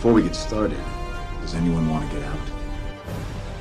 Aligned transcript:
Before 0.00 0.14
we 0.14 0.22
get 0.22 0.34
started, 0.34 0.80
does 1.42 1.52
anyone 1.52 1.86
want 1.90 2.08
to 2.08 2.16
get 2.16 2.26
out? 2.26 2.38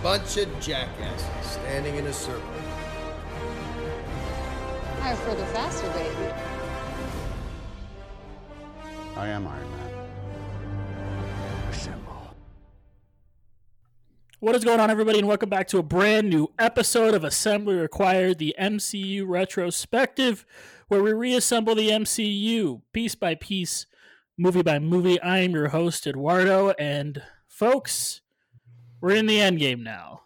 Bunch 0.01 0.37
of 0.37 0.47
jackasses 0.61 1.27
standing 1.41 1.97
in 1.97 2.07
a 2.07 2.13
circle. 2.13 2.41
I 5.01 5.15
prefer 5.15 5.35
the 5.35 5.45
faster 5.47 5.89
baby. 5.89 6.33
I 9.17 9.27
am 9.27 9.45
Iron 9.49 9.69
Man. 9.69 10.07
Assemble. 11.71 12.33
What 14.39 14.55
is 14.55 14.63
going 14.63 14.79
on, 14.79 14.89
everybody, 14.89 15.19
and 15.19 15.27
welcome 15.27 15.49
back 15.49 15.67
to 15.67 15.77
a 15.77 15.83
brand 15.83 16.29
new 16.29 16.47
episode 16.57 17.15
of 17.15 17.25
Assembly 17.25 17.75
Required, 17.75 18.37
the 18.37 18.55
MCU 18.57 19.27
retrospective, 19.27 20.45
where 20.87 21.03
we 21.03 21.11
reassemble 21.11 21.75
the 21.75 21.89
MCU 21.89 22.81
piece 22.93 23.15
by 23.15 23.35
piece, 23.35 23.87
movie 24.39 24.61
by 24.61 24.79
movie. 24.79 25.19
I 25.21 25.39
am 25.39 25.51
your 25.51 25.67
host, 25.67 26.07
Eduardo, 26.07 26.69
and 26.79 27.21
folks, 27.45 28.21
we're 29.01 29.15
in 29.15 29.25
the 29.25 29.41
end 29.41 29.59
game 29.59 29.83
now. 29.83 30.21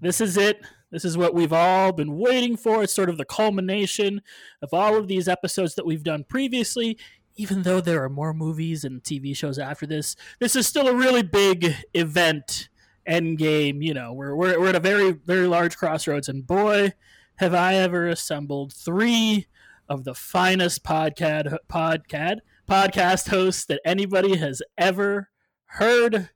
This 0.00 0.20
is 0.20 0.36
it. 0.36 0.60
This 0.90 1.04
is 1.04 1.16
what 1.16 1.32
we've 1.32 1.52
all 1.52 1.92
been 1.92 2.18
waiting 2.18 2.56
for. 2.56 2.82
It's 2.82 2.92
sort 2.92 3.08
of 3.08 3.18
the 3.18 3.24
culmination 3.24 4.20
of 4.62 4.74
all 4.74 4.96
of 4.96 5.06
these 5.06 5.28
episodes 5.28 5.76
that 5.76 5.86
we've 5.86 6.02
done 6.02 6.24
previously. 6.28 6.98
Even 7.36 7.62
though 7.62 7.80
there 7.80 8.02
are 8.02 8.08
more 8.08 8.34
movies 8.34 8.82
and 8.84 9.00
TV 9.00 9.34
shows 9.34 9.60
after 9.60 9.86
this, 9.86 10.16
this 10.40 10.56
is 10.56 10.66
still 10.66 10.88
a 10.88 10.96
really 10.96 11.22
big 11.22 11.72
event 11.94 12.68
end 13.06 13.38
game. 13.38 13.80
You 13.80 13.94
know, 13.94 14.12
we're, 14.12 14.34
we're, 14.34 14.58
we're 14.58 14.70
at 14.70 14.74
a 14.74 14.80
very, 14.80 15.12
very 15.12 15.46
large 15.46 15.76
crossroads. 15.76 16.28
And 16.28 16.44
boy, 16.44 16.94
have 17.36 17.54
I 17.54 17.76
ever 17.76 18.08
assembled 18.08 18.72
three 18.72 19.46
of 19.88 20.02
the 20.02 20.14
finest 20.14 20.82
podcast, 20.82 21.56
podcast, 21.70 22.40
podcast 22.72 23.28
hosts 23.28 23.66
that 23.66 23.82
anybody 23.84 24.34
has 24.34 24.62
ever 24.78 25.28
heard. 25.66 26.30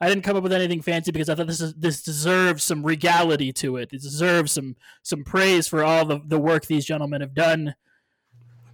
I 0.00 0.08
didn't 0.08 0.24
come 0.24 0.34
up 0.34 0.42
with 0.42 0.54
anything 0.54 0.80
fancy 0.80 1.12
because 1.12 1.28
I 1.28 1.34
thought 1.34 1.48
this 1.48 1.60
is, 1.60 1.74
this 1.74 2.02
deserves 2.02 2.64
some 2.64 2.82
regality 2.82 3.52
to 3.54 3.76
it. 3.76 3.92
It 3.92 4.00
deserves 4.00 4.52
some 4.52 4.76
some 5.02 5.22
praise 5.22 5.68
for 5.68 5.84
all 5.84 6.06
the, 6.06 6.20
the 6.24 6.38
work 6.38 6.64
these 6.64 6.86
gentlemen 6.86 7.20
have 7.20 7.34
done. 7.34 7.74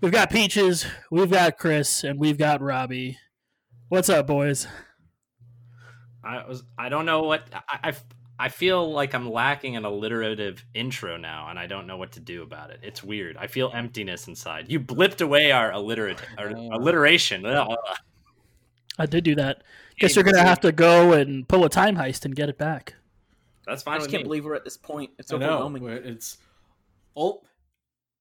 We've 0.01 0.13
got 0.13 0.31
Peaches, 0.31 0.87
we've 1.11 1.31
got 1.31 1.59
Chris, 1.59 2.05
and 2.05 2.21
we've 2.21 2.39
got 2.39 2.63
Robbie. 2.63 3.19
What's 3.89 4.09
up, 4.09 4.29
boys? 4.29 4.69
I 6.23 6.47
was 6.47 6.63
I 6.79 6.89
don't 6.89 7.05
know 7.05 7.25
what 7.25 7.49
I, 7.69 7.91
I 7.91 7.93
I 8.39 8.49
feel 8.51 8.93
like 8.93 9.15
I'm 9.15 9.31
lacking 9.31 9.77
an 9.77 9.85
alliterative 9.85 10.65
intro 10.75 11.17
now, 11.17 11.49
and 11.49 11.59
I 11.59 11.67
don't 11.67 11.87
know 11.87 11.97
what 11.97 12.13
to 12.13 12.21
do 12.21 12.43
about 12.43 12.71
it. 12.71 12.81
It's 12.83 13.03
weird. 13.03 13.37
I 13.39 13.47
feel 13.47 13.71
emptiness 13.75 14.29
inside. 14.29 14.71
You 14.71 14.79
blipped 14.79 15.23
away 15.23 15.53
our 15.53 15.71
alliterat 15.71 16.19
our 16.37 16.49
alliteration. 16.51 17.47
Ugh. 17.47 17.77
I 18.99 19.07
did 19.07 19.25
do 19.25 19.35
that. 19.37 19.63
Guess 19.99 20.15
you're 20.17 20.25
gonna 20.25 20.43
have 20.43 20.61
to 20.61 20.73
go 20.73 21.13
and 21.15 21.49
pull 21.49 21.65
a 21.65 21.71
time 21.71 21.97
heist 21.97 22.25
and 22.27 22.37
get 22.37 22.49
it 22.49 22.59
back. 22.59 22.95
That's 23.67 23.83
fine. 23.83 23.95
I 23.95 23.99
just 23.99 24.07
with 24.09 24.13
can't 24.13 24.23
me. 24.25 24.29
believe 24.29 24.45
we're 24.45 24.55
at 24.55 24.65
this 24.65 24.77
point. 24.77 25.11
It's 25.19 25.33
I 25.33 25.39
know. 25.39 25.47
overwhelming. 25.55 25.83
we're- 25.83 26.03
It's. 26.05 26.39
Oh, 27.17 27.43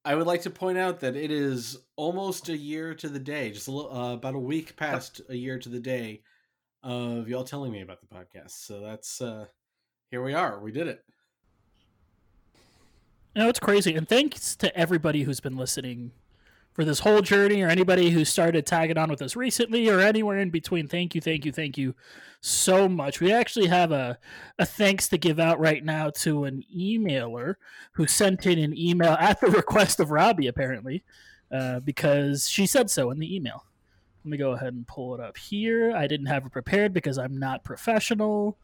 I 0.06 0.16
would 0.16 0.28
like 0.28 0.44
to 0.44 0.50
point 0.50 0.78
out 0.78 1.02
that 1.02 1.16
it 1.16 1.30
is 1.32 1.78
almost 1.98 2.48
a 2.50 2.56
year 2.58 2.94
to 2.96 3.10
the 3.10 3.20
day, 3.20 3.52
just 3.52 3.68
a 3.68 3.72
little, 3.72 3.92
uh, 3.94 4.14
about 4.14 4.36
a 4.36 4.40
week 4.40 4.76
past 4.78 5.20
a 5.30 5.36
year 5.36 5.60
to 5.60 5.68
the 5.68 5.80
day 5.80 6.22
of 6.84 7.28
y'all 7.28 7.44
telling 7.44 7.72
me 7.72 7.82
about 7.82 8.00
the 8.02 8.08
podcast. 8.08 8.52
So 8.52 8.80
that's 8.82 9.20
uh 9.22 9.48
here 10.12 10.24
we 10.24 10.34
are. 10.34 10.60
We 10.60 10.72
did 10.72 10.88
it. 10.88 11.04
You 13.36 13.44
know, 13.44 13.50
it's 13.50 13.60
crazy. 13.60 13.96
And 13.96 14.08
thanks 14.08 14.56
to 14.58 14.76
everybody 14.78 15.24
who's 15.24 15.42
been 15.42 15.58
listening 15.58 16.12
for 16.76 16.84
this 16.84 17.00
whole 17.00 17.22
journey 17.22 17.62
or 17.62 17.70
anybody 17.70 18.10
who 18.10 18.26
started 18.26 18.66
tagging 18.66 18.98
on 18.98 19.10
with 19.10 19.22
us 19.22 19.36
recently 19.36 19.90
or 19.90 20.02
anywhere 20.02 20.40
in 20.40 20.50
between. 20.50 20.88
Thank 20.88 21.16
you, 21.16 21.22
thank 21.22 21.46
you, 21.46 21.52
thank 21.54 21.78
you 21.78 21.96
so 22.42 22.90
much. 22.90 23.22
We 23.22 23.32
actually 23.32 23.68
have 23.68 23.94
a, 23.94 24.18
a 24.60 24.66
thanks 24.66 25.08
to 25.10 25.18
give 25.18 25.40
out 25.40 25.60
right 25.60 25.84
now 25.84 26.10
to 26.18 26.44
an 26.44 26.64
emailer 26.76 27.56
who 27.94 28.08
sent 28.08 28.46
in 28.46 28.60
an 28.60 28.78
email 28.78 29.14
at 29.20 29.40
the 29.40 29.48
request 29.52 30.02
of 30.02 30.12
Robbie, 30.12 30.48
apparently, 30.48 31.04
uh, 31.50 31.80
because 31.80 32.50
she 32.50 32.66
said 32.66 32.90
so 32.90 33.10
in 33.10 33.20
the 33.20 33.36
email. 33.36 33.66
Let 34.26 34.32
me 34.32 34.38
go 34.38 34.52
ahead 34.52 34.74
and 34.74 34.86
pull 34.86 35.14
it 35.16 35.22
up 35.22 35.38
here. 35.38 35.96
I 35.96 36.08
didn't 36.08 36.26
have 36.26 36.46
it 36.46 36.52
prepared 36.52 36.94
because 36.94 37.18
I'm 37.18 37.38
not 37.38 37.64
professional. 37.64 38.58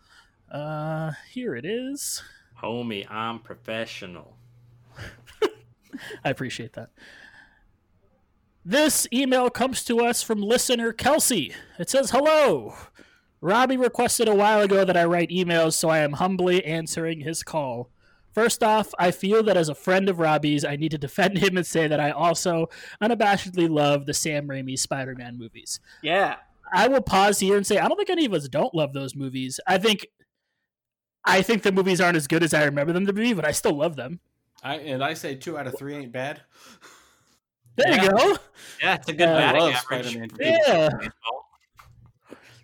Uh, 0.51 1.13
here 1.31 1.55
it 1.55 1.65
is. 1.65 2.21
Homie, 2.61 3.09
I'm 3.09 3.39
professional. 3.39 4.35
I 6.25 6.29
appreciate 6.29 6.73
that. 6.73 6.89
This 8.63 9.07
email 9.11 9.49
comes 9.49 9.83
to 9.85 10.01
us 10.01 10.21
from 10.21 10.41
listener 10.41 10.91
Kelsey. 10.91 11.53
It 11.79 11.89
says, 11.89 12.11
Hello. 12.11 12.75
Robbie 13.39 13.77
requested 13.77 14.27
a 14.27 14.35
while 14.35 14.61
ago 14.61 14.85
that 14.85 14.97
I 14.97 15.05
write 15.05 15.31
emails, 15.31 15.73
so 15.73 15.89
I 15.89 15.99
am 15.99 16.13
humbly 16.13 16.63
answering 16.63 17.21
his 17.21 17.41
call. 17.41 17.89
First 18.33 18.61
off, 18.61 18.93
I 18.99 19.11
feel 19.11 19.41
that 19.43 19.57
as 19.57 19.67
a 19.67 19.75
friend 19.75 20.07
of 20.07 20.19
Robbie's, 20.19 20.63
I 20.63 20.75
need 20.75 20.91
to 20.91 20.97
defend 20.97 21.39
him 21.39 21.57
and 21.57 21.65
say 21.65 21.87
that 21.87 21.99
I 21.99 22.11
also 22.11 22.69
unabashedly 23.01 23.67
love 23.67 24.05
the 24.05 24.13
Sam 24.13 24.47
Raimi 24.47 24.77
Spider 24.77 25.15
Man 25.15 25.39
movies. 25.39 25.79
Yeah. 26.03 26.35
I 26.71 26.87
will 26.87 27.01
pause 27.01 27.39
here 27.39 27.57
and 27.57 27.65
say 27.65 27.79
I 27.79 27.87
don't 27.87 27.97
think 27.97 28.09
any 28.09 28.25
of 28.25 28.33
us 28.33 28.47
don't 28.47 28.75
love 28.75 28.93
those 28.93 29.15
movies. 29.15 29.59
I 29.67 29.77
think 29.77 30.07
I 31.23 31.41
think 31.41 31.63
the 31.63 31.71
movies 31.71 32.01
aren't 32.01 32.17
as 32.17 32.27
good 32.27 32.43
as 32.43 32.53
I 32.53 32.63
remember 32.63 32.93
them 32.93 33.05
to 33.05 33.13
be, 33.13 33.33
but 33.33 33.45
I 33.45 33.51
still 33.51 33.77
love 33.77 33.95
them. 33.95 34.19
I 34.63 34.75
and 34.75 35.03
I 35.03 35.13
say 35.13 35.35
two 35.35 35.57
out 35.57 35.67
of 35.67 35.77
three 35.77 35.95
ain't 35.95 36.11
bad. 36.11 36.41
There 37.77 38.03
you 38.03 38.09
go. 38.09 38.37
Yeah, 38.81 38.95
it's 38.95 39.07
a 39.07 39.13
good 39.13 39.29
Uh, 39.29 39.33
I 39.33 39.37
batting 39.37 39.61
love 39.61 39.73
average. 39.73 40.07
Spider-Man. 40.07 40.29
Yeah. 40.39 40.89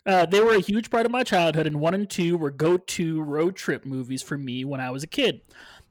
Uh, 0.05 0.25
they 0.25 0.39
were 0.39 0.55
a 0.55 0.59
huge 0.61 0.89
part 0.89 1.05
of 1.05 1.11
my 1.11 1.23
childhood, 1.23 1.67
and 1.67 1.81
one 1.81 1.93
and 1.93 2.09
two 2.09 2.37
were 2.37 2.51
go 2.51 2.77
to 2.77 3.21
road 3.21 3.55
trip 3.55 3.85
movies 3.85 4.21
for 4.21 4.37
me 4.37 4.63
when 4.63 4.79
I 4.79 4.89
was 4.89 5.03
a 5.03 5.07
kid. 5.07 5.41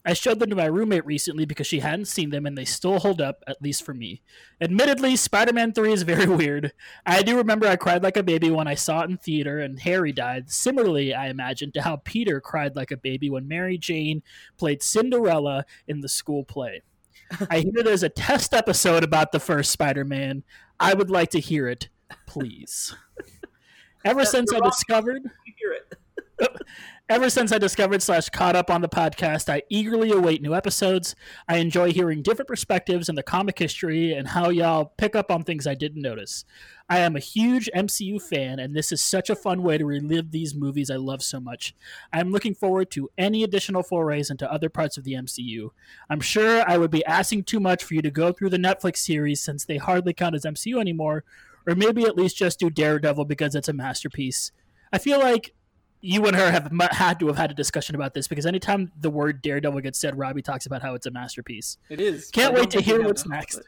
I 0.06 0.12
showed 0.12 0.38
them 0.38 0.50
to 0.50 0.56
my 0.56 0.66
roommate 0.66 1.04
recently 1.04 1.44
because 1.46 1.66
she 1.66 1.80
hadn't 1.80 2.04
seen 2.04 2.30
them, 2.30 2.46
and 2.46 2.56
they 2.56 2.64
still 2.64 3.00
hold 3.00 3.20
up, 3.20 3.42
at 3.48 3.60
least 3.60 3.82
for 3.82 3.92
me. 3.92 4.22
Admittedly, 4.60 5.16
Spider 5.16 5.52
Man 5.52 5.72
3 5.72 5.92
is 5.92 6.02
very 6.02 6.26
weird. 6.36 6.72
I 7.04 7.22
do 7.22 7.36
remember 7.36 7.66
I 7.66 7.74
cried 7.74 8.04
like 8.04 8.16
a 8.16 8.22
baby 8.22 8.48
when 8.48 8.68
I 8.68 8.76
saw 8.76 9.02
it 9.02 9.10
in 9.10 9.18
theater 9.18 9.58
and 9.58 9.80
Harry 9.80 10.12
died. 10.12 10.48
Similarly, 10.48 11.12
I 11.12 11.26
imagine, 11.26 11.72
to 11.72 11.82
how 11.82 11.96
Peter 11.96 12.40
cried 12.40 12.76
like 12.76 12.92
a 12.92 12.96
baby 12.96 13.28
when 13.28 13.48
Mary 13.48 13.78
Jane 13.78 14.22
played 14.56 14.80
Cinderella 14.80 15.64
in 15.88 16.00
the 16.02 16.08
school 16.08 16.44
play. 16.44 16.82
I 17.50 17.58
hear 17.58 17.82
there's 17.82 18.04
a 18.04 18.08
test 18.08 18.54
episode 18.54 19.02
about 19.02 19.32
the 19.32 19.40
first 19.40 19.72
Spider 19.72 20.04
Man. 20.04 20.44
I 20.78 20.94
would 20.94 21.10
like 21.10 21.30
to 21.30 21.40
hear 21.40 21.66
it, 21.66 21.88
please. 22.26 22.94
Ever 24.04 24.24
since 24.24 24.52
I 24.52 24.60
discovered 24.60 25.22
hear 25.58 25.72
it. 25.72 25.95
Ever 27.08 27.30
since 27.30 27.52
I 27.52 27.58
discovered 27.58 28.02
slash 28.02 28.30
caught 28.30 28.56
up 28.56 28.68
on 28.68 28.80
the 28.80 28.88
podcast, 28.88 29.48
I 29.48 29.62
eagerly 29.68 30.10
await 30.10 30.42
new 30.42 30.56
episodes. 30.56 31.14
I 31.48 31.58
enjoy 31.58 31.92
hearing 31.92 32.20
different 32.20 32.48
perspectives 32.48 33.08
in 33.08 33.14
the 33.14 33.22
comic 33.22 33.60
history 33.60 34.12
and 34.12 34.26
how 34.26 34.48
y'all 34.48 34.92
pick 34.98 35.14
up 35.14 35.30
on 35.30 35.44
things 35.44 35.68
I 35.68 35.76
didn't 35.76 36.02
notice. 36.02 36.44
I 36.88 36.98
am 36.98 37.14
a 37.14 37.20
huge 37.20 37.70
MCU 37.72 38.20
fan, 38.20 38.58
and 38.58 38.74
this 38.74 38.90
is 38.90 39.00
such 39.00 39.30
a 39.30 39.36
fun 39.36 39.62
way 39.62 39.78
to 39.78 39.84
relive 39.84 40.32
these 40.32 40.52
movies 40.52 40.90
I 40.90 40.96
love 40.96 41.22
so 41.22 41.38
much. 41.38 41.76
I 42.12 42.18
am 42.18 42.32
looking 42.32 42.56
forward 42.56 42.90
to 42.92 43.08
any 43.16 43.44
additional 43.44 43.84
forays 43.84 44.28
into 44.28 44.50
other 44.50 44.68
parts 44.68 44.96
of 44.96 45.04
the 45.04 45.14
MCU. 45.14 45.70
I'm 46.10 46.20
sure 46.20 46.68
I 46.68 46.76
would 46.76 46.90
be 46.90 47.04
asking 47.04 47.44
too 47.44 47.60
much 47.60 47.84
for 47.84 47.94
you 47.94 48.02
to 48.02 48.10
go 48.10 48.32
through 48.32 48.50
the 48.50 48.56
Netflix 48.56 48.96
series 48.96 49.40
since 49.40 49.64
they 49.64 49.76
hardly 49.76 50.12
count 50.12 50.34
as 50.34 50.44
MCU 50.44 50.80
anymore, 50.80 51.22
or 51.68 51.76
maybe 51.76 52.02
at 52.04 52.16
least 52.16 52.36
just 52.36 52.58
do 52.58 52.68
Daredevil 52.68 53.26
because 53.26 53.54
it's 53.54 53.68
a 53.68 53.72
masterpiece. 53.72 54.50
I 54.92 54.98
feel 54.98 55.18
like 55.20 55.52
you 56.06 56.24
and 56.26 56.36
her 56.36 56.50
have 56.50 56.70
had 56.92 57.18
to 57.20 57.26
have 57.26 57.36
had 57.36 57.50
a 57.50 57.54
discussion 57.54 57.94
about 57.94 58.14
this 58.14 58.28
because 58.28 58.46
anytime 58.46 58.92
the 59.00 59.10
word 59.10 59.42
Daredevil 59.42 59.80
gets 59.80 59.98
said, 59.98 60.16
Robbie 60.18 60.42
talks 60.42 60.66
about 60.66 60.82
how 60.82 60.94
it's 60.94 61.06
a 61.06 61.10
masterpiece. 61.10 61.78
It 61.88 62.00
is. 62.00 62.30
Can't 62.30 62.54
wait 62.54 62.70
to 62.70 62.80
hear 62.80 63.02
what's 63.02 63.26
next. 63.26 63.60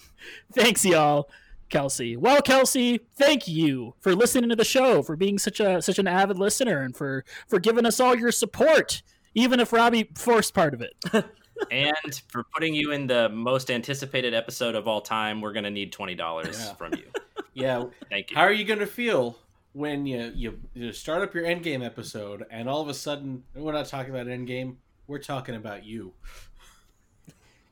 Thanks, 0.52 0.84
y'all. 0.84 1.28
Kelsey. 1.68 2.16
Well, 2.16 2.42
Kelsey, 2.42 2.98
thank 3.16 3.46
you 3.46 3.94
for 4.00 4.14
listening 4.14 4.50
to 4.50 4.56
the 4.56 4.64
show, 4.64 5.02
for 5.04 5.14
being 5.16 5.38
such 5.38 5.60
a 5.60 5.80
such 5.80 5.98
an 6.00 6.08
avid 6.08 6.36
listener, 6.38 6.82
and 6.82 6.96
for 6.96 7.24
for 7.48 7.60
giving 7.60 7.86
us 7.86 8.00
all 8.00 8.16
your 8.16 8.32
support, 8.32 9.02
even 9.34 9.60
if 9.60 9.72
Robbie 9.72 10.10
forced 10.16 10.52
part 10.52 10.74
of 10.74 10.82
it. 10.82 10.94
and 11.70 12.22
for 12.28 12.42
putting 12.52 12.74
you 12.74 12.90
in 12.90 13.06
the 13.06 13.28
most 13.28 13.70
anticipated 13.70 14.34
episode 14.34 14.74
of 14.74 14.88
all 14.88 15.00
time, 15.00 15.40
we're 15.40 15.52
gonna 15.52 15.70
need 15.70 15.92
twenty 15.92 16.16
dollars 16.16 16.58
Yeah. 16.58 16.74
from 16.74 16.94
you. 16.94 17.04
Yeah. 17.52 17.84
Thank 18.08 18.30
you. 18.30 18.36
How 18.36 18.42
are 18.42 18.52
you 18.52 18.64
gonna 18.64 18.86
feel 18.86 19.36
when 19.72 20.06
you, 20.06 20.32
you 20.34 20.58
you 20.74 20.92
start 20.92 21.22
up 21.22 21.34
your 21.34 21.44
endgame 21.44 21.84
episode 21.84 22.44
and 22.50 22.68
all 22.68 22.80
of 22.80 22.88
a 22.88 22.94
sudden 22.94 23.44
we're 23.54 23.72
not 23.72 23.86
talking 23.86 24.10
about 24.10 24.26
endgame, 24.26 24.76
we're 25.06 25.18
talking 25.18 25.54
about 25.54 25.84
you. 25.84 26.12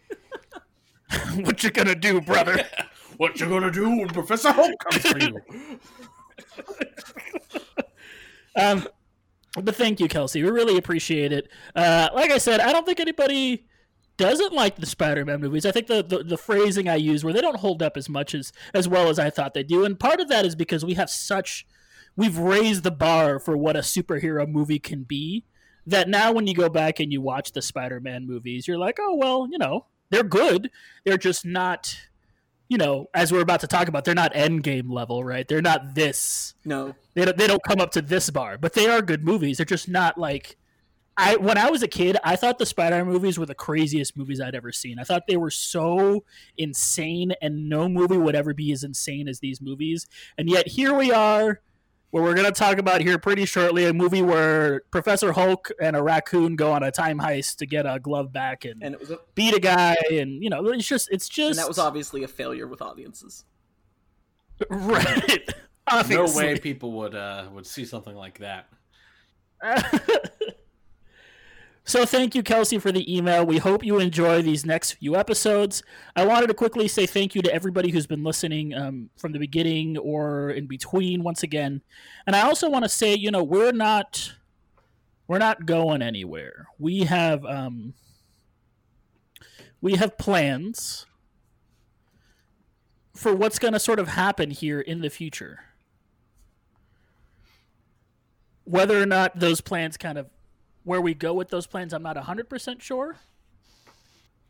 what 1.37 1.63
you 1.63 1.71
gonna 1.71 1.95
do, 1.95 2.21
brother? 2.21 2.65
What 3.17 3.41
you 3.41 3.49
gonna 3.49 3.73
do 3.73 3.89
when 3.89 4.07
Professor 4.09 4.53
Hulk 4.53 4.79
comes 4.79 5.05
for 5.05 5.19
you? 5.19 5.41
Um, 8.57 8.89
but 9.55 9.77
thank 9.77 10.01
you, 10.01 10.09
Kelsey. 10.09 10.43
We 10.43 10.51
really 10.51 10.77
appreciate 10.77 11.33
it. 11.33 11.49
Uh, 11.77 12.09
like 12.13 12.31
I 12.33 12.39
said, 12.39 12.61
I 12.61 12.73
don't 12.73 12.85
think 12.85 12.99
anybody 12.99 13.67
doesn't 14.17 14.53
like 14.53 14.77
the 14.77 14.87
Spider-Man 14.87 15.41
movies. 15.41 15.65
I 15.65 15.71
think 15.71 15.87
the, 15.87 16.03
the 16.03 16.25
the 16.25 16.37
phrasing 16.37 16.89
I 16.89 16.97
use 16.97 17.25
where 17.25 17.33
they 17.33 17.41
don't 17.41 17.59
hold 17.59 17.83
up 17.83 17.97
as 17.97 18.09
much 18.09 18.35
as 18.35 18.53
as 18.75 18.89
well 18.89 19.09
as 19.09 19.19
I 19.19 19.31
thought 19.31 19.55
they 19.55 19.63
do, 19.63 19.85
and 19.85 19.99
part 19.99 20.21
of 20.21 20.29
that 20.29 20.45
is 20.45 20.55
because 20.57 20.85
we 20.85 20.95
have 20.95 21.09
such 21.09 21.67
we've 22.19 22.37
raised 22.37 22.83
the 22.83 22.91
bar 22.91 23.39
for 23.39 23.57
what 23.57 23.77
a 23.77 23.81
superhero 23.81 24.47
movie 24.47 24.81
can 24.81 25.05
be. 25.05 25.45
That 25.87 26.09
now, 26.09 26.33
when 26.33 26.47
you 26.47 26.53
go 26.53 26.69
back 26.69 27.01
and 27.01 27.11
you 27.11 27.23
watch 27.23 27.53
the 27.53 27.63
Spider-Man 27.63 28.27
movies, 28.27 28.69
you're 28.69 28.77
like, 28.77 28.99
oh 29.01 29.15
well, 29.15 29.49
you 29.51 29.57
know, 29.57 29.87
they're 30.11 30.25
good. 30.25 30.71
They're 31.05 31.17
just 31.17 31.47
not, 31.47 31.97
you 32.69 32.77
know, 32.77 33.07
as 33.15 33.33
we're 33.33 33.41
about 33.41 33.61
to 33.61 33.67
talk 33.67 33.89
about, 33.89 34.05
they're 34.05 34.15
not 34.15 34.35
Endgame 34.35 34.91
level, 34.91 35.25
right? 35.25 35.49
They're 35.49 35.63
not 35.63 35.95
this. 35.95 36.55
No, 36.67 36.95
They 37.15 37.25
don't, 37.25 37.39
they 37.39 37.47
don't 37.47 37.63
come 37.63 37.81
up 37.81 37.93
to 37.93 38.03
this 38.03 38.29
bar, 38.29 38.59
but 38.59 38.75
they 38.75 38.87
are 38.89 39.01
good 39.01 39.25
movies. 39.25 39.57
They're 39.57 39.65
just 39.65 39.89
not 39.89 40.19
like 40.19 40.59
I 41.17 41.37
when 41.37 41.57
I 41.57 41.71
was 41.71 41.83
a 41.83 41.89
kid, 41.89 42.19
I 42.23 42.37
thought 42.37 42.59
the 42.59 42.67
Spider-Man 42.67 43.07
movies 43.07 43.39
were 43.39 43.47
the 43.47 43.55
craziest 43.55 44.15
movies 44.17 44.41
I'd 44.41 44.55
ever 44.55 44.73
seen. 44.73 44.99
I 44.99 45.05
thought 45.05 45.27
they 45.27 45.39
were 45.39 45.51
so 45.51 46.25
insane 46.59 47.33
and 47.41 47.69
no 47.69 47.89
movie 47.89 48.19
would 48.19 48.37
ever 48.37 48.53
be 48.53 48.73
as 48.73 48.85
insane 48.85 49.27
as 49.27 49.41
these 49.41 49.61
movies. 49.63 50.07
And 50.37 50.51
yet 50.51 50.69
here 50.69 50.93
we 50.93 51.13
are 51.13 51.61
where 52.11 52.23
we're 52.23 52.35
going 52.35 52.47
to 52.47 52.53
talk 52.53 52.79
about 52.79 53.01
here 53.01 53.19
pretty 53.19 53.45
shortly 53.45 53.85
a 53.85 53.93
movie 53.93 54.23
where 54.23 54.81
Professor 54.91 55.33
Hulk 55.33 55.71
and 55.81 55.95
a 55.95 56.03
raccoon 56.03 56.57
go 56.57 56.73
on 56.73 56.83
a 56.83 56.91
time 56.91 57.19
heist 57.19 57.57
to 57.57 57.67
get 57.67 57.85
a 57.85 57.99
glove 57.99 58.33
back 58.33 58.65
and, 58.65 58.83
and 58.83 58.95
it 58.95 59.01
was 59.01 59.11
a, 59.11 59.19
beat 59.35 59.55
a 59.55 59.61
guy 59.61 59.97
and 60.11 60.43
you 60.43 60.49
know, 60.49 60.67
it's 60.69 60.87
just 60.87 61.09
it's 61.11 61.29
just 61.29 61.51
and 61.51 61.59
that 61.59 61.69
was 61.69 61.79
obviously 61.79 62.25
a 62.25 62.29
failure 62.29 62.67
with 62.67 62.81
audiences. 62.81 63.45
right. 64.71 65.55
No 66.09 66.27
way 66.35 66.59
people 66.59 66.93
would 66.93 67.15
uh, 67.15 67.47
would 67.53 67.67
see 67.67 67.85
something 67.85 68.15
like 68.15 68.39
that. 68.39 68.69
so 71.89 72.07
thank 72.07 72.37
you 72.37 72.45
kelsey 72.45 72.79
for 72.79 72.93
the 72.93 73.17
email. 73.17 73.45
We 73.45 73.59
hope 73.59 73.85
you 73.85 73.99
enjoy 73.99 74.43
these 74.43 74.65
next 74.65 74.93
few 74.93 75.17
episodes. 75.17 75.83
I 76.15 76.25
wanted 76.25 76.47
to 76.47 76.55
quickly 76.55 76.87
say 76.87 77.07
thank 77.07 77.35
you 77.35 77.43
to 77.43 77.53
everybody 77.53 77.91
who's 77.91 78.07
been 78.07 78.23
listening 78.23 78.75
um, 78.75 79.11
from 79.17 79.33
the 79.33 79.41
beginning 79.41 79.99
or 79.99 80.51
in 80.51 80.67
between 80.67 81.25
once 81.25 81.43
again. 81.43 81.83
And 82.27 82.37
i 82.37 82.43
also 82.43 82.71
want 82.71 82.85
to 82.85 82.89
say 82.89 83.15
you 83.15 83.33
know 83.33 83.43
we're 83.43 83.73
not 83.73 84.35
we're 85.29 85.39
not 85.39 85.67
going 85.67 86.03
anywhere. 86.03 86.67
We 86.79 87.05
have 87.05 87.45
um, 87.45 87.93
we 89.81 89.97
have 89.97 90.19
plans 90.19 91.07
for 93.15 93.35
what's 93.35 93.59
going 93.59 93.75
to 93.75 93.81
sort 93.81 93.99
of 93.99 94.09
happen 94.09 94.51
here 94.51 94.81
in 94.81 95.03
the 95.03 95.11
future. 95.11 95.61
Whether 98.65 99.01
or 99.01 99.07
not 99.07 99.39
those 99.39 99.61
plans 99.61 99.97
kind 99.97 100.19
of 100.19 100.29
where 100.89 101.03
we 101.03 101.13
go 101.13 101.35
with 101.35 101.51
those 101.51 101.67
plans, 101.67 101.93
I'm 101.93 102.03
not 102.03 102.17
100% 102.17 102.81
sure. 102.81 103.17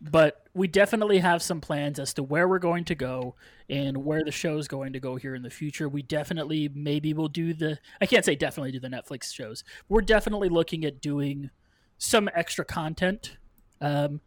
But 0.01 0.47
we 0.55 0.69
definitely 0.69 1.19
have 1.19 1.43
some 1.43 1.61
plans 1.61 1.99
as 1.99 2.15
to 2.15 2.23
where 2.23 2.47
we're 2.47 2.61
going 2.61 2.85
to 2.85 2.95
go 2.95 3.35
and 3.69 4.05
where 4.05 4.23
the 4.23 4.31
show 4.31 4.57
is 4.57 4.69
going 4.69 4.93
to 4.93 5.01
go 5.01 5.17
here 5.17 5.35
in 5.35 5.43
the 5.43 5.51
future. 5.51 5.89
We 5.89 6.03
definitely 6.03 6.71
maybe 6.73 7.13
will 7.13 7.29
do 7.29 7.53
the 7.53 7.81
I 8.01 8.07
can't 8.07 8.25
say 8.25 8.37
definitely 8.37 8.71
do 8.71 8.79
the 8.79 8.89
Netflix 8.89 9.35
shows. 9.35 9.65
We're 9.89 10.03
definitely 10.03 10.49
looking 10.49 10.85
at 10.85 11.01
doing 11.01 11.51
some 11.99 12.31
extra 12.33 12.65
content. 12.65 13.37
Um, 13.81 14.21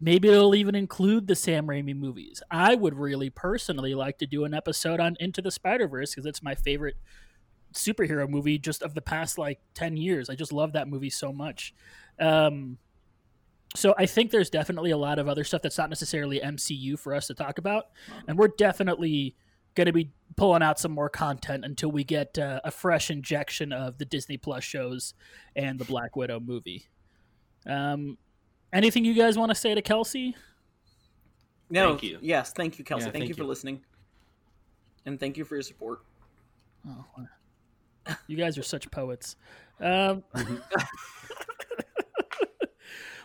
maybe 0.00 0.28
it'll 0.28 0.54
even 0.54 0.76
include 0.76 1.26
the 1.26 1.34
Sam 1.34 1.66
Raimi 1.66 1.96
movies. 1.96 2.40
I 2.48 2.76
would 2.76 2.94
really 2.94 3.30
personally 3.30 3.96
like 3.96 4.18
to 4.18 4.26
do 4.26 4.44
an 4.44 4.54
episode 4.54 5.00
on 5.00 5.16
Into 5.18 5.42
the 5.42 5.50
Spider 5.50 5.88
Verse 5.88 6.14
because 6.14 6.26
it's 6.26 6.44
my 6.44 6.54
favorite 6.54 6.96
superhero 7.74 8.28
movie 8.28 8.58
just 8.58 8.82
of 8.82 8.94
the 8.94 9.02
past 9.02 9.38
like 9.38 9.60
10 9.74 9.96
years. 9.96 10.30
I 10.30 10.34
just 10.34 10.52
love 10.52 10.72
that 10.72 10.88
movie 10.88 11.10
so 11.10 11.32
much. 11.32 11.74
Um, 12.18 12.78
so 13.74 13.94
I 13.98 14.06
think 14.06 14.30
there's 14.30 14.50
definitely 14.50 14.90
a 14.90 14.96
lot 14.96 15.18
of 15.18 15.28
other 15.28 15.44
stuff 15.44 15.62
that's 15.62 15.78
not 15.78 15.90
necessarily 15.90 16.40
MCU 16.40 16.98
for 16.98 17.14
us 17.14 17.26
to 17.26 17.34
talk 17.34 17.58
about. 17.58 17.88
And 18.26 18.38
we're 18.38 18.48
definitely 18.48 19.36
going 19.74 19.86
to 19.86 19.92
be 19.92 20.10
pulling 20.36 20.62
out 20.62 20.78
some 20.78 20.92
more 20.92 21.08
content 21.08 21.64
until 21.64 21.90
we 21.90 22.02
get 22.02 22.38
uh, 22.38 22.60
a 22.64 22.70
fresh 22.70 23.10
injection 23.10 23.72
of 23.72 23.98
the 23.98 24.04
Disney 24.04 24.36
Plus 24.36 24.64
shows 24.64 25.14
and 25.54 25.78
the 25.78 25.84
Black 25.84 26.16
Widow 26.16 26.40
movie. 26.40 26.88
Um, 27.66 28.16
anything 28.72 29.04
you 29.04 29.14
guys 29.14 29.38
want 29.38 29.50
to 29.50 29.54
say 29.54 29.74
to 29.74 29.82
Kelsey? 29.82 30.34
No, 31.68 31.90
Thank 31.90 32.02
you. 32.04 32.18
Yes, 32.22 32.52
thank 32.52 32.78
you, 32.78 32.84
Kelsey. 32.84 33.06
Yeah, 33.06 33.12
thank, 33.12 33.22
thank 33.22 33.28
you 33.28 33.34
for 33.34 33.44
listening, 33.44 33.80
and 35.04 35.18
thank 35.18 35.36
you 35.36 35.44
for 35.44 35.56
your 35.56 35.62
support. 35.62 36.00
Oh, 36.88 37.04
you 38.26 38.36
guys 38.36 38.58
are 38.58 38.62
such 38.62 38.90
poets. 38.90 39.36
Um, 39.80 40.22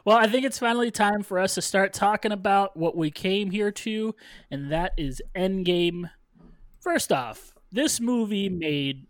well, 0.05 0.17
I 0.17 0.27
think 0.27 0.45
it's 0.45 0.59
finally 0.59 0.91
time 0.91 1.23
for 1.23 1.39
us 1.39 1.55
to 1.55 1.61
start 1.61 1.93
talking 1.93 2.31
about 2.31 2.75
what 2.75 2.95
we 2.95 3.11
came 3.11 3.51
here 3.51 3.71
to, 3.71 4.15
and 4.49 4.71
that 4.71 4.93
is 4.97 5.21
Endgame. 5.35 6.09
First 6.79 7.11
off, 7.11 7.53
this 7.71 7.99
movie 7.99 8.49
made 8.49 9.07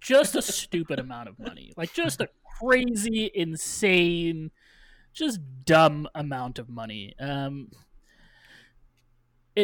just 0.00 0.34
a 0.34 0.42
stupid 0.42 0.98
amount 0.98 1.28
of 1.28 1.38
money. 1.38 1.72
Like, 1.76 1.92
just 1.92 2.20
a 2.20 2.28
crazy, 2.58 3.30
insane, 3.34 4.50
just 5.12 5.40
dumb 5.64 6.08
amount 6.14 6.58
of 6.58 6.68
money. 6.68 7.14
Um, 7.18 7.70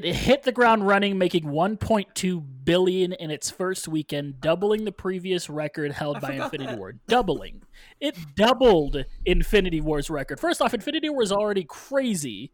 it 0.05 0.15
hit 0.15 0.43
the 0.43 0.53
ground 0.53 0.87
running, 0.87 1.19
making 1.19 1.45
1.2 1.45 2.45
billion 2.65 3.13
in 3.13 3.31
its 3.31 3.51
first 3.51 3.89
weekend, 3.89 4.41
doubling 4.41 4.85
the 4.85 4.93
previous 4.93 5.49
record 5.49 5.93
held 5.93 6.17
I 6.17 6.21
by 6.21 6.33
Infinity 6.33 6.67
that. 6.71 6.79
War. 6.79 6.95
Doubling. 7.09 7.63
It 8.01 8.17
doubled 8.35 9.05
Infinity 9.25 9.81
War's 9.81 10.11
record. 10.11 10.39
First 10.41 10.61
off, 10.61 10.75
Infinity 10.75 11.09
War 11.09 11.23
is 11.23 11.33
already 11.33 11.65
crazy 11.65 12.53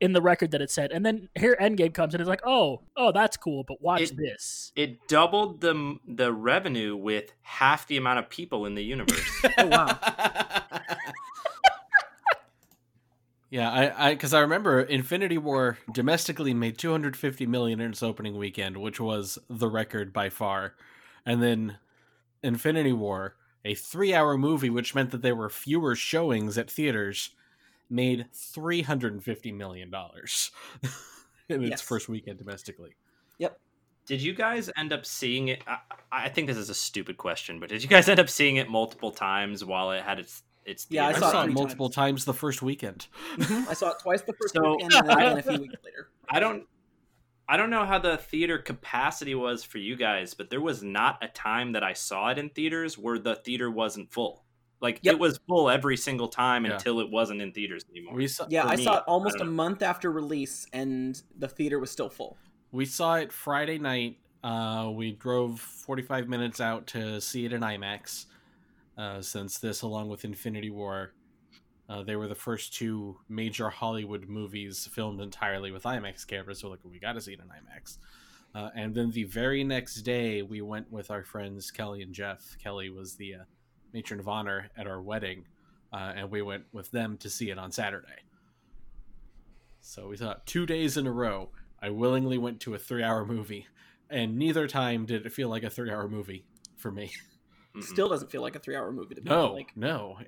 in 0.00 0.12
the 0.12 0.20
record 0.20 0.50
that 0.50 0.60
it 0.60 0.70
set, 0.70 0.90
and 0.92 1.06
then 1.06 1.28
here 1.38 1.56
Endgame 1.60 1.94
comes 1.94 2.14
and 2.14 2.20
it's 2.20 2.28
like, 2.28 2.42
oh, 2.44 2.82
oh, 2.96 3.12
that's 3.12 3.36
cool, 3.36 3.64
but 3.66 3.80
watch 3.80 4.02
It- 4.02 4.16
this. 4.16 4.72
It 4.74 5.06
doubled 5.08 5.60
the 5.60 5.98
the 6.06 6.32
revenue 6.32 6.96
with 6.96 7.32
half 7.42 7.86
the 7.86 7.96
amount 7.96 8.18
of 8.18 8.28
people 8.28 8.66
in 8.66 8.74
the 8.74 8.82
universe. 8.84 9.20
Oh 9.58 9.66
wow! 9.66 9.86
Yeah, 13.50 13.70
I, 13.70 14.08
I, 14.08 14.14
because 14.14 14.34
I 14.34 14.40
remember 14.40 14.80
Infinity 14.80 15.38
War 15.38 15.78
domestically 15.92 16.54
made 16.54 16.76
250 16.78 17.46
million 17.46 17.80
in 17.80 17.90
its 17.90 18.02
opening 18.02 18.36
weekend, 18.36 18.76
which 18.78 18.98
was 19.00 19.38
the 19.48 19.68
record 19.68 20.12
by 20.12 20.28
far, 20.28 20.74
and 21.24 21.42
then 21.42 21.78
Infinity 22.42 22.92
War, 22.92 23.36
a 23.64 23.74
three-hour 23.74 24.36
movie, 24.38 24.70
which 24.70 24.94
meant 24.94 25.10
that 25.12 25.22
there 25.22 25.36
were 25.36 25.50
fewer 25.50 25.94
showings 25.96 26.58
at 26.58 26.70
theaters, 26.70 27.30
made 27.90 28.26
350 28.34 29.52
million 29.52 29.90
dollars 29.90 30.50
in 31.48 31.62
its 31.64 31.80
Yes. 31.80 31.82
first 31.82 32.08
weekend 32.08 32.38
domestically. 32.38 32.96
Yep. 33.38 33.60
Did 34.06 34.22
you 34.22 34.34
guys 34.34 34.70
end 34.76 34.92
up 34.92 35.06
seeing 35.06 35.48
it? 35.48 35.62
I, 35.66 35.78
I 36.12 36.28
think 36.28 36.46
this 36.46 36.56
is 36.56 36.70
a 36.70 36.74
stupid 36.74 37.16
question, 37.16 37.58
but 37.60 37.68
did 37.70 37.82
you 37.82 37.88
guys 37.88 38.08
end 38.08 38.20
up 38.20 38.28
seeing 38.28 38.56
it 38.56 38.68
multiple 38.68 39.10
times 39.10 39.64
while 39.64 39.90
it 39.92 40.02
had 40.02 40.18
its 40.18 40.42
its? 40.66 40.86
Yeah, 40.90 41.06
I 41.06 41.10
I 41.10 41.12
saw 41.12 41.28
it 41.28 41.32
saw 41.32 41.42
it 41.44 41.52
multiple 41.52 41.88
times 41.90 42.24
the 42.24 42.34
first 42.34 42.62
weekend. 42.62 43.06
I 43.38 43.74
saw 43.74 43.90
it 43.90 43.96
twice 44.02 44.22
the 44.22 44.32
first 44.34 44.54
So- 44.54 44.72
weekend, 44.76 44.92
and 44.94 45.08
then 45.08 45.18
again 45.18 45.38
a 45.38 45.42
few 45.42 45.60
weeks 45.62 45.74
later. 45.84 46.08
I 46.28 46.40
don't 46.40 46.66
I 47.48 47.56
don't 47.58 47.68
know 47.70 47.84
how 47.84 47.98
the 47.98 48.16
theater 48.16 48.56
capacity 48.58 49.34
was 49.34 49.64
for 49.64 49.76
you 49.78 49.96
guys, 49.96 50.32
but 50.32 50.48
there 50.48 50.62
was 50.62 50.82
not 50.82 51.22
a 51.22 51.28
time 51.28 51.72
that 51.72 51.82
I 51.84 51.92
saw 51.92 52.30
it 52.30 52.38
in 52.38 52.48
theaters 52.48 52.96
where 52.96 53.18
the 53.18 53.34
theater 53.36 53.70
wasn't 53.70 54.10
full. 54.12 54.44
Like 54.80 55.00
Yep. 55.02 55.14
it 55.14 55.18
was 55.20 55.38
full 55.46 55.68
every 55.68 55.96
single 55.98 56.28
time 56.28 56.64
Yeah. 56.64 56.72
until 56.74 57.00
it 57.00 57.10
wasn't 57.10 57.42
in 57.42 57.52
theaters 57.52 57.84
anymore. 57.90 58.14
We 58.14 58.28
saw, 58.28 58.46
Yeah, 58.48 58.64
I 58.64 58.76
me, 58.76 58.84
saw 58.84 58.98
it 58.98 59.04
almost 59.06 59.40
a 59.40 59.44
month 59.44 59.82
after 59.82 60.10
release, 60.10 60.66
and 60.72 61.20
the 61.38 61.48
theater 61.48 61.78
was 61.78 61.90
still 61.90 62.08
full. 62.08 62.36
We 62.72 62.84
saw 62.86 63.16
it 63.16 63.30
Friday 63.32 63.78
night. 63.78 64.18
Uh, 64.42 64.90
we 64.94 65.12
drove 65.12 65.60
45 65.60 66.28
minutes 66.28 66.60
out 66.60 66.86
to 66.88 67.20
see 67.20 67.44
it 67.46 67.52
in 67.52 67.60
IMAX. 67.62 68.26
Uh, 68.96 69.20
since 69.20 69.58
this, 69.58 69.82
along 69.82 70.08
with 70.08 70.24
Infinity 70.24 70.70
War, 70.70 71.14
uh, 71.88 72.02
they 72.02 72.16
were 72.16 72.28
the 72.28 72.34
first 72.34 72.74
two 72.74 73.18
major 73.28 73.68
Hollywood 73.68 74.28
movies 74.28 74.88
filmed 74.92 75.20
entirely 75.20 75.70
with 75.70 75.82
IMAX 75.82 76.26
cameras. 76.26 76.60
So, 76.60 76.70
like, 76.70 76.78
we 76.84 76.98
got 76.98 77.12
to 77.12 77.20
see 77.20 77.32
it 77.32 77.40
in 77.40 77.46
IMAX. 77.46 77.98
Uh, 78.54 78.70
and 78.76 78.94
then 78.94 79.10
the 79.10 79.24
very 79.24 79.64
next 79.64 79.96
day, 80.02 80.42
we 80.42 80.62
went 80.62 80.90
with 80.90 81.10
our 81.10 81.24
friends 81.24 81.70
Kelly 81.70 82.02
and 82.02 82.14
Jeff. 82.14 82.56
Kelly 82.62 82.88
was 82.88 83.16
the 83.16 83.34
uh, 83.34 83.38
matron 83.92 84.20
of 84.20 84.28
honor 84.28 84.70
at 84.76 84.86
our 84.86 85.02
wedding, 85.02 85.44
uh, 85.92 86.12
and 86.16 86.30
we 86.30 86.40
went 86.40 86.64
with 86.72 86.90
them 86.92 87.16
to 87.18 87.28
see 87.28 87.50
it 87.50 87.58
on 87.58 87.72
Saturday. 87.72 88.22
So 89.80 90.08
we 90.08 90.16
thought 90.16 90.46
two 90.46 90.66
days 90.66 90.96
in 90.96 91.06
a 91.06 91.12
row, 91.12 91.50
I 91.82 91.90
willingly 91.90 92.38
went 92.38 92.60
to 92.60 92.74
a 92.74 92.78
three-hour 92.78 93.26
movie, 93.26 93.66
and 94.08 94.38
neither 94.38 94.68
time 94.68 95.04
did 95.04 95.26
it 95.26 95.32
feel 95.32 95.48
like 95.48 95.64
a 95.64 95.70
three-hour 95.70 96.08
movie 96.08 96.46
for 96.76 96.90
me. 96.90 97.12
Mm-mm. 97.76 97.82
Still 97.82 98.08
doesn't 98.08 98.30
feel 98.30 98.42
like 98.42 98.56
a 98.56 98.58
three-hour 98.58 98.92
movie 98.92 99.14
to 99.16 99.20
me. 99.20 99.30
No, 99.30 99.52
Like, 99.52 99.76
no. 99.76 100.16
Yeah, 100.20 100.26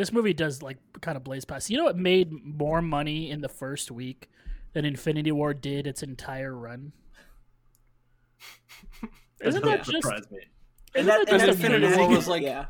this 0.00 0.12
movie 0.12 0.34
does 0.34 0.62
like 0.62 0.78
kind 1.00 1.16
of 1.16 1.24
blaze 1.24 1.44
past. 1.44 1.70
You 1.70 1.78
know, 1.78 1.88
it 1.88 1.96
made 1.96 2.30
more 2.44 2.82
money 2.82 3.30
in 3.30 3.40
the 3.40 3.48
first 3.48 3.90
week 3.90 4.28
than 4.74 4.84
Infinity 4.84 5.32
War 5.32 5.54
did 5.54 5.86
its 5.86 6.02
entire 6.02 6.54
run. 6.54 6.92
Isn't 9.40 9.64
that 9.64 9.84
just? 9.84 10.04
me? 10.30 10.38
Isn't 10.94 10.94
and 10.94 11.08
that, 11.08 11.26
that 11.26 11.32
and 11.32 11.40
that 11.40 11.46
just 11.46 11.60
Infinity? 11.64 11.96
War 11.96 12.08
was 12.08 12.28
like- 12.28 12.42
yeah. 12.42 12.66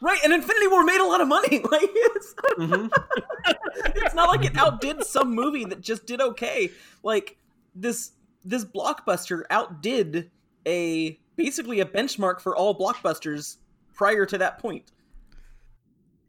Right, 0.00 0.20
and 0.22 0.32
Infinity 0.32 0.68
War 0.68 0.84
made 0.84 1.00
a 1.00 1.06
lot 1.06 1.20
of 1.20 1.26
money. 1.28 1.60
Like 1.70 1.90
it's, 1.92 2.34
Mhm. 2.58 2.90
it's 3.96 4.14
not 4.14 4.28
like 4.28 4.44
it 4.44 4.56
outdid 4.56 5.02
some 5.04 5.34
movie 5.34 5.64
that 5.64 5.80
just 5.80 6.06
did 6.06 6.20
okay. 6.20 6.70
Like 7.02 7.36
this 7.74 8.12
this 8.44 8.64
blockbuster 8.64 9.42
outdid 9.50 10.30
a 10.66 11.18
basically 11.36 11.80
a 11.80 11.84
benchmark 11.86 12.40
for 12.40 12.56
all 12.56 12.76
blockbusters 12.78 13.56
prior 13.94 14.26
to 14.26 14.38
that 14.38 14.58
point. 14.58 14.92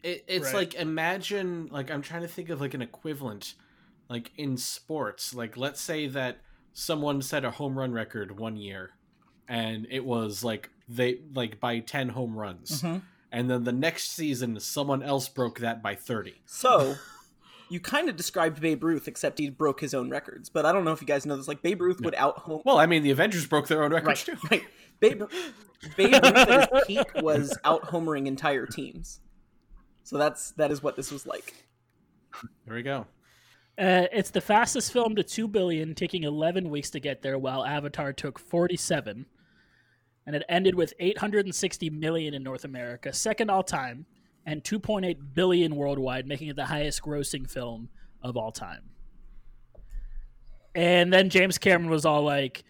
It, 0.03 0.23
it's 0.27 0.47
Right. 0.47 0.55
like 0.55 0.73
imagine 0.75 1.67
like 1.71 1.91
I'm 1.91 2.01
trying 2.01 2.21
to 2.21 2.27
think 2.27 2.49
of 2.49 2.61
like 2.61 2.73
an 2.73 2.81
equivalent, 2.81 3.55
like 4.09 4.31
in 4.37 4.55
sports. 4.57 5.33
Like 5.33 5.57
let's 5.57 5.81
say 5.81 6.07
that 6.07 6.37
someone 6.73 7.21
set 7.21 7.43
a 7.43 7.51
home 7.51 7.77
run 7.77 7.91
record 7.91 8.37
one 8.39 8.55
year, 8.55 8.91
and 9.47 9.85
it 9.89 10.05
was 10.05 10.43
like 10.43 10.69
they 10.87 11.19
like 11.33 11.59
by 11.59 11.79
ten 11.79 12.09
home 12.09 12.35
runs, 12.37 12.81
Mhm. 12.81 13.01
and 13.31 13.49
then 13.49 13.63
the 13.65 13.73
next 13.73 14.11
season 14.11 14.57
someone 14.59 15.03
else 15.03 15.27
broke 15.27 15.59
that 15.59 15.83
by 15.83 15.95
thirty. 15.95 16.41
So, 16.45 16.95
you 17.69 17.79
kind 17.79 18.09
of 18.09 18.15
described 18.15 18.61
Babe 18.61 18.83
Ruth, 18.83 19.07
except 19.07 19.39
he 19.39 19.49
broke 19.49 19.79
his 19.79 19.93
own 19.93 20.09
records. 20.09 20.49
But 20.49 20.65
I 20.65 20.71
don't 20.71 20.83
know 20.83 20.91
if 20.91 21.01
you 21.01 21.07
guys 21.07 21.25
know 21.25 21.37
this. 21.37 21.47
Like 21.47 21.61
Babe 21.61 21.81
Ruth 21.81 22.01
would 22.01 22.15
out 22.15 22.39
home. 22.39 22.61
Well, 22.65 22.79
I 22.79 22.85
mean 22.85 23.03
the 23.03 23.11
Avengers 23.11 23.45
broke 23.45 23.67
their 23.67 23.83
own 23.83 23.91
records 23.91 24.27
right, 24.27 24.37
too. 24.37 24.47
right. 24.51 24.63
Babe, 24.99 25.23
Babe 25.95 26.13
Ruth 26.13 26.23
at 26.35 26.73
his 26.73 26.83
peak 26.87 27.07
was 27.15 27.57
out 27.63 27.83
homering 27.83 28.27
entire 28.27 28.65
teams. 28.65 29.21
So 30.03 30.17
that's 30.17 30.51
that 30.51 30.71
is 30.71 30.81
what 30.81 30.95
this 30.95 31.11
was 31.11 31.25
like. 31.25 31.53
There 32.65 32.75
we 32.75 32.83
go. 32.83 33.05
Uh, 33.77 34.07
it's 34.11 34.31
the 34.31 34.41
fastest 34.41 34.91
film 34.91 35.15
to 35.15 35.23
2 35.23 35.47
billion, 35.47 35.95
taking 35.95 36.23
11 36.23 36.69
weeks 36.69 36.89
to 36.89 36.99
get 36.99 37.21
there, 37.21 37.39
while 37.39 37.65
Avatar 37.65 38.11
took 38.11 38.37
47. 38.37 39.25
And 40.25 40.35
it 40.35 40.43
ended 40.49 40.75
with 40.75 40.93
860 40.99 41.89
million 41.89 42.33
in 42.33 42.43
North 42.43 42.65
America, 42.65 43.13
second 43.13 43.49
all 43.49 43.63
time, 43.63 44.05
and 44.49 44.63
2.8 44.63 45.17
billion 45.33 45.75
worldwide, 45.75 46.27
making 46.27 46.47
it 46.47 46.55
the 46.55 46.65
highest 46.65 47.03
grossing 47.03 47.49
film 47.49 47.89
of 48.21 48.35
all 48.35 48.51
time. 48.51 48.89
And 50.75 51.11
then 51.13 51.29
James 51.29 51.57
Cameron 51.57 51.89
was 51.89 52.05
all 52.05 52.23
like, 52.23 52.63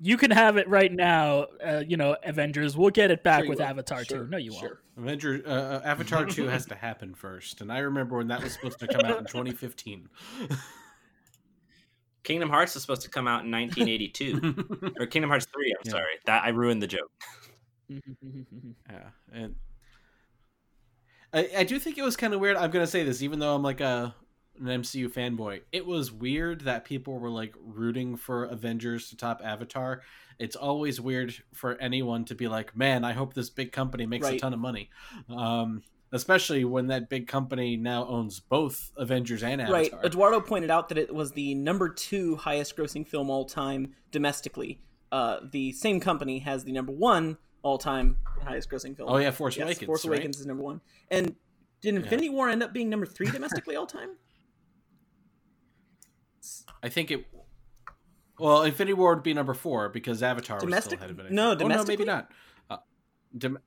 "You 0.00 0.16
can 0.16 0.30
have 0.30 0.56
it 0.56 0.68
right 0.68 0.92
now, 0.92 1.46
uh, 1.64 1.82
you 1.86 1.96
know, 1.96 2.16
Avengers. 2.24 2.76
We'll 2.76 2.90
get 2.90 3.10
it 3.10 3.22
back 3.22 3.40
Sure 3.42 3.48
with 3.50 3.58
will. 3.58 3.66
Avatar 3.66 4.04
Sure, 4.04 4.24
2." 4.24 4.30
No, 4.30 4.36
you 4.36 4.52
sure. 4.52 4.80
won't. 4.96 5.06
Avenger 5.08 5.42
uh, 5.46 5.50
uh, 5.50 5.80
Avatar 5.84 6.26
two 6.26 6.46
has 6.46 6.66
to 6.66 6.74
happen 6.74 7.14
first, 7.14 7.60
and 7.60 7.72
I 7.72 7.78
remember 7.78 8.16
when 8.18 8.28
that 8.28 8.42
was 8.42 8.52
supposed 8.52 8.78
to 8.80 8.86
come 8.86 9.04
out 9.04 9.18
in 9.18 9.24
2015. 9.24 10.08
Kingdom 12.22 12.50
Hearts 12.50 12.76
is 12.76 12.82
supposed 12.82 13.02
to 13.02 13.08
come 13.08 13.26
out 13.26 13.44
in 13.44 13.50
1982, 13.50 14.92
or 15.00 15.06
Kingdom 15.06 15.30
Hearts 15.30 15.46
3. 15.52 15.72
I'm 15.72 15.76
Yeah. 15.86 15.90
sorry, 15.92 16.18
that 16.26 16.44
I 16.44 16.50
ruined 16.50 16.82
the 16.82 16.86
joke. 16.86 17.10
Yeah, 18.90 19.08
and 19.32 19.54
I, 21.32 21.50
I 21.58 21.64
do 21.64 21.78
think 21.78 21.98
it 21.98 22.02
was 22.02 22.16
kind 22.16 22.34
of 22.34 22.40
weird. 22.40 22.56
I'm 22.56 22.70
gonna 22.70 22.86
say 22.86 23.04
this, 23.04 23.22
even 23.22 23.38
though 23.38 23.54
I'm 23.54 23.62
like 23.62 23.80
a 23.80 24.14
an 24.60 24.82
MCU 24.82 25.08
fanboy. 25.08 25.62
It 25.72 25.86
was 25.86 26.12
weird 26.12 26.62
that 26.62 26.84
people 26.84 27.18
were 27.18 27.30
like 27.30 27.54
rooting 27.64 28.16
for 28.16 28.44
Avengers 28.44 29.08
to 29.10 29.16
top 29.16 29.40
Avatar. 29.42 30.02
It's 30.38 30.56
always 30.56 31.00
weird 31.00 31.34
for 31.52 31.76
anyone 31.80 32.24
to 32.26 32.34
be 32.34 32.48
like, 32.48 32.76
"Man, 32.76 33.04
I 33.04 33.12
hope 33.12 33.34
this 33.34 33.50
big 33.50 33.72
company 33.72 34.06
makes 34.06 34.28
a 34.28 34.38
ton 34.38 34.52
of 34.52 34.60
money," 34.60 34.90
um, 35.28 35.82
especially 36.12 36.64
when 36.64 36.88
that 36.88 37.08
big 37.08 37.26
company 37.26 37.76
now 37.76 38.06
owns 38.06 38.40
both 38.40 38.92
Avengers 38.96 39.42
and 39.42 39.60
Avatar. 39.60 39.80
Right. 39.80 39.92
Eduardo 40.04 40.40
pointed 40.40 40.70
out 40.70 40.88
that 40.90 40.98
it 40.98 41.14
was 41.14 41.32
the 41.32 41.54
number 41.54 41.88
two 41.88 42.36
highest 42.36 42.76
grossing 42.76 43.06
film 43.06 43.30
all 43.30 43.44
time 43.44 43.94
domestically. 44.10 44.80
Uh, 45.12 45.40
the 45.50 45.72
same 45.72 46.00
company 46.00 46.40
has 46.40 46.64
the 46.64 46.72
number 46.72 46.92
one 46.92 47.36
all 47.62 47.78
time 47.78 48.16
highest 48.42 48.70
grossing 48.70 48.96
film. 48.96 49.08
Oh 49.10 49.16
yeah, 49.18 49.30
Force 49.30 49.56
Yes, 49.56 49.64
Awakens. 49.66 49.86
Force 49.86 50.04
right? 50.06 50.18
Awakens 50.18 50.40
is 50.40 50.46
number 50.46 50.62
one. 50.62 50.80
And 51.10 51.34
did 51.80 51.94
Infinity 51.94 52.28
War 52.28 52.48
end 52.48 52.62
up 52.62 52.72
being 52.72 52.88
number 52.88 53.06
three 53.06 53.30
domestically 53.30 53.76
all 53.76 53.86
time? 53.86 54.10
I 56.82 56.88
think 56.88 57.10
it. 57.10 57.26
Well, 58.38 58.62
Infinity 58.62 58.94
War 58.94 59.14
would 59.14 59.22
be 59.22 59.34
number 59.34 59.52
four 59.54 59.90
because 59.90 60.22
Avatar 60.22 60.64
was 60.64 60.84
still 60.84 60.98
ahead 60.98 61.10
of 61.10 61.18
it. 61.20 61.30
No. 61.30 61.50
Oh, 61.60 61.66
no, 61.66 61.84
maybe 61.84 62.04
not. 62.04 62.30
Uh, 62.70 62.78
dom- 63.36 63.58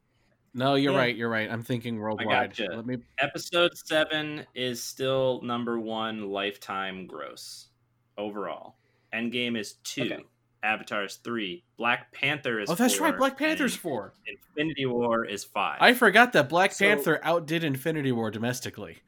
no, 0.55 0.75
you're 0.75 0.93
Yeah. 0.93 0.97
right. 0.97 1.15
You're 1.15 1.29
right. 1.29 1.49
I'm 1.49 1.61
thinking 1.63 1.97
worldwide. 1.97 2.49
gotcha. 2.55 2.67
Let 2.75 2.85
me. 2.85 2.97
Episode 3.19 3.77
seven 3.77 4.45
is 4.55 4.81
still 4.81 5.41
number 5.43 5.79
one 5.79 6.29
lifetime 6.31 7.05
gross 7.05 7.69
overall. 8.17 8.77
Endgame 9.13 9.57
is 9.57 9.73
two. 9.83 10.03
Okay. 10.03 10.23
Avatar 10.63 11.03
is 11.03 11.15
three. 11.17 11.63
Black 11.77 12.11
Panther 12.13 12.59
is. 12.59 12.69
Oh, 12.69 12.75
that's 12.75 12.99
right. 12.99 13.15
Black 13.17 13.37
Panther's 13.37 13.75
four. 13.75 14.13
Infinity 14.25 14.85
War 14.85 15.25
is 15.25 15.43
five. 15.43 15.77
I 15.81 15.93
forgot 15.93 16.33
that 16.33 16.49
Black 16.49 16.71
So- 16.71 16.85
Panther 16.85 17.19
outdid 17.23 17.63
Infinity 17.63 18.11
War 18.11 18.31
domestically. 18.31 18.99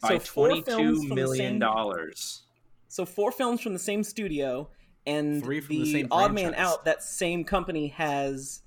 by 0.00 0.08
So 0.10 0.18
four 0.20 0.48
films 0.50 0.64
twenty-two 0.64 0.96
from 1.00 1.08
the 1.08 1.14
million 1.14 1.52
same- 1.54 1.58
dollars. 1.58 2.42
So 2.88 3.04
four 3.04 3.32
films 3.32 3.60
from 3.60 3.72
the 3.72 3.78
same 3.78 4.02
studio, 4.04 4.68
and 5.06 5.42
Three 5.42 5.60
from 5.60 5.76
the 5.76 5.82
the, 5.84 5.92
same 5.92 6.08
odd 6.10 6.32
man 6.34 6.54
out. 6.54 6.84
That 6.84 7.02
same 7.02 7.44
company 7.44 7.88
has 7.88 8.62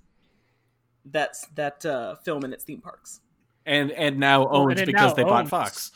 that's 1.05 1.45
that 1.55 1.85
uh, 1.85 2.15
film 2.15 2.43
in 2.45 2.53
its 2.53 2.63
theme 2.63 2.81
parks. 2.81 3.21
And 3.65 3.91
and 3.91 4.19
now 4.19 4.47
Oh, 4.47 4.67
and 4.67 4.75
because 4.75 4.93
now 5.11 5.13
they 5.13 5.23
bought. 5.23 5.47
Fox. 5.47 5.91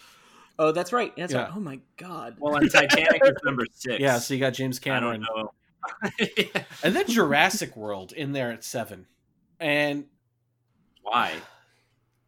Oh, 0.57 0.71
that's 0.71 0.93
right. 0.93 1.11
That's 1.17 1.33
Yeah. 1.33 1.43
right. 1.43 1.51
Oh 1.55 1.59
my 1.59 1.79
god. 1.97 2.37
Well, 2.39 2.55
and 2.55 2.71
Titanic 2.71 3.21
is 3.25 3.33
number 3.43 3.65
six. 3.71 3.99
Yeah, 3.99 4.19
so 4.19 4.33
you 4.33 4.39
got 4.39 4.53
James 4.53 4.79
I 4.85 4.99
don't 4.99 5.21
Cameron. 5.21 5.25
Know. 6.03 6.61
And 6.83 6.95
then 6.95 7.07
Jurassic 7.07 7.75
World 7.75 8.11
in 8.11 8.31
there 8.31 8.51
at 8.51 8.63
seven. 8.63 9.07
And 9.59 10.05
Why? 11.01 11.33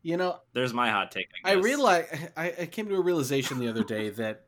you 0.01 0.15
know, 0.17 0.39
There's 0.53 0.73
my 0.73 0.89
hot 0.89 1.11
take. 1.11 1.27
I, 1.43 1.51
I 1.51 1.55
guess. 1.55 1.63
realize 1.63 2.29
I, 2.37 2.53
I 2.61 2.65
came 2.67 2.87
to 2.87 2.95
a 2.95 3.01
realization 3.01 3.59
the 3.59 3.67
other 3.67 3.83
day 3.83 4.09
that 4.11 4.45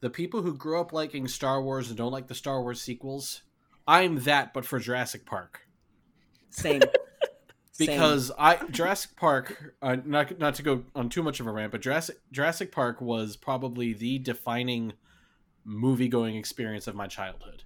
the 0.00 0.10
people 0.10 0.42
who 0.42 0.56
grew 0.56 0.80
up 0.80 0.92
liking 0.92 1.28
Star 1.28 1.62
Wars 1.62 1.88
and 1.88 1.96
don't 1.96 2.12
like 2.12 2.28
the 2.28 2.34
Star 2.34 2.62
Wars 2.62 2.80
sequels, 2.80 3.42
I'm 3.86 4.20
that, 4.24 4.54
but 4.54 4.64
for 4.64 4.78
Jurassic 4.78 5.26
Park. 5.26 5.60
Same. 6.50 6.82
Same. 7.74 7.86
Because 7.86 8.30
I 8.38 8.56
Jurassic 8.70 9.16
Park, 9.16 9.74
uh, 9.80 9.96
not 10.04 10.38
not 10.38 10.54
to 10.56 10.62
go 10.62 10.84
on 10.94 11.08
too 11.08 11.22
much 11.22 11.40
of 11.40 11.46
a 11.46 11.52
rant, 11.52 11.72
but 11.72 11.80
Jurassic 11.80 12.18
Jurassic 12.30 12.70
Park 12.70 13.00
was 13.00 13.34
probably 13.34 13.94
the 13.94 14.18
defining 14.18 14.92
movie 15.64 16.08
going 16.08 16.36
experience 16.36 16.86
of 16.86 16.94
my 16.94 17.06
childhood. 17.06 17.64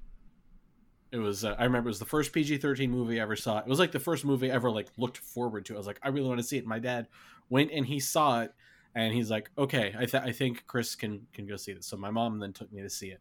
It 1.17 1.21
was 1.21 1.45
uh, 1.45 1.57
I 1.59 1.65
remember 1.65 1.89
it 1.89 1.91
was 1.91 1.99
the 1.99 2.05
first 2.05 2.33
PG 2.33 2.59
thirteen 2.59 2.91
movie 2.91 3.19
I 3.19 3.23
ever 3.23 3.37
saw. 3.37 3.59
It 3.59 3.67
was 3.67 3.79
like 3.79 3.93
the 3.93 3.99
first 3.99 4.25
movie 4.25 4.51
I 4.51 4.55
ever 4.55 4.71
like 4.71 4.89
looked 4.99 5.19
forward 5.19 5.65
to. 5.67 5.75
I 5.75 5.79
was 5.79 5.87
like, 5.87 5.99
I 6.03 6.09
really 6.09 6.29
want 6.29 6.41
to 6.41 6.47
see 6.47 6.59
it. 6.59 6.67
My 6.67 6.79
dad 6.79 7.09
went 7.49 7.71
and 7.73 7.87
he 7.87 8.01
saw 8.01 8.43
it, 8.43 8.53
and 8.95 9.15
he's 9.15 9.31
like, 9.31 9.51
okay, 9.57 9.95
I 9.99 10.05
th- 10.05 10.23
I 10.23 10.33
think 10.33 10.67
Chris 10.67 10.95
can 10.95 11.27
can 11.33 11.47
go 11.47 11.57
see 11.57 11.73
this. 11.73 11.87
So 11.87 11.97
my 11.97 12.11
mom 12.11 12.39
then 12.39 12.53
took 12.53 12.71
me 12.71 12.83
to 12.83 12.91
see 12.91 13.09
it, 13.09 13.21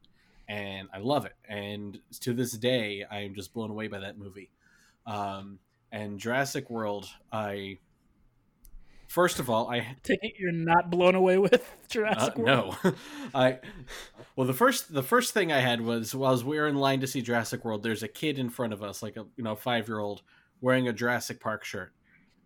and 0.49 0.89
I 0.93 0.99
love 0.99 1.25
it. 1.25 1.35
And 1.47 1.97
to 2.19 2.33
this 2.33 2.51
day, 2.51 3.05
I 3.09 3.19
am 3.19 3.33
just 3.33 3.53
blown 3.53 3.71
away 3.71 3.87
by 3.87 3.99
that 3.99 4.17
movie. 4.17 4.51
Um, 5.07 5.59
and 5.91 6.19
Jurassic 6.19 6.69
World, 6.69 7.07
I 7.31 7.77
first 9.07 9.39
of 9.39 9.49
all, 9.49 9.69
I 9.69 9.95
Take 10.03 10.19
it 10.21 10.33
you're 10.39 10.51
not 10.51 10.89
blown 10.89 11.15
away 11.15 11.37
with 11.37 11.53
uh, 11.53 11.87
Jurassic 11.89 12.37
World. 12.37 12.77
no, 12.83 12.93
I. 13.33 13.59
Well, 14.35 14.47
the 14.47 14.53
first 14.53 14.93
the 14.93 15.03
first 15.03 15.33
thing 15.33 15.51
I 15.51 15.59
had 15.59 15.81
was 15.81 16.13
while 16.13 16.41
we 16.43 16.57
were 16.57 16.67
in 16.67 16.75
line 16.75 16.99
to 17.01 17.07
see 17.07 17.21
Jurassic 17.21 17.63
World. 17.65 17.83
There's 17.83 18.03
a 18.03 18.07
kid 18.07 18.39
in 18.39 18.49
front 18.49 18.73
of 18.73 18.83
us, 18.83 19.01
like 19.01 19.17
a 19.17 19.25
you 19.35 19.43
know 19.43 19.55
five 19.55 19.87
year 19.87 19.99
old, 19.99 20.21
wearing 20.61 20.87
a 20.87 20.93
Jurassic 20.93 21.39
Park 21.39 21.63
shirt, 21.63 21.93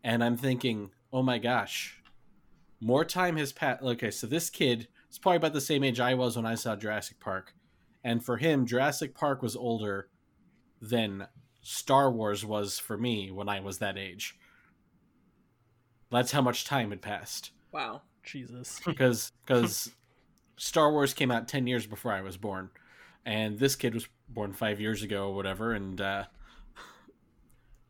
and 0.04 0.24
I'm 0.24 0.38
thinking, 0.38 0.92
oh 1.12 1.24
my 1.24 1.38
gosh, 1.38 2.02
more 2.80 3.06
time 3.06 3.38
has 3.38 3.52
passed. 3.52 3.82
Okay, 3.82 4.12
so 4.12 4.28
this 4.28 4.50
kid 4.50 4.88
is 5.10 5.18
probably 5.18 5.38
about 5.38 5.54
the 5.54 5.62
same 5.62 5.84
age 5.84 6.00
I 6.00 6.14
was 6.14 6.36
when 6.36 6.46
I 6.46 6.56
saw 6.56 6.76
Jurassic 6.76 7.20
Park, 7.20 7.54
and 8.04 8.24
for 8.24 8.38
him, 8.38 8.66
Jurassic 8.66 9.16
Park 9.16 9.42
was 9.42 9.56
older 9.56 10.10
than 10.82 11.28
Star 11.62 12.12
Wars 12.12 12.46
was 12.46 12.80
for 12.80 12.98
me 12.98 13.32
when 13.32 13.50
I 13.50 13.60
was 13.60 13.80
that 13.80 13.98
age. 13.98 14.38
That's 16.12 16.32
how 16.32 16.42
much 16.42 16.66
time 16.66 16.90
had 16.90 17.02
passed 17.02 17.52
wow. 17.72 18.02
Jesus. 18.24 18.80
because 18.86 19.32
because 19.46 19.92
Star 20.58 20.92
Wars 20.92 21.14
came 21.14 21.32
out 21.32 21.48
ten 21.48 21.68
years 21.68 21.86
before 21.86 22.12
I 22.12 22.22
was 22.22 22.38
born, 22.38 22.70
and 23.26 23.58
this 23.58 23.76
kid 23.76 23.94
was 23.94 24.08
born 24.28 24.54
five 24.54 24.80
years 24.80 25.04
ago 25.04 25.30
or 25.30 25.36
whatever, 25.36 25.74
and 25.74 26.00
uh, 26.00 26.26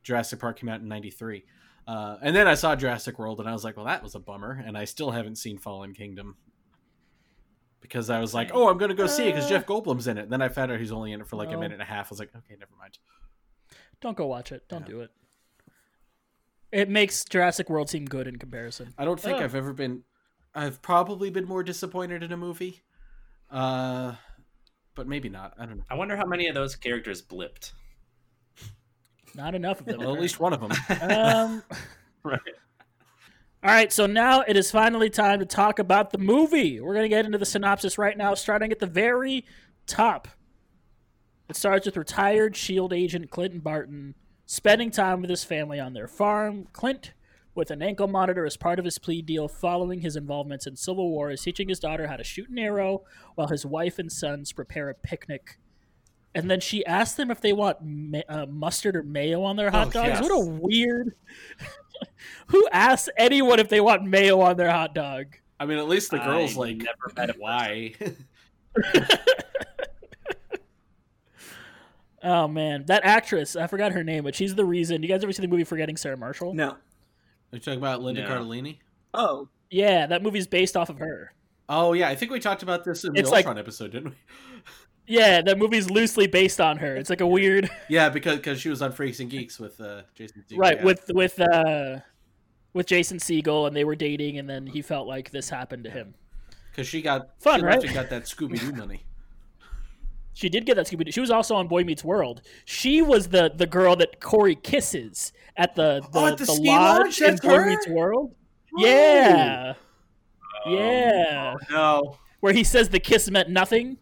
Jurassic 0.04 0.40
Park 0.40 0.60
came 0.60 0.70
out 0.70 0.82
in 0.82 0.88
'93. 0.88 1.44
Uh, 1.88 2.18
and 2.22 2.36
then 2.36 2.48
I 2.48 2.54
saw 2.54 2.76
Jurassic 2.76 3.18
World, 3.18 3.40
and 3.40 3.50
I 3.50 3.54
was 3.54 3.64
like, 3.64 3.76
"Well, 3.76 3.88
that 3.88 4.04
was 4.04 4.16
a 4.16 4.20
bummer." 4.20 4.64
And 4.66 4.78
I 4.78 4.86
still 4.86 5.12
haven't 5.12 5.38
seen 5.38 5.58
Fallen 5.58 5.94
Kingdom 5.94 6.38
because 7.82 8.10
I 8.10 8.20
was 8.20 8.34
like, 8.34 8.52
"Oh, 8.54 8.70
I'm 8.70 8.78
gonna 8.78 8.94
go 8.94 9.08
see 9.08 9.24
it 9.28 9.34
because 9.34 9.50
Jeff 9.50 9.66
Goldblum's 9.66 10.08
in 10.08 10.18
it." 10.18 10.24
And 10.24 10.32
then 10.32 10.42
I 10.42 10.50
found 10.50 10.72
out 10.72 10.80
he's 10.80 10.92
only 10.92 11.12
in 11.14 11.22
it 11.22 11.28
for 11.28 11.36
like 11.36 11.50
a 11.50 11.58
minute 11.58 11.74
and 11.74 11.82
a 11.82 11.86
half. 11.86 12.08
I 12.08 12.10
was 12.12 12.20
like, 12.20 12.30
"Okay, 12.36 12.56
never 12.60 12.72
mind." 12.80 13.00
Don't 14.02 14.16
go 14.16 14.28
watch 14.28 14.52
it. 14.52 14.68
Don't 14.70 14.82
Yeah. 14.82 14.88
do 14.88 15.02
it. 15.02 15.12
It 16.72 16.90
makes 16.90 17.26
Jurassic 17.26 17.70
World 17.70 17.90
seem 17.90 18.06
good 18.06 18.28
in 18.28 18.38
comparison. 18.38 18.94
I 18.98 19.06
don't 19.06 19.20
think 19.20 19.40
Oh. 19.40 19.44
I've 19.44 19.56
ever 19.56 19.74
been. 19.74 20.04
I've 20.54 20.82
probably 20.82 21.30
been 21.30 21.46
more 21.46 21.64
disappointed 21.64 22.24
in 22.24 22.32
a 22.32 22.38
movie, 22.38 22.82
uh, 23.52 24.14
but 24.96 25.08
maybe 25.08 25.30
not. 25.30 25.54
I 25.60 25.66
don't 25.66 25.78
know. 25.78 25.84
I 25.90 25.96
wonder 25.96 26.16
how 26.18 26.26
many 26.26 26.48
of 26.48 26.56
those 26.56 26.76
characters 26.76 27.22
blipped. 27.22 27.74
Not 29.36 29.54
enough 29.56 29.80
of 29.80 29.86
them. 29.86 30.00
Well, 30.00 30.14
at 30.14 30.20
least 30.20 30.40
one 30.40 30.54
of 30.54 30.60
them. 30.60 30.72
Um, 31.02 31.64
right. 32.24 32.40
all 33.64 33.72
right, 33.72 33.94
so 33.94 34.06
now 34.08 34.42
it 34.48 34.58
is 34.58 34.72
finally 34.72 35.10
time 35.10 35.40
to 35.40 35.46
talk 35.46 35.78
about 35.80 36.10
the 36.12 36.18
movie. 36.18 36.80
We're 36.82 36.94
going 36.96 37.06
to 37.06 37.10
get 37.10 37.26
into 37.26 37.38
the 37.38 37.46
synopsis 37.46 37.98
right 37.98 38.18
now, 38.18 38.34
starting 38.34 38.72
at 38.72 38.80
the 38.80 38.88
very 38.88 39.46
top. 39.86 40.28
It 41.48 41.56
starts 41.56 41.86
with 41.86 41.96
retired 41.98 42.56
SHIELD 42.56 42.92
agent 42.94 43.30
Clinton 43.30 43.60
Barton 43.60 44.16
spending 44.54 44.90
time 44.90 45.22
with 45.22 45.30
his 45.30 45.44
family 45.44 45.80
on 45.80 45.94
their 45.94 46.08
farm. 46.08 46.66
Clint, 46.74 47.14
with 47.54 47.70
an 47.70 47.84
ankle 47.84 48.08
monitor 48.08 48.46
as 48.48 48.58
part 48.58 48.80
of 48.80 48.86
his 48.86 48.98
plea 48.98 49.22
deal 49.22 49.48
following 49.48 50.02
his 50.02 50.16
involvements 50.16 50.66
in 50.66 50.76
Civil 50.76 51.12
War, 51.12 51.30
is 51.30 51.44
teaching 51.44 51.70
his 51.70 51.80
daughter 51.80 52.08
how 52.08 52.16
to 52.18 52.24
shoot 52.24 52.50
an 52.50 52.58
arrow 52.58 53.04
while 53.36 53.48
his 53.50 53.64
wife 53.64 54.00
and 54.00 54.12
sons 54.12 54.52
prepare 54.52 54.90
a 54.90 54.96
picnic. 54.96 55.60
And 56.34 56.50
then 56.50 56.60
she 56.62 56.84
asks 56.86 57.16
them 57.16 57.30
if 57.30 57.42
they 57.42 57.54
want 57.54 57.78
ma- 57.84 58.22
uh, 58.28 58.48
mustard 58.48 58.96
or 58.96 59.04
mayo 59.04 59.44
on 59.44 59.56
their 59.56 59.70
hot 59.70 59.88
Oh, 59.88 59.92
dogs. 59.92 60.10
yes. 60.10 60.22
What 60.24 60.32
a 60.32 60.46
weird. 60.46 61.14
Who 62.48 62.68
asks 62.72 63.10
anyone 63.18 63.60
if 63.60 63.70
they 63.70 63.82
want 63.82 64.04
mayo 64.04 64.42
on 64.42 64.58
their 64.58 64.72
hot 64.72 64.96
dog? 64.96 65.36
I 65.60 65.66
mean, 65.68 65.78
at 65.78 65.88
least 65.88 66.10
the 66.10 66.18
girl's 66.18 66.56
I 66.58 66.62
like, 66.62 66.78
never 66.78 67.14
met 67.16 67.30
a 67.30 67.34
why? 67.38 67.94
Oh 72.24 72.48
man, 72.48 72.86
that 72.88 73.06
actress, 73.06 73.56
I 73.56 73.68
forgot 73.68 73.92
her 73.94 74.04
name, 74.04 74.24
but 74.24 74.36
she's 74.36 74.56
the 74.56 74.66
reason. 74.66 75.02
You 75.04 75.10
guys 75.10 75.24
ever 75.24 75.32
see 75.32 75.42
the 75.42 75.48
movie 75.48 75.64
Forgetting 75.64 75.98
Sarah 75.98 76.18
Marshall? 76.18 76.54
No. 76.54 76.72
Are 76.72 76.78
you 77.54 77.60
talking 77.60 77.80
about 77.80 78.02
Linda 78.02 78.22
No. 78.24 78.30
Cardellini? 78.30 78.78
Oh, 79.14 79.48
Yeah, 79.72 80.06
that 80.08 80.22
movie's 80.22 80.46
based 80.48 80.76
off 80.78 80.90
of 80.90 80.98
her. 81.00 81.34
Oh 81.70 81.94
yeah, 81.94 82.10
I 82.10 82.16
think 82.16 82.32
we 82.32 82.40
talked 82.40 82.64
about 82.64 82.84
this 82.84 83.04
in 83.04 83.14
the 83.14 83.20
It's 83.20 83.30
like- 83.32 83.46
Ultron 83.46 83.58
episode, 83.60 83.92
didn't 83.92 84.10
we? 84.12 84.16
Yeah, 85.12 85.42
that 85.42 85.58
movie's 85.58 85.90
loosely 85.90 86.28
based 86.28 86.62
on 86.62 86.78
her. 86.78 86.96
It's 86.96 87.10
like 87.10 87.22
a 87.22 87.26
weird 87.26 87.68
Yeah, 87.90 88.10
because 88.10 88.36
because 88.36 88.62
she 88.62 88.70
was 88.70 88.84
on 88.84 88.92
Freaks 88.92 89.20
and 89.20 89.28
Geeks 89.28 89.58
with 89.60 89.82
uh, 89.82 90.04
Jason. 90.14 90.44
Segel, 90.48 90.58
right 90.60 90.78
yeah. 90.78 90.84
with 90.86 91.02
with 91.16 91.40
uh 91.40 91.98
with 92.74 92.86
Jason 92.86 93.18
Segel 93.18 93.66
and 93.66 93.76
they 93.76 93.84
were 93.86 93.96
dating 93.96 94.38
and 94.38 94.48
then 94.48 94.68
he 94.68 94.84
felt 94.84 95.08
like 95.08 95.32
this 95.32 95.50
happened 95.50 95.86
to 95.86 95.90
him. 95.90 96.14
because 96.70 96.88
she 96.88 97.02
got 97.02 97.30
Fun, 97.42 97.62
she 97.62 97.66
right? 97.66 97.84
and 97.84 97.94
got 97.96 98.12
that 98.12 98.26
Scooby 98.26 98.60
Doo 98.60 98.72
money. 98.74 99.02
She 100.40 100.48
did 100.48 100.66
get 100.66 100.78
that 100.78 100.88
Scooby. 100.88 101.14
She 101.14 101.20
was 101.20 101.32
also 101.32 101.54
on 101.56 101.68
Boy 101.68 101.84
Meets 101.84 102.02
World. 102.02 102.42
She 102.64 103.02
was 103.02 103.28
the 103.28 103.52
the 103.54 103.68
girl 103.68 103.98
that 103.98 104.22
Corey 104.22 104.56
kisses 104.56 105.34
at 105.58 105.76
the 105.76 106.00
the, 106.14 106.20
Oh, 106.20 106.28
at 106.28 106.38
the 106.38 106.46
the 106.46 106.54
ski 106.54 106.68
lodge 106.70 107.02
lodge? 107.02 107.22
in 107.22 107.28
That's 107.28 107.42
Boy 107.42 107.56
her? 107.56 107.66
Meets 107.66 107.88
World. 107.90 108.34
Oh. 108.78 108.82
Yeah, 108.86 109.74
Oh, 110.66 110.72
yeah. 110.74 111.56
No. 111.70 112.16
Where 112.40 112.54
he 112.54 112.64
says 112.64 112.88
the 112.88 113.02
kiss 113.02 113.30
meant 113.30 113.50
nothing. 113.50 113.98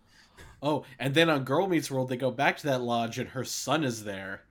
Oh, 0.61 0.85
and 0.99 1.15
then 1.15 1.27
on 1.27 1.43
Girl 1.43 1.67
Meets 1.67 1.89
World, 1.89 2.07
they 2.09 2.17
go 2.17 2.29
back 2.29 2.57
to 2.57 2.67
that 2.67 2.81
lodge, 2.81 3.17
and 3.17 3.29
her 3.29 3.43
son 3.43 3.83
is 3.83 4.03
there. 4.03 4.43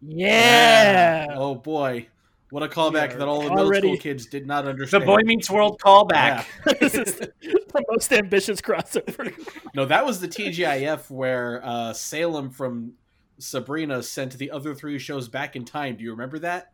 Yeah. 0.00 1.26
Oh 1.34 1.54
boy, 1.54 2.06
what 2.56 2.62
a 2.62 2.68
callback 2.68 3.12
are 3.12 3.18
that 3.18 3.28
all 3.28 3.42
the 3.42 3.50
middle 3.50 3.74
school 3.74 3.96
kids 3.98 4.24
did 4.24 4.46
not 4.46 4.66
understand. 4.66 5.02
The. 5.02 5.06
Boy 5.06 5.20
Meets 5.26 5.50
World 5.50 5.78
callback. 5.78 6.46
this 6.80 6.94
is 6.94 7.16
the 7.16 7.84
most 7.90 8.10
ambitious 8.14 8.62
crossover. 8.62 9.30
No, 9.74 9.84
that 9.84 10.06
was 10.06 10.20
the 10.20 10.26
TGIF 10.26 11.10
where 11.10 11.60
uh, 11.62 11.92
Salem 11.92 12.48
from 12.48 12.94
Sabrina 13.38 14.02
sent 14.02 14.38
the 14.38 14.50
other 14.50 14.74
three 14.74 14.98
shows 14.98 15.28
back 15.28 15.54
in 15.54 15.66
time. 15.66 15.96
Do 15.96 16.04
you 16.04 16.12
remember 16.12 16.38
that? 16.38 16.72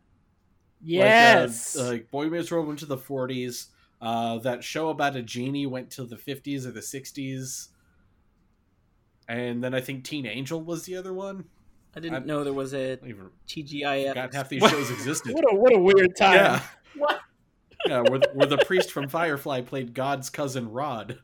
Yes. 0.81 1.75
Like, 1.75 1.85
uh, 1.85 1.89
like 1.89 2.11
Boy 2.11 2.29
Meets 2.29 2.49
World 2.49 2.67
went 2.67 2.79
to 2.79 2.85
the 2.85 2.95
40s. 2.95 3.65
Uh, 4.01 4.37
that 4.37 4.63
show 4.63 4.87
about 4.87 5.17
a 5.17 5.21
genie 5.21 5.65
went 5.65 5.91
to 5.91 6.05
the 6.05 6.15
50s 6.15 6.65
or 6.65 6.71
the 6.71 6.79
60s. 6.79 7.67
And 9.27 9.61
then 9.61 9.73
I 9.73 9.81
think 9.81 10.05
Teen 10.05 10.25
Angel 10.27 10.61
was 10.61 10.85
the 10.85 10.95
other 10.95 11.13
one. 11.13 11.43
I 11.95 11.99
didn't 11.99 12.15
I'm- 12.15 12.25
know 12.25 12.43
there 12.43 12.53
was 12.53 12.73
a 12.73 12.97
TGIF. 13.47 14.09
forgot 14.09 14.33
half 14.33 14.49
these 14.49 14.61
What? 14.61 14.71
shows 14.71 14.89
existed. 14.91 15.33
what 15.35 15.45
a 15.51 15.55
what 15.55 15.73
a 15.73 15.79
weird 15.79 16.15
time. 16.15 16.35
Yeah. 16.35 16.61
What? 16.97 17.19
Yeah, 17.85 18.01
where, 18.01 18.21
where 18.33 18.47
the 18.47 18.57
priest 18.59 18.91
from 18.91 19.09
Firefly 19.09 19.61
played 19.61 19.93
God's 19.93 20.29
cousin 20.29 20.71
Rod 20.71 21.19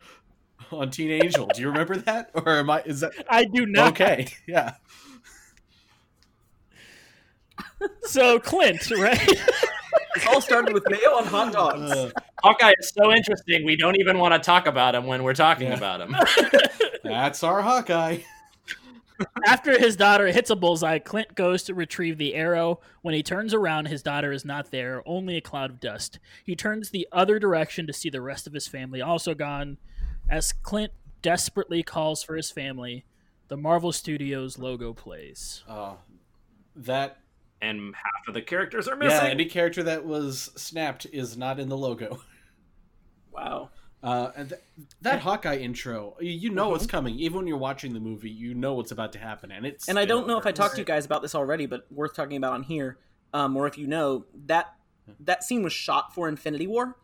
on 0.72 0.90
Teen 0.92 1.10
Angel. 1.10 1.48
Do 1.48 1.62
you 1.62 1.70
remember 1.70 1.96
that? 1.98 2.32
Or 2.34 2.50
am 2.50 2.70
I? 2.70 2.82
Is 2.86 3.00
that 3.00 3.14
I 3.30 3.46
do 3.46 3.66
not. 3.66 3.90
okay? 3.94 4.28
Yeah. 4.46 4.74
So 8.04 8.40
Clint, 8.40 8.90
right? 8.92 9.18
It 10.16 10.28
all 10.28 10.42
started 10.42 10.74
with 10.74 10.84
mayo 10.90 11.12
on 11.16 11.26
hot 11.26 11.54
dogs. 11.54 11.92
Uh, 11.92 12.12
Hawkeye 12.44 12.74
is 12.80 12.90
so 12.90 13.12
interesting. 13.14 13.64
We 13.66 13.76
don't 13.78 13.98
even 14.00 14.18
want 14.18 14.34
to 14.34 14.40
talk 14.40 14.66
about 14.68 14.96
him 14.96 15.06
when 15.06 15.24
we're 15.24 15.34
talking 15.34 15.68
Yeah. 15.68 15.78
about 15.78 16.02
him. 16.02 16.16
that's 17.04 17.44
our 17.44 17.62
Hawkeye. 17.62 18.20
After 19.46 19.78
his 19.78 19.96
daughter 19.96 20.28
hits 20.28 20.50
a 20.50 20.56
bullseye, 20.56 21.00
Clint 21.00 21.36
goes 21.36 21.64
to 21.64 21.74
retrieve 21.74 22.18
the 22.18 22.36
arrow. 22.36 22.80
When 23.02 23.14
he 23.14 23.24
turns 23.24 23.54
around, 23.54 23.88
his 23.88 24.04
daughter 24.04 24.32
is 24.32 24.46
not 24.46 24.72
there, 24.72 25.04
only 25.06 25.38
a 25.38 25.42
cloud 25.42 25.70
of 25.70 25.80
dust. 25.80 26.20
He 26.44 26.56
turns 26.56 26.90
the 26.90 27.08
other 27.12 27.40
direction 27.40 27.88
to 27.88 27.94
see 27.94 28.10
the 28.10 28.22
rest 28.22 28.48
of 28.48 28.54
his 28.54 28.68
family 28.68 29.02
also 29.02 29.34
gone. 29.34 29.78
As 30.30 30.54
Clint 30.54 30.94
desperately 31.22 31.84
calls 31.84 32.24
for 32.24 32.36
his 32.36 32.52
family, 32.52 33.06
the 33.48 33.58
Marvel 33.58 33.92
Studios 33.92 34.58
logo 34.58 34.94
plays. 34.94 35.64
Uh, 35.68 35.96
that 36.76 37.18
and 37.62 37.94
half 37.96 38.28
of 38.28 38.34
the 38.34 38.42
characters 38.42 38.88
are 38.88 38.96
missing. 38.96 39.12
yeah, 39.12 39.18
missing. 39.18 39.32
any 39.32 39.46
character 39.46 39.84
that 39.84 40.06
was 40.06 40.52
snapped 40.56 41.06
is 41.12 41.36
not 41.38 41.60
in 41.60 41.70
the 41.70 41.78
logo. 41.78 42.22
Wow. 43.32 43.70
Uh, 44.02 44.32
and 44.36 44.50
th- 44.50 44.62
that 45.02 45.20
Hawkeye 45.20 45.58
intro, 45.58 46.16
you, 46.22 46.50
know 46.50 46.74
it's 46.74 46.86
coming. 46.86 47.20
Even 47.20 47.40
when 47.40 47.48
you're 47.48 47.58
watching 47.58 47.94
the 47.94 48.00
movie, 48.00 48.30
you 48.30 48.54
know 48.54 48.74
what's 48.74 48.92
about 48.92 49.12
to 49.14 49.20
happen, 49.20 49.52
and 49.52 49.66
it's. 49.66 49.90
And 49.90 50.00
I 50.00 50.06
don't 50.06 50.26
know 50.26 50.38
if 50.38 50.46
I 50.46 50.54
talked 50.54 50.76
to 50.76 50.82
you 50.82 50.86
guys 50.86 51.06
about 51.06 51.22
this 51.22 51.36
already, 51.36 51.66
but 51.66 51.86
worth 51.92 52.16
talking 52.16 52.38
about 52.38 52.54
on 52.54 52.64
here, 52.64 52.98
um, 53.34 53.58
or 53.58 53.68
if 53.68 53.78
you 53.78 53.88
know 53.88 54.26
that 54.46 54.74
that 55.20 55.44
scene 55.44 55.64
was 55.64 55.74
shot 55.74 56.14
for 56.14 56.30
Infinity 56.30 56.66
War, 56.66 56.96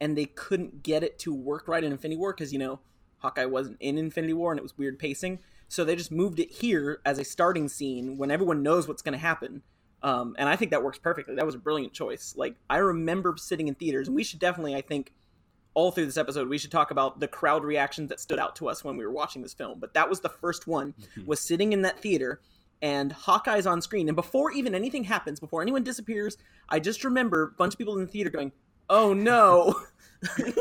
and 0.00 0.16
they 0.16 0.26
couldn't 0.26 0.84
get 0.84 1.02
it 1.02 1.18
to 1.20 1.34
work 1.34 1.66
right 1.66 1.82
in 1.82 1.90
Infinity 1.90 2.18
War 2.18 2.32
because 2.32 2.52
you 2.52 2.58
know 2.60 2.78
Hawkeye 3.18 3.46
wasn't 3.46 3.78
in 3.80 3.98
Infinity 3.98 4.34
War 4.34 4.52
and 4.52 4.58
it 4.58 4.62
was 4.62 4.78
weird 4.78 4.98
pacing, 5.00 5.40
so 5.68 5.84
they 5.84 5.96
just 5.96 6.12
moved 6.12 6.38
it 6.38 6.52
here 6.52 7.00
as 7.04 7.18
a 7.18 7.24
starting 7.24 7.68
scene 7.68 8.16
when 8.16 8.30
everyone 8.30 8.62
knows 8.62 8.86
what's 8.86 9.02
going 9.02 9.14
to 9.14 9.18
happen. 9.18 9.62
Um, 10.04 10.36
and 10.38 10.48
I 10.48 10.54
think 10.54 10.70
that 10.70 10.84
works 10.84 10.98
perfectly. 10.98 11.34
That 11.34 11.46
was 11.46 11.54
a 11.54 11.58
brilliant 11.58 11.94
choice. 11.94 12.34
Like 12.36 12.54
I 12.70 12.76
remember 12.76 13.34
sitting 13.38 13.66
in 13.66 13.74
theaters, 13.74 14.06
and 14.06 14.14
we 14.14 14.22
should 14.22 14.38
definitely, 14.38 14.76
I 14.76 14.82
think, 14.82 15.12
all 15.74 15.90
through 15.90 16.06
this 16.06 16.16
episode, 16.16 16.48
we 16.48 16.58
should 16.58 16.70
talk 16.70 16.90
about 16.90 17.20
the 17.20 17.28
crowd 17.28 17.64
reactions 17.64 18.08
that 18.08 18.20
stood 18.20 18.38
out 18.38 18.56
to 18.56 18.68
us 18.68 18.84
when 18.84 18.96
we 18.96 19.04
were 19.04 19.12
watching 19.12 19.42
this 19.42 19.54
film. 19.54 19.80
But 19.80 19.94
that 19.94 20.08
was 20.08 20.20
the 20.20 20.28
first 20.28 20.66
one. 20.66 20.94
Was 21.26 21.40
sitting 21.40 21.72
in 21.72 21.82
that 21.82 22.00
theater, 22.00 22.40
and 22.80 23.12
Hawkeye's 23.12 23.66
on 23.66 23.82
screen, 23.82 24.08
and 24.08 24.16
before 24.16 24.52
even 24.52 24.74
anything 24.74 25.04
happens, 25.04 25.40
before 25.40 25.62
anyone 25.62 25.82
disappears, 25.82 26.38
I 26.68 26.80
just 26.80 27.04
remember 27.04 27.42
a 27.42 27.56
bunch 27.56 27.74
of 27.74 27.78
people 27.78 27.94
in 27.94 28.00
the 28.00 28.10
theater 28.10 28.30
going, 28.30 28.52
"Oh 28.88 29.12
no!" 29.12 29.74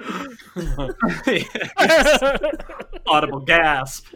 Audible 3.06 3.40
gasp. 3.40 4.14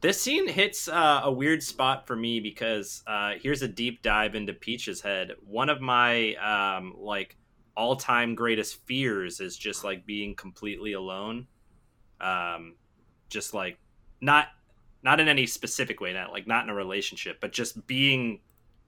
This 0.00 0.22
scene 0.22 0.46
hits 0.46 0.88
uh, 0.88 1.22
a 1.24 1.32
weird 1.32 1.62
spot 1.62 2.06
for 2.06 2.14
me 2.14 2.38
because 2.38 3.02
uh, 3.06 3.32
here's 3.40 3.62
a 3.62 3.68
deep 3.68 4.00
dive 4.00 4.36
into 4.36 4.52
Peach's 4.52 5.00
head. 5.00 5.32
One 5.44 5.68
of 5.68 5.80
my 5.80 6.34
um, 6.36 6.94
like 6.96 7.36
all-time 7.78 8.34
greatest 8.34 8.84
fears 8.86 9.38
is 9.38 9.56
just 9.56 9.84
like 9.84 10.04
being 10.04 10.34
completely 10.34 10.92
alone. 10.94 11.46
Um, 12.20 12.74
just 13.28 13.54
like 13.54 13.78
not 14.20 14.48
not 15.04 15.20
in 15.20 15.28
any 15.28 15.46
specific 15.46 16.00
way, 16.00 16.12
not 16.12 16.32
like 16.32 16.48
not 16.48 16.64
in 16.64 16.70
a 16.70 16.74
relationship, 16.74 17.38
but 17.40 17.52
just 17.52 17.86
being 17.86 18.40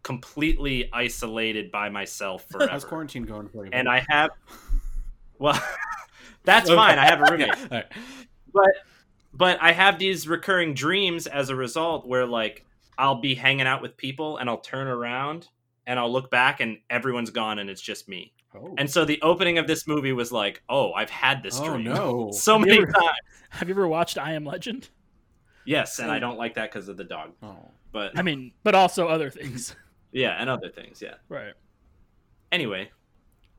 completely 0.03 0.90
isolated 0.92 1.70
by 1.70 1.88
myself 1.88 2.44
forever 2.50 2.70
How's 2.70 2.85
quarantine 2.85 3.22
going 3.22 3.48
for 3.48 3.64
you? 3.64 3.70
and 3.72 3.88
I 3.88 4.05
have 4.09 4.31
well, 5.38 5.62
that's 6.44 6.68
fine. 6.68 6.98
I 6.98 7.07
have 7.07 7.20
a 7.20 7.24
roommate 7.31 7.55
All 7.55 7.68
right. 7.70 7.87
but 8.53 8.70
but 9.33 9.59
I 9.62 9.70
have 9.70 10.00
these 10.00 10.26
recurring 10.26 10.74
dreams 10.74 11.29
as 11.29 11.48
a 11.48 11.55
result 11.55 12.09
where 12.09 12.26
like 12.26 12.64
I'll 12.98 13.20
be 13.20 13.37
hanging 13.37 13.68
out 13.68 13.83
with 13.83 13.96
people 13.96 14.38
and 14.38 14.50
I'll 14.50 14.59
turn 14.61 14.88
around 14.88 15.46
and 15.87 15.96
I'll 15.98 16.12
look 16.12 16.29
back 16.29 16.59
and 16.61 16.79
everyone's 16.90 17.31
gone 17.31 17.61
and 17.61 17.70
it's 17.70 17.81
just 17.81 18.09
me. 18.09 18.33
Oh. 18.55 18.75
And 18.79 18.91
so 18.91 19.05
the 19.05 19.21
opening 19.23 19.59
of 19.59 19.67
this 19.67 19.87
movie 19.87 20.13
was 20.13 20.33
like, 20.33 20.63
oh, 20.69 20.93
I've 20.93 21.11
had 21.11 21.43
this 21.43 21.59
oh 21.61 21.71
dream 21.71 21.85
no. 21.85 22.31
so 22.35 22.59
Have 22.59 22.67
many 22.67 22.83
ever- 22.83 22.93
times. 22.93 23.17
Have 23.51 23.69
you 23.69 23.75
ever 23.75 23.89
watched 23.89 24.19
I 24.19 24.33
Am 24.35 24.45
Legend? 24.45 24.89
Yes, 25.65 25.99
and 25.99 26.11
I 26.11 26.19
don't 26.19 26.39
like 26.39 26.55
that 26.55 26.73
because 26.73 26.89
of 26.89 26.97
the 26.97 27.05
dog. 27.05 27.33
Oh. 27.43 27.71
But 27.93 28.19
I 28.19 28.23
mean, 28.23 28.53
but 28.63 28.75
also 28.75 29.09
other 29.09 29.31
things. 29.31 29.75
yeah, 30.13 30.37
and 30.41 30.49
other 30.49 30.69
things. 30.69 31.03
Yeah. 31.03 31.15
Right. 31.29 31.53
Anyway, 32.53 32.91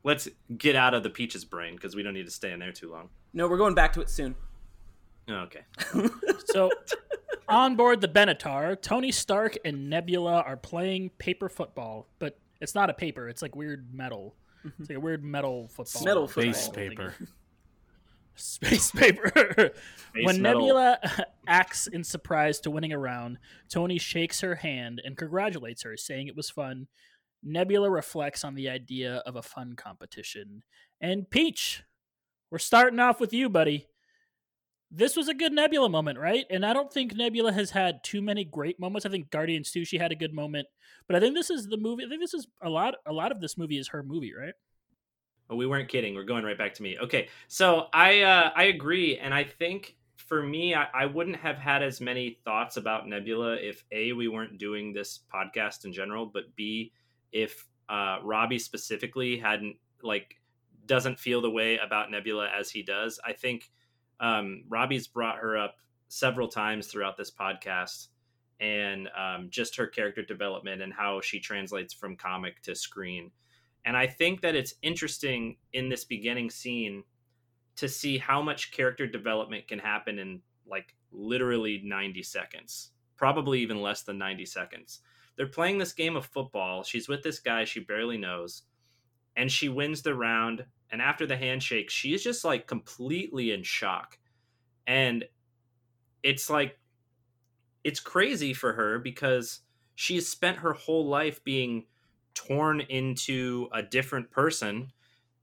let's 0.02 0.28
get 0.58 0.76
out 0.76 0.94
of 0.94 1.02
the 1.02 1.10
peaches 1.10 1.44
brain 1.44 1.74
because 1.74 1.94
we 1.94 2.02
don't 2.02 2.14
need 2.14 2.26
to 2.26 2.32
stay 2.32 2.52
in 2.52 2.58
there 2.58 2.72
too 2.72 2.90
long. 2.90 3.08
no, 3.32 3.48
we're 3.48 3.56
going 3.58 3.74
back 3.74 3.92
to 3.94 4.00
it 4.00 4.10
soon. 4.10 4.34
Oh, 5.28 5.46
okay. 5.46 5.62
So, 6.46 6.70
on 7.48 7.76
board 7.76 8.00
the 8.00 8.08
Benatar, 8.08 8.80
Tony 8.80 9.12
Stark 9.12 9.56
and 9.64 9.88
Nebula 9.88 10.40
are 10.40 10.56
playing 10.56 11.10
paper 11.18 11.48
football, 11.48 12.08
but 12.18 12.38
it's 12.60 12.74
not 12.74 12.90
a 12.90 12.94
paper. 12.94 13.28
It's 13.28 13.40
like 13.42 13.54
weird 13.54 13.94
metal. 13.94 14.34
It's 14.78 14.88
like 14.88 14.98
a 14.98 15.00
weird 15.00 15.24
metal 15.24 15.68
football. 15.68 16.04
Metal 16.04 16.28
Space 16.28 16.68
paper. 16.68 17.14
Space 18.34 18.90
paper. 18.90 19.30
Space 19.34 20.24
when 20.24 20.40
metal. 20.40 20.62
Nebula 20.62 20.98
acts 21.46 21.86
in 21.86 22.02
surprise 22.02 22.60
to 22.60 22.70
winning 22.70 22.92
a 22.92 22.98
round, 22.98 23.38
Tony 23.68 23.98
shakes 23.98 24.40
her 24.40 24.54
hand 24.56 25.02
and 25.04 25.16
congratulates 25.16 25.82
her, 25.82 25.96
saying 25.96 26.28
it 26.28 26.36
was 26.36 26.48
fun. 26.48 26.86
Nebula 27.42 27.90
reflects 27.90 28.44
on 28.44 28.54
the 28.54 28.68
idea 28.68 29.16
of 29.26 29.36
a 29.36 29.42
fun 29.42 29.74
competition. 29.74 30.62
And 31.00 31.28
Peach, 31.28 31.82
we're 32.50 32.58
starting 32.58 33.00
off 33.00 33.20
with 33.20 33.32
you, 33.32 33.48
buddy. 33.48 33.88
This 34.94 35.16
was 35.16 35.28
a 35.28 35.34
good 35.34 35.52
Nebula 35.52 35.88
moment, 35.88 36.18
right? 36.18 36.44
And 36.50 36.66
I 36.66 36.74
don't 36.74 36.92
think 36.92 37.16
Nebula 37.16 37.50
has 37.52 37.70
had 37.70 38.04
too 38.04 38.20
many 38.20 38.44
great 38.44 38.78
moments. 38.78 39.06
I 39.06 39.08
think 39.08 39.30
Guardians 39.30 39.70
2 39.70 39.86
she 39.86 39.96
had 39.96 40.12
a 40.12 40.16
good 40.16 40.34
moment, 40.34 40.68
but 41.06 41.16
I 41.16 41.20
think 41.20 41.34
this 41.34 41.48
is 41.48 41.66
the 41.66 41.78
movie. 41.78 42.04
I 42.04 42.08
think 42.08 42.20
this 42.20 42.34
is 42.34 42.46
a 42.62 42.68
lot. 42.68 42.94
A 43.06 43.12
lot 43.12 43.32
of 43.32 43.40
this 43.40 43.56
movie 43.56 43.78
is 43.78 43.88
her 43.88 44.02
movie, 44.02 44.34
right? 44.38 44.54
Oh, 45.48 45.56
we 45.56 45.66
weren't 45.66 45.88
kidding. 45.88 46.14
We're 46.14 46.24
going 46.24 46.44
right 46.44 46.58
back 46.58 46.74
to 46.74 46.82
me. 46.82 46.98
Okay, 47.02 47.28
so 47.48 47.86
I 47.94 48.20
uh, 48.20 48.50
I 48.54 48.64
agree, 48.64 49.18
and 49.18 49.32
I 49.32 49.44
think 49.44 49.96
for 50.16 50.42
me, 50.42 50.74
I, 50.74 50.86
I 50.94 51.06
wouldn't 51.06 51.36
have 51.36 51.56
had 51.56 51.82
as 51.82 52.00
many 52.00 52.38
thoughts 52.44 52.76
about 52.76 53.08
Nebula 53.08 53.54
if 53.54 53.84
a 53.92 54.12
we 54.12 54.28
weren't 54.28 54.58
doing 54.58 54.92
this 54.92 55.20
podcast 55.32 55.86
in 55.86 55.92
general, 55.92 56.26
but 56.26 56.54
b 56.54 56.92
if 57.32 57.66
uh, 57.88 58.18
Robbie 58.22 58.58
specifically 58.58 59.38
hadn't 59.38 59.76
like 60.02 60.36
doesn't 60.84 61.18
feel 61.18 61.40
the 61.40 61.50
way 61.50 61.78
about 61.78 62.10
Nebula 62.10 62.48
as 62.48 62.70
he 62.70 62.82
does. 62.82 63.18
I 63.24 63.32
think 63.32 63.70
um, 64.22 64.64
Robbie's 64.68 65.08
brought 65.08 65.38
her 65.38 65.58
up 65.58 65.76
several 66.08 66.48
times 66.48 66.86
throughout 66.86 67.16
this 67.18 67.30
podcast, 67.30 68.08
and 68.60 69.08
um, 69.18 69.48
just 69.50 69.76
her 69.76 69.88
character 69.88 70.22
development 70.22 70.80
and 70.80 70.92
how 70.92 71.20
she 71.20 71.40
translates 71.40 71.92
from 71.92 72.16
comic 72.16 72.62
to 72.62 72.74
screen. 72.74 73.32
And 73.84 73.96
I 73.96 74.06
think 74.06 74.40
that 74.42 74.54
it's 74.54 74.74
interesting 74.82 75.56
in 75.72 75.88
this 75.88 76.04
beginning 76.04 76.50
scene 76.50 77.02
to 77.76 77.88
see 77.88 78.16
how 78.16 78.40
much 78.40 78.70
character 78.70 79.06
development 79.06 79.66
can 79.66 79.80
happen 79.80 80.18
in 80.18 80.40
like 80.66 80.94
literally 81.10 81.82
90 81.84 82.22
seconds, 82.22 82.90
probably 83.16 83.60
even 83.60 83.82
less 83.82 84.02
than 84.02 84.18
90 84.18 84.46
seconds. 84.46 85.00
They're 85.36 85.46
playing 85.46 85.78
this 85.78 85.92
game 85.92 86.14
of 86.16 86.26
football. 86.26 86.84
She's 86.84 87.08
with 87.08 87.22
this 87.22 87.40
guy 87.40 87.64
she 87.64 87.80
barely 87.80 88.18
knows, 88.18 88.62
and 89.36 89.50
she 89.50 89.68
wins 89.68 90.02
the 90.02 90.14
round. 90.14 90.64
And 90.92 91.02
after 91.02 91.26
the 91.26 91.36
handshake, 91.36 91.90
she's 91.90 92.22
just 92.22 92.44
like 92.44 92.66
completely 92.66 93.50
in 93.52 93.62
shock. 93.62 94.18
And 94.86 95.24
it's 96.22 96.50
like, 96.50 96.78
it's 97.82 97.98
crazy 97.98 98.52
for 98.52 98.74
her 98.74 98.98
because 98.98 99.60
she's 99.94 100.28
spent 100.28 100.58
her 100.58 100.74
whole 100.74 101.08
life 101.08 101.42
being 101.42 101.86
torn 102.34 102.80
into 102.82 103.68
a 103.72 103.82
different 103.82 104.30
person 104.30 104.92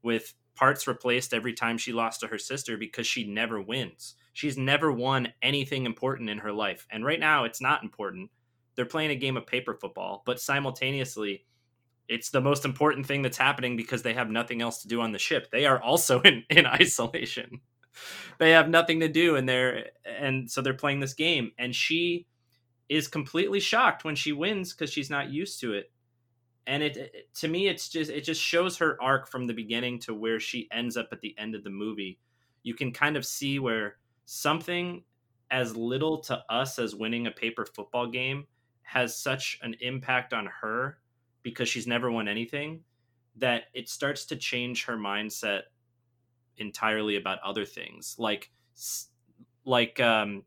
with 0.03 0.33
parts 0.55 0.87
replaced 0.87 1.33
every 1.33 1.53
time 1.53 1.77
she 1.77 1.93
lost 1.93 2.19
to 2.19 2.27
her 2.27 2.37
sister 2.37 2.77
because 2.77 3.07
she 3.07 3.25
never 3.25 3.61
wins. 3.61 4.15
She's 4.33 4.57
never 4.57 4.91
won 4.91 5.33
anything 5.41 5.85
important 5.85 6.29
in 6.29 6.37
her 6.39 6.51
life. 6.51 6.87
And 6.91 7.03
right 7.03 7.19
now, 7.19 7.43
it's 7.43 7.61
not 7.61 7.83
important. 7.83 8.29
They're 8.75 8.85
playing 8.85 9.11
a 9.11 9.15
game 9.15 9.35
of 9.35 9.47
paper 9.47 9.73
football, 9.73 10.23
but 10.25 10.39
simultaneously, 10.39 11.45
it's 12.09 12.31
the 12.31 12.41
most 12.41 12.65
important 12.65 13.05
thing 13.05 13.21
that's 13.21 13.37
happening 13.37 13.77
because 13.77 14.01
they 14.01 14.13
have 14.15 14.29
nothing 14.29 14.61
else 14.61 14.81
to 14.81 14.87
do 14.87 14.99
on 14.99 15.11
the 15.11 15.19
ship. 15.19 15.49
They 15.51 15.65
are 15.65 15.81
also 15.81 16.21
in, 16.25 16.43
in 16.49 16.65
isolation. 16.65 17.61
They 18.39 18.51
have 18.51 18.67
nothing 18.67 18.99
to 19.01 19.07
do 19.07 19.35
and 19.35 19.47
they're 19.47 19.85
and 20.05 20.49
so 20.49 20.61
they're 20.61 20.73
playing 20.73 20.99
this 20.99 21.13
game 21.13 21.51
and 21.57 21.75
she 21.75 22.27
is 22.87 23.07
completely 23.07 23.59
shocked 23.59 24.03
when 24.03 24.15
she 24.15 24.31
wins 24.31 24.73
because 24.73 24.91
she's 24.91 25.09
not 25.09 25.29
used 25.29 25.59
to 25.61 25.73
it 25.73 25.91
and 26.65 26.81
it, 26.81 26.97
it, 26.97 27.33
to 27.33 27.47
me 27.47 27.67
it's 27.67 27.89
just 27.89 28.09
it 28.09 28.21
just 28.21 28.41
shows 28.41 28.77
her 28.77 28.97
arc 29.01 29.27
from 29.27 29.47
the 29.47 29.53
beginning 29.53 29.99
to 29.99 30.13
where 30.13 30.39
she 30.39 30.69
ends 30.71 30.95
up 30.95 31.09
at 31.11 31.19
the 31.19 31.35
end 31.37 31.55
of 31.55 31.63
the 31.63 31.69
movie 31.69 32.19
you 32.63 32.73
can 32.73 32.91
kind 32.91 33.17
of 33.17 33.25
see 33.25 33.59
where 33.59 33.97
something 34.25 35.03
as 35.51 35.75
little 35.75 36.19
to 36.19 36.41
us 36.49 36.79
as 36.79 36.95
winning 36.95 37.27
a 37.27 37.31
paper 37.31 37.65
football 37.65 38.07
game 38.07 38.45
has 38.83 39.19
such 39.19 39.59
an 39.61 39.75
impact 39.81 40.33
on 40.33 40.47
her 40.61 40.99
because 41.43 41.69
she's 41.69 41.87
never 41.87 42.11
won 42.11 42.27
anything 42.27 42.81
that 43.37 43.63
it 43.73 43.87
starts 43.89 44.25
to 44.25 44.35
change 44.35 44.85
her 44.85 44.97
mindset 44.97 45.61
entirely 46.57 47.15
about 47.15 47.39
other 47.39 47.63
things 47.63 48.15
like 48.19 48.51
like 49.65 49.99
um 49.99 50.43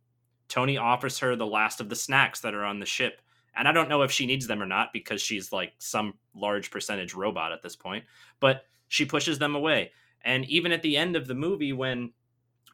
Tony 0.53 0.77
offers 0.77 1.19
her 1.21 1.35
the 1.35 1.47
last 1.47 1.81
of 1.81 1.89
the 1.89 1.97
snacks 1.97 2.41
that 2.41 2.53
are 2.53 2.67
on 2.67 2.79
the 2.79 2.85
ship. 2.85 3.23
And 3.57 3.67
I 3.67 3.73
don't 3.73 3.89
know 3.89 4.03
if 4.03 4.13
she 4.13 4.27
needs 4.27 4.47
them 4.47 4.63
or 4.63 4.67
not 4.67 4.93
because 4.93 5.23
she's 5.23 5.51
like 5.51 5.73
some 5.79 6.13
large 6.35 6.71
percentage 6.71 7.15
robot 7.15 7.53
at 7.53 7.63
this 7.63 7.75
point, 7.75 8.05
but 8.39 8.67
she 8.89 9.07
pushes 9.07 9.39
them 9.39 9.55
away. 9.55 9.93
And 10.23 10.45
even 10.51 10.71
at 10.71 10.83
the 10.83 10.99
end 10.99 11.17
of 11.17 11.27
the 11.27 11.35
movie, 11.35 11.73
when 11.73 12.13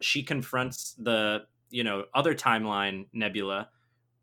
she 0.00 0.24
confronts 0.24 0.96
the, 0.98 1.44
you 1.70 1.84
know, 1.84 2.06
other 2.14 2.34
timeline 2.34 3.06
Nebula, 3.12 3.68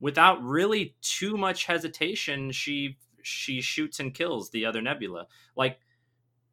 without 0.02 0.44
really 0.44 0.98
too 1.02 1.38
much 1.38 1.64
hesitation, 1.64 2.52
she 2.52 2.98
she 3.26 3.60
shoots 3.62 4.00
and 4.00 4.14
kills 4.14 4.50
the 4.50 4.66
other 4.66 4.82
Nebula. 4.82 5.28
Like 5.56 5.80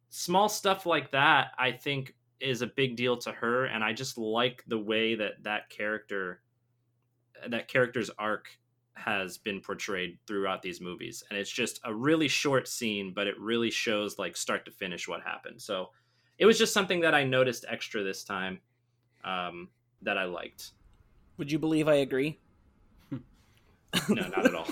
small 0.09 0.49
stuff 0.49 0.85
like 0.85 1.11
that, 1.11 1.51
I 1.57 1.71
think 1.71 2.15
is 2.39 2.61
a 2.61 2.67
big 2.67 2.95
deal 2.95 3.15
to 3.17 3.31
her 3.31 3.65
and 3.65 3.83
I 3.83 3.93
just 3.93 4.17
like 4.17 4.63
the 4.67 4.79
way 4.79 5.15
that 5.15 5.43
that 5.43 5.69
character 5.69 6.41
that 7.47 7.67
character's 7.67 8.09
arc 8.17 8.47
has 8.95 9.37
been 9.37 9.61
portrayed 9.61 10.17
throughout 10.27 10.61
these 10.61 10.81
movies. 10.81 11.23
And 11.29 11.39
it's 11.39 11.49
just 11.51 11.79
a 11.83 11.93
really 11.93 12.27
short 12.27 12.67
scene 12.67 13.13
but 13.15 13.27
it 13.27 13.39
really 13.39 13.71
shows 13.71 14.17
like 14.17 14.35
start 14.35 14.65
to 14.65 14.71
finish 14.71 15.07
what 15.07 15.21
happened. 15.21 15.61
So 15.61 15.91
it 16.37 16.45
was 16.45 16.57
just 16.57 16.73
something 16.73 17.01
that 17.01 17.13
i 17.13 17.23
noticed 17.23 17.65
extra 17.69 18.03
this 18.03 18.23
time 18.23 18.59
um, 19.23 19.69
that 20.01 20.17
i 20.17 20.25
liked. 20.25 20.71
Would 21.37 21.51
you 21.51 21.59
believe 21.59 21.87
i 21.87 21.95
agree 21.95 22.39
no 24.09 24.27
not 24.27 24.45
at 24.45 24.55
all 24.55 24.67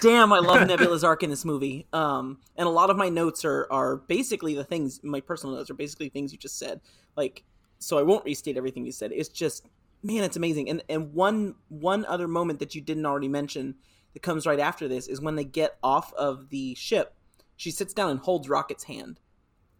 damn 0.00 0.32
i 0.32 0.38
love 0.38 0.66
nebula's 0.66 1.04
arc 1.04 1.22
in 1.22 1.30
this 1.30 1.44
movie 1.44 1.86
um, 1.92 2.38
and 2.56 2.66
a 2.66 2.70
lot 2.70 2.90
of 2.90 2.96
my 2.96 3.08
notes 3.08 3.44
are 3.44 3.66
are 3.70 3.96
basically 3.96 4.54
the 4.54 4.64
things 4.64 5.00
my 5.02 5.20
personal 5.20 5.56
notes 5.56 5.70
are 5.70 5.74
basically 5.74 6.08
things 6.08 6.32
you 6.32 6.38
just 6.38 6.58
said 6.58 6.80
like 7.16 7.44
so 7.78 7.98
i 7.98 8.02
won't 8.02 8.24
restate 8.24 8.56
everything 8.56 8.86
you 8.86 8.92
said 8.92 9.12
it's 9.12 9.28
just 9.28 9.66
man, 10.04 10.22
it's 10.22 10.36
amazing. 10.36 10.68
And 10.68 10.84
and 10.88 11.12
one 11.14 11.56
one 11.68 12.04
other 12.04 12.28
moment 12.28 12.60
that 12.60 12.74
you 12.74 12.80
didn't 12.80 13.06
already 13.06 13.28
mention 13.28 13.76
that 14.12 14.22
comes 14.22 14.46
right 14.46 14.60
after 14.60 14.86
this 14.86 15.08
is 15.08 15.20
when 15.20 15.34
they 15.34 15.44
get 15.44 15.78
off 15.82 16.12
of 16.14 16.50
the 16.50 16.74
ship. 16.76 17.16
She 17.56 17.70
sits 17.70 17.94
down 17.94 18.10
and 18.10 18.20
holds 18.20 18.48
Rocket's 18.48 18.84
hand, 18.84 19.18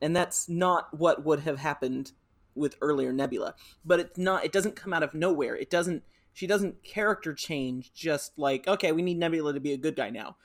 and 0.01 0.17
that's 0.17 0.49
not 0.49 0.99
what 0.99 1.25
would 1.25 1.41
have 1.41 1.59
happened 1.59 2.13
with 2.55 2.77
earlier 2.81 3.13
Nebula. 3.13 3.55
But 3.85 4.01
it's 4.01 4.19
not. 4.19 4.45
It 4.45 4.53
doesn't 4.53 4.77
come 4.77 4.93
out 4.93 5.03
of 5.03 5.15
nowhere. 5.15 5.55
It 5.55 5.71
doesn't. 5.71 6.03
She 6.35 6.47
doesn't 6.47 6.85
character 6.85 7.33
change 7.33 7.93
just 7.95 8.39
like 8.39 8.69
okay, 8.69 8.93
we 8.93 9.03
need 9.03 9.19
Nebula 9.19 9.55
to 9.55 9.61
be 9.61 9.73
a 9.73 9.79
good 9.79 9.97
guy 9.97 10.11
now. 10.11 10.37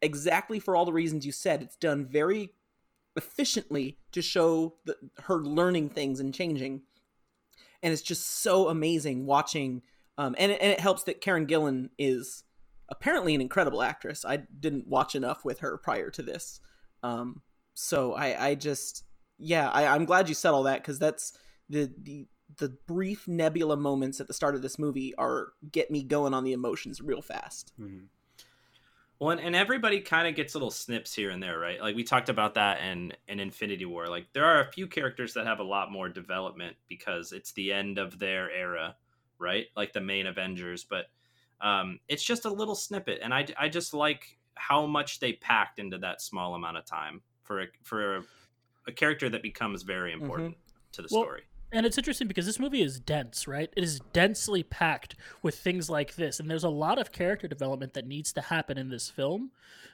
Exactly 0.00 0.60
for 0.60 0.76
all 0.76 0.84
the 0.84 0.92
reasons 0.92 1.26
you 1.26 1.32
said. 1.32 1.62
It's 1.62 1.76
done 1.76 2.06
very 2.06 2.50
efficiently 3.16 3.98
to 4.12 4.20
show 4.20 4.76
the, 4.84 4.96
her 5.24 5.38
learning 5.38 5.88
things 5.90 6.20
and 6.20 6.34
changing 6.34 6.82
and 7.84 7.92
it's 7.92 8.02
just 8.02 8.40
so 8.40 8.68
amazing 8.68 9.26
watching. 9.26 9.82
Um, 10.16 10.34
and 10.38 10.50
and 10.50 10.72
it 10.72 10.80
helps 10.80 11.04
that 11.04 11.20
Karen 11.20 11.46
Gillan 11.46 11.90
is 11.98 12.42
apparently 12.88 13.34
an 13.34 13.42
incredible 13.42 13.82
actress. 13.82 14.24
I 14.24 14.38
didn't 14.58 14.88
watch 14.88 15.14
enough 15.14 15.44
with 15.44 15.60
her 15.60 15.76
prior 15.76 16.10
to 16.10 16.22
this, 16.22 16.60
um, 17.02 17.42
so 17.74 18.14
I 18.14 18.48
I 18.48 18.54
just 18.54 19.04
yeah 19.38 19.68
I, 19.68 19.86
I'm 19.86 20.06
glad 20.06 20.28
you 20.28 20.34
said 20.34 20.52
all 20.52 20.62
that 20.62 20.80
because 20.80 20.98
that's 20.98 21.36
the 21.68 21.92
the 22.02 22.26
the 22.58 22.76
brief 22.86 23.26
nebula 23.26 23.76
moments 23.76 24.20
at 24.20 24.26
the 24.26 24.34
start 24.34 24.54
of 24.54 24.62
this 24.62 24.78
movie 24.78 25.14
are 25.16 25.52
get 25.70 25.90
me 25.90 26.02
going 26.02 26.34
on 26.34 26.44
the 26.44 26.52
emotions 26.52 27.00
real 27.00 27.22
fast. 27.22 27.72
Mm-hmm. 27.80 28.06
Well, 29.20 29.30
and, 29.30 29.40
and 29.40 29.54
everybody 29.56 30.00
kind 30.00 30.26
of 30.26 30.34
gets 30.34 30.54
little 30.54 30.72
snips 30.72 31.14
here 31.14 31.30
and 31.30 31.42
there, 31.42 31.58
right? 31.58 31.80
Like 31.80 31.94
we 31.94 32.02
talked 32.02 32.28
about 32.28 32.54
that 32.54 32.82
in 32.82 33.12
in 33.28 33.40
Infinity 33.40 33.84
War. 33.84 34.08
Like 34.08 34.26
there 34.32 34.44
are 34.44 34.60
a 34.60 34.72
few 34.72 34.86
characters 34.86 35.34
that 35.34 35.46
have 35.46 35.60
a 35.60 35.64
lot 35.64 35.90
more 35.90 36.08
development 36.08 36.76
because 36.88 37.32
it's 37.32 37.52
the 37.52 37.72
end 37.72 37.98
of 37.98 38.18
their 38.18 38.50
era, 38.50 38.96
right? 39.38 39.66
Like 39.76 39.92
the 39.92 40.00
main 40.00 40.26
Avengers, 40.26 40.84
but 40.84 41.06
um, 41.60 42.00
it's 42.08 42.24
just 42.24 42.44
a 42.44 42.50
little 42.50 42.74
snippet, 42.74 43.20
and 43.22 43.32
I 43.32 43.46
I 43.58 43.68
just 43.68 43.94
like 43.94 44.36
how 44.56 44.86
much 44.86 45.20
they 45.20 45.32
packed 45.32 45.78
into 45.78 45.98
that 45.98 46.20
small 46.20 46.54
amount 46.54 46.76
of 46.76 46.84
time 46.84 47.22
for 47.42 47.62
a, 47.62 47.66
for 47.82 48.16
a, 48.16 48.22
a 48.88 48.92
character 48.92 49.28
that 49.28 49.42
becomes 49.42 49.82
very 49.82 50.12
mm-hmm. 50.12 50.22
important 50.22 50.50
mm-hmm. 50.52 50.92
to 50.92 51.02
the 51.02 51.08
well, 51.10 51.22
story 51.22 51.42
and 51.74 51.84
it's 51.84 51.98
interesting 51.98 52.28
because 52.28 52.46
this 52.46 52.58
movie 52.58 52.82
is 52.82 53.00
dense, 53.00 53.48
right? 53.48 53.68
It 53.76 53.82
is 53.84 54.00
densely 54.12 54.62
packed 54.62 55.16
with 55.42 55.58
things 55.58 55.90
like 55.90 56.14
this, 56.14 56.40
and 56.40 56.50
there's 56.50 56.64
a 56.64 56.68
lot 56.68 56.98
of 56.98 57.12
character 57.12 57.48
development 57.48 57.94
that 57.94 58.06
needs 58.06 58.32
to 58.34 58.40
happen 58.40 58.78
in 58.78 58.90
this 58.90 59.10
film 59.10 59.50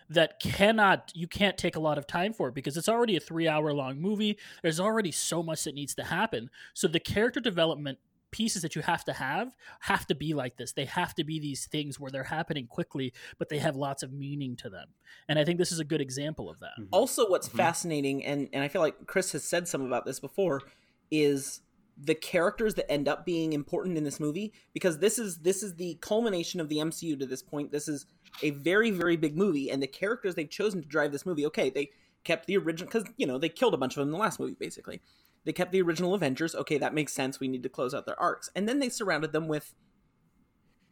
that 0.09 0.40
cannot 0.40 1.12
you 1.14 1.27
can't 1.27 1.57
take 1.57 1.77
a 1.77 1.81
lot 1.81 1.97
of 1.97 2.07
time 2.07 2.33
for 2.33 2.51
because 2.51 2.77
it's 2.77 2.88
already 2.88 3.16
a 3.16 3.21
3-hour 3.21 3.73
long 3.73 4.01
movie. 4.01 4.37
There's 4.62 4.81
already 4.81 5.12
so 5.12 5.43
much 5.43 5.64
that 5.64 5.75
needs 5.75 5.95
to 5.95 6.05
happen. 6.05 6.51
So 6.75 6.87
the 6.87 7.01
character 7.01 7.40
development 7.40 7.99
pieces 8.31 8.62
that 8.62 8.77
you 8.77 8.83
have 8.83 9.05
to 9.05 9.12
have 9.12 9.55
have 9.81 10.07
to 10.07 10.14
be 10.14 10.35
like 10.35 10.57
this. 10.57 10.73
They 10.73 10.85
have 10.85 11.14
to 11.14 11.25
be 11.25 11.38
these 11.38 11.66
things 11.66 11.99
where 11.99 12.11
they're 12.11 12.25
happening 12.25 12.66
quickly, 12.66 13.12
but 13.38 13.49
they 13.49 13.59
have 13.59 13.77
lots 13.77 14.03
of 14.03 14.12
meaning 14.12 14.57
to 14.57 14.71
them. 14.71 14.88
And 15.29 15.38
I 15.38 15.45
think 15.45 15.59
this 15.59 15.73
is 15.73 15.79
a 15.79 15.85
good 15.85 16.01
example 16.01 16.51
of 16.51 16.61
that. 16.61 16.73
Mm-hmm. 16.79 16.88
Also, 16.93 17.29
what's 17.29 17.49
mm-hmm. 17.49 17.59
fascinating, 17.59 18.25
and, 18.25 18.49
and 18.53 18.62
I 18.62 18.69
feel 18.69 18.83
like 18.83 19.07
Chris 19.07 19.33
has 19.33 19.45
said 19.45 19.66
some 19.66 19.83
about 19.83 20.05
this 20.05 20.21
before, 20.21 20.62
is 21.11 21.61
the 22.03 22.15
characters 22.15 22.75
that 22.75 22.91
end 22.91 23.09
up 23.09 23.27
being 23.27 23.53
important 23.53 23.99
in 23.99 24.05
this 24.05 24.21
movie 24.21 24.53
because 24.73 24.99
this 24.99 25.19
is 25.19 25.39
this 25.39 25.63
is 25.63 25.75
the 25.75 25.95
culmination 26.01 26.61
of 26.61 26.69
the 26.69 26.79
MCU 26.79 27.19
to 27.19 27.27
this 27.27 27.43
point. 27.43 27.71
This 27.73 27.89
is 27.89 28.07
a 28.43 28.51
very 28.51 28.91
very 28.91 29.17
big 29.17 29.37
movie 29.37 29.71
and 29.71 29.83
the 29.83 29.87
characters 29.87 30.35
they've 30.35 30.49
chosen 30.49 30.81
to 30.81 30.89
drive 30.89 31.13
this 31.13 31.27
movie. 31.27 31.45
Okay, 31.47 31.69
they 31.69 31.91
kept 32.25 32.47
the 32.47 32.57
original 32.57 32.91
cuz 32.91 33.05
you 33.17 33.27
know, 33.27 33.39
they 33.39 33.49
killed 33.49 33.75
a 33.75 33.79
bunch 33.79 33.93
of 33.93 34.01
them 34.01 34.09
in 34.09 34.13
the 34.13 34.19
last 34.19 34.41
movie 34.41 34.57
basically. 34.59 35.01
They 35.45 35.53
kept 35.53 35.73
the 35.73 35.83
original 35.83 36.15
Avengers. 36.15 36.55
Okay, 36.55 36.79
that 36.79 36.95
makes 36.95 37.13
sense. 37.13 37.41
We 37.41 37.49
need 37.49 37.63
to 37.63 37.69
close 37.69 37.95
out 37.95 38.07
their 38.07 38.21
arcs. 38.21 38.51
And 38.55 38.69
then 38.69 38.79
they 38.79 38.89
surrounded 38.89 39.33
them 39.33 39.49
with 39.49 39.75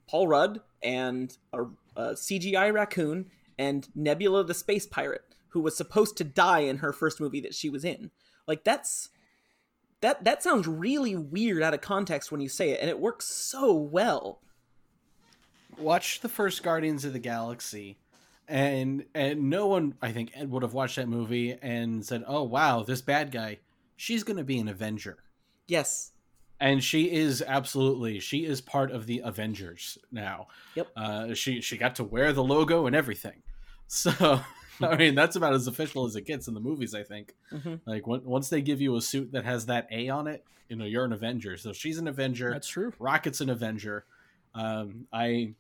Paul 0.09 0.27
Rudd 0.27 0.62
and 0.83 1.37
a, 1.53 1.64
a 1.97 2.14
CGI 2.14 2.73
raccoon 2.73 3.27
and 3.59 3.88
Nebula 3.94 4.44
the 4.44 4.55
space 4.55 4.87
pirate, 4.87 5.35
who 5.49 5.61
was 5.61 5.77
supposed 5.77 6.16
to 6.16 6.25
die 6.25 6.61
in 6.61 6.79
her 6.79 6.92
first 6.92 7.21
movie 7.21 7.40
that 7.40 7.55
she 7.55 7.68
was 7.68 7.85
in. 7.85 8.11
Like 8.47 8.64
that's 8.64 9.11
that 10.00 10.24
that 10.24 10.42
sounds 10.42 10.66
really 10.66 11.16
weird 11.16 11.62
out 11.62 11.74
of 11.74 11.80
context 11.80 12.30
when 12.30 12.40
you 12.40 12.48
say 12.48 12.70
it, 12.70 12.80
and 12.80 12.90
it 12.90 13.00
works 13.00 13.26
so 13.26 13.72
well. 13.72 14.40
Watch 15.76 16.20
the 16.20 16.28
first 16.28 16.62
Guardians 16.62 17.04
of 17.04 17.12
the 17.12 17.18
Galaxy, 17.18 17.98
and 18.46 19.04
and 19.14 19.50
no 19.50 19.66
one 19.66 19.94
I 20.00 20.12
think 20.12 20.32
Ed 20.34 20.50
would 20.50 20.62
have 20.62 20.74
watched 20.74 20.96
that 20.96 21.08
movie 21.08 21.56
and 21.61 22.04
said, 22.04 22.24
"Oh 22.26 22.44
wow, 22.44 22.82
this 22.82 23.02
bad 23.02 23.30
guy, 23.30 23.58
she's 23.96 24.24
going 24.24 24.38
to 24.38 24.44
be 24.44 24.58
an 24.58 24.68
Avenger." 24.68 25.18
Yes, 25.66 26.12
and 26.61 26.82
she 26.82 27.11
is 27.11 27.42
absolutely 27.46 28.20
she 28.20 28.44
is 28.44 28.61
part 28.61 28.90
of 28.90 29.06
the 29.06 29.20
Avengers 29.24 29.98
now. 30.11 30.48
Yep. 30.74 30.88
Uh, 30.96 31.34
she 31.34 31.61
she 31.61 31.76
got 31.76 31.96
to 31.96 32.04
wear 32.04 32.32
the 32.32 32.44
logo 32.44 32.87
and 32.87 32.96
everything, 32.96 33.42
so 33.87 34.40
I 34.82 34.96
mean 34.96 35.14
that's 35.14 35.36
about 35.36 35.54
as 35.54 35.66
official 35.66 36.04
as 36.06 36.16
it 36.16 36.26
gets 36.26 36.48
in 36.48 36.54
the 36.54 36.60
movies. 36.60 36.94
I 36.94 37.02
think. 37.02 37.34
hmm 37.50 37.76
Like 37.86 38.06
when, 38.06 38.24
once 38.24 38.48
they 38.48 38.62
give 38.62 38.80
you 38.80 38.96
a 38.96 39.00
suit 39.02 39.32
that 39.32 39.44
has 39.44 39.66
that 39.66 39.88
A 39.90 40.08
on 40.08 40.26
it, 40.26 40.44
you 40.68 40.76
know 40.76 40.84
you're 40.84 41.04
an 41.04 41.12
Avenger. 41.12 41.56
So 41.56 41.72
she's 41.72 41.98
an 41.98 42.08
Avenger. 42.08 42.50
That's 42.52 42.68
true. 42.68 42.92
Rocket's 42.98 43.40
an 43.40 43.50
Avenger. 43.50 44.04
Um, 44.54 45.06
I 45.12 45.54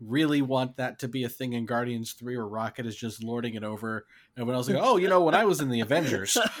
really 0.00 0.42
want 0.42 0.76
that 0.76 0.98
to 0.98 1.08
be 1.08 1.24
a 1.24 1.28
thing 1.28 1.52
in 1.54 1.64
Guardians 1.66 2.12
3 2.12 2.36
where 2.36 2.46
Rocket 2.46 2.84
is 2.84 2.94
just 2.96 3.22
lording 3.22 3.54
it 3.54 3.64
over. 3.64 4.04
And 4.36 4.46
when 4.46 4.54
I 4.54 4.58
was 4.58 4.68
like, 4.68 4.78
oh, 4.82 4.96
you 4.96 5.08
know, 5.08 5.22
when 5.22 5.34
I 5.34 5.44
was 5.44 5.60
in 5.60 5.70
the 5.70 5.80
Avengers. 5.80 6.36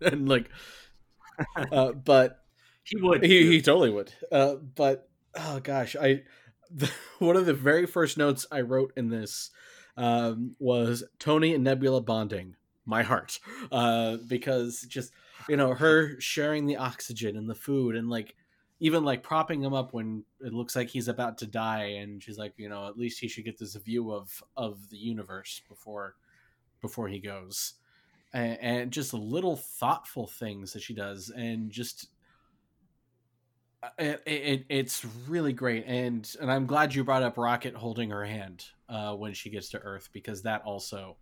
and 0.00 0.28
like, 0.28 0.50
uh, 1.72 1.92
but 1.92 2.44
He 2.84 3.00
would. 3.00 3.22
he, 3.24 3.46
he 3.50 3.62
totally 3.62 3.90
would. 3.90 4.12
Uh, 4.30 4.56
but 4.56 5.08
oh 5.36 5.60
gosh, 5.60 5.96
I 6.00 6.22
the, 6.70 6.90
one 7.18 7.36
of 7.36 7.46
the 7.46 7.54
very 7.54 7.86
first 7.86 8.18
notes 8.18 8.46
I 8.50 8.60
wrote 8.60 8.92
in 8.96 9.08
this 9.08 9.50
um, 9.96 10.56
was 10.58 11.04
Tony 11.18 11.54
and 11.54 11.64
Nebula 11.64 12.00
bonding. 12.00 12.56
My 12.86 13.02
heart, 13.02 13.40
uh, 13.72 14.18
because 14.28 14.82
just 14.82 15.10
you 15.48 15.56
know 15.56 15.72
her 15.72 16.20
sharing 16.20 16.66
the 16.66 16.76
oxygen 16.76 17.34
and 17.34 17.48
the 17.48 17.54
food 17.54 17.96
and 17.96 18.10
like 18.10 18.34
even 18.80 19.04
like 19.04 19.22
propping 19.22 19.62
him 19.62 19.72
up 19.72 19.94
when 19.94 20.24
it 20.40 20.52
looks 20.52 20.76
like 20.76 20.88
he's 20.88 21.08
about 21.08 21.38
to 21.38 21.46
die 21.46 21.84
and 21.98 22.22
she's 22.22 22.38
like 22.38 22.52
you 22.56 22.68
know 22.68 22.86
at 22.86 22.98
least 22.98 23.20
he 23.20 23.28
should 23.28 23.44
get 23.44 23.58
this 23.58 23.74
view 23.76 24.12
of 24.12 24.42
of 24.56 24.90
the 24.90 24.96
universe 24.96 25.62
before 25.68 26.16
before 26.80 27.08
he 27.08 27.18
goes 27.18 27.74
and, 28.34 28.58
and 28.60 28.90
just 28.90 29.14
little 29.14 29.56
thoughtful 29.56 30.26
things 30.26 30.72
that 30.72 30.82
she 30.82 30.92
does 30.92 31.30
and 31.30 31.70
just 31.70 32.08
it, 33.98 34.22
it 34.26 34.64
it's 34.68 35.04
really 35.28 35.52
great 35.52 35.84
and 35.86 36.34
and 36.40 36.50
i'm 36.50 36.66
glad 36.66 36.94
you 36.94 37.04
brought 37.04 37.22
up 37.22 37.36
rocket 37.36 37.74
holding 37.74 38.10
her 38.10 38.24
hand 38.24 38.64
uh 38.88 39.14
when 39.14 39.32
she 39.32 39.50
gets 39.50 39.68
to 39.68 39.78
earth 39.78 40.08
because 40.12 40.42
that 40.42 40.62
also 40.62 41.16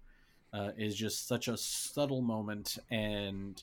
uh, 0.52 0.70
is 0.76 0.94
just 0.94 1.26
such 1.26 1.48
a 1.48 1.56
subtle 1.56 2.20
moment 2.20 2.76
and 2.90 3.62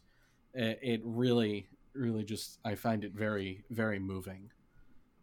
it, 0.53 0.79
it 0.81 1.01
really 1.03 1.67
really 1.93 2.23
just 2.23 2.57
i 2.65 2.75
find 2.75 3.03
it 3.03 3.13
very 3.13 3.63
very 3.69 3.99
moving. 3.99 4.51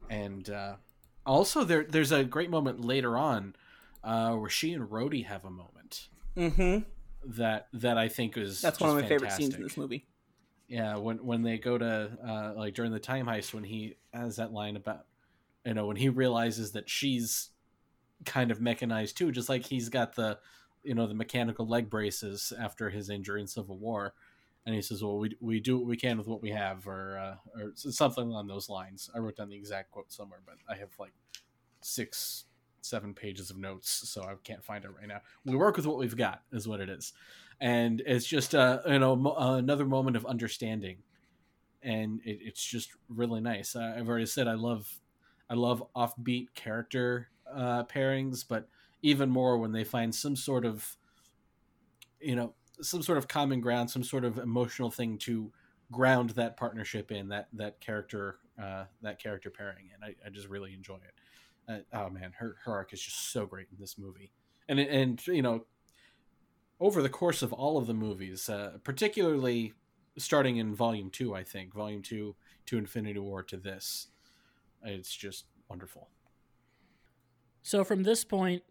And 0.09 0.49
uh 0.49 0.77
also 1.25 1.65
there 1.65 1.85
there's 1.85 2.13
a 2.13 2.23
great 2.23 2.51
moment 2.51 2.85
later 2.85 3.19
on 3.19 3.57
uh 4.05 4.35
where 4.35 4.51
she 4.51 4.73
and 4.73 4.89
Rhodey 4.89 5.25
have 5.27 5.45
a 5.45 5.51
moment. 5.51 6.09
Hmm 6.37 6.79
that 7.27 7.69
that 7.73 7.99
i 7.99 8.09
think 8.09 8.37
is 8.37 8.61
That's 8.61 8.81
one 8.81 8.91
of 8.91 8.97
my 8.97 9.03
favorite 9.03 9.33
scenes 9.33 9.55
in 9.55 9.63
this 9.63 9.77
movie. 9.77 10.07
Yeah, 10.69 10.97
when 10.97 11.25
when 11.25 11.43
they 11.43 11.59
go 11.59 11.79
to 11.79 12.11
uh, 12.27 12.53
like 12.57 12.75
during 12.75 12.93
the 12.93 12.99
time 12.99 13.27
heist, 13.27 13.55
when 13.55 13.65
he 13.65 13.97
has 14.13 14.37
that 14.37 14.53
line 14.53 14.77
about, 14.77 15.07
you 15.65 15.75
know, 15.75 15.87
when 15.87 15.97
he 15.97 16.09
realizes 16.09 16.73
that 16.73 16.91
she's 16.91 17.51
kind 18.25 18.51
of 18.51 18.61
mechanized 18.61 19.17
too, 19.17 19.31
just 19.31 19.49
like 19.49 19.65
he's 19.65 19.89
got 19.89 20.17
the, 20.17 20.39
you 20.83 20.95
know, 20.95 21.07
the 21.07 21.15
mechanical 21.15 21.69
leg 21.69 21.89
braces 21.89 22.53
after 22.59 22.91
his 22.91 23.11
injury 23.11 23.41
in 23.41 23.47
Civil 23.47 23.79
War, 23.79 24.15
and 24.65 24.75
he 24.75 24.83
says, 24.83 25.05
"Well, 25.05 25.19
we 25.19 25.37
we 25.41 25.61
do 25.61 25.79
what 25.79 25.87
we 25.87 25.97
can 25.97 26.19
with 26.19 26.27
what 26.27 26.43
we 26.43 26.51
have," 26.51 26.89
or 26.89 27.17
uh, 27.17 27.61
or 27.61 27.73
something 27.77 28.25
along 28.25 28.49
those 28.49 28.69
lines. 28.69 29.09
I 29.15 29.19
wrote 29.19 29.37
down 29.37 29.49
the 29.49 29.57
exact 29.57 29.93
quote 29.93 30.11
somewhere, 30.13 30.41
but 30.45 30.57
I 30.69 30.75
have 30.75 30.91
like 30.99 31.13
six, 31.81 32.47
seven 32.81 33.15
pages 33.15 33.51
of 33.51 33.57
notes, 33.57 33.89
so 33.89 34.23
I 34.23 34.35
can't 34.43 34.65
find 34.65 34.85
it 34.85 34.91
right 34.91 35.07
now. 35.07 35.21
We 35.45 35.55
work 35.55 35.77
with 35.77 35.87
what 35.87 35.99
we've 35.99 36.17
got, 36.17 36.43
is 36.51 36.67
what 36.67 36.81
it 36.81 36.89
is 36.89 37.13
and 37.61 38.03
it's 38.07 38.27
just 38.27 38.55
uh 38.55 38.81
you 38.87 38.99
know 38.99 39.17
mo- 39.17 39.37
uh, 39.39 39.57
another 39.57 39.85
moment 39.87 40.17
of 40.17 40.27
understanding. 40.27 40.99
And 41.83 42.21
it, 42.25 42.39
it's 42.43 42.65
just 42.65 42.91
really 43.09 43.41
nice. 43.41 43.77
I've 43.77 44.09
already 44.09 44.27
said 44.27 44.49
i 44.49 44.55
love 44.55 45.01
i 45.49 45.55
love 45.55 45.83
offbeat 45.95 46.49
character 46.55 47.29
uh 47.53 47.85
pairings 47.85 48.45
but 48.49 48.69
even 49.03 49.31
more 49.31 49.57
when 49.59 49.73
they 49.73 49.85
find 49.85 50.15
some 50.15 50.35
sort 50.35 50.65
of 50.65 50.97
you 52.21 52.35
know 52.35 52.55
some 52.81 53.03
sort 53.03 53.19
of 53.19 53.29
common 53.29 53.61
ground 53.61 53.91
some 53.91 54.03
sort 54.03 54.25
of 54.25 54.39
emotional 54.39 54.91
thing 54.91 55.17
to 55.19 55.53
ground 55.93 56.31
that 56.31 56.57
partnership 56.57 57.13
in 57.13 57.29
that 57.29 57.47
that 57.53 57.81
character 57.81 58.39
uh 58.61 58.85
that 59.03 59.23
character 59.23 59.51
pairing 59.51 59.91
and 59.95 60.05
i, 60.05 60.15
I 60.27 60.31
just 60.31 60.49
really 60.49 60.75
enjoy 60.75 60.97
it. 60.97 61.15
Uh, 61.69 61.79
oh 61.93 62.11
man 62.11 62.33
her 62.37 62.57
her 62.65 62.73
arc 62.73 62.93
is 62.93 63.01
just 63.01 63.33
so 63.33 63.47
great 63.47 63.69
in 63.73 63.79
this 63.79 63.97
movie. 63.99 64.33
And 64.69 64.81
and 64.81 65.25
you 65.29 65.43
know 65.43 65.65
over 66.79 67.03
the 67.03 67.09
course 67.09 67.43
of 67.43 67.53
all 67.53 67.79
of 67.79 67.87
the 67.87 67.95
movies, 67.95 68.49
uh, 68.49 68.79
particularly 68.85 69.73
starting 70.19 70.57
in 70.57 70.75
Volume 70.75 71.11
Two, 71.11 71.35
I 71.35 71.45
think 71.45 71.75
Volume 71.75 72.03
Two 72.03 72.37
to 72.67 72.79
Infinity 72.79 73.19
War 73.19 73.43
to 73.45 73.57
this, 73.57 74.09
it's 74.83 75.15
just 75.15 75.45
wonderful. 75.69 76.09
So 77.63 77.85
from 77.85 78.03
this 78.03 78.25
point, 78.25 78.63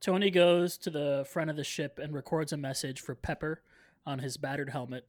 Tony 0.00 0.30
goes 0.30 0.76
to 0.78 0.90
the 0.90 1.26
front 1.30 1.50
of 1.50 1.56
the 1.56 1.64
ship 1.64 1.98
and 2.02 2.14
records 2.14 2.52
a 2.52 2.56
message 2.56 3.00
for 3.00 3.14
Pepper 3.14 3.62
on 4.06 4.18
his 4.18 4.36
battered 4.36 4.70
helmet. 4.70 5.06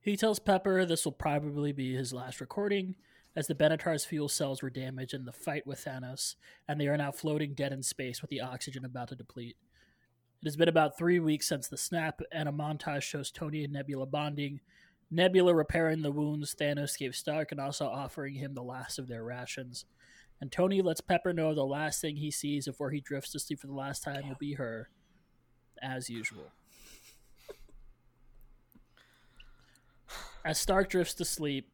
He 0.00 0.16
tells 0.16 0.38
Pepper 0.38 0.84
this 0.84 1.04
will 1.04 1.12
probably 1.12 1.72
be 1.72 1.94
his 1.94 2.12
last 2.12 2.40
recording, 2.40 2.96
as 3.36 3.46
the 3.46 3.54
Benatar's 3.54 4.04
fuel 4.04 4.28
cells 4.28 4.62
were 4.62 4.70
damaged 4.70 5.14
in 5.14 5.24
the 5.24 5.32
fight 5.32 5.66
with 5.66 5.84
Thanos, 5.84 6.36
and 6.68 6.80
they 6.80 6.88
are 6.88 6.96
now 6.96 7.12
floating 7.12 7.54
dead 7.54 7.72
in 7.72 7.82
space 7.82 8.20
with 8.20 8.30
the 8.30 8.40
oxygen 8.40 8.84
about 8.84 9.08
to 9.08 9.16
deplete. 9.16 9.56
It 10.42 10.46
has 10.46 10.56
been 10.56 10.68
about 10.68 10.98
three 10.98 11.20
weeks 11.20 11.46
since 11.46 11.68
the 11.68 11.76
snap, 11.76 12.20
and 12.32 12.48
a 12.48 12.52
montage 12.52 13.02
shows 13.02 13.30
Tony 13.30 13.62
and 13.62 13.72
Nebula 13.72 14.06
bonding, 14.06 14.60
Nebula 15.08 15.54
repairing 15.54 16.02
the 16.02 16.10
wounds 16.10 16.56
Thanos 16.56 16.98
gave 16.98 17.14
Stark 17.14 17.52
and 17.52 17.60
also 17.60 17.86
offering 17.86 18.34
him 18.34 18.54
the 18.54 18.62
last 18.62 18.98
of 18.98 19.06
their 19.06 19.22
rations. 19.22 19.84
And 20.40 20.50
Tony 20.50 20.82
lets 20.82 21.00
Pepper 21.00 21.32
know 21.32 21.54
the 21.54 21.64
last 21.64 22.00
thing 22.00 22.16
he 22.16 22.32
sees 22.32 22.66
before 22.66 22.90
he 22.90 23.00
drifts 23.00 23.30
to 23.32 23.38
sleep 23.38 23.60
for 23.60 23.68
the 23.68 23.72
last 23.72 24.02
time 24.02 24.26
will 24.26 24.36
be 24.40 24.54
her, 24.54 24.88
as 25.80 26.10
usual. 26.10 26.50
As 30.44 30.58
Stark 30.58 30.90
drifts 30.90 31.14
to 31.14 31.24
sleep, 31.24 31.70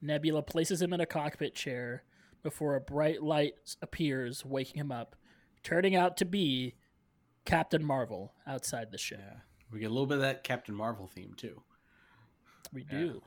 Nebula 0.00 0.42
places 0.42 0.80
him 0.80 0.92
in 0.92 1.00
a 1.00 1.06
cockpit 1.06 1.56
chair 1.56 2.04
before 2.44 2.76
a 2.76 2.80
bright 2.80 3.24
light 3.24 3.54
appears, 3.82 4.44
waking 4.44 4.78
him 4.78 4.92
up, 4.92 5.16
turning 5.64 5.96
out 5.96 6.16
to 6.18 6.24
be 6.24 6.76
Captain 7.48 7.82
Marvel 7.82 8.34
outside 8.46 8.92
the 8.92 8.98
ship. 8.98 9.18
Yeah, 9.20 9.38
we 9.72 9.80
get 9.80 9.86
a 9.86 9.88
little 9.94 10.06
bit 10.06 10.16
of 10.16 10.20
that 10.20 10.44
Captain 10.44 10.74
Marvel 10.74 11.06
theme 11.06 11.32
too. 11.34 11.62
We 12.72 12.82
Yeah. 12.84 12.90
do. 12.98 13.22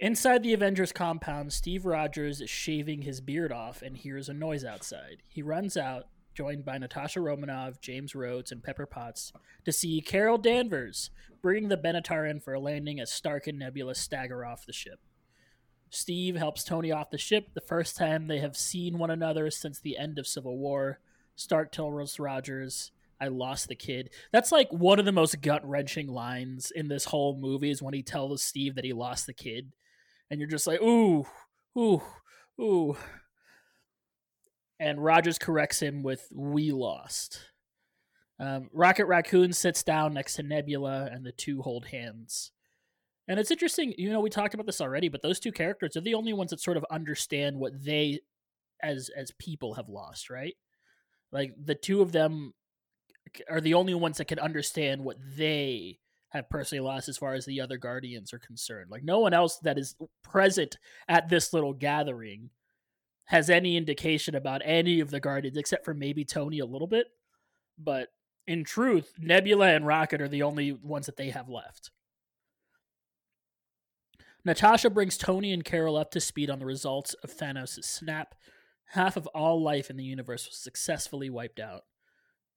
Inside 0.00 0.42
the 0.42 0.52
Avengers 0.52 0.92
compound, 0.92 1.52
Steve 1.52 1.86
Rogers 1.86 2.40
is 2.40 2.50
shaving 2.50 3.02
his 3.02 3.20
beard 3.20 3.52
off 3.52 3.82
and 3.82 3.96
hears 3.96 4.28
a 4.28 4.34
noise 4.34 4.64
outside. 4.64 5.22
He 5.28 5.42
runs 5.42 5.76
out, 5.76 6.08
joined 6.34 6.64
by 6.64 6.76
Natasha 6.76 7.20
Romanoff, 7.20 7.80
James 7.80 8.14
Rhodes, 8.14 8.50
and 8.52 8.62
Pepper 8.62 8.84
Potts, 8.84 9.32
to 9.64 9.72
see 9.72 10.00
Carol 10.02 10.36
Danvers 10.36 11.10
bringing 11.40 11.68
the 11.68 11.78
Benatar 11.78 12.28
in 12.28 12.40
for 12.40 12.52
a 12.52 12.60
landing 12.60 12.98
as 13.00 13.12
Stark 13.12 13.46
and 13.46 13.58
Nebula 13.60 13.94
stagger 13.94 14.44
off 14.44 14.66
the 14.66 14.72
ship. 14.72 14.98
Steve 15.88 16.34
helps 16.34 16.64
Tony 16.64 16.90
off 16.90 17.10
the 17.10 17.16
ship, 17.16 17.54
the 17.54 17.60
first 17.60 17.96
time 17.96 18.26
they 18.26 18.40
have 18.40 18.56
seen 18.56 18.98
one 18.98 19.10
another 19.10 19.50
since 19.52 19.78
the 19.78 19.96
end 19.96 20.18
of 20.18 20.26
Civil 20.26 20.58
War. 20.58 20.98
Stark 21.36 21.70
tells 21.70 22.18
Rogers, 22.18 22.90
I 23.20 23.28
lost 23.28 23.68
the 23.68 23.74
kid. 23.74 24.10
That's 24.32 24.52
like 24.52 24.68
one 24.70 24.98
of 24.98 25.04
the 25.04 25.12
most 25.12 25.40
gut 25.40 25.66
wrenching 25.66 26.08
lines 26.08 26.70
in 26.74 26.88
this 26.88 27.06
whole 27.06 27.38
movie 27.38 27.70
is 27.70 27.82
when 27.82 27.94
he 27.94 28.02
tells 28.02 28.42
Steve 28.42 28.74
that 28.74 28.84
he 28.84 28.92
lost 28.92 29.26
the 29.26 29.34
kid. 29.34 29.72
And 30.30 30.40
you're 30.40 30.48
just 30.48 30.66
like, 30.66 30.82
ooh, 30.82 31.26
ooh, 31.78 32.02
ooh. 32.60 32.96
And 34.78 35.02
Rogers 35.02 35.38
corrects 35.38 35.80
him 35.80 36.02
with, 36.02 36.28
we 36.34 36.72
lost. 36.72 37.40
Um, 38.38 38.68
Rocket 38.72 39.06
Raccoon 39.06 39.52
sits 39.52 39.82
down 39.82 40.12
next 40.12 40.34
to 40.34 40.42
Nebula 40.42 41.08
and 41.10 41.24
the 41.24 41.32
two 41.32 41.62
hold 41.62 41.86
hands. 41.86 42.52
And 43.28 43.40
it's 43.40 43.50
interesting, 43.50 43.94
you 43.96 44.10
know, 44.10 44.20
we 44.20 44.30
talked 44.30 44.54
about 44.54 44.66
this 44.66 44.80
already, 44.80 45.08
but 45.08 45.22
those 45.22 45.40
two 45.40 45.52
characters 45.52 45.96
are 45.96 46.02
the 46.02 46.14
only 46.14 46.32
ones 46.32 46.50
that 46.50 46.60
sort 46.60 46.76
of 46.76 46.84
understand 46.90 47.56
what 47.56 47.72
they 47.82 48.20
as 48.82 49.10
as 49.16 49.32
people 49.38 49.74
have 49.74 49.88
lost, 49.88 50.28
right? 50.28 50.54
Like 51.36 51.52
the 51.62 51.74
two 51.74 52.00
of 52.00 52.12
them 52.12 52.54
are 53.50 53.60
the 53.60 53.74
only 53.74 53.92
ones 53.92 54.16
that 54.16 54.24
can 54.24 54.38
understand 54.38 55.04
what 55.04 55.18
they 55.36 55.98
have 56.30 56.48
personally 56.48 56.80
lost 56.80 57.10
as 57.10 57.18
far 57.18 57.34
as 57.34 57.44
the 57.44 57.60
other 57.60 57.76
guardians 57.76 58.32
are 58.32 58.38
concerned. 58.38 58.90
Like 58.90 59.04
no 59.04 59.18
one 59.18 59.34
else 59.34 59.58
that 59.58 59.76
is 59.76 59.96
present 60.24 60.78
at 61.08 61.28
this 61.28 61.52
little 61.52 61.74
gathering 61.74 62.48
has 63.26 63.50
any 63.50 63.76
indication 63.76 64.34
about 64.34 64.62
any 64.64 65.00
of 65.00 65.10
the 65.10 65.20
guardians 65.20 65.58
except 65.58 65.84
for 65.84 65.92
maybe 65.92 66.24
Tony 66.24 66.58
a 66.58 66.64
little 66.64 66.86
bit. 66.86 67.08
But 67.76 68.08
in 68.46 68.64
truth, 68.64 69.12
Nebula 69.18 69.74
and 69.74 69.86
Rocket 69.86 70.22
are 70.22 70.28
the 70.28 70.42
only 70.42 70.72
ones 70.72 71.04
that 71.04 71.18
they 71.18 71.28
have 71.28 71.50
left. 71.50 71.90
Natasha 74.42 74.88
brings 74.88 75.18
Tony 75.18 75.52
and 75.52 75.66
Carol 75.66 75.98
up 75.98 76.12
to 76.12 76.20
speed 76.20 76.48
on 76.48 76.60
the 76.60 76.66
results 76.66 77.12
of 77.22 77.30
Thanos' 77.30 77.84
snap. 77.84 78.34
Half 78.90 79.16
of 79.16 79.26
all 79.28 79.62
life 79.62 79.90
in 79.90 79.96
the 79.96 80.04
universe 80.04 80.46
was 80.46 80.56
successfully 80.56 81.28
wiped 81.30 81.60
out. 81.60 81.82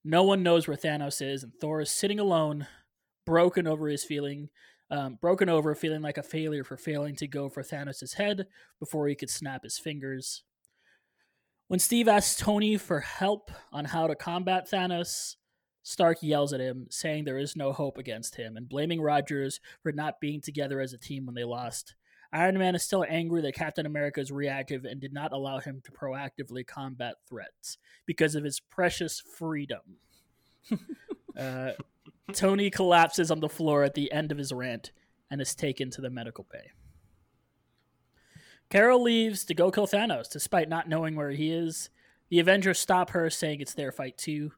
No 0.03 0.23
one 0.23 0.43
knows 0.43 0.67
where 0.67 0.77
Thanos 0.77 1.21
is, 1.21 1.43
and 1.43 1.53
Thor 1.53 1.81
is 1.81 1.91
sitting 1.91 2.19
alone, 2.19 2.67
broken 3.25 3.67
over 3.67 3.87
his 3.87 4.03
feeling, 4.03 4.49
um, 4.89 5.17
broken 5.21 5.49
over, 5.49 5.75
feeling 5.75 6.01
like 6.01 6.17
a 6.17 6.23
failure 6.23 6.63
for 6.63 6.77
failing 6.77 7.15
to 7.17 7.27
go 7.27 7.49
for 7.49 7.61
Thanos' 7.61 8.15
head 8.15 8.47
before 8.79 9.07
he 9.07 9.15
could 9.15 9.29
snap 9.29 9.63
his 9.63 9.77
fingers. 9.77 10.43
When 11.67 11.79
Steve 11.79 12.07
asks 12.07 12.39
Tony 12.39 12.77
for 12.77 13.01
help 13.01 13.51
on 13.71 13.85
how 13.85 14.07
to 14.07 14.15
combat 14.15 14.69
Thanos, 14.69 15.35
Stark 15.83 16.21
yells 16.21 16.53
at 16.53 16.59
him, 16.59 16.87
saying 16.89 17.23
there 17.23 17.37
is 17.37 17.55
no 17.55 17.71
hope 17.71 17.97
against 17.97 18.35
him, 18.35 18.57
and 18.57 18.69
blaming 18.69 19.01
Rogers 19.01 19.59
for 19.81 19.91
not 19.91 20.19
being 20.19 20.41
together 20.41 20.79
as 20.79 20.93
a 20.93 20.97
team 20.97 21.25
when 21.25 21.35
they 21.35 21.43
lost. 21.43 21.95
Iron 22.31 22.59
Man 22.59 22.75
is 22.75 22.83
still 22.83 23.05
angry 23.09 23.41
that 23.41 23.55
Captain 23.55 23.85
America 23.85 24.19
is 24.19 24.31
reactive 24.31 24.85
and 24.85 25.01
did 25.01 25.13
not 25.13 25.33
allow 25.33 25.59
him 25.59 25.81
to 25.83 25.91
proactively 25.91 26.65
combat 26.65 27.15
threats 27.27 27.77
because 28.05 28.35
of 28.35 28.43
his 28.43 28.59
precious 28.59 29.19
freedom. 29.19 29.97
uh, 31.37 31.71
Tony 32.33 32.69
collapses 32.69 33.31
on 33.31 33.39
the 33.39 33.49
floor 33.49 33.83
at 33.83 33.95
the 33.95 34.11
end 34.11 34.31
of 34.31 34.37
his 34.37 34.51
rant 34.51 34.91
and 35.31 35.41
is 35.41 35.55
taken 35.55 35.89
to 35.91 36.01
the 36.01 36.09
medical 36.09 36.45
bay. 36.51 36.71
Carol 38.69 39.01
leaves 39.01 39.43
to 39.45 39.55
go 39.55 39.71
kill 39.71 39.87
Thanos, 39.87 40.29
despite 40.29 40.69
not 40.69 40.87
knowing 40.87 41.15
where 41.15 41.31
he 41.31 41.51
is. 41.51 41.89
The 42.29 42.39
Avengers 42.39 42.79
stop 42.79 43.09
her, 43.11 43.31
saying 43.31 43.61
it's 43.61 43.73
their 43.73 43.91
fight 43.91 44.17
too. 44.17 44.51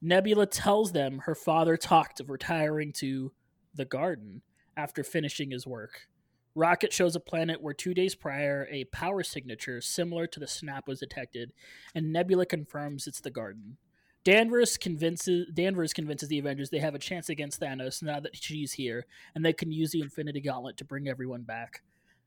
Nebula 0.00 0.46
tells 0.46 0.92
them 0.92 1.20
her 1.24 1.34
father 1.34 1.76
talked 1.76 2.20
of 2.20 2.30
retiring 2.30 2.92
to 2.94 3.32
the 3.74 3.84
garden 3.84 4.40
after 4.76 5.04
finishing 5.04 5.50
his 5.50 5.66
work. 5.66 6.08
Rocket 6.56 6.90
shows 6.90 7.14
a 7.14 7.20
planet 7.20 7.60
where 7.60 7.74
two 7.74 7.92
days 7.92 8.14
prior, 8.14 8.66
a 8.70 8.84
power 8.84 9.22
signature 9.22 9.82
similar 9.82 10.26
to 10.26 10.40
the 10.40 10.46
snap 10.46 10.88
was 10.88 11.00
detected, 11.00 11.52
and 11.94 12.10
Nebula 12.10 12.46
confirms 12.46 13.06
it's 13.06 13.20
the 13.20 13.30
garden. 13.30 13.76
Danvers 14.24 14.78
convinces 14.78 15.48
Danvers 15.52 15.92
convinces 15.92 16.30
the 16.30 16.38
Avengers 16.38 16.70
they 16.70 16.78
have 16.78 16.94
a 16.94 16.98
chance 16.98 17.28
against 17.28 17.60
Thanos 17.60 18.02
now 18.02 18.20
that 18.20 18.34
she's 18.34 18.72
here, 18.72 19.04
and 19.34 19.44
they 19.44 19.52
can 19.52 19.70
use 19.70 19.90
the 19.90 20.00
Infinity 20.00 20.40
Gauntlet 20.40 20.78
to 20.78 20.84
bring 20.86 21.08
everyone 21.08 21.42
back. 21.42 21.82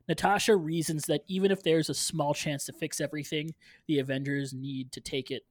Natasha 0.08 0.56
reasons 0.56 1.06
that 1.06 1.24
even 1.28 1.50
if 1.50 1.64
there's 1.64 1.90
a 1.90 1.96
small 1.96 2.36
chance 2.36 2.66
to 2.66 2.74
fix 2.74 3.02
everything, 3.02 3.56
the 3.88 3.98
Avengers 3.98 4.54
need 4.54 4.92
to 4.92 5.02
take 5.02 5.32
it. 5.32 5.42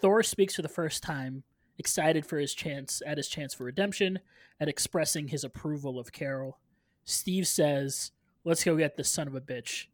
Thor 0.00 0.22
speaks 0.22 0.56
for 0.56 0.62
the 0.62 0.68
first 0.68 1.02
time, 1.02 1.42
excited 1.78 2.24
for 2.24 2.38
his 2.38 2.54
chance 2.54 3.02
at 3.06 3.18
his 3.18 3.28
chance 3.28 3.52
for 3.52 3.64
redemption 3.64 4.18
and 4.58 4.70
expressing 4.70 5.28
his 5.28 5.44
approval 5.44 5.98
of 5.98 6.10
Carol. 6.10 6.58
Steve 7.04 7.46
says, 7.46 8.12
"Let's 8.44 8.62
go 8.64 8.76
get 8.76 8.96
this 8.96 9.08
son 9.08 9.26
of 9.26 9.34
a 9.34 9.40
bitch," 9.40 9.86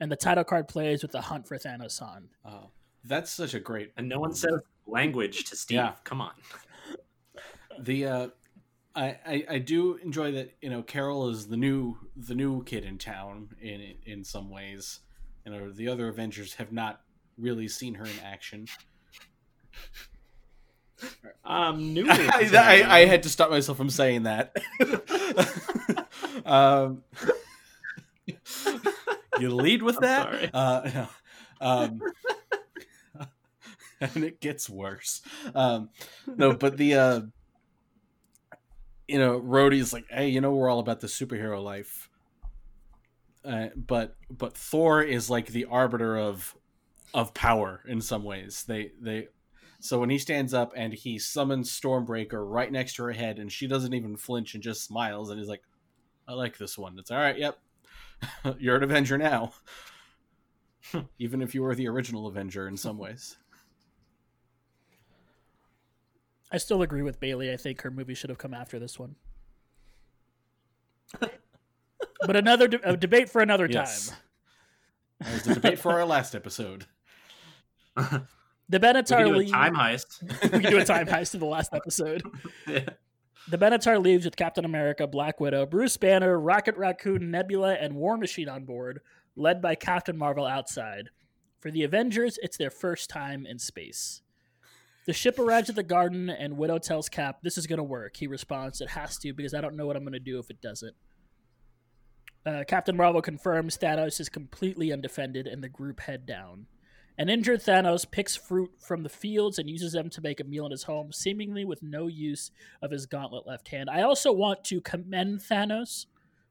and 0.00 0.10
the 0.10 0.16
title 0.16 0.44
card 0.44 0.68
plays 0.68 1.02
with 1.02 1.12
the 1.12 1.22
hunt 1.22 1.46
for 1.46 1.58
Thanos 1.58 2.00
on. 2.00 2.28
Oh, 2.44 2.70
that's 3.04 3.30
such 3.30 3.54
a 3.54 3.60
great. 3.60 3.92
And 3.96 4.08
no 4.08 4.18
one 4.18 4.34
says 4.34 4.60
language 4.86 5.44
to 5.44 5.56
Steve. 5.56 5.76
Yeah. 5.76 5.92
Come 6.04 6.20
on. 6.20 6.32
The 7.78 8.06
uh, 8.06 8.28
I, 8.94 9.18
I 9.26 9.44
I 9.50 9.58
do 9.58 9.96
enjoy 9.96 10.32
that 10.32 10.54
you 10.62 10.70
know 10.70 10.82
Carol 10.82 11.28
is 11.28 11.48
the 11.48 11.58
new 11.58 11.98
the 12.16 12.34
new 12.34 12.64
kid 12.64 12.86
in 12.86 12.96
town 12.96 13.50
in 13.60 13.96
in 14.06 14.24
some 14.24 14.48
ways. 14.48 15.00
You 15.44 15.52
know 15.52 15.70
the 15.70 15.88
other 15.88 16.08
Avengers 16.08 16.54
have 16.54 16.72
not 16.72 17.02
really 17.36 17.68
seen 17.68 17.96
her 17.96 18.04
in 18.04 18.18
action. 18.24 18.66
Um, 21.44 21.92
new. 21.92 22.06
I, 22.08 22.50
I, 22.54 23.00
I 23.00 23.04
had 23.04 23.22
to 23.24 23.28
stop 23.28 23.50
myself 23.50 23.76
from 23.76 23.90
saying 23.90 24.22
that. 24.22 24.56
um, 26.46 27.02
you 29.38 29.54
lead 29.54 29.82
with 29.82 29.98
that, 30.00 30.30
sorry. 30.30 30.50
Uh, 30.52 30.90
no. 30.94 31.08
um, 31.60 32.00
and 34.00 34.24
it 34.24 34.40
gets 34.40 34.68
worse. 34.68 35.22
Um, 35.54 35.90
no, 36.26 36.52
but 36.52 36.76
the 36.76 36.94
uh, 36.94 37.20
you 39.08 39.18
know, 39.18 39.40
Rhodey's 39.40 39.92
like, 39.92 40.06
hey, 40.10 40.28
you 40.28 40.40
know, 40.40 40.52
we're 40.52 40.68
all 40.68 40.80
about 40.80 41.00
the 41.00 41.06
superhero 41.06 41.62
life. 41.62 42.10
Uh, 43.44 43.68
but 43.76 44.16
but 44.28 44.56
Thor 44.56 45.02
is 45.02 45.30
like 45.30 45.46
the 45.46 45.66
arbiter 45.66 46.18
of 46.18 46.56
of 47.14 47.32
power 47.32 47.82
in 47.86 48.00
some 48.00 48.24
ways. 48.24 48.64
They 48.66 48.90
they 49.00 49.28
so 49.80 50.00
when 50.00 50.10
he 50.10 50.18
stands 50.18 50.52
up 50.52 50.72
and 50.76 50.92
he 50.92 51.18
summons 51.18 51.70
Stormbreaker 51.70 52.44
right 52.44 52.72
next 52.72 52.96
to 52.96 53.04
her 53.04 53.12
head, 53.12 53.38
and 53.38 53.52
she 53.52 53.68
doesn't 53.68 53.94
even 53.94 54.16
flinch 54.16 54.54
and 54.54 54.62
just 54.62 54.82
smiles, 54.82 55.30
and 55.30 55.38
he's 55.38 55.48
like, 55.48 55.62
"I 56.26 56.32
like 56.32 56.58
this 56.58 56.76
one. 56.76 56.98
It's 56.98 57.12
all 57.12 57.18
right. 57.18 57.38
Yep, 57.38 57.56
you're 58.58 58.76
an 58.76 58.82
Avenger 58.82 59.18
now, 59.18 59.52
even 61.18 61.42
if 61.42 61.54
you 61.54 61.62
were 61.62 61.74
the 61.74 61.88
original 61.88 62.26
Avenger 62.26 62.68
in 62.68 62.76
some 62.76 62.98
ways." 62.98 63.36
I 66.52 66.58
still 66.58 66.82
agree 66.82 67.02
with 67.02 67.18
Bailey. 67.18 67.52
I 67.52 67.56
think 67.56 67.82
her 67.82 67.90
movie 67.90 68.14
should 68.14 68.30
have 68.30 68.38
come 68.38 68.54
after 68.54 68.78
this 68.78 68.98
one. 68.98 69.16
but 71.20 72.36
another 72.36 72.68
de- 72.68 72.88
a 72.88 72.96
debate 72.96 73.28
for 73.28 73.40
another 73.42 73.66
Yes. 73.66 74.08
time. 74.10 74.18
That 75.20 75.32
was 75.32 75.42
the 75.42 75.54
debate 75.54 75.78
for 75.78 75.92
our 75.92 76.04
last 76.04 76.34
episode. 76.34 76.86
The 77.96 78.22
we 78.70 78.78
can 78.78 78.80
Benatar 78.80 79.26
do 79.26 79.38
a 79.40 79.46
time 79.46 79.74
heist. 79.74 80.22
we 80.52 80.60
can 80.60 80.70
do 80.70 80.78
a 80.78 80.84
time 80.84 81.06
heist 81.06 81.34
in 81.34 81.40
the 81.40 81.46
last 81.46 81.72
episode. 81.74 82.22
Yeah. 82.66 82.90
The 83.48 83.58
Benatar 83.58 84.02
leaves 84.02 84.24
with 84.24 84.34
Captain 84.34 84.64
America, 84.64 85.06
Black 85.06 85.38
Widow, 85.38 85.66
Bruce 85.66 85.96
Banner, 85.96 86.36
Rocket 86.36 86.76
Raccoon, 86.76 87.30
Nebula, 87.30 87.74
and 87.74 87.94
War 87.94 88.16
Machine 88.16 88.48
on 88.48 88.64
board, 88.64 89.00
led 89.36 89.62
by 89.62 89.76
Captain 89.76 90.16
Marvel 90.16 90.44
outside. 90.44 91.10
For 91.60 91.70
the 91.70 91.84
Avengers, 91.84 92.40
it's 92.42 92.56
their 92.56 92.70
first 92.70 93.08
time 93.08 93.46
in 93.46 93.60
space. 93.60 94.22
The 95.06 95.12
ship 95.12 95.38
arrives 95.38 95.70
at 95.70 95.76
the 95.76 95.84
garden, 95.84 96.28
and 96.28 96.56
Widow 96.56 96.78
tells 96.78 97.08
Cap, 97.08 97.38
This 97.42 97.56
is 97.56 97.68
going 97.68 97.76
to 97.76 97.84
work. 97.84 98.16
He 98.16 98.26
responds, 98.26 98.80
It 98.80 98.90
has 98.90 99.16
to, 99.18 99.32
because 99.32 99.54
I 99.54 99.60
don't 99.60 99.76
know 99.76 99.86
what 99.86 99.94
I'm 99.94 100.02
going 100.02 100.12
to 100.14 100.18
do 100.18 100.40
if 100.40 100.50
it 100.50 100.60
doesn't. 100.60 100.96
Uh, 102.44 102.64
Captain 102.66 102.96
Marvel 102.96 103.22
confirms 103.22 103.78
Thanos 103.78 104.18
is 104.18 104.28
completely 104.28 104.92
undefended, 104.92 105.46
and 105.46 105.62
the 105.62 105.68
group 105.68 106.00
head 106.00 106.26
down. 106.26 106.66
An 107.18 107.28
injured 107.30 107.60
Thanos 107.62 108.10
picks 108.10 108.36
fruit 108.36 108.70
from 108.78 109.02
the 109.02 109.08
fields 109.08 109.58
and 109.58 109.70
uses 109.70 109.92
them 109.92 110.10
to 110.10 110.20
make 110.20 110.38
a 110.40 110.44
meal 110.44 110.66
in 110.66 110.70
his 110.70 110.82
home, 110.82 111.12
seemingly 111.12 111.64
with 111.64 111.82
no 111.82 112.06
use 112.08 112.50
of 112.82 112.90
his 112.90 113.06
gauntlet 113.06 113.46
left 113.46 113.68
hand. 113.68 113.88
I 113.88 114.02
also 114.02 114.32
want 114.32 114.64
to 114.64 114.80
commend 114.82 115.40
Thanos 115.40 116.06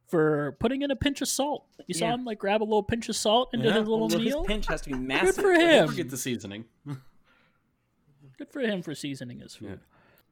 for 0.07 0.55
putting 0.59 0.81
in 0.81 0.89
a 0.91 0.95
pinch 0.95 1.21
of 1.21 1.27
salt. 1.27 1.65
You 1.87 1.93
saw 1.93 2.13
him 2.13 2.25
like 2.25 2.39
grab 2.39 2.61
a 2.61 2.65
little 2.65 2.83
pinch 2.83 3.09
of 3.09 3.15
salt 3.15 3.49
into 3.53 3.67
Yeah. 3.67 3.79
his 3.79 3.87
little 3.87 4.07
Well, 4.07 4.19
his 4.19 4.35
pinch 4.47 4.65
has 4.67 4.81
to 4.81 4.89
be 4.89 4.95
massive. 4.95 5.35
Good 5.35 5.41
for 5.43 5.53
him. 5.53 5.87
Forget 5.87 6.09
the 6.09 6.17
seasoning. 6.17 6.65
Good 8.37 8.49
for 8.51 8.59
him 8.61 8.81
for 8.81 8.93
seasoning 8.95 9.39
his 9.39 9.55
food. 9.55 9.79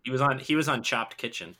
He 0.04 0.12
was 0.12 0.20
on. 0.20 0.40
He 0.40 0.56
was 0.56 0.68
on 0.68 0.84
Chopped 0.84 1.18
Kitchen. 1.18 1.56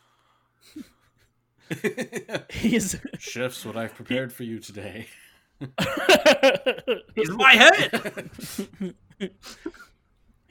He's 2.50 3.00
Chefs, 3.18 3.66
what 3.66 3.78
I've 3.78 3.96
prepared 3.96 4.34
for 4.34 4.44
you 4.44 4.60
today. 4.60 5.08
He's 7.16 7.32
my 7.32 7.54
head. 7.54 8.30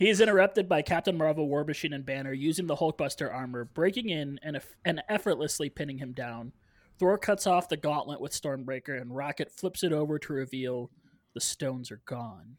He 0.03 0.09
is 0.09 0.21
interrupted 0.21 0.69
by 0.69 0.83
Captain 0.83 1.17
Marvel, 1.17 1.49
War 1.49 1.63
Machine, 1.63 1.93
and 1.93 2.05
Banner 2.05 2.33
using 2.33 2.67
the 2.67 2.75
Hulkbuster 2.75 3.33
armor, 3.33 3.65
breaking 3.65 4.09
in 4.09 4.41
and, 4.43 4.61
and 4.85 5.01
effortlessly 5.09 5.71
pinning 5.71 5.99
him 5.99 6.11
down. 6.11 6.51
Thor 6.99 7.17
cuts 7.19 7.47
off 7.47 7.69
the 7.69 7.77
gauntlet 7.77 8.21
with 8.21 8.33
Stormbreaker, 8.33 9.01
and 9.01 9.15
Rocket 9.15 9.53
flips 9.53 9.85
it 9.85 9.93
over 9.93 10.19
to 10.19 10.33
reveal 10.33 10.91
the 11.35 11.41
stones 11.41 11.93
are 11.93 12.01
gone. 12.05 12.57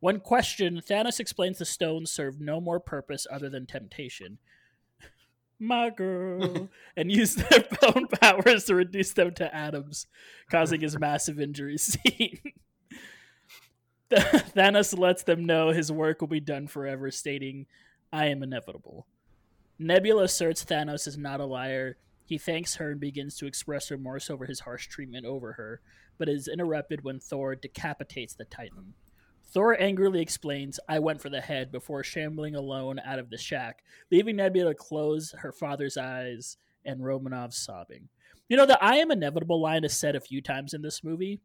When 0.00 0.18
questioned, 0.18 0.86
Thanos 0.86 1.20
explains 1.20 1.58
the 1.58 1.66
stones 1.66 2.10
serve 2.10 2.40
no 2.40 2.58
more 2.58 2.80
purpose 2.80 3.26
other 3.30 3.50
than 3.50 3.66
temptation. 3.66 4.38
My 5.58 5.90
girl, 5.90 6.68
and 6.96 7.10
use 7.10 7.34
their 7.34 7.64
own 7.82 8.08
powers 8.08 8.64
to 8.64 8.74
reduce 8.74 9.12
them 9.12 9.32
to 9.34 9.54
atoms, 9.54 10.06
causing 10.50 10.82
his 10.82 10.98
massive 10.98 11.40
injury 11.40 11.78
scene. 11.78 12.40
Thanos 14.10 14.96
lets 14.96 15.22
them 15.22 15.46
know 15.46 15.70
his 15.70 15.90
work 15.90 16.20
will 16.20 16.28
be 16.28 16.40
done 16.40 16.66
forever, 16.66 17.10
stating, 17.10 17.66
I 18.12 18.26
am 18.26 18.42
inevitable. 18.42 19.06
Nebula 19.78 20.24
asserts 20.24 20.64
Thanos 20.64 21.06
is 21.06 21.18
not 21.18 21.40
a 21.40 21.44
liar. 21.44 21.96
He 22.24 22.38
thanks 22.38 22.76
her 22.76 22.90
and 22.90 23.00
begins 23.00 23.36
to 23.38 23.46
express 23.46 23.90
remorse 23.90 24.30
over 24.30 24.46
his 24.46 24.60
harsh 24.60 24.86
treatment 24.88 25.26
over 25.26 25.54
her, 25.54 25.80
but 26.18 26.28
is 26.28 26.48
interrupted 26.48 27.02
when 27.02 27.18
Thor 27.18 27.54
decapitates 27.54 28.34
the 28.34 28.44
Titan. 28.44 28.94
Thor 29.48 29.80
angrily 29.80 30.20
explains, 30.20 30.80
I 30.88 30.98
went 30.98 31.22
for 31.22 31.30
the 31.30 31.40
head 31.40 31.70
before 31.70 32.02
shambling 32.02 32.54
alone 32.54 33.00
out 33.04 33.18
of 33.18 33.30
the 33.30 33.38
shack, 33.38 33.82
leaving 34.10 34.36
Nebula 34.36 34.72
to 34.72 34.74
close 34.74 35.34
her 35.38 35.52
father's 35.52 35.96
eyes 35.96 36.56
and 36.84 37.00
Romanov 37.00 37.52
sobbing. 37.52 38.08
You 38.48 38.56
know, 38.56 38.66
the 38.66 38.82
I 38.82 38.96
am 38.96 39.10
inevitable 39.10 39.60
line 39.60 39.84
is 39.84 39.94
said 39.94 40.16
a 40.16 40.20
few 40.20 40.40
times 40.40 40.74
in 40.74 40.82
this 40.82 41.02
movie. 41.02 41.40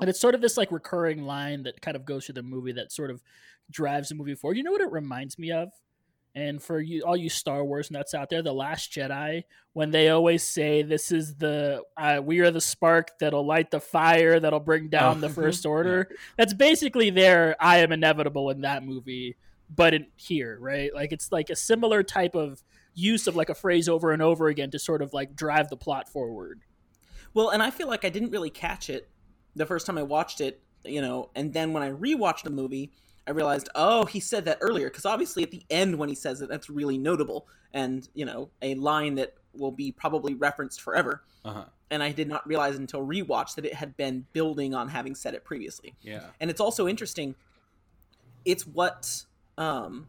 And 0.00 0.08
it's 0.08 0.20
sort 0.20 0.34
of 0.34 0.40
this 0.40 0.56
like 0.56 0.72
recurring 0.72 1.24
line 1.24 1.64
that 1.64 1.80
kind 1.80 1.96
of 1.96 2.04
goes 2.04 2.26
through 2.26 2.34
the 2.34 2.42
movie 2.42 2.72
that 2.72 2.92
sort 2.92 3.10
of 3.10 3.22
drives 3.70 4.08
the 4.08 4.14
movie 4.14 4.34
forward. 4.34 4.56
You 4.56 4.62
know 4.62 4.72
what 4.72 4.80
it 4.80 4.90
reminds 4.90 5.38
me 5.38 5.52
of? 5.52 5.70
And 6.34 6.62
for 6.62 6.80
you, 6.80 7.02
all 7.02 7.16
you 7.16 7.28
Star 7.28 7.62
Wars 7.62 7.90
nuts 7.90 8.14
out 8.14 8.30
there, 8.30 8.40
the 8.40 8.54
Last 8.54 8.90
Jedi, 8.90 9.44
when 9.74 9.90
they 9.90 10.08
always 10.08 10.42
say, 10.42 10.80
"This 10.82 11.12
is 11.12 11.34
the 11.34 11.82
uh, 11.96 12.20
we 12.24 12.40
are 12.40 12.50
the 12.50 12.60
spark 12.60 13.18
that'll 13.20 13.44
light 13.46 13.70
the 13.70 13.80
fire 13.80 14.40
that'll 14.40 14.60
bring 14.60 14.88
down 14.88 15.18
Oh. 15.18 15.20
the 15.20 15.28
First 15.28 15.66
Order." 15.66 16.08
That's 16.38 16.54
basically 16.54 17.10
their 17.10 17.54
"I 17.60 17.78
am 17.78 17.92
inevitable" 17.92 18.48
in 18.48 18.62
that 18.62 18.82
movie, 18.82 19.36
but 19.68 19.92
in 19.92 20.06
here, 20.16 20.56
right? 20.58 20.94
Like 20.94 21.12
it's 21.12 21.30
like 21.30 21.50
a 21.50 21.56
similar 21.56 22.02
type 22.02 22.34
of 22.34 22.62
use 22.94 23.26
of 23.26 23.36
like 23.36 23.50
a 23.50 23.54
phrase 23.54 23.86
over 23.88 24.10
and 24.12 24.22
over 24.22 24.48
again 24.48 24.70
to 24.70 24.78
sort 24.78 25.02
of 25.02 25.12
like 25.12 25.36
drive 25.36 25.68
the 25.68 25.76
plot 25.76 26.08
forward. 26.08 26.62
Well, 27.34 27.50
and 27.50 27.62
I 27.62 27.70
feel 27.70 27.88
like 27.88 28.04
I 28.06 28.10
didn't 28.10 28.30
really 28.30 28.50
catch 28.50 28.88
it 28.88 29.08
the 29.54 29.66
first 29.66 29.84
time 29.86 29.98
I 29.98 30.02
watched 30.02 30.40
it, 30.40 30.62
you 30.84 31.02
know, 31.02 31.30
and 31.34 31.52
then 31.52 31.74
when 31.74 31.82
I 31.82 31.90
rewatched 31.90 32.44
the 32.44 32.50
movie, 32.50 32.90
I 33.26 33.30
realized, 33.30 33.68
oh, 33.74 34.04
he 34.04 34.20
said 34.20 34.44
that 34.46 34.58
earlier 34.60 34.88
because 34.88 35.04
obviously 35.04 35.42
at 35.42 35.50
the 35.50 35.62
end 35.70 35.96
when 35.96 36.08
he 36.08 36.14
says 36.14 36.42
it, 36.42 36.48
that's 36.48 36.68
really 36.68 36.98
notable 36.98 37.46
and 37.72 38.08
you 38.14 38.24
know 38.24 38.50
a 38.60 38.74
line 38.74 39.14
that 39.16 39.34
will 39.54 39.70
be 39.70 39.92
probably 39.92 40.34
referenced 40.34 40.80
forever. 40.80 41.22
Uh-huh. 41.44 41.64
And 41.90 42.02
I 42.02 42.10
did 42.10 42.28
not 42.28 42.46
realize 42.46 42.76
until 42.76 43.06
rewatch 43.06 43.54
that 43.56 43.66
it 43.66 43.74
had 43.74 43.96
been 43.96 44.26
building 44.32 44.74
on 44.74 44.88
having 44.88 45.14
said 45.14 45.34
it 45.34 45.44
previously. 45.44 45.94
Yeah. 46.00 46.22
and 46.40 46.50
it's 46.50 46.60
also 46.60 46.88
interesting 46.88 47.34
it's 48.44 48.66
what 48.66 49.24
um 49.58 50.06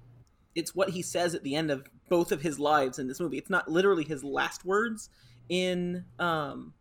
it's 0.55 0.75
what 0.75 0.89
he 0.89 1.01
says 1.01 1.35
at 1.35 1.43
the 1.43 1.55
end 1.55 1.71
of 1.71 1.87
both 2.09 2.31
of 2.31 2.41
his 2.41 2.59
lives 2.59 2.99
in 2.99 3.07
this 3.07 3.19
movie 3.19 3.37
it's 3.37 3.49
not 3.49 3.69
literally 3.69 4.03
his 4.03 4.23
last 4.23 4.65
words 4.65 5.09
in 5.49 6.03
um 6.19 6.73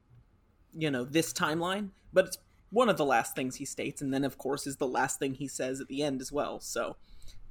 you 0.72 0.91
know 0.91 1.05
this 1.05 1.33
timeline 1.33 1.91
but 2.12 2.26
it's 2.26 2.39
one 2.73 2.89
of 2.89 2.97
the 2.97 3.05
last 3.05 3.37
things 3.37 3.57
he 3.57 3.64
states 3.64 4.03
and 4.03 4.12
then 4.12 4.25
of 4.25 4.37
course 4.39 4.66
is 4.66 4.77
the 4.79 4.89
last 4.89 5.18
thing 5.18 5.35
he 5.35 5.47
says 5.47 5.81
at 5.81 5.87
the 5.89 6.03
end 6.03 6.20
as 6.20 6.33
well 6.33 6.59
so 6.59 6.97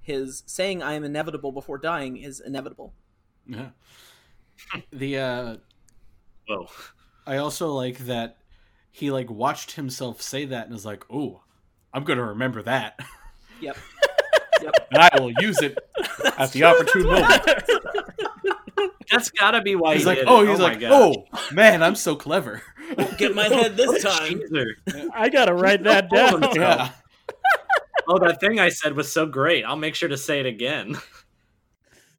his 0.01 0.43
saying 0.45 0.81
i 0.83 0.93
am 0.93 1.03
inevitable 1.03 1.51
before 1.51 1.77
dying 1.77 2.17
is 2.17 2.39
inevitable 2.39 2.93
Yeah. 3.47 3.69
the 4.91 5.17
uh 5.17 5.57
Whoa. 6.47 6.67
I 7.25 7.37
also 7.37 7.71
like 7.71 7.99
that 7.99 8.37
he 8.91 9.11
like 9.11 9.29
watched 9.29 9.73
himself 9.73 10.21
say 10.21 10.43
that 10.45 10.65
and 10.67 10.75
is 10.75 10.85
like, 10.85 11.05
"Oh, 11.09 11.43
I'm 11.93 12.03
going 12.03 12.17
to 12.17 12.25
remember 12.25 12.61
that." 12.63 12.99
yep 13.61 13.77
and 14.91 15.01
I 15.01 15.09
will 15.19 15.31
use 15.39 15.61
it 15.61 15.77
at 16.37 16.51
the 16.51 16.63
opportune 16.63 17.03
moment. 17.05 17.41
That's 19.11 19.29
gotta 19.31 19.61
be 19.61 19.75
why 19.75 19.93
He's 19.93 20.03
he 20.03 20.07
like, 20.07 20.17
did 20.19 20.27
"Oh, 20.27 20.41
it. 20.43 20.49
he's 20.49 20.59
my 20.59 20.73
like, 20.73 20.83
oh 20.83 21.25
man, 21.51 21.83
I'm 21.83 21.95
so 21.95 22.15
clever." 22.15 22.61
get 23.17 23.35
my 23.35 23.45
head 23.47 23.77
this 23.77 24.01
time 24.19 24.41
I 25.13 25.29
gotta 25.29 25.53
write 25.53 25.83
that 25.83 26.09
Oh, 26.11 26.39
down. 26.39 26.55
yeah. 26.55 26.91
Oh, 28.07 28.17
that 28.19 28.39
thing 28.39 28.59
I 28.59 28.69
said 28.69 28.95
was 28.95 29.11
so 29.11 29.27
great. 29.27 29.63
I'll 29.63 29.75
make 29.75 29.93
sure 29.93 30.09
to 30.09 30.17
say 30.17 30.39
it 30.39 30.45
again. 30.47 30.97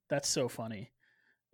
That's 0.09 0.29
so 0.29 0.49
funny. 0.49 0.93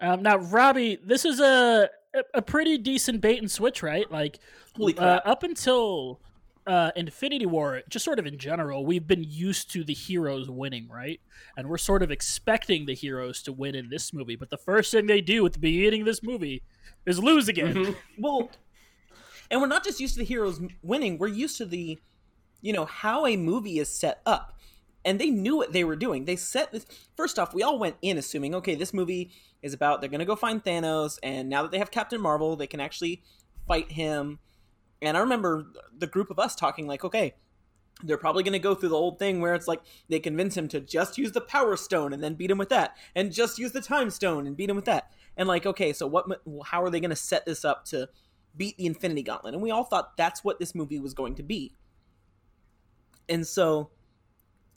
Um, 0.00 0.22
now, 0.22 0.36
Robbie, 0.36 0.98
this 1.02 1.24
is 1.24 1.40
a 1.40 1.88
a 2.34 2.42
pretty 2.42 2.76
decent 2.78 3.20
bait 3.20 3.38
and 3.38 3.50
switch, 3.50 3.82
right? 3.82 4.08
Like, 4.12 4.38
holy 4.76 4.96
uh, 4.98 5.20
up 5.24 5.42
until 5.44 6.20
uh, 6.68 6.92
Infinity 6.94 7.46
War, 7.46 7.82
just 7.88 8.04
sort 8.04 8.18
of 8.18 8.26
in 8.26 8.36
general, 8.38 8.84
we've 8.84 9.06
been 9.06 9.24
used 9.24 9.72
to 9.72 9.82
the 9.82 9.94
heroes 9.94 10.50
winning, 10.50 10.86
right? 10.88 11.18
And 11.56 11.66
we're 11.66 11.78
sort 11.78 12.02
of 12.02 12.10
expecting 12.10 12.84
the 12.84 12.94
heroes 12.94 13.42
to 13.44 13.52
win 13.52 13.74
in 13.74 13.88
this 13.88 14.12
movie. 14.12 14.36
But 14.36 14.50
the 14.50 14.58
first 14.58 14.92
thing 14.92 15.06
they 15.06 15.22
do 15.22 15.46
at 15.46 15.54
the 15.54 15.58
beginning 15.58 16.02
of 16.02 16.06
this 16.06 16.22
movie 16.22 16.62
is 17.06 17.18
lose 17.18 17.48
again. 17.48 17.74
Mm-hmm. 17.74 17.92
Well, 18.20 18.50
and 19.50 19.60
we're 19.62 19.66
not 19.66 19.82
just 19.82 19.98
used 19.98 20.14
to 20.14 20.18
the 20.18 20.26
heroes 20.26 20.60
winning, 20.82 21.16
we're 21.16 21.28
used 21.28 21.56
to 21.56 21.64
the, 21.64 21.98
you 22.60 22.72
know, 22.74 22.84
how 22.84 23.24
a 23.26 23.36
movie 23.36 23.78
is 23.78 23.88
set 23.88 24.20
up. 24.26 24.58
And 25.04 25.18
they 25.18 25.30
knew 25.30 25.56
what 25.56 25.72
they 25.72 25.84
were 25.84 25.96
doing. 25.96 26.26
They 26.26 26.36
set 26.36 26.70
this. 26.72 26.84
First 27.16 27.38
off, 27.38 27.54
we 27.54 27.62
all 27.62 27.78
went 27.78 27.96
in 28.02 28.18
assuming, 28.18 28.54
okay, 28.56 28.74
this 28.74 28.92
movie 28.92 29.30
is 29.62 29.72
about 29.72 30.00
they're 30.02 30.10
going 30.10 30.18
to 30.18 30.26
go 30.26 30.36
find 30.36 30.62
Thanos, 30.62 31.18
and 31.22 31.48
now 31.48 31.62
that 31.62 31.70
they 31.70 31.78
have 31.78 31.90
Captain 31.90 32.20
Marvel, 32.20 32.56
they 32.56 32.66
can 32.66 32.80
actually 32.80 33.22
fight 33.66 33.92
him. 33.92 34.40
And 35.00 35.16
I 35.16 35.20
remember 35.20 35.66
the 35.96 36.06
group 36.06 36.30
of 36.30 36.38
us 36.38 36.54
talking, 36.54 36.86
like, 36.86 37.04
okay, 37.04 37.34
they're 38.02 38.16
probably 38.16 38.42
going 38.42 38.52
to 38.52 38.58
go 38.58 38.74
through 38.74 38.90
the 38.90 38.96
old 38.96 39.18
thing 39.18 39.40
where 39.40 39.54
it's 39.54 39.68
like 39.68 39.80
they 40.08 40.20
convince 40.20 40.56
him 40.56 40.68
to 40.68 40.80
just 40.80 41.18
use 41.18 41.32
the 41.32 41.40
Power 41.40 41.76
Stone 41.76 42.12
and 42.12 42.22
then 42.22 42.34
beat 42.34 42.50
him 42.50 42.58
with 42.58 42.68
that, 42.68 42.96
and 43.14 43.32
just 43.32 43.58
use 43.58 43.72
the 43.72 43.80
Time 43.80 44.10
Stone 44.10 44.46
and 44.46 44.56
beat 44.56 44.70
him 44.70 44.76
with 44.76 44.84
that. 44.84 45.10
And 45.36 45.48
like, 45.48 45.66
okay, 45.66 45.92
so 45.92 46.06
what? 46.06 46.26
How 46.64 46.82
are 46.82 46.90
they 46.90 47.00
going 47.00 47.10
to 47.10 47.16
set 47.16 47.44
this 47.46 47.64
up 47.64 47.84
to 47.86 48.08
beat 48.56 48.76
the 48.76 48.86
Infinity 48.86 49.22
Gauntlet? 49.22 49.54
And 49.54 49.62
we 49.62 49.70
all 49.70 49.84
thought 49.84 50.16
that's 50.16 50.42
what 50.42 50.58
this 50.58 50.74
movie 50.74 50.98
was 50.98 51.14
going 51.14 51.34
to 51.36 51.42
be. 51.42 51.72
And 53.28 53.46
so, 53.46 53.90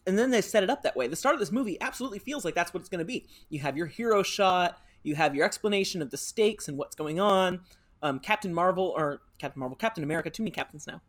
and 0.05 0.17
then 0.17 0.31
they 0.31 0.41
set 0.41 0.63
it 0.63 0.69
up 0.69 0.83
that 0.83 0.95
way. 0.95 1.07
The 1.07 1.15
start 1.15 1.35
of 1.35 1.39
this 1.39 1.51
movie 1.51 1.79
absolutely 1.79 2.19
feels 2.19 2.43
like 2.43 2.53
that's 2.53 2.73
what 2.73 2.81
it's 2.81 2.89
going 2.89 2.99
to 2.99 3.05
be. 3.05 3.25
You 3.49 3.59
have 3.59 3.77
your 3.77 3.87
hero 3.87 4.23
shot, 4.23 4.79
you 5.03 5.15
have 5.15 5.35
your 5.35 5.45
explanation 5.45 6.01
of 6.01 6.09
the 6.11 6.17
stakes 6.17 6.67
and 6.67 6.77
what's 6.77 6.95
going 6.95 7.19
on. 7.19 7.61
Um, 8.03 8.19
Captain 8.19 8.53
Marvel 8.53 8.93
or 8.95 9.21
Captain 9.37 9.59
Marvel, 9.59 9.75
Captain 9.75 10.03
America, 10.03 10.29
too 10.29 10.43
many 10.43 10.51
captains 10.51 10.87
now. 10.87 11.01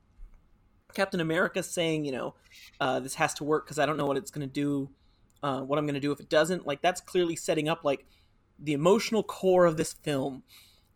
Captain 0.94 1.20
America 1.20 1.62
saying, 1.62 2.04
you 2.04 2.12
know, 2.12 2.34
uh, 2.80 3.00
this 3.00 3.14
has 3.14 3.34
to 3.34 3.44
work 3.44 3.64
because 3.64 3.78
I 3.78 3.86
don't 3.86 3.96
know 3.96 4.06
what 4.06 4.16
it's 4.16 4.30
going 4.30 4.46
to 4.46 4.52
do, 4.52 4.90
uh, 5.42 5.60
what 5.60 5.78
I'm 5.78 5.86
going 5.86 5.94
to 5.94 6.00
do 6.00 6.12
if 6.12 6.20
it 6.20 6.28
doesn't. 6.28 6.66
Like 6.66 6.82
that's 6.82 7.00
clearly 7.00 7.36
setting 7.36 7.68
up 7.68 7.84
like 7.84 8.06
the 8.58 8.72
emotional 8.72 9.22
core 9.22 9.66
of 9.66 9.76
this 9.76 9.92
film, 9.92 10.42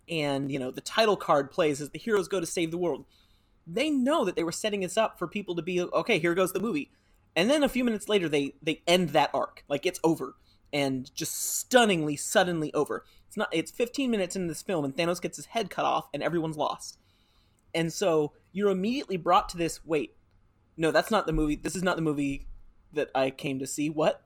and 0.08 0.52
you 0.52 0.58
know 0.58 0.70
the 0.70 0.80
title 0.80 1.16
card 1.16 1.50
plays 1.50 1.80
as 1.80 1.90
the 1.90 1.98
heroes 1.98 2.28
go 2.28 2.40
to 2.40 2.46
save 2.46 2.70
the 2.70 2.78
world. 2.78 3.06
They 3.66 3.90
know 3.90 4.24
that 4.24 4.36
they 4.36 4.44
were 4.44 4.52
setting 4.52 4.80
this 4.80 4.96
up 4.96 5.18
for 5.18 5.26
people 5.26 5.56
to 5.56 5.62
be 5.62 5.80
okay. 5.80 6.18
Here 6.18 6.34
goes 6.34 6.52
the 6.52 6.60
movie, 6.60 6.90
and 7.34 7.50
then 7.50 7.62
a 7.62 7.68
few 7.68 7.84
minutes 7.84 8.08
later 8.08 8.28
they 8.28 8.54
they 8.62 8.82
end 8.86 9.10
that 9.10 9.30
arc 9.34 9.64
like 9.68 9.86
it's 9.86 10.00
over 10.04 10.34
and 10.72 11.14
just 11.14 11.56
stunningly 11.58 12.16
suddenly 12.16 12.72
over. 12.74 13.04
It's 13.36 13.38
not. 13.38 13.48
It's 13.52 13.70
15 13.70 14.10
minutes 14.10 14.34
into 14.34 14.48
this 14.48 14.62
film 14.62 14.84
and 14.84 14.96
Thanos 14.96 15.20
gets 15.20 15.36
his 15.36 15.46
head 15.46 15.68
cut 15.68 15.84
off 15.84 16.08
and 16.14 16.22
everyone's 16.22 16.56
lost. 16.56 16.98
And 17.74 17.92
so 17.92 18.32
you're 18.50 18.70
immediately 18.70 19.18
brought 19.18 19.50
to 19.50 19.58
this. 19.58 19.84
Wait, 19.84 20.16
no, 20.78 20.90
that's 20.90 21.10
not 21.10 21.26
the 21.26 21.34
movie. 21.34 21.56
This 21.56 21.76
is 21.76 21.82
not 21.82 21.96
the 21.96 22.02
movie 22.02 22.46
that 22.94 23.10
I 23.14 23.28
came 23.28 23.58
to 23.58 23.66
see. 23.66 23.90
What? 23.90 24.22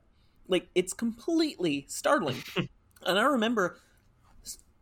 Like 0.46 0.68
it's 0.76 0.92
completely 0.92 1.86
startling. 1.88 2.36
and 2.56 3.18
I 3.18 3.22
remember 3.22 3.78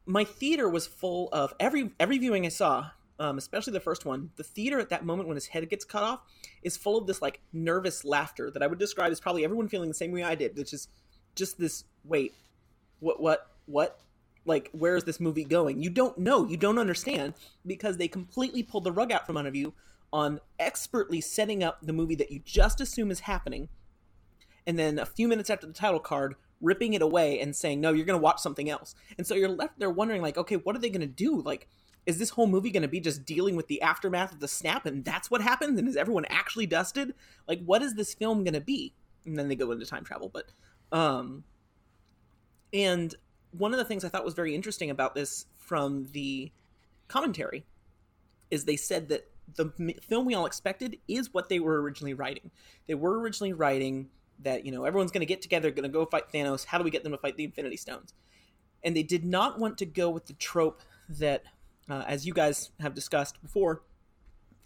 my 0.04 0.24
theater 0.24 0.68
was 0.68 0.86
full 0.86 1.30
of 1.32 1.54
every 1.58 1.92
every 1.98 2.18
viewing 2.18 2.44
I 2.44 2.50
saw, 2.50 2.90
um, 3.18 3.38
especially 3.38 3.72
the 3.72 3.80
first 3.80 4.04
one. 4.04 4.30
The 4.36 4.44
theater 4.44 4.78
at 4.78 4.90
that 4.90 5.06
moment 5.06 5.28
when 5.28 5.36
his 5.36 5.46
head 5.46 5.66
gets 5.70 5.86
cut 5.86 6.02
off 6.02 6.20
is 6.62 6.76
full 6.76 6.98
of 6.98 7.06
this 7.06 7.22
like 7.22 7.40
nervous 7.54 8.04
laughter 8.04 8.50
that 8.50 8.62
I 8.62 8.66
would 8.66 8.78
describe 8.78 9.10
as 9.10 9.20
probably 9.20 9.44
everyone 9.44 9.68
feeling 9.68 9.88
the 9.88 9.94
same 9.94 10.12
way 10.12 10.22
I 10.22 10.34
did, 10.34 10.54
which 10.54 10.74
is 10.74 10.88
just 11.34 11.58
this. 11.58 11.84
Wait, 12.04 12.34
what? 13.00 13.22
What? 13.22 13.46
What? 13.64 13.98
Like, 14.48 14.70
where 14.72 14.96
is 14.96 15.04
this 15.04 15.20
movie 15.20 15.44
going? 15.44 15.82
You 15.82 15.90
don't 15.90 16.16
know. 16.18 16.46
You 16.46 16.56
don't 16.56 16.78
understand 16.78 17.34
because 17.66 17.98
they 17.98 18.08
completely 18.08 18.62
pulled 18.62 18.84
the 18.84 18.92
rug 18.92 19.12
out 19.12 19.26
from 19.26 19.36
under 19.36 19.56
you 19.56 19.74
on 20.10 20.40
expertly 20.58 21.20
setting 21.20 21.62
up 21.62 21.78
the 21.82 21.92
movie 21.92 22.14
that 22.14 22.32
you 22.32 22.40
just 22.44 22.80
assume 22.80 23.10
is 23.10 23.20
happening, 23.20 23.68
and 24.66 24.78
then 24.78 24.98
a 24.98 25.04
few 25.06 25.28
minutes 25.28 25.50
after 25.50 25.66
the 25.66 25.72
title 25.72 26.00
card, 26.00 26.34
ripping 26.62 26.94
it 26.94 27.02
away 27.02 27.38
and 27.38 27.54
saying, 27.54 27.80
"No, 27.80 27.92
you're 27.92 28.06
going 28.06 28.18
to 28.18 28.22
watch 28.22 28.40
something 28.40 28.70
else." 28.70 28.94
And 29.18 29.26
so 29.26 29.34
you're 29.34 29.50
left 29.50 29.78
there 29.78 29.90
wondering, 29.90 30.22
like, 30.22 30.38
okay, 30.38 30.56
what 30.56 30.74
are 30.74 30.78
they 30.78 30.88
going 30.88 31.02
to 31.02 31.06
do? 31.06 31.42
Like, 31.42 31.68
is 32.06 32.18
this 32.18 32.30
whole 32.30 32.46
movie 32.46 32.70
going 32.70 32.82
to 32.82 32.88
be 32.88 33.00
just 33.00 33.26
dealing 33.26 33.54
with 33.54 33.68
the 33.68 33.82
aftermath 33.82 34.32
of 34.32 34.40
the 34.40 34.48
snap, 34.48 34.86
and 34.86 35.04
that's 35.04 35.30
what 35.30 35.42
happens? 35.42 35.78
And 35.78 35.86
is 35.86 35.96
everyone 35.96 36.24
actually 36.30 36.64
dusted? 36.66 37.12
Like, 37.46 37.62
what 37.66 37.82
is 37.82 37.94
this 37.94 38.14
film 38.14 38.44
going 38.44 38.54
to 38.54 38.62
be? 38.62 38.94
And 39.26 39.36
then 39.36 39.48
they 39.48 39.56
go 39.56 39.70
into 39.72 39.84
time 39.84 40.04
travel, 40.04 40.30
but, 40.32 40.46
um, 40.90 41.44
and 42.72 43.14
one 43.52 43.72
of 43.72 43.78
the 43.78 43.84
things 43.84 44.04
I 44.04 44.08
thought 44.08 44.24
was 44.24 44.34
very 44.34 44.54
interesting 44.54 44.90
about 44.90 45.14
this 45.14 45.46
from 45.56 46.06
the 46.12 46.52
commentary 47.08 47.64
is 48.50 48.64
they 48.64 48.76
said 48.76 49.08
that 49.08 49.28
the 49.56 49.72
film 50.02 50.26
we 50.26 50.34
all 50.34 50.46
expected 50.46 50.98
is 51.08 51.32
what 51.32 51.48
they 51.48 51.58
were 51.58 51.80
originally 51.80 52.14
writing. 52.14 52.50
They 52.86 52.94
were 52.94 53.18
originally 53.18 53.52
writing 53.52 54.08
that 54.40 54.64
you 54.64 54.72
know 54.72 54.84
everyone's 54.84 55.10
going 55.10 55.20
to 55.20 55.26
get 55.26 55.42
together, 55.42 55.70
going 55.70 55.84
to 55.84 55.88
go 55.88 56.04
fight 56.06 56.30
Thanos. 56.32 56.64
How 56.64 56.78
do 56.78 56.84
we 56.84 56.90
get 56.90 57.02
them 57.02 57.12
to 57.12 57.18
fight 57.18 57.36
the 57.36 57.44
Infinity 57.44 57.76
Stones? 57.76 58.12
And 58.84 58.96
they 58.96 59.02
did 59.02 59.24
not 59.24 59.58
want 59.58 59.78
to 59.78 59.86
go 59.86 60.10
with 60.10 60.26
the 60.26 60.34
trope 60.34 60.82
that, 61.08 61.44
uh, 61.90 62.04
as 62.06 62.26
you 62.26 62.32
guys 62.32 62.70
have 62.80 62.94
discussed 62.94 63.40
before, 63.42 63.82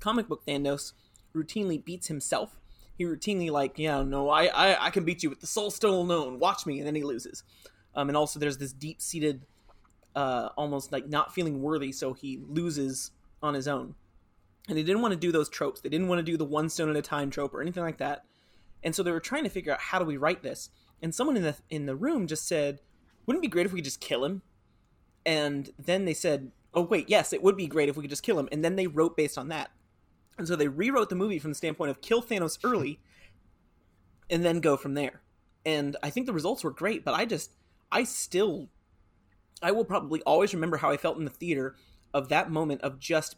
comic 0.00 0.28
book 0.28 0.44
Thanos 0.44 0.92
routinely 1.34 1.82
beats 1.82 2.08
himself. 2.08 2.60
He 2.98 3.04
routinely 3.04 3.50
like, 3.50 3.78
yeah, 3.78 4.02
no, 4.02 4.28
I, 4.28 4.46
I, 4.46 4.86
I 4.86 4.90
can 4.90 5.04
beat 5.04 5.22
you 5.22 5.30
with 5.30 5.40
the 5.40 5.46
Soul 5.46 5.70
Stone 5.70 5.94
alone. 5.94 6.38
Watch 6.38 6.66
me, 6.66 6.78
and 6.78 6.86
then 6.86 6.94
he 6.94 7.02
loses. 7.02 7.42
Um, 7.94 8.08
and 8.08 8.16
also, 8.16 8.38
there's 8.40 8.58
this 8.58 8.72
deep-seated, 8.72 9.46
uh, 10.16 10.48
almost 10.56 10.92
like 10.92 11.08
not 11.08 11.34
feeling 11.34 11.60
worthy, 11.62 11.92
so 11.92 12.12
he 12.14 12.40
loses 12.48 13.10
on 13.42 13.54
his 13.54 13.68
own. 13.68 13.94
and 14.68 14.78
they 14.78 14.82
didn't 14.84 15.02
want 15.02 15.12
to 15.12 15.18
do 15.18 15.32
those 15.32 15.48
tropes. 15.48 15.80
They 15.80 15.88
didn't 15.88 16.06
want 16.06 16.20
to 16.20 16.22
do 16.22 16.36
the 16.36 16.44
one 16.44 16.68
stone 16.68 16.88
at 16.88 16.96
a 16.96 17.02
time 17.02 17.30
trope 17.30 17.52
or 17.52 17.60
anything 17.60 17.82
like 17.82 17.98
that. 17.98 18.24
And 18.84 18.94
so 18.94 19.02
they 19.02 19.10
were 19.10 19.20
trying 19.20 19.44
to 19.44 19.50
figure 19.50 19.72
out 19.72 19.80
how 19.80 19.98
do 19.98 20.04
we 20.04 20.16
write 20.16 20.42
this. 20.42 20.70
And 21.00 21.14
someone 21.14 21.36
in 21.36 21.42
the 21.42 21.56
in 21.68 21.86
the 21.86 21.96
room 21.96 22.26
just 22.26 22.46
said, 22.46 22.80
"Wouldn't 23.26 23.42
it 23.42 23.48
be 23.48 23.50
great 23.50 23.66
if 23.66 23.72
we 23.72 23.80
could 23.80 23.84
just 23.84 24.00
kill 24.00 24.24
him?" 24.24 24.42
And 25.26 25.70
then 25.78 26.04
they 26.04 26.14
said, 26.14 26.52
"Oh 26.74 26.82
wait, 26.82 27.08
yes, 27.08 27.32
it 27.32 27.42
would 27.42 27.56
be 27.56 27.66
great 27.66 27.88
if 27.88 27.96
we 27.96 28.02
could 28.02 28.10
just 28.10 28.22
kill 28.22 28.38
him." 28.38 28.48
And 28.52 28.64
then 28.64 28.76
they 28.76 28.86
wrote 28.86 29.16
based 29.16 29.36
on 29.36 29.48
that. 29.48 29.70
And 30.38 30.46
so 30.46 30.54
they 30.56 30.68
rewrote 30.68 31.08
the 31.08 31.16
movie 31.16 31.38
from 31.38 31.50
the 31.50 31.56
standpoint 31.56 31.90
of 31.90 32.00
kill 32.00 32.22
Thanos 32.22 32.58
early 32.64 33.00
and 34.30 34.44
then 34.44 34.60
go 34.60 34.76
from 34.76 34.94
there. 34.94 35.22
And 35.66 35.96
I 36.02 36.10
think 36.10 36.26
the 36.26 36.32
results 36.32 36.64
were 36.64 36.70
great, 36.70 37.04
but 37.04 37.14
I 37.14 37.24
just 37.24 37.50
I 37.92 38.04
still 38.04 38.68
I 39.62 39.70
will 39.70 39.84
probably 39.84 40.20
always 40.22 40.52
remember 40.52 40.78
how 40.78 40.90
I 40.90 40.96
felt 40.96 41.18
in 41.18 41.24
the 41.24 41.30
theater 41.30 41.76
of 42.12 42.28
that 42.30 42.50
moment 42.50 42.82
of 42.82 42.98
just 42.98 43.36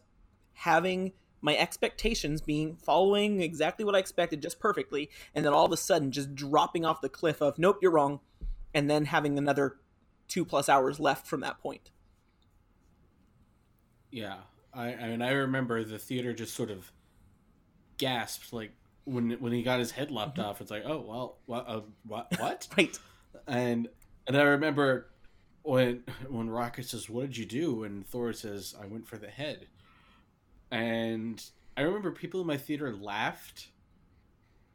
having 0.54 1.12
my 1.42 1.56
expectations 1.56 2.40
being 2.40 2.76
following 2.76 3.42
exactly 3.42 3.84
what 3.84 3.94
I 3.94 3.98
expected 3.98 4.40
just 4.40 4.58
perfectly, 4.58 5.10
and 5.34 5.44
then 5.44 5.52
all 5.52 5.66
of 5.66 5.72
a 5.72 5.76
sudden 5.76 6.10
just 6.10 6.34
dropping 6.34 6.86
off 6.86 7.02
the 7.02 7.10
cliff 7.10 7.42
of 7.42 7.58
nope, 7.58 7.78
you're 7.82 7.90
wrong, 7.90 8.20
and 8.72 8.88
then 8.88 9.04
having 9.04 9.36
another 9.36 9.76
two 10.26 10.44
plus 10.44 10.70
hours 10.70 10.98
left 10.98 11.26
from 11.26 11.40
that 11.40 11.60
point. 11.60 11.90
Yeah, 14.10 14.36
I, 14.72 14.94
I 14.94 15.08
mean, 15.08 15.20
I 15.20 15.32
remember 15.32 15.84
the 15.84 15.98
theater 15.98 16.32
just 16.32 16.54
sort 16.54 16.70
of 16.70 16.90
gasped, 17.98 18.52
like 18.52 18.72
when 19.04 19.32
when 19.32 19.52
he 19.52 19.62
got 19.62 19.80
his 19.80 19.90
head 19.90 20.10
lopped 20.10 20.38
off. 20.38 20.62
It's 20.62 20.70
like, 20.70 20.84
oh 20.86 21.04
well, 21.06 21.38
what, 21.44 21.68
uh, 21.68 21.80
what, 22.06 22.28
what? 22.38 22.68
Right. 22.78 22.98
and 23.46 23.88
and 24.26 24.36
I 24.36 24.42
remember 24.42 25.10
when 25.62 26.02
when 26.28 26.50
Rocket 26.50 26.86
says, 26.86 27.08
"What 27.08 27.22
did 27.26 27.36
you 27.36 27.46
do?" 27.46 27.84
and 27.84 28.06
Thor 28.06 28.32
says, 28.32 28.74
"I 28.80 28.86
went 28.86 29.06
for 29.06 29.16
the 29.18 29.28
head." 29.28 29.66
And 30.70 31.42
I 31.76 31.82
remember 31.82 32.10
people 32.10 32.40
in 32.40 32.46
my 32.46 32.56
theater 32.56 32.94
laughed, 32.94 33.68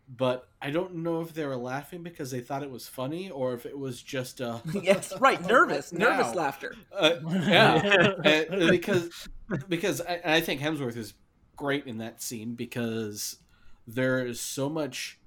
but 0.08 0.48
I 0.62 0.72
don't 0.72 0.96
know 0.96 1.22
if 1.22 1.34
they 1.34 1.46
were 1.46 1.56
laughing 1.58 2.04
because 2.04 2.32
they 2.32 2.40
thought 2.42 2.64
it 2.64 2.72
was 2.72 2.88
funny 2.88 3.30
or 3.30 3.54
if 3.54 3.66
it 3.66 3.78
was 3.78 4.02
just 4.02 4.42
uh 4.42 4.60
yes, 4.82 5.14
right. 5.20 5.42
Nervous, 5.46 5.92
nervous 5.94 6.34
laughter. 6.36 6.76
uh, 6.96 7.16
yeah, 7.26 8.14
And- 8.24 8.70
because 8.70 9.10
because 9.68 10.02
I, 10.02 10.22
I 10.26 10.42
think 10.42 10.62
Hemsworth 10.62 10.98
is 10.98 11.14
great 11.56 11.86
in 11.88 11.98
that 11.98 12.22
scene 12.22 12.56
because 12.56 13.38
there 13.88 14.26
is 14.26 14.40
so 14.40 14.70
much 14.70 15.20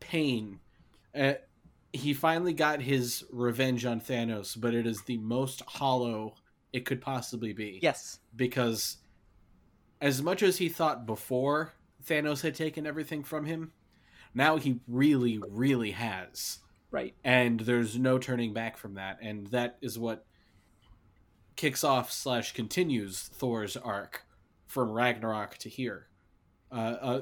pain. 0.00 0.58
Uh, 1.14 1.34
he 1.96 2.14
finally 2.14 2.52
got 2.52 2.80
his 2.80 3.24
revenge 3.30 3.84
on 3.84 4.00
Thanos, 4.00 4.58
but 4.60 4.74
it 4.74 4.86
is 4.86 5.02
the 5.02 5.18
most 5.18 5.62
hollow 5.66 6.34
it 6.72 6.84
could 6.84 7.00
possibly 7.00 7.52
be. 7.52 7.78
Yes. 7.82 8.18
because 8.34 8.98
as 10.00 10.22
much 10.22 10.42
as 10.42 10.58
he 10.58 10.68
thought 10.68 11.06
before 11.06 11.72
Thanos 12.06 12.42
had 12.42 12.54
taken 12.54 12.86
everything 12.86 13.24
from 13.24 13.46
him, 13.46 13.72
now 14.34 14.56
he 14.58 14.80
really, 14.86 15.40
really 15.48 15.92
has 15.92 16.58
Right. 16.90 17.14
and 17.24 17.60
there's 17.60 17.98
no 17.98 18.18
turning 18.18 18.52
back 18.54 18.76
from 18.76 18.94
that 18.94 19.18
and 19.20 19.46
that 19.48 19.76
is 19.82 19.98
what 19.98 20.24
kicks 21.56 21.82
off 21.82 22.12
slash 22.12 22.52
continues 22.52 23.22
thor's 23.22 23.76
arc 23.76 24.24
from 24.66 24.90
ragnarok 24.90 25.56
to 25.58 25.68
here 25.68 26.06
uh, 26.70 26.74
uh, 26.74 27.20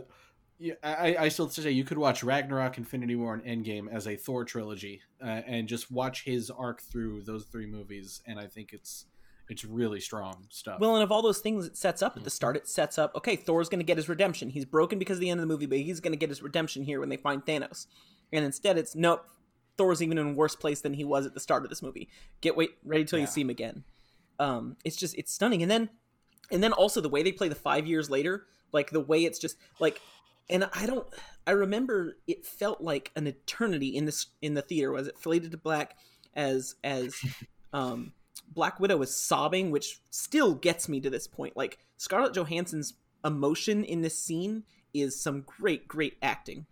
yeah, 0.58 0.74
I, 0.82 1.16
I 1.18 1.28
still 1.28 1.48
say 1.48 1.70
you 1.70 1.84
could 1.84 1.98
watch 1.98 2.22
ragnarok 2.22 2.78
infinity 2.78 3.16
war 3.16 3.34
and 3.34 3.44
endgame 3.44 3.92
as 3.92 4.06
a 4.06 4.16
thor 4.16 4.44
trilogy 4.44 5.02
uh, 5.22 5.42
and 5.46 5.68
just 5.68 5.90
watch 5.90 6.24
his 6.24 6.50
arc 6.50 6.80
through 6.80 7.22
those 7.22 7.44
three 7.44 7.66
movies 7.66 8.22
and 8.26 8.38
i 8.38 8.46
think 8.46 8.72
it's 8.72 9.06
it's 9.48 9.64
really 9.64 10.00
strong 10.00 10.46
stuff 10.48 10.80
Well, 10.80 10.94
and 10.94 11.02
of 11.02 11.12
all 11.12 11.22
those 11.22 11.40
things 11.40 11.66
it 11.66 11.76
sets 11.76 12.00
up 12.02 12.16
at 12.16 12.24
the 12.24 12.30
start, 12.30 12.56
it 12.56 12.66
sets 12.66 12.98
up 12.98 13.14
okay, 13.14 13.36
Thor's 13.36 13.68
going 13.68 13.80
to 13.80 13.84
get 13.84 13.98
his 13.98 14.08
redemption. 14.08 14.48
He's 14.48 14.64
broken 14.64 14.98
because 14.98 15.18
of 15.18 15.20
the 15.20 15.30
end 15.30 15.38
of 15.40 15.46
the 15.46 15.52
movie, 15.52 15.66
but 15.66 15.78
he's 15.78 16.00
going 16.00 16.12
to 16.12 16.18
get 16.18 16.30
his 16.30 16.42
redemption 16.42 16.82
here 16.82 16.98
when 16.98 17.10
they 17.10 17.18
find 17.18 17.44
Thanos. 17.44 17.86
And 18.32 18.44
instead, 18.44 18.78
it's 18.78 18.94
nope, 18.96 19.26
Thor's 19.76 20.02
even 20.02 20.18
in 20.18 20.28
a 20.28 20.32
worse 20.32 20.56
place 20.56 20.80
than 20.80 20.94
he 20.94 21.04
was 21.04 21.26
at 21.26 21.34
the 21.34 21.40
start 21.40 21.64
of 21.64 21.68
this 21.68 21.82
movie. 21.82 22.08
Get 22.40 22.56
wait 22.56 22.70
ready 22.84 23.04
till 23.04 23.18
you 23.18 23.26
see 23.26 23.42
him 23.42 23.50
again. 23.50 23.84
Um, 24.38 24.76
it's 24.84 24.96
just 24.96 25.14
it's 25.16 25.32
stunning. 25.32 25.62
And 25.62 25.70
then, 25.70 25.90
and 26.50 26.62
then 26.62 26.72
also 26.72 27.00
the 27.00 27.08
way 27.08 27.22
they 27.22 27.32
play 27.32 27.48
the 27.48 27.54
five 27.54 27.86
years 27.86 28.08
later, 28.08 28.46
like 28.72 28.90
the 28.90 29.00
way 29.00 29.24
it's 29.24 29.38
just 29.38 29.56
like, 29.78 30.00
and 30.50 30.68
I 30.74 30.86
don't, 30.86 31.06
I 31.46 31.52
remember 31.52 32.16
it 32.26 32.44
felt 32.46 32.80
like 32.80 33.10
an 33.16 33.26
eternity 33.26 33.88
in 33.96 34.04
this 34.04 34.26
in 34.42 34.54
the 34.54 34.62
theater. 34.62 34.92
Was 34.92 35.06
it 35.08 35.18
faded 35.18 35.50
to 35.52 35.56
black 35.58 35.96
as 36.34 36.74
as 36.84 37.14
um 37.72 38.12
Black 38.52 38.78
Widow 38.80 39.00
is 39.02 39.16
sobbing, 39.16 39.70
which 39.70 40.00
still 40.10 40.54
gets 40.54 40.88
me 40.88 41.00
to 41.00 41.08
this 41.10 41.26
point. 41.26 41.56
Like 41.56 41.78
Scarlett 41.96 42.34
Johansson's 42.34 42.94
emotion 43.24 43.84
in 43.84 44.02
this 44.02 44.20
scene 44.20 44.64
is 44.92 45.20
some 45.20 45.42
great, 45.42 45.88
great 45.88 46.16
acting. 46.22 46.66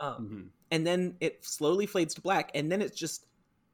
Um, 0.00 0.28
Mhm. 0.30 0.48
and 0.70 0.86
then 0.86 1.16
it 1.20 1.44
slowly 1.44 1.86
fades 1.86 2.14
to 2.14 2.20
black, 2.20 2.50
and 2.54 2.70
then 2.70 2.82
it's 2.82 2.98
just 2.98 3.26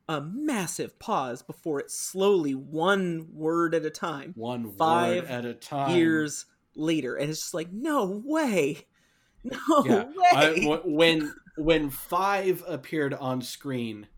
a 0.08 0.20
massive 0.20 0.98
pause 0.98 1.42
before 1.42 1.80
it 1.80 1.90
slowly, 1.90 2.54
one 2.54 3.28
word 3.32 3.74
at 3.74 3.84
a 3.86 3.90
time, 3.90 4.32
one 4.36 4.70
five 4.72 5.24
word 5.24 5.30
at 5.30 5.44
a 5.44 5.54
time 5.54 5.96
years 5.96 6.46
later, 6.74 7.16
and 7.16 7.30
it's 7.30 7.40
just 7.40 7.54
like, 7.54 7.72
no 7.72 8.22
way, 8.24 8.86
no 9.68 9.84
Yeah, 9.84 10.04
way. 10.32 10.32
I, 10.32 10.80
when 10.84 11.34
when 11.56 11.90
five 11.90 12.62
appeared 12.66 13.14
on 13.14 13.42
screen, 13.42 14.08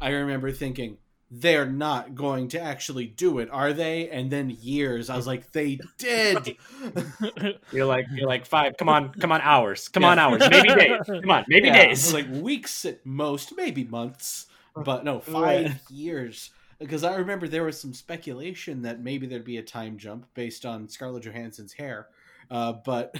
I 0.00 0.10
remember 0.10 0.52
thinking 0.52 0.98
they're 1.30 1.66
not 1.70 2.14
going 2.14 2.48
to 2.48 2.60
actually 2.60 3.06
do 3.06 3.38
it, 3.38 3.48
are 3.50 3.72
they? 3.72 4.08
And 4.10 4.30
then 4.30 4.50
years, 4.50 5.10
I 5.10 5.16
was 5.16 5.26
like, 5.26 5.52
they 5.52 5.84
did. 5.98 6.56
You're 7.70 7.86
like 7.86 8.06
you're 8.10 8.28
like 8.28 8.44
five. 8.46 8.76
Come 8.78 8.88
on, 8.88 9.12
come 9.14 9.32
on, 9.32 9.40
hours. 9.40 9.88
Come 9.88 10.04
Yeah. 10.04 10.10
on, 10.10 10.18
hours. 10.18 10.48
Maybe 10.50 10.72
days. 10.74 11.00
Come 11.22 11.30
on, 11.30 11.44
maybe 11.48 11.70
Yeah, 11.70 11.72
days. 11.72 12.12
like 12.12 12.26
weeks 12.28 12.84
at 12.84 13.04
most, 13.06 13.56
maybe 13.56 13.84
months, 13.84 14.46
but 14.76 15.04
no, 15.04 15.20
five 15.20 15.72
Right. 15.72 15.80
years. 15.88 16.50
Because 16.78 17.04
I 17.04 17.14
remember 17.16 17.46
there 17.46 17.64
was 17.64 17.80
some 17.80 17.94
speculation 17.94 18.82
that 18.82 19.00
maybe 19.00 19.26
there'd 19.26 19.44
be 19.44 19.58
a 19.58 19.62
time 19.62 19.96
jump 19.98 20.26
based 20.34 20.66
on 20.66 20.88
Scarlett 20.88 21.22
Johansson's 21.24 21.72
hair, 21.72 22.08
uh, 22.50 22.72
but 22.84 23.14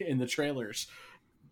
in 0.00 0.18
the 0.18 0.26
trailers, 0.26 0.86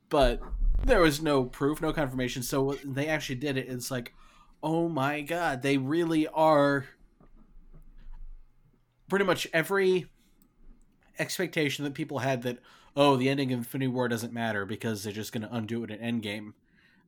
but 0.08 0.40
there 0.84 1.00
was 1.00 1.22
no 1.22 1.44
proof, 1.44 1.80
no 1.80 1.92
confirmation. 1.92 2.42
So 2.42 2.76
they 2.84 3.08
actually 3.08 3.36
did 3.36 3.56
it. 3.56 3.68
It's 3.68 3.90
like, 3.90 4.12
oh 4.62 4.88
my 4.88 5.20
god, 5.20 5.62
they 5.62 5.76
really 5.76 6.26
are. 6.28 6.86
Pretty 9.08 9.24
much 9.24 9.46
every 9.52 10.06
expectation 11.18 11.84
that 11.84 11.94
people 11.94 12.18
had 12.18 12.42
that 12.42 12.58
oh 12.96 13.16
the 13.16 13.28
ending 13.28 13.52
of 13.52 13.58
Infinity 13.58 13.88
War 13.88 14.08
doesn't 14.08 14.32
matter 14.32 14.64
because 14.64 15.04
they're 15.04 15.12
just 15.12 15.32
going 15.32 15.42
to 15.42 15.54
undo 15.54 15.84
it 15.84 15.90
in 15.90 16.20
Endgame. 16.20 16.52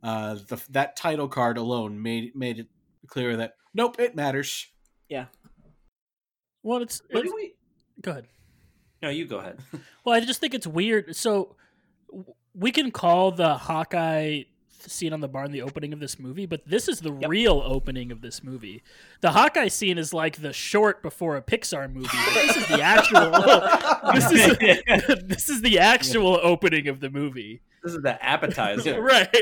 Uh, 0.02 0.34
the, 0.34 0.62
that 0.70 0.94
title 0.96 1.26
card 1.26 1.56
alone 1.56 2.00
made 2.00 2.36
made 2.36 2.58
it 2.58 2.68
clear 3.06 3.36
that 3.36 3.54
nope, 3.74 3.98
it 3.98 4.14
matters. 4.14 4.66
Yeah. 5.08 5.26
Well, 6.62 6.82
it's, 6.82 7.00
it's 7.10 7.22
do 7.22 7.34
we? 7.34 7.54
go 8.02 8.10
ahead. 8.10 8.26
No, 9.02 9.08
you 9.10 9.26
go 9.26 9.38
ahead. 9.38 9.58
Well, 10.04 10.14
I 10.14 10.20
just 10.20 10.40
think 10.40 10.54
it's 10.54 10.66
weird. 10.68 11.16
So 11.16 11.56
we 12.54 12.70
can 12.70 12.92
call 12.92 13.32
the 13.32 13.54
Hawkeye 13.56 14.42
scene 14.86 15.12
on 15.12 15.20
the 15.20 15.26
barn 15.26 15.50
the 15.50 15.62
opening 15.62 15.92
of 15.92 15.98
this 15.98 16.16
movie, 16.20 16.46
but 16.46 16.60
this 16.64 16.86
is 16.88 17.00
the 17.00 17.12
Yep. 17.12 17.28
real 17.28 17.60
opening 17.64 18.12
of 18.12 18.20
this 18.20 18.44
movie. 18.44 18.84
The 19.20 19.32
Hawkeye 19.32 19.66
scene 19.66 19.98
is 19.98 20.14
like 20.14 20.40
the 20.40 20.52
short 20.52 21.02
before 21.02 21.36
a 21.36 21.42
Pixar 21.42 21.92
movie. 21.92 22.06
this 22.34 22.56
is 22.56 22.68
the 22.68 22.80
actual. 22.80 23.30
this 24.14 24.30
is 24.30 25.22
this 25.26 25.48
is 25.48 25.60
the 25.62 25.80
actual 25.80 26.38
opening 26.40 26.86
of 26.86 27.00
the 27.00 27.10
movie, 27.10 27.62
This 27.82 27.94
is 27.94 28.02
the 28.02 28.24
appetizer. 28.24 29.02
right? 29.02 29.36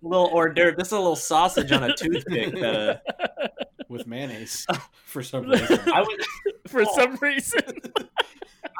little 0.00 0.28
hors 0.32 0.54
d'oeuvre. 0.54 0.74
This 0.78 0.86
is 0.88 0.92
a 0.92 0.98
little 0.98 1.16
sausage 1.16 1.70
on 1.70 1.82
a 1.84 1.94
toothpick. 1.94 2.54
That 2.54 3.02
uh, 3.04 3.48
with 3.88 4.06
mayonnaise 4.06 4.66
for 5.04 5.22
some 5.22 5.46
reason. 5.50 5.80
I 5.92 6.00
was. 6.02 6.26
For 6.66 6.84
some 6.84 7.12
oh. 7.12 7.18
reason, 7.20 7.62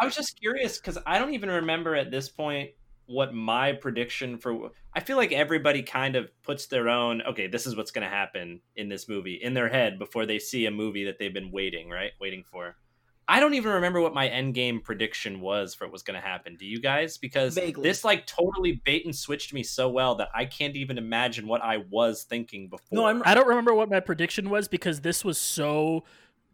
I 0.00 0.04
was 0.04 0.16
just 0.16 0.40
curious 0.40 0.76
because 0.76 0.98
I 1.06 1.20
don't 1.20 1.34
even 1.34 1.48
remember 1.50 1.94
at 1.94 2.10
this 2.10 2.28
point 2.28 2.70
what 3.06 3.32
my 3.32 3.74
prediction 3.74 4.38
for. 4.38 4.72
I 4.92 4.98
feel 4.98 5.16
like 5.16 5.30
everybody 5.30 5.84
kind 5.84 6.16
of 6.16 6.28
puts 6.42 6.66
their 6.66 6.88
own. 6.88 7.22
Okay, 7.22 7.46
this 7.46 7.64
is 7.64 7.76
what's 7.76 7.92
going 7.92 8.02
to 8.02 8.10
happen 8.10 8.60
in 8.74 8.88
this 8.88 9.08
movie 9.08 9.38
in 9.40 9.54
their 9.54 9.68
head 9.68 10.00
before 10.00 10.26
they 10.26 10.40
see 10.40 10.66
a 10.66 10.72
movie 10.72 11.04
that 11.04 11.20
they've 11.20 11.32
been 11.32 11.52
waiting 11.52 11.88
right, 11.88 12.10
waiting 12.20 12.42
for. 12.50 12.74
I 13.28 13.40
don't 13.40 13.54
even 13.54 13.72
remember 13.72 14.00
what 14.00 14.14
my 14.14 14.28
end 14.28 14.54
game 14.54 14.80
prediction 14.80 15.40
was 15.40 15.74
for 15.74 15.84
what 15.86 15.92
was 15.92 16.02
going 16.02 16.20
to 16.20 16.24
happen. 16.26 16.56
Do 16.56 16.64
you 16.64 16.80
guys? 16.80 17.18
Because 17.18 17.54
Vaguely. 17.54 17.82
this 17.82 18.04
like 18.04 18.26
totally 18.26 18.80
bait 18.84 19.04
and 19.04 19.14
switched 19.14 19.52
me 19.52 19.62
so 19.64 19.88
well 19.88 20.14
that 20.16 20.28
I 20.34 20.44
can't 20.44 20.76
even 20.76 20.96
imagine 20.96 21.48
what 21.48 21.60
I 21.62 21.78
was 21.90 22.22
thinking 22.22 22.68
before. 22.68 22.86
no, 22.92 23.06
I'm 23.06 23.22
I 23.24 23.34
don't 23.34 23.48
remember 23.48 23.74
what 23.74 23.90
my 23.90 23.98
prediction 24.00 24.48
was 24.48 24.68
because 24.68 25.00
this 25.00 25.24
was 25.24 25.38
so 25.38 26.04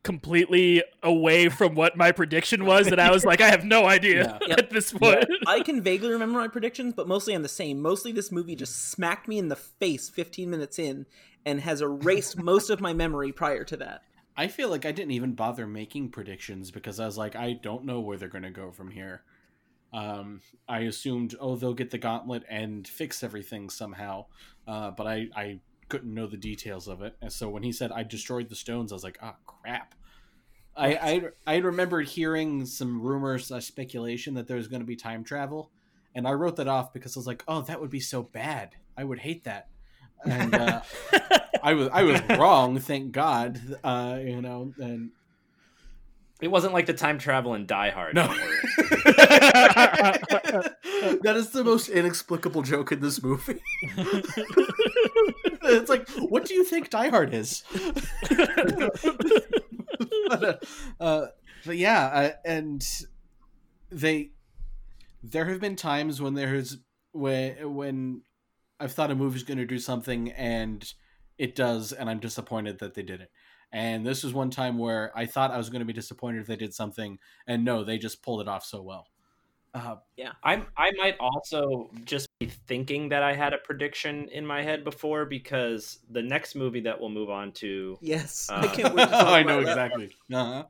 completely 0.03 0.83
away 1.03 1.49
from 1.49 1.75
what 1.75 1.97
my 1.97 2.11
prediction 2.11 2.65
was 2.65 2.89
that 2.89 2.99
I 2.99 3.11
was 3.11 3.25
like, 3.25 3.41
I 3.41 3.49
have 3.51 3.65
no 3.65 3.87
idea 3.87 4.39
Yeah. 4.49 4.55
at 4.59 4.71
this 4.71 4.93
point. 4.93 5.27
I 5.47 5.61
can 5.61 5.81
vaguely 5.81 6.11
remember 6.11 6.39
my 6.41 6.49
predictions, 6.49 6.95
but 6.95 7.07
mostly 7.07 7.35
I'm 7.35 7.43
the 7.43 7.49
same. 7.49 7.81
Mostly 7.81 8.13
this 8.13 8.33
movie 8.33 8.57
just 8.57 8.91
smacked 8.91 9.29
me 9.29 9.39
in 9.39 9.49
the 9.49 9.57
face 9.57 10.09
15 10.09 10.51
minutes 10.51 10.79
in 10.79 11.07
and 11.47 11.61
has 11.61 11.83
erased 11.83 12.37
most 12.43 12.69
of 12.71 12.81
my 12.81 12.93
memory 12.93 13.31
prior 13.31 13.63
to 13.65 13.77
that. 13.77 14.03
I 14.37 14.49
feel 14.49 14.71
like 14.71 14.87
I 14.87 14.93
didn't 14.93 15.13
even 15.13 15.35
bother 15.35 15.67
making 15.67 16.11
predictions 16.11 16.71
because 16.71 16.99
I 16.99 17.07
was 17.07 17.19
like, 17.19 17.37
I 17.37 17.53
don't 17.53 17.85
know 17.85 18.01
where 18.01 18.17
they're 18.17 18.29
going 18.29 18.45
to 18.45 18.51
go 18.51 18.71
from 18.71 18.91
here. 18.91 19.23
Um, 19.93 20.41
I 20.69 20.81
assumed, 20.81 21.35
oh, 21.39 21.57
they'll 21.57 21.75
get 21.75 21.91
the 21.91 21.99
gauntlet 21.99 22.45
and 22.49 22.89
fix 22.89 23.23
everything 23.23 23.69
somehow, 23.69 24.25
uh, 24.67 24.91
but 24.91 25.07
I, 25.07 25.29
I 25.37 25.61
couldn't 25.91 26.15
know 26.15 26.27
the 26.27 26.39
details 26.39 26.89
of 26.89 27.03
it. 27.03 27.15
And 27.21 27.31
so 27.31 27.51
when 27.51 27.63
he 27.63 27.73
said 27.73 27.93
I 27.93 28.03
destroyed 28.03 28.49
the 28.49 28.55
stones, 28.55 28.91
I 28.91 28.95
was 28.95 29.05
like, 29.05 29.19
ah, 29.21 29.37
crap. 29.47 29.95
I, 30.75 30.95
I 30.95 31.23
I 31.47 31.57
remembered 31.59 32.09
hearing 32.09 32.65
some 32.65 33.03
rumors, 33.03 33.53
uh, 33.53 33.61
speculation 33.61 34.33
that 34.35 34.47
there 34.47 34.57
was 34.57 34.69
going 34.69 34.81
to 34.81 34.87
be 34.87 34.97
time 34.97 35.23
travel, 35.23 35.71
and 36.15 36.27
I 36.27 36.33
wrote 36.33 36.57
that 36.57 36.69
off 36.69 36.95
because 36.95 37.15
I 37.15 37.21
was 37.21 37.27
like, 37.27 37.45
oh, 37.47 37.61
that 37.61 37.79
would 37.79 37.91
be 37.91 38.01
so 38.01 38.23
bad. 38.23 38.77
I 38.97 39.05
would 39.05 39.19
hate 39.19 39.45
that. 39.45 39.69
And 40.25 40.55
uh, 40.55 40.83
I 41.63 41.75
was 41.75 41.89
I 41.93 42.03
was 42.03 42.21
wrong, 42.39 42.79
thank 42.79 43.13
God. 43.13 43.61
Uh, 43.83 44.19
you 44.21 44.41
know, 44.43 44.73
and 44.79 45.11
It 46.41 46.49
wasn't 46.49 46.73
like 46.73 46.87
the 46.87 46.95
time 46.95 47.19
travel 47.19 47.55
in 47.55 47.67
Die 47.67 47.91
Hard. 47.91 48.15
No. 48.17 48.27
that 51.23 51.35
is 51.37 51.51
the 51.51 51.63
most 51.65 51.89
inexplicable 51.89 52.63
joke 52.63 52.91
in 52.93 53.01
this 53.01 53.23
movie. 53.23 53.61
it's 55.63 55.89
like, 55.89 56.09
what 56.11 56.45
do 56.47 56.55
you 56.55 56.65
think 56.65 56.91
Die 56.91 57.09
Hard 57.11 57.33
is? 57.33 57.63
but, 60.29 60.45
uh, 60.45 60.55
uh, 61.01 61.27
but 61.65 61.77
yeah, 61.77 62.07
uh, 62.07 62.31
and 62.45 62.85
they 63.91 64.31
there 65.23 65.45
have 65.45 65.61
been 65.61 65.77
times 65.77 66.21
when 66.21 66.35
there's 66.35 66.79
when 67.13 67.75
when 67.75 68.23
I've 68.83 68.93
thought 68.93 69.11
a 69.11 69.15
movie's 69.15 69.45
going 69.45 69.59
to 69.59 69.67
do 69.67 69.79
something 69.79 70.33
and 70.33 70.93
it 71.39 71.55
does, 71.55 71.93
and 71.93 72.11
I'm 72.11 72.19
disappointed 72.19 72.79
that 72.81 72.95
they 72.95 73.03
did 73.03 73.21
it. 73.21 73.31
And 73.73 74.07
this 74.07 74.23
was 74.23 74.35
one 74.35 74.51
time 74.51 74.77
where 74.77 75.11
I 75.17 75.25
thought 75.25 75.51
I 75.51 75.57
was 75.57 75.71
going 75.71 75.81
to 75.81 75.87
be 75.87 75.93
disappointed 75.93 76.41
if 76.41 76.47
they 76.47 76.57
did 76.57 76.75
something, 76.75 77.19
and 77.47 77.65
no, 77.65 77.85
they 77.85 77.97
just 77.97 78.23
pulled 78.23 78.43
it 78.43 78.49
off 78.49 78.65
so 78.65 78.83
well. 78.83 79.07
Uh, 79.75 79.97
yeah, 80.19 80.33
I 80.45 80.67
I 80.77 80.93
might 80.99 81.17
also 81.19 81.91
just 82.05 82.29
be 82.39 82.47
thinking 82.47 83.09
that 83.09 83.23
I 83.23 83.33
had 83.33 83.55
a 83.55 83.59
prediction 83.59 84.29
in 84.29 84.45
my 84.45 84.63
head 84.63 84.85
before 84.85 85.25
because 85.25 86.01
the 86.11 86.21
next 86.21 86.55
movie 86.55 86.81
that 86.81 87.01
we'll 87.01 87.09
move 87.09 87.31
on 87.31 87.53
to 87.53 87.97
Yes, 88.03 88.49
Uh, 88.51 88.57
I 88.57 88.67
can't 88.67 88.95
wait. 88.95 89.09
To 89.09 89.17
I 89.17 89.43
know 89.43 89.61
exactly. 89.61 90.15
Uh-huh. 90.31 90.65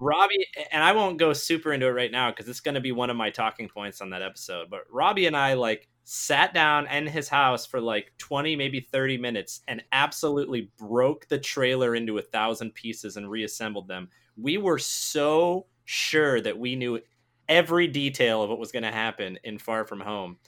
Robbie 0.00 0.46
and 0.72 0.82
I 0.82 0.92
won't 0.92 1.18
go 1.18 1.34
super 1.34 1.72
into 1.72 1.86
it 1.86 1.90
right 1.90 2.10
now 2.10 2.30
because 2.30 2.48
it's 2.48 2.60
going 2.60 2.76
to 2.76 2.80
be 2.80 2.92
one 2.92 3.10
of 3.10 3.16
my 3.16 3.28
talking 3.28 3.68
points 3.68 4.00
on 4.00 4.10
that 4.10 4.22
episode. 4.22 4.70
But 4.70 4.84
Robbie 4.90 5.26
and 5.26 5.36
I 5.36 5.54
like 5.54 5.88
sat 6.10 6.54
down 6.54 6.86
in 6.86 7.06
his 7.06 7.28
house 7.28 7.66
for 7.66 7.82
like 7.82 8.10
20 8.16 8.56
maybe 8.56 8.80
30 8.80 9.18
minutes 9.18 9.60
and 9.68 9.82
absolutely 9.92 10.70
broke 10.78 11.28
the 11.28 11.38
trailer 11.38 11.94
into 11.94 12.16
a 12.16 12.22
thousand 12.22 12.72
pieces 12.72 13.18
and 13.18 13.30
reassembled 13.30 13.86
them. 13.88 14.08
We 14.34 14.56
were 14.56 14.78
so 14.78 15.66
sure 15.84 16.40
that 16.40 16.58
we 16.58 16.76
knew 16.76 17.00
every 17.46 17.88
detail 17.88 18.42
of 18.42 18.48
what 18.48 18.58
was 18.58 18.72
going 18.72 18.84
to 18.84 18.90
happen 18.90 19.38
in 19.44 19.58
Far 19.58 19.84
From 19.84 20.00
Home. 20.00 20.38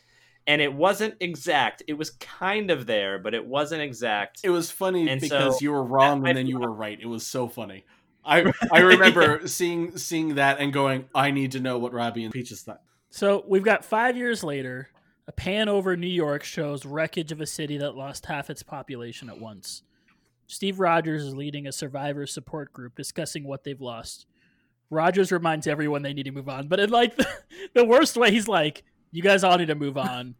And 0.47 0.63
it 0.63 0.73
wasn't 0.73 1.17
exact. 1.21 1.83
It 1.87 1.93
was 1.95 2.09
kind 2.13 2.71
of 2.71 2.87
there, 2.87 3.19
but 3.19 3.35
it 3.35 3.45
wasn't 3.47 3.83
exact. 3.83 4.41
It 4.43 4.49
was 4.51 4.71
funny 4.71 5.11
And 5.11 5.21
because 5.21 5.59
so- 5.59 5.63
you 5.63 5.73
were 5.73 5.85
wrong 5.85 6.25
I- 6.27 6.31
and 6.31 6.39
then 6.39 6.47
you 6.47 6.59
were 6.59 6.73
right. 6.73 6.99
It 6.99 7.07
was 7.07 7.27
so 7.27 7.49
funny. 7.49 7.85
I 8.25 8.51
I 8.73 8.81
remember 8.81 9.47
seeing 9.47 9.99
seeing 9.99 10.37
that 10.37 10.59
and 10.59 10.73
going, 10.73 11.05
I 11.15 11.31
need 11.33 11.53
to 11.53 11.61
know 11.61 11.77
what 11.79 11.93
Robbie 11.93 12.25
and 12.25 12.33
Peaches 12.33 12.63
thought. 12.63 12.81
So 13.11 13.45
we've 13.47 13.63
got 13.63 13.85
five 13.85 14.17
years 14.17 14.43
later. 14.43 14.89
A 15.31 15.33
pan 15.33 15.69
over 15.69 15.97
New 15.97 16.09
York 16.09 16.43
shows 16.43 16.85
wreckage 16.85 17.31
of 17.31 17.41
a 17.41 17.47
city 17.47 17.79
that 17.79 17.95
lost 17.95 18.27
half 18.27 18.51
its 18.51 18.65
population 18.65 19.31
at 19.31 19.39
once. 19.39 19.85
Steve 20.49 20.81
Rogers 20.81 21.25
is 21.25 21.37
leading 21.37 21.69
a 21.69 21.73
survivor 21.73 22.27
support 22.27 22.73
group 22.73 22.97
discussing 22.97 23.45
what 23.45 23.63
they've 23.63 23.81
lost. 23.81 24.27
Rogers 24.91 25.31
reminds 25.31 25.69
everyone 25.69 26.03
they 26.03 26.15
need 26.15 26.25
to 26.25 26.33
move 26.33 26.49
on, 26.49 26.67
but 26.67 26.81
in 26.81 26.91
like 26.91 27.17
the, 27.17 27.29
the 27.75 27.85
worst 27.85 28.17
way, 28.17 28.33
he's 28.33 28.49
like, 28.49 28.83
"You 29.13 29.23
guys 29.23 29.45
all 29.45 29.57
need 29.57 29.69
to 29.69 29.77
move 29.77 29.97
on. 29.97 30.35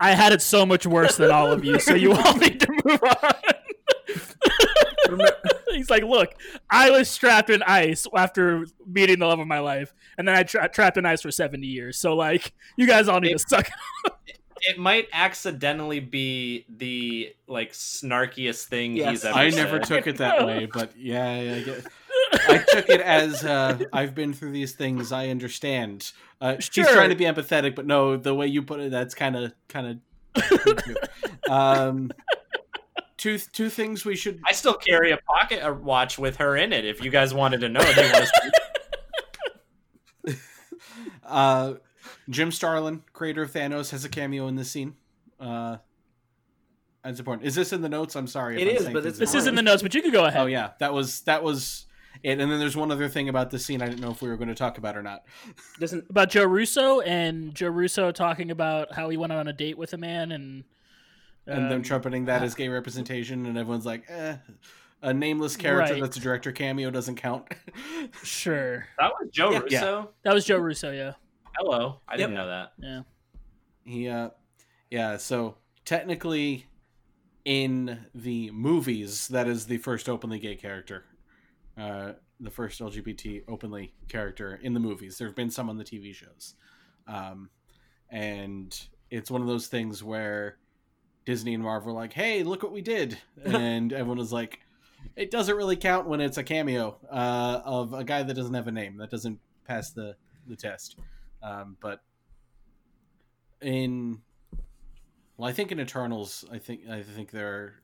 I 0.00 0.12
had 0.12 0.32
it 0.32 0.40
so 0.40 0.64
much 0.64 0.86
worse 0.86 1.18
than 1.18 1.30
all 1.30 1.52
of 1.52 1.62
you, 1.62 1.78
so 1.78 1.94
you 1.94 2.14
all 2.14 2.36
need 2.38 2.60
to 2.60 2.80
move 2.86 3.00
on." 3.22 3.34
He's 5.74 5.90
like, 5.90 6.02
"Look, 6.04 6.34
I 6.70 6.90
was 6.90 7.08
strapped 7.10 7.50
in 7.50 7.62
ice 7.62 8.06
after 8.16 8.66
meeting 8.86 9.18
the 9.18 9.26
love 9.26 9.40
of 9.40 9.46
my 9.46 9.58
life, 9.60 9.94
and 10.18 10.26
then 10.26 10.34
I 10.36 10.42
tra- 10.42 10.68
trapped 10.68 10.96
in 10.96 11.06
ice 11.06 11.22
for 11.22 11.30
seventy 11.30 11.66
years. 11.66 11.98
So 11.98 12.14
like, 12.14 12.52
you 12.76 12.86
guys 12.86 13.08
all 13.08 13.20
need 13.20 13.32
to 13.32 13.38
suck." 13.38 13.68
it 14.26 14.38
it 14.66 14.78
might 14.78 15.08
accidentally 15.12 16.00
be 16.00 16.64
the 16.74 17.34
like 17.46 17.72
snarkiest 17.72 18.64
thing 18.64 18.96
Yes. 18.96 19.10
he's 19.10 19.24
ever 19.24 19.34
said. 19.34 19.40
I 19.40 19.50
said. 19.50 19.64
never 19.64 19.78
took 19.78 20.06
it 20.06 20.16
that 20.18 20.46
way, 20.46 20.66
but 20.72 20.96
yeah, 20.96 21.40
yeah 21.40 21.54
I, 21.54 21.60
get, 21.62 21.86
I 22.48 22.58
took 22.68 22.88
it 22.88 23.00
as 23.00 23.44
uh, 23.44 23.78
I've 23.92 24.14
been 24.14 24.32
through 24.32 24.52
these 24.52 24.72
things. 24.72 25.12
I 25.12 25.28
understand. 25.28 26.12
Uh, 26.40 26.56
She's 26.58 26.88
trying 26.88 27.10
to 27.10 27.16
be 27.16 27.24
empathetic, 27.24 27.74
but 27.74 27.86
no, 27.86 28.16
the 28.16 28.34
way 28.34 28.46
you 28.46 28.62
put 28.62 28.80
it, 28.80 28.90
that's 28.90 29.14
kind 29.14 29.36
of 29.36 29.52
kind 29.68 30.00
of. 30.36 30.98
um, 31.50 32.10
two 33.16 33.38
two 33.38 33.68
things 33.70 34.04
we 34.04 34.16
should 34.16 34.40
I 34.48 34.52
still 34.52 34.74
carry 34.74 35.12
a 35.12 35.16
pocket 35.18 35.62
uh, 35.66 35.72
watch 35.72 36.18
with 36.18 36.36
her 36.36 36.56
in 36.56 36.72
it. 36.72 36.84
If 36.84 37.04
you 37.04 37.10
guys 37.10 37.32
wanted 37.34 37.60
to 37.60 37.68
know, 37.68 37.80
do 37.80 38.02
you 38.02 38.12
want 38.12 38.26
to? 38.26 38.52
Uh, 41.26 41.74
Jim 42.28 42.50
Starlin, 42.50 43.02
creator 43.12 43.42
of 43.42 43.50
Thanos, 43.52 43.90
has 43.90 44.04
a 44.04 44.08
cameo 44.08 44.46
in 44.48 44.56
this 44.56 44.70
scene. 44.70 44.94
Uh, 45.40 45.78
that's 47.02 47.18
important. 47.18 47.46
Is 47.46 47.54
this 47.54 47.72
in 47.72 47.82
the 47.82 47.88
notes? 47.88 48.14
I'm 48.14 48.26
sorry. 48.26 48.60
It 48.60 48.68
I'm 48.68 48.76
is, 48.76 48.82
saying 48.82 48.92
but 48.92 49.02
things 49.02 49.12
it's 49.14 49.18
This 49.18 49.32
that- 49.32 49.38
is 49.38 49.46
in 49.46 49.54
the 49.54 49.62
notes, 49.62 49.82
but 49.82 49.94
you 49.94 50.02
could 50.02 50.12
go 50.12 50.24
ahead. 50.24 50.40
Oh 50.40 50.46
yeah, 50.46 50.70
that 50.80 50.92
was 50.92 51.22
that 51.22 51.42
was 51.42 51.86
it. 52.22 52.38
And 52.40 52.50
then 52.50 52.58
there's 52.58 52.76
one 52.76 52.90
other 52.92 53.08
thing 53.08 53.28
about 53.28 53.50
this 53.50 53.64
scene 53.64 53.82
I 53.82 53.86
didn't 53.88 54.00
know 54.00 54.10
if 54.10 54.22
we 54.22 54.28
were 54.28 54.36
going 54.36 54.48
to 54.48 54.54
talk 54.54 54.78
about 54.78 54.96
or 54.96 55.02
not. 55.02 55.22
Doesn't 55.80 56.04
About 56.10 56.30
Joe 56.30 56.44
Russo 56.44 57.00
and 57.00 57.54
Joe 57.54 57.68
Russo 57.68 58.12
talking 58.12 58.50
about 58.50 58.94
how 58.94 59.08
he 59.08 59.16
went 59.16 59.32
on 59.32 59.48
a 59.48 59.52
date 59.52 59.76
with 59.78 59.92
a 59.92 59.98
man 59.98 60.30
and 60.32 60.64
And 61.46 61.70
them 61.70 61.78
um, 61.78 61.82
trumpeting 61.82 62.24
that 62.26 62.42
as 62.42 62.54
gay 62.54 62.68
representation, 62.68 63.46
and 63.46 63.58
everyone's 63.58 63.86
like, 63.86 64.04
eh. 64.08 64.36
A 65.02 65.12
nameless 65.12 65.54
character 65.56 65.92
Right. 65.94 66.02
that's 66.02 66.16
a 66.16 66.20
director 66.20 66.50
cameo 66.50 66.90
doesn't 66.90 67.16
count. 67.16 67.46
Sure, 68.22 68.86
That 68.98 69.12
was 69.20 69.28
Joe 69.30 69.50
Yeah. 69.52 69.58
Russo. 69.58 70.10
that 70.22 70.32
was 70.32 70.46
Joe 70.46 70.56
Russo. 70.58 70.90
Yeah, 70.92 71.12
Hello, 71.58 72.00
I 72.08 72.16
didn't 72.16 72.32
Yep. 72.32 72.38
know 72.38 72.46
that. 72.46 72.72
yeah. 72.78 73.02
he, 73.84 74.08
uh, 74.08 74.30
yeah. 74.90 75.18
So 75.18 75.58
technically, 75.84 76.64
in 77.44 78.06
the 78.14 78.50
movies, 78.52 79.28
that 79.28 79.46
is 79.46 79.66
the 79.66 79.76
first 79.76 80.08
openly 80.08 80.38
gay 80.38 80.56
character, 80.56 81.04
uh, 81.76 82.12
the 82.40 82.50
first 82.50 82.80
LGBT 82.80 83.44
openly 83.46 83.92
character 84.08 84.58
in 84.62 84.72
the 84.72 84.80
movies. 84.80 85.18
There 85.18 85.28
have 85.28 85.36
been 85.36 85.50
some 85.50 85.68
on 85.68 85.76
the 85.76 85.84
TV 85.84 86.14
shows, 86.14 86.54
um, 87.06 87.50
and 88.08 88.74
it's 89.10 89.30
one 89.30 89.42
of 89.42 89.46
those 89.48 89.66
things 89.66 90.02
where 90.02 90.56
Disney 91.24 91.54
and 91.54 91.62
Marvel 91.62 91.92
were 91.94 92.00
like, 92.00 92.12
"Hey, 92.12 92.42
look 92.42 92.62
what 92.62 92.72
we 92.72 92.82
did," 92.82 93.18
and 93.44 93.92
everyone 93.92 94.18
was 94.18 94.32
like, 94.32 94.60
"It 95.16 95.30
doesn't 95.30 95.56
really 95.56 95.76
count 95.76 96.06
when 96.06 96.20
it's 96.20 96.36
a 96.38 96.44
cameo 96.44 96.96
uh, 97.10 97.60
of 97.64 97.92
a 97.94 98.04
guy 98.04 98.22
that 98.22 98.34
doesn't 98.34 98.54
have 98.54 98.66
a 98.68 98.72
name. 98.72 98.96
That 98.98 99.10
doesn't 99.10 99.38
pass 99.64 99.90
the 99.90 100.16
the 100.46 100.56
test." 100.56 100.96
Um, 101.42 101.76
but 101.80 102.00
in 103.60 104.20
well, 105.36 105.48
I 105.48 105.52
think 105.52 105.72
in 105.72 105.80
Eternals, 105.80 106.44
I 106.50 106.58
think 106.58 106.88
I 106.88 107.02
think 107.02 107.30
there 107.30 107.76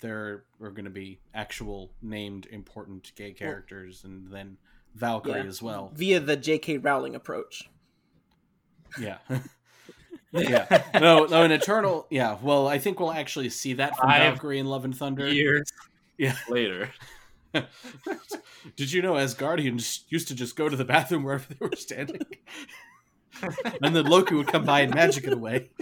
there 0.00 0.44
are 0.60 0.70
going 0.70 0.84
to 0.84 0.90
be 0.90 1.20
actual 1.34 1.92
named 2.00 2.46
important 2.50 3.12
gay 3.14 3.32
characters, 3.32 4.04
and 4.04 4.32
then 4.32 4.56
Valkyrie 4.94 5.40
Yeah. 5.40 5.44
as 5.46 5.60
well. 5.62 5.90
via 5.94 6.18
the 6.20 6.36
J.K. 6.36 6.78
Rowling 6.78 7.14
approach. 7.14 7.68
Yeah. 8.98 9.18
yeah. 10.32 10.82
No, 11.00 11.24
no, 11.26 11.42
an 11.42 11.52
Eternal. 11.52 12.06
Yeah. 12.10 12.38
Well, 12.42 12.66
I 12.68 12.78
think 12.78 12.98
we'll 13.00 13.12
actually 13.12 13.50
see 13.50 13.74
that 13.74 13.96
from 13.96 14.08
Five 14.08 14.34
Valkyrie 14.34 14.58
and 14.58 14.68
Love 14.70 14.84
and 14.84 14.96
Thunder. 14.96 15.28
Years 15.32 15.70
Yeah. 16.18 16.36
later. 16.48 16.90
Did 18.76 18.92
you 18.92 19.02
know 19.02 19.14
Asgardians 19.14 20.00
used 20.08 20.28
to 20.28 20.34
just 20.34 20.56
go 20.56 20.68
to 20.68 20.76
the 20.76 20.84
bathroom 20.86 21.22
wherever 21.24 21.44
they 21.48 21.56
were 21.60 21.76
standing? 21.76 22.22
and 23.82 23.94
then 23.94 24.06
Loki 24.06 24.34
would 24.34 24.46
come 24.46 24.64
by 24.64 24.80
and 24.80 24.94
magic 24.94 25.24
it 25.24 25.32
away. 25.32 25.70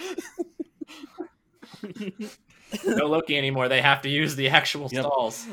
No 2.86 3.06
Loki 3.06 3.36
anymore. 3.36 3.68
They 3.68 3.80
have 3.82 4.02
to 4.02 4.08
use 4.08 4.36
the 4.36 4.48
actual 4.50 4.88
Yep. 4.92 5.02
stalls. 5.04 5.46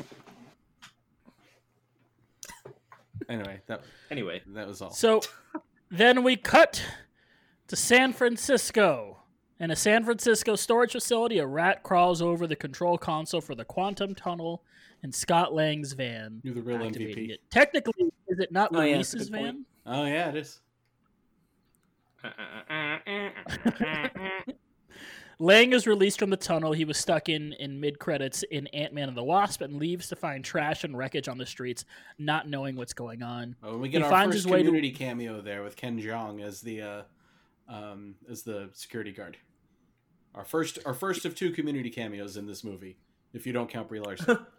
Anyway, 3.28 3.60
that 3.66 3.82
Anyway, 4.10 4.42
that 4.54 4.68
was 4.68 4.80
all. 4.80 4.90
So 4.92 5.20
then 5.90 6.22
we 6.22 6.36
cut 6.36 6.82
to 7.68 7.76
San 7.76 8.12
Francisco. 8.12 9.14
In 9.60 9.72
a 9.72 9.76
San 9.76 10.04
Francisco 10.04 10.54
storage 10.54 10.92
facility, 10.92 11.38
a 11.38 11.46
rat 11.46 11.82
crawls 11.82 12.22
over 12.22 12.46
the 12.46 12.54
control 12.54 12.96
console 12.96 13.40
for 13.40 13.56
the 13.56 13.64
quantum 13.64 14.14
tunnel 14.14 14.62
in 15.02 15.10
Scott 15.10 15.52
Lang's 15.52 15.94
van. 15.94 16.40
You're 16.44 16.54
the 16.54 16.62
real 16.62 16.78
MVP. 16.78 17.30
it. 17.30 17.40
Technically, 17.50 18.04
is 18.28 18.38
it 18.38 18.52
not 18.52 18.70
Oh, 18.74 18.82
yeah, 18.82 18.96
that's 18.98 19.14
a 19.14 19.18
point. 19.18 19.30
van? 19.32 19.64
Oh 19.86 20.04
yeah, 20.04 20.28
it 20.28 20.36
is. 20.36 20.60
Lang 25.40 25.72
is 25.72 25.86
released 25.86 26.18
from 26.18 26.30
the 26.30 26.36
tunnel 26.36 26.72
he 26.72 26.84
was 26.84 26.98
stuck 26.98 27.28
in 27.28 27.52
in 27.54 27.78
mid 27.78 27.98
credits 28.00 28.42
in 28.50 28.66
Ant 28.68 28.92
Man 28.92 29.06
and 29.08 29.16
the 29.16 29.22
Wasp 29.22 29.60
and 29.60 29.76
leaves 29.76 30.08
to 30.08 30.16
find 30.16 30.44
trash 30.44 30.82
and 30.82 30.98
wreckage 30.98 31.28
on 31.28 31.38
the 31.38 31.46
streets, 31.46 31.84
not 32.18 32.48
knowing 32.48 32.74
what's 32.74 32.92
going 32.92 33.22
on. 33.22 33.54
Oh, 33.62 33.78
we 33.78 33.88
get 33.88 33.98
He 33.98 34.04
our 34.04 34.10
finds 34.10 34.34
first 34.34 34.44
his 34.46 34.52
way 34.52 34.58
to- 34.58 34.64
community 34.64 34.90
cameo 34.92 35.40
there 35.40 35.62
with 35.62 35.76
Ken 35.76 36.00
Jeong 36.00 36.42
as 36.42 36.60
the 36.60 36.82
uh, 36.82 37.02
um, 37.68 38.14
as 38.30 38.42
the 38.42 38.70
security 38.72 39.12
guard. 39.12 39.36
Our 40.34 40.44
first 40.44 40.78
our 40.86 40.94
first 40.94 41.24
of 41.24 41.34
two 41.34 41.50
community 41.50 41.90
cameos 41.90 42.36
in 42.36 42.46
this 42.46 42.62
movie, 42.62 42.98
if 43.32 43.46
you 43.46 43.52
don't 43.52 43.68
count 43.68 43.88
Brie 43.88 44.00
Larson. 44.00 44.38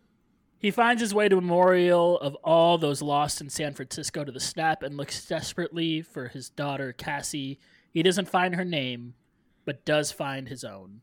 He 0.60 0.72
finds 0.72 1.02
his 1.02 1.14
way 1.14 1.30
to 1.30 1.38
memorial 1.38 2.20
of 2.20 2.36
all 2.44 2.78
those 2.78 3.02
lost 3.02 3.40
in 3.40 3.50
San 3.50 3.74
Francisco 3.74 4.26
to 4.26 4.32
the 4.32 4.42
snap 4.42 4.84
and 4.84 4.98
looks 4.98 5.26
desperately 5.26 6.02
for 6.02 6.28
his 6.28 6.50
daughter, 6.50 6.92
Cassie. 6.92 7.60
He 7.94 8.04
doesn't 8.04 8.28
find 8.28 8.56
her 8.56 8.66
name, 8.66 9.14
but 9.64 9.86
does 9.86 10.12
find 10.12 10.50
his 10.50 10.66
own. 10.66 11.00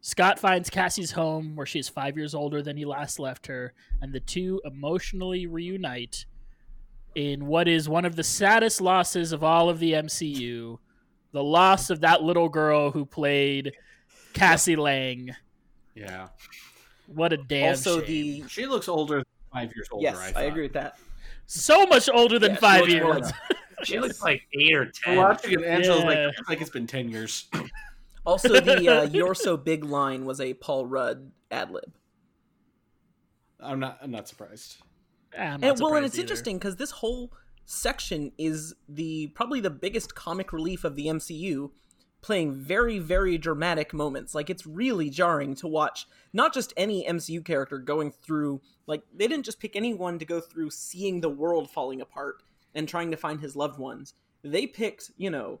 Scott 0.00 0.38
finds 0.38 0.70
Cassie's 0.70 1.12
home, 1.12 1.56
where 1.56 1.66
she 1.66 1.80
is 1.80 1.88
five 1.88 2.16
years 2.16 2.32
older 2.32 2.62
than 2.62 2.76
he 2.76 2.84
last 2.84 3.18
left 3.18 3.48
her, 3.48 3.72
and 4.00 4.12
the 4.12 4.20
two 4.20 4.60
emotionally 4.64 5.48
reunite 5.48 6.24
in 7.16 7.46
what 7.46 7.66
is 7.66 7.88
one 7.88 8.04
of 8.04 8.14
the 8.14 8.24
saddest 8.24 8.80
losses 8.80 9.32
of 9.32 9.42
all 9.42 9.68
of 9.68 9.80
the 9.80 9.92
MCU 9.92 10.78
the 11.32 11.42
loss 11.42 11.90
of 11.90 12.00
that 12.02 12.22
little 12.22 12.48
girl 12.48 12.90
who 12.90 13.04
played 13.04 13.72
Cassie 14.34 14.76
Lang. 14.76 15.34
yeah, 15.94 16.28
What 17.06 17.32
a 17.32 17.36
damn 17.38 17.70
also, 17.70 18.00
shame. 18.02 18.42
the 18.42 18.48
she 18.48 18.66
looks 18.66 18.88
older, 18.88 19.16
than 19.16 19.24
five 19.52 19.72
years 19.74 19.88
older. 19.90 20.02
yes, 20.04 20.32
I, 20.36 20.40
I, 20.40 20.42
agree 20.44 20.62
with 20.62 20.72
that. 20.74 20.98
so 21.46 21.86
much 21.86 22.08
older 22.12 22.38
than 22.38 22.52
Yeah, 22.52 22.56
five 22.58 22.80
looks 22.82 22.92
more 22.94 23.14
years. 23.16 23.22
like- 23.22 23.34
She 23.84 23.98
looks 23.98 24.22
like 24.22 24.42
eight 24.52 24.74
or 24.76 24.84
We're 24.84 24.90
ten. 24.92 25.16
watching 25.16 25.52
it, 25.58 25.64
Angela's 25.64 26.02
Yeah. 26.02 26.06
like, 26.06 26.18
"It's 26.38 26.48
like 26.48 26.60
it's 26.60 26.70
been 26.70 26.86
ten 26.86 27.08
years. 27.08 27.48
Also, 28.24 28.60
the 28.60 28.88
uh, 28.88 29.02
"You're 29.12 29.34
so 29.34 29.56
big" 29.56 29.82
line 29.82 30.24
was 30.24 30.40
a 30.40 30.54
Paul 30.54 30.86
Rudd 30.86 31.32
ad 31.50 31.72
lib. 31.72 31.92
I'm 33.58 33.80
not. 33.80 33.98
I'm 34.00 34.12
not 34.12 34.28
surprised. 34.28 34.76
I'm 35.36 35.60
not 35.60 35.70
And 35.70 35.80
well, 35.80 35.96
and 35.96 36.06
it's 36.06 36.14
either. 36.14 36.22
interesting 36.22 36.58
because 36.58 36.76
this 36.76 36.92
whole 36.92 37.32
section 37.64 38.32
is 38.38 38.74
the 38.88 39.28
probably 39.28 39.60
the 39.60 39.70
biggest 39.70 40.14
comic 40.14 40.52
relief 40.52 40.84
of 40.84 40.96
the 40.96 41.06
MCU, 41.06 41.70
playing 42.20 42.54
very 42.54 42.98
very 42.98 43.38
dramatic 43.38 43.92
moments. 43.92 44.34
Like 44.34 44.50
it's 44.50 44.66
really 44.66 45.10
jarring 45.10 45.54
to 45.56 45.68
watch 45.68 46.06
not 46.32 46.54
just 46.54 46.72
any 46.76 47.06
MCU 47.06 47.44
character 47.44 47.78
going 47.78 48.10
through 48.10 48.60
like 48.86 49.02
they 49.14 49.28
didn't 49.28 49.44
just 49.44 49.60
pick 49.60 49.76
anyone 49.76 50.18
to 50.18 50.24
go 50.24 50.40
through 50.40 50.70
seeing 50.70 51.20
the 51.20 51.28
world 51.28 51.70
falling 51.70 52.00
apart 52.00 52.42
and 52.74 52.88
trying 52.88 53.10
to 53.10 53.16
find 53.16 53.40
his 53.40 53.56
loved 53.56 53.78
ones. 53.78 54.14
They 54.42 54.66
picked 54.66 55.10
you 55.16 55.30
know 55.30 55.60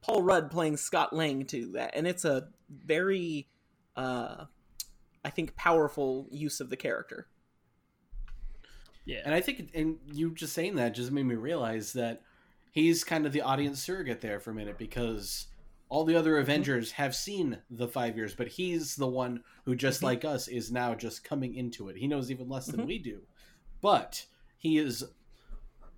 Paul 0.00 0.22
Rudd 0.22 0.50
playing 0.50 0.76
Scott 0.76 1.12
Lang 1.12 1.44
to 1.46 1.72
that, 1.72 1.92
and 1.94 2.06
it's 2.06 2.24
a 2.24 2.48
very 2.70 3.48
uh, 3.96 4.44
I 5.24 5.30
think 5.30 5.56
powerful 5.56 6.28
use 6.30 6.60
of 6.60 6.70
the 6.70 6.76
character. 6.76 7.26
Yeah. 9.06 9.20
And 9.24 9.34
I 9.34 9.40
think, 9.40 9.70
and 9.74 9.96
you 10.12 10.32
just 10.34 10.52
saying 10.52 10.74
that 10.76 10.94
just 10.94 11.10
made 11.12 11.24
me 11.24 11.34
realize 11.36 11.92
that 11.94 12.22
he's 12.72 13.04
kind 13.04 13.24
of 13.24 13.32
the 13.32 13.40
audience 13.40 13.80
surrogate 13.82 14.20
there 14.20 14.40
for 14.40 14.50
a 14.50 14.54
minute 14.54 14.76
because 14.76 15.46
all 15.88 16.04
the 16.04 16.16
other 16.16 16.36
Avengers 16.38 16.92
have 16.92 17.14
seen 17.14 17.58
the 17.70 17.86
five 17.88 18.16
years, 18.16 18.34
but 18.34 18.48
he's 18.48 18.96
the 18.96 19.06
one 19.06 19.42
who, 19.64 19.76
just 19.76 20.02
like 20.02 20.24
us, 20.24 20.48
is 20.48 20.72
now 20.72 20.94
just 20.94 21.22
coming 21.24 21.54
into 21.54 21.88
it. 21.88 21.96
He 21.96 22.08
knows 22.08 22.30
even 22.30 22.48
less 22.48 22.66
than 22.66 22.80
Mhm. 22.80 22.86
we 22.88 22.98
do, 22.98 23.22
but 23.80 24.26
he 24.58 24.76
is. 24.78 25.04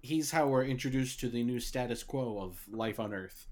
He's 0.02 0.30
how 0.30 0.46
we're 0.46 0.64
introduced 0.64 1.18
to 1.20 1.28
the 1.28 1.42
new 1.42 1.58
status 1.58 2.04
quo 2.04 2.38
of 2.40 2.60
life 2.70 3.00
on 3.00 3.12
Earth. 3.12 3.46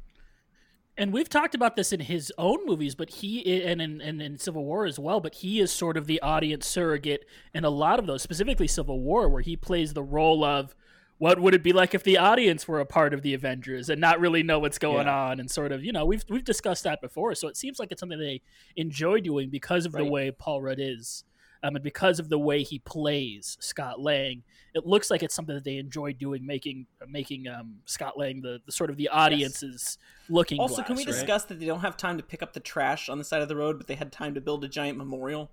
And 0.99 1.13
we've 1.13 1.29
talked 1.29 1.55
about 1.55 1.77
this 1.77 1.93
in 1.93 2.01
his 2.01 2.33
own 2.39 2.65
movies, 2.65 2.95
but 2.95 3.11
he 3.11 3.63
and 3.65 3.83
in, 3.83 4.01
and 4.01 4.23
in 4.23 4.39
Civil 4.39 4.65
War 4.65 4.87
as 4.87 4.99
well. 4.99 5.21
But 5.21 5.35
he 5.37 5.61
is 5.61 5.71
sort 5.71 5.97
of 5.99 6.07
the 6.07 6.21
audience 6.23 6.67
surrogate 6.67 7.27
in 7.53 7.65
a 7.65 7.71
lot 7.71 7.99
of 7.99 8.07
those, 8.07 8.23
specifically 8.23 8.67
Civil 8.67 9.01
War, 9.01 9.29
where 9.29 9.43
he 9.43 9.57
plays 9.57 9.93
the 9.93 10.03
role 10.03 10.43
of 10.43 10.75
what 11.19 11.41
would 11.41 11.55
it 11.55 11.63
be 11.63 11.73
like 11.73 11.95
if 11.95 12.03
the 12.03 12.19
audience 12.19 12.67
were 12.69 12.81
a 12.81 12.87
part 12.87 13.13
of 13.15 13.23
the 13.23 13.35
Avengers 13.35 13.89
and 13.89 14.01
not 14.01 14.21
really 14.21 14.43
know 14.43 14.59
what's 14.59 14.79
going 14.79 15.07
Yeah. 15.07 15.29
on, 15.29 15.41
and 15.41 15.51
sort 15.51 15.73
of 15.73 15.83
you 15.85 15.93
know 15.93 16.05
we've 16.05 16.25
we've 16.31 16.45
discussed 16.45 16.85
that 16.85 17.01
before. 17.01 17.35
So 17.35 17.49
it 17.49 17.57
seems 17.57 17.79
like 17.79 17.91
it's 17.93 18.01
something 18.01 18.19
they 18.19 18.43
enjoy 18.77 19.21
doing 19.21 19.51
because 19.51 19.85
of 19.87 19.93
the 19.93 20.05
way 20.05 20.31
Paul 20.31 20.63
Rudd 20.63 20.79
is, 20.79 21.25
um, 21.67 21.77
and 21.77 21.83
because 21.83 22.19
of 22.19 22.29
the 22.29 22.39
way 22.39 22.63
he 22.63 22.79
plays 22.79 23.57
Scott 23.61 24.01
Lang. 24.01 24.43
It 24.75 24.87
looks 24.87 25.11
like 25.11 25.23
it's 25.23 25.35
something 25.35 25.55
that 25.55 25.65
they 25.65 25.79
enjoy 25.79 26.13
doing, 26.13 26.45
making 26.45 26.87
making 27.09 27.49
um, 27.49 27.77
Scott 27.87 28.19
Lang 28.19 28.43
the, 28.43 28.61
the 28.67 28.73
sort 28.73 28.91
of 28.91 28.97
the 28.97 29.09
audience's 29.09 29.97
looking. 30.29 30.61
Also, 30.61 30.83
can 30.83 30.97
we 30.97 31.05
right? 31.05 31.13
discuss 31.13 31.45
that 31.47 31.59
they 31.59 31.65
don't 31.67 31.81
have 31.81 31.97
time 31.97 32.19
to 32.19 32.23
pick 32.23 32.43
up 32.43 32.53
the 32.53 32.61
trash 32.61 33.09
on 33.09 33.17
the 33.17 33.25
side 33.25 33.41
of 33.41 33.49
the 33.49 33.57
road, 33.57 33.79
but 33.79 33.87
they 33.87 33.95
had 33.95 34.13
time 34.13 34.35
to 34.35 34.41
build 34.41 34.65
a 34.65 34.69
giant 34.69 34.99
memorial? 34.99 35.51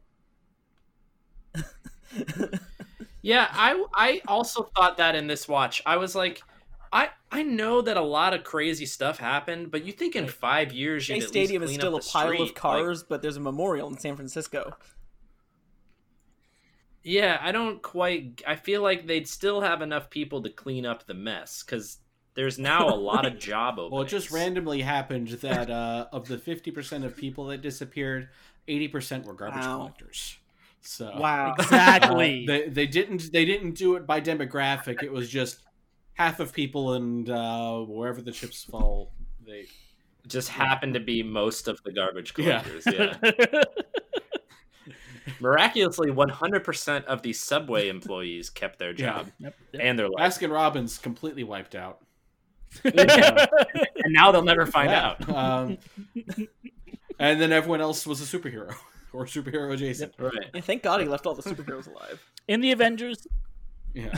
Yeah, 3.23 3.47
I 3.51 3.85
I 3.95 4.21
also 4.27 4.69
thought 4.75 4.97
that 4.97 5.15
in 5.15 5.27
this 5.27 5.47
watch. 5.47 5.81
I 5.85 5.95
was 5.95 6.13
like, 6.13 6.43
I 6.91 7.09
I 7.31 7.41
know 7.41 7.81
that 7.81 7.95
a 7.95 8.01
lot 8.01 8.33
of 8.33 8.43
crazy 8.43 8.85
stuff 8.85 9.17
happened, 9.17 9.71
but 9.71 9.85
you 9.85 9.93
think 9.93 10.17
in 10.17 10.27
five 10.27 10.73
years 10.73 11.05
Shea 11.05 11.15
you'd 11.15 11.23
at 11.23 11.29
Stadium 11.29 11.61
least 11.61 11.71
is 11.71 11.79
still 11.79 11.93
a 11.93 11.97
up 11.97 12.03
the 12.03 12.09
pile 12.09 12.27
street. 12.27 12.41
of 12.41 12.47
Like, 12.49 12.55
cars, 12.55 13.03
but 13.03 13.21
there's 13.21 13.37
a 13.37 13.39
memorial 13.39 13.87
in 13.89 13.97
San 13.97 14.17
Francisco. 14.17 14.75
Yeah, 17.03 17.37
I 17.41 17.51
don't 17.51 17.81
quite. 17.81 18.41
I 18.47 18.55
feel 18.55 18.81
like 18.81 19.07
they'd 19.07 19.27
still 19.27 19.61
have 19.61 19.81
enough 19.81 20.09
people 20.09 20.41
to 20.43 20.49
clean 20.49 20.85
up 20.85 21.05
the 21.05 21.13
mess 21.13 21.63
because 21.63 21.97
there's 22.35 22.57
now 22.57 22.87
a 22.87 22.95
lot 22.95 23.25
of 23.25 23.37
job 23.39 23.75
openings. 23.79 23.91
Well, 23.93 24.01
it 24.03 24.07
just 24.09 24.31
randomly 24.31 24.81
happened 24.81 25.27
that 25.41 25.69
uh, 25.69 26.07
of 26.11 26.27
the 26.27 26.37
fifty 26.37 26.71
percent 26.71 27.03
of 27.05 27.15
people 27.17 27.47
that 27.47 27.61
disappeared, 27.61 28.29
eighty 28.67 28.87
percent 28.87 29.25
were 29.25 29.33
garbage 29.33 29.61
Wow. 29.63 29.77
collectors. 29.77 30.37
So 30.81 31.11
Wow. 31.17 31.55
Exactly. 31.59 32.43
Uh, 32.43 32.47
they 32.47 32.69
they 32.69 32.87
didn't 32.87 33.31
they 33.31 33.45
didn't 33.45 33.71
do 33.75 33.95
it 33.95 34.05
by 34.07 34.19
demographic. 34.21 35.03
It 35.03 35.11
was 35.11 35.29
just 35.29 35.59
half 36.13 36.39
of 36.39 36.53
people 36.53 36.93
and 36.93 37.29
uh, 37.29 37.79
wherever 37.81 38.21
the 38.21 38.31
chips 38.31 38.63
fall, 38.63 39.11
they 39.45 39.65
just 40.27 40.47
happened 40.49 40.93
to 40.93 40.99
be 40.99 41.21
most 41.23 41.67
of 41.67 41.81
the 41.83 41.91
garbage 41.91 42.33
Yeah. 42.37 42.61
collectors. 42.63 42.85
Yeah. 42.93 43.63
Miraculously, 45.39 46.09
100% 46.11 47.05
of 47.05 47.21
the 47.21 47.33
subway 47.33 47.87
employees 47.89 48.49
kept 48.49 48.79
their 48.79 48.91
Yeah. 48.91 48.95
job 49.05 49.31
Yep, 49.39 49.55
yep. 49.73 49.81
and 49.83 49.97
their 49.99 50.09
life. 50.09 50.33
Baskin 50.37 50.51
Robbins 50.51 50.97
completely 50.97 51.43
wiped 51.43 51.75
out. 51.75 51.99
and 52.83 54.13
now 54.13 54.31
they'll 54.31 54.43
never 54.43 54.65
find 54.65 54.89
Yeah. 54.89 55.15
out. 55.19 55.29
Um, 55.29 55.77
and 57.19 57.39
then 57.39 57.51
everyone 57.51 57.81
else 57.81 58.05
was 58.07 58.19
a 58.21 58.37
superhero 58.37 58.73
or 59.13 59.25
superhero 59.25 59.71
adjacent. 59.73 60.13
Right. 60.17 60.33
Yeah, 60.53 60.61
thank 60.61 60.83
God 60.83 61.01
he 61.01 61.07
left 61.07 61.25
all 61.25 61.35
the 61.35 61.43
superheroes 61.43 61.87
alive. 61.87 62.21
In 62.47 62.61
the 62.61 62.71
Avengers, 62.71 63.27
Yeah. 63.93 64.11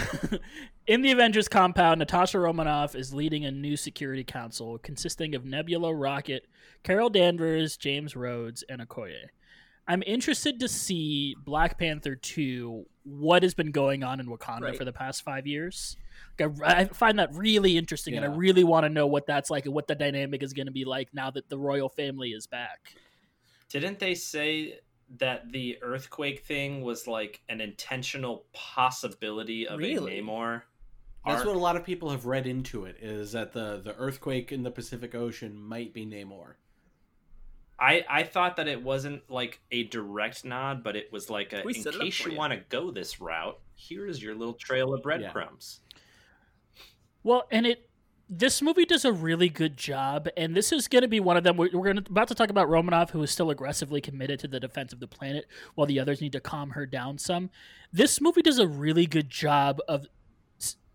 in 0.88 1.02
the 1.02 1.12
Avengers 1.12 1.48
compound, 1.50 2.00
Natasha 2.00 2.40
Romanoff 2.40 2.96
is 2.96 3.14
leading 3.14 3.44
a 3.46 3.52
new 3.52 3.76
security 3.76 4.24
council 4.24 4.78
consisting 4.80 5.36
of 5.36 5.44
Nebula, 5.46 5.94
Rocket, 5.94 6.48
Carol 6.84 7.10
Danvers, 7.10 7.76
James 7.78 8.16
Rhodes, 8.16 8.64
and 8.70 8.82
Okoye. 8.82 9.26
I'm 9.88 10.04
interested 10.06 10.60
to 10.62 10.68
see 10.68 11.36
Black 11.44 11.78
Panther 11.78 12.16
2, 12.16 12.86
what 13.04 13.44
has 13.44 13.54
been 13.54 13.72
going 13.72 14.04
on 14.04 14.20
in 14.20 14.26
Wakanda 14.28 14.62
Right. 14.62 14.78
for 14.78 14.84
the 14.86 14.92
past 14.94 15.24
five 15.24 15.46
years. 15.46 15.96
Like, 16.40 16.60
I, 16.64 16.82
I 16.82 16.86
find 16.86 17.20
that 17.20 17.30
really 17.34 17.78
interesting, 17.78 18.16
and 18.16 18.26
I 18.26 18.30
really 18.30 18.64
want 18.64 18.86
to 18.86 18.90
know 18.90 19.06
what 19.06 19.28
that's 19.28 19.50
like 19.50 19.66
and 19.66 19.74
what 19.76 19.88
the 19.88 19.96
dynamic 19.96 20.42
is 20.42 20.54
going 20.54 20.66
to 20.66 20.72
be 20.72 20.86
like 20.86 21.14
now 21.14 21.30
that 21.32 21.50
the 21.50 21.58
royal 21.58 21.90
family 21.90 22.30
is 22.30 22.48
back. 22.48 22.96
Didn't 23.70 24.00
they 24.00 24.16
say 24.16 24.80
that 25.18 25.52
the 25.52 25.78
earthquake 25.84 26.40
thing 26.46 26.82
was 26.82 27.06
like 27.06 27.42
an 27.50 27.62
intentional 27.62 28.46
possibility 28.54 29.68
of 29.68 29.78
Really? 29.80 30.18
a 30.20 30.22
Namor? 30.24 30.64
That's 31.26 31.40
arc? 31.40 31.48
what 31.48 31.56
a 31.56 31.60
lot 31.60 31.76
of 31.76 31.84
people 31.84 32.10
have 32.10 32.26
read 32.26 32.48
into 32.48 32.86
it 32.86 32.98
is 33.02 33.32
that 33.34 33.52
the 33.54 33.82
the 33.84 33.96
earthquake 33.96 34.52
in 34.52 34.64
the 34.64 34.72
Pacific 34.72 35.14
Ocean 35.16 35.56
might 35.60 35.94
be 35.94 36.06
Namor. 36.06 36.54
I 37.80 38.06
I 38.10 38.24
thought 38.24 38.56
that 38.58 38.68
it 38.68 38.82
wasn't 38.82 39.30
like 39.30 39.60
a 39.72 39.84
direct 39.84 40.46
nod, 40.46 40.84
but 40.84 40.96
it 40.96 41.12
was 41.12 41.30
like 41.30 41.54
a 41.54 41.62
We 41.66 41.76
in 41.76 41.82
set 41.82 41.96
it 41.96 42.02
up 42.02 42.02
case 42.06 42.20
you 42.26 42.32
you. 42.32 42.38
want 42.38 42.54
to 42.54 42.60
go 42.70 42.92
this 42.92 43.20
route, 43.20 43.60
here's 43.76 44.22
your 44.22 44.34
little 44.36 44.54
trail 44.54 44.94
of 44.94 45.02
breadcrumbs. 45.04 45.82
Well, 47.24 47.48
and 47.52 47.66
it 47.66 47.90
this 48.28 48.60
movie 48.62 48.86
does 48.86 49.06
a 49.06 49.12
really 49.14 49.50
good 49.50 49.78
job, 49.78 50.28
and 50.36 50.56
this 50.56 50.72
is 50.72 50.88
going 50.88 51.04
to 51.04 51.08
be 51.08 51.20
one 51.20 51.38
of 51.38 51.44
them. 51.44 51.58
We're, 51.58 51.70
we're 51.74 51.84
going 51.94 52.04
to 52.04 52.10
about 52.10 52.28
to 52.30 52.36
talk 52.36 52.50
about 52.50 52.68
Romanov, 52.70 53.12
who 53.12 53.22
is 53.22 53.30
still 53.30 53.52
aggressively 53.52 54.02
committed 54.02 54.40
to 54.40 54.48
the 54.48 54.60
defense 54.60 54.94
of 54.94 55.00
the 55.00 55.08
planet, 55.08 55.46
while 55.76 55.86
the 55.86 56.00
others 56.00 56.22
need 56.22 56.32
to 56.32 56.40
calm 56.40 56.72
her 56.72 56.88
down 56.88 57.20
some. 57.20 57.52
This 57.94 58.20
movie 58.20 58.42
does 58.42 58.58
a 58.58 58.68
really 58.68 59.06
good 59.06 59.30
job 59.30 59.80
of 59.88 60.08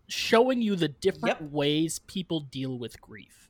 showing 0.09 0.61
you 0.61 0.75
the 0.75 0.89
different 0.89 1.39
Yep. 1.41 1.51
ways 1.51 1.99
people 1.99 2.41
deal 2.41 2.77
with 2.77 2.99
grief. 2.99 3.49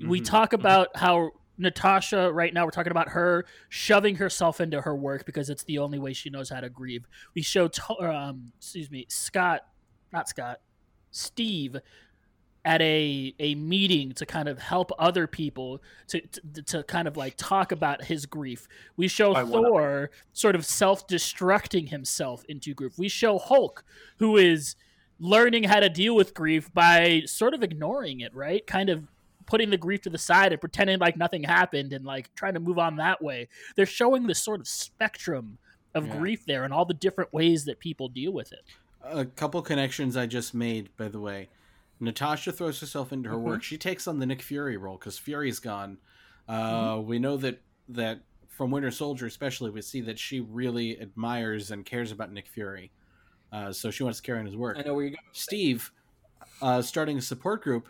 We 0.00 0.20
Mhm. 0.20 0.24
talk 0.24 0.52
about 0.54 0.96
how 0.96 1.32
Natasha 1.56 2.32
right 2.32 2.52
now 2.52 2.64
we're 2.64 2.70
talking 2.70 2.90
about 2.90 3.10
her 3.10 3.44
shoving 3.68 4.16
herself 4.16 4.60
into 4.60 4.80
her 4.80 4.94
work 4.94 5.24
because 5.24 5.50
it's 5.50 5.64
the 5.64 5.78
only 5.78 5.98
way 5.98 6.12
she 6.12 6.30
knows 6.30 6.50
how 6.50 6.60
to 6.60 6.68
grieve. 6.68 7.06
We 7.34 7.42
show 7.42 7.68
to- 7.68 8.10
um 8.10 8.52
excuse 8.58 8.90
me, 8.90 9.06
Scott, 9.08 9.62
not 10.12 10.28
Scott, 10.28 10.60
Steve 11.10 11.76
at 12.66 12.80
a 12.80 13.34
a 13.38 13.54
meeting 13.54 14.12
to 14.12 14.24
kind 14.24 14.48
of 14.48 14.58
help 14.58 14.90
other 14.98 15.26
people 15.26 15.82
to 16.08 16.20
to, 16.20 16.62
to 16.62 16.82
kind 16.84 17.06
of 17.06 17.16
like 17.16 17.34
talk 17.36 17.72
about 17.72 18.04
his 18.04 18.26
grief. 18.26 18.66
We 18.96 19.06
show 19.06 19.32
one 19.32 19.50
Thor 19.64 20.10
sort 20.32 20.54
of 20.54 20.64
self-destructing 20.64 21.90
himself 21.90 22.44
into 22.48 22.74
grief. 22.74 22.98
We 22.98 23.08
show 23.08 23.38
Hulk 23.38 23.84
who 24.18 24.36
is 24.36 24.76
learning 25.20 25.64
how 25.64 25.80
to 25.80 25.88
deal 25.88 26.16
with 26.16 26.34
grief 26.34 26.72
by 26.72 27.22
sort 27.26 27.54
of 27.54 27.62
ignoring 27.62 28.20
it, 28.20 28.34
right? 28.34 28.66
Kind 28.66 28.90
of 28.90 29.04
putting 29.46 29.70
the 29.70 29.76
grief 29.76 30.02
to 30.02 30.10
the 30.10 30.18
side 30.18 30.52
and 30.52 30.60
pretending 30.60 30.98
like 30.98 31.16
nothing 31.16 31.42
happened 31.44 31.92
and 31.92 32.04
like 32.04 32.34
trying 32.34 32.54
to 32.54 32.60
move 32.60 32.78
on 32.78 32.96
that 32.96 33.22
way. 33.22 33.48
They're 33.76 33.86
showing 33.86 34.26
this 34.26 34.42
sort 34.42 34.60
of 34.60 34.68
spectrum 34.68 35.58
of 35.94 36.06
Yeah. 36.06 36.16
grief 36.18 36.44
there 36.46 36.64
and 36.64 36.72
all 36.72 36.84
the 36.84 36.94
different 36.94 37.32
ways 37.32 37.64
that 37.66 37.78
people 37.78 38.08
deal 38.08 38.32
with 38.32 38.52
it. 38.52 38.64
A 39.02 39.24
couple 39.24 39.60
connections 39.62 40.16
I 40.16 40.26
just 40.26 40.54
made, 40.54 40.88
by 40.96 41.08
the 41.08 41.20
way. 41.20 41.48
Natasha 42.00 42.52
throws 42.52 42.80
herself 42.80 43.12
into 43.12 43.28
her 43.28 43.38
work. 43.38 43.62
She 43.62 43.78
takes 43.78 44.08
on 44.08 44.18
the 44.18 44.26
Nick 44.26 44.42
Fury 44.42 44.76
role 44.76 44.96
because 44.96 45.18
Fury's 45.18 45.60
gone. 45.60 45.98
Uh, 46.48 47.00
We 47.04 47.18
know 47.18 47.36
that 47.38 47.60
that 47.88 48.20
from 48.48 48.70
Winter 48.70 48.90
Soldier, 48.90 49.26
especially, 49.26 49.70
we 49.70 49.82
see 49.82 50.00
that 50.02 50.18
she 50.18 50.40
really 50.40 51.00
admires 51.00 51.70
and 51.70 51.84
cares 51.84 52.12
about 52.12 52.32
Nick 52.32 52.46
Fury. 52.48 52.90
Uh, 53.52 53.72
so 53.72 53.90
she 53.90 54.02
wants 54.02 54.20
to 54.20 54.22
carry 54.24 54.38
on 54.40 54.46
his 54.46 54.56
work. 54.56 54.76
I 54.78 54.82
know 54.82 54.94
where 54.94 55.02
you're 55.04 55.10
going. 55.10 55.24
Steve, 55.32 55.92
uh, 56.62 56.80
starting 56.82 57.18
a 57.18 57.22
support 57.22 57.62
group, 57.62 57.88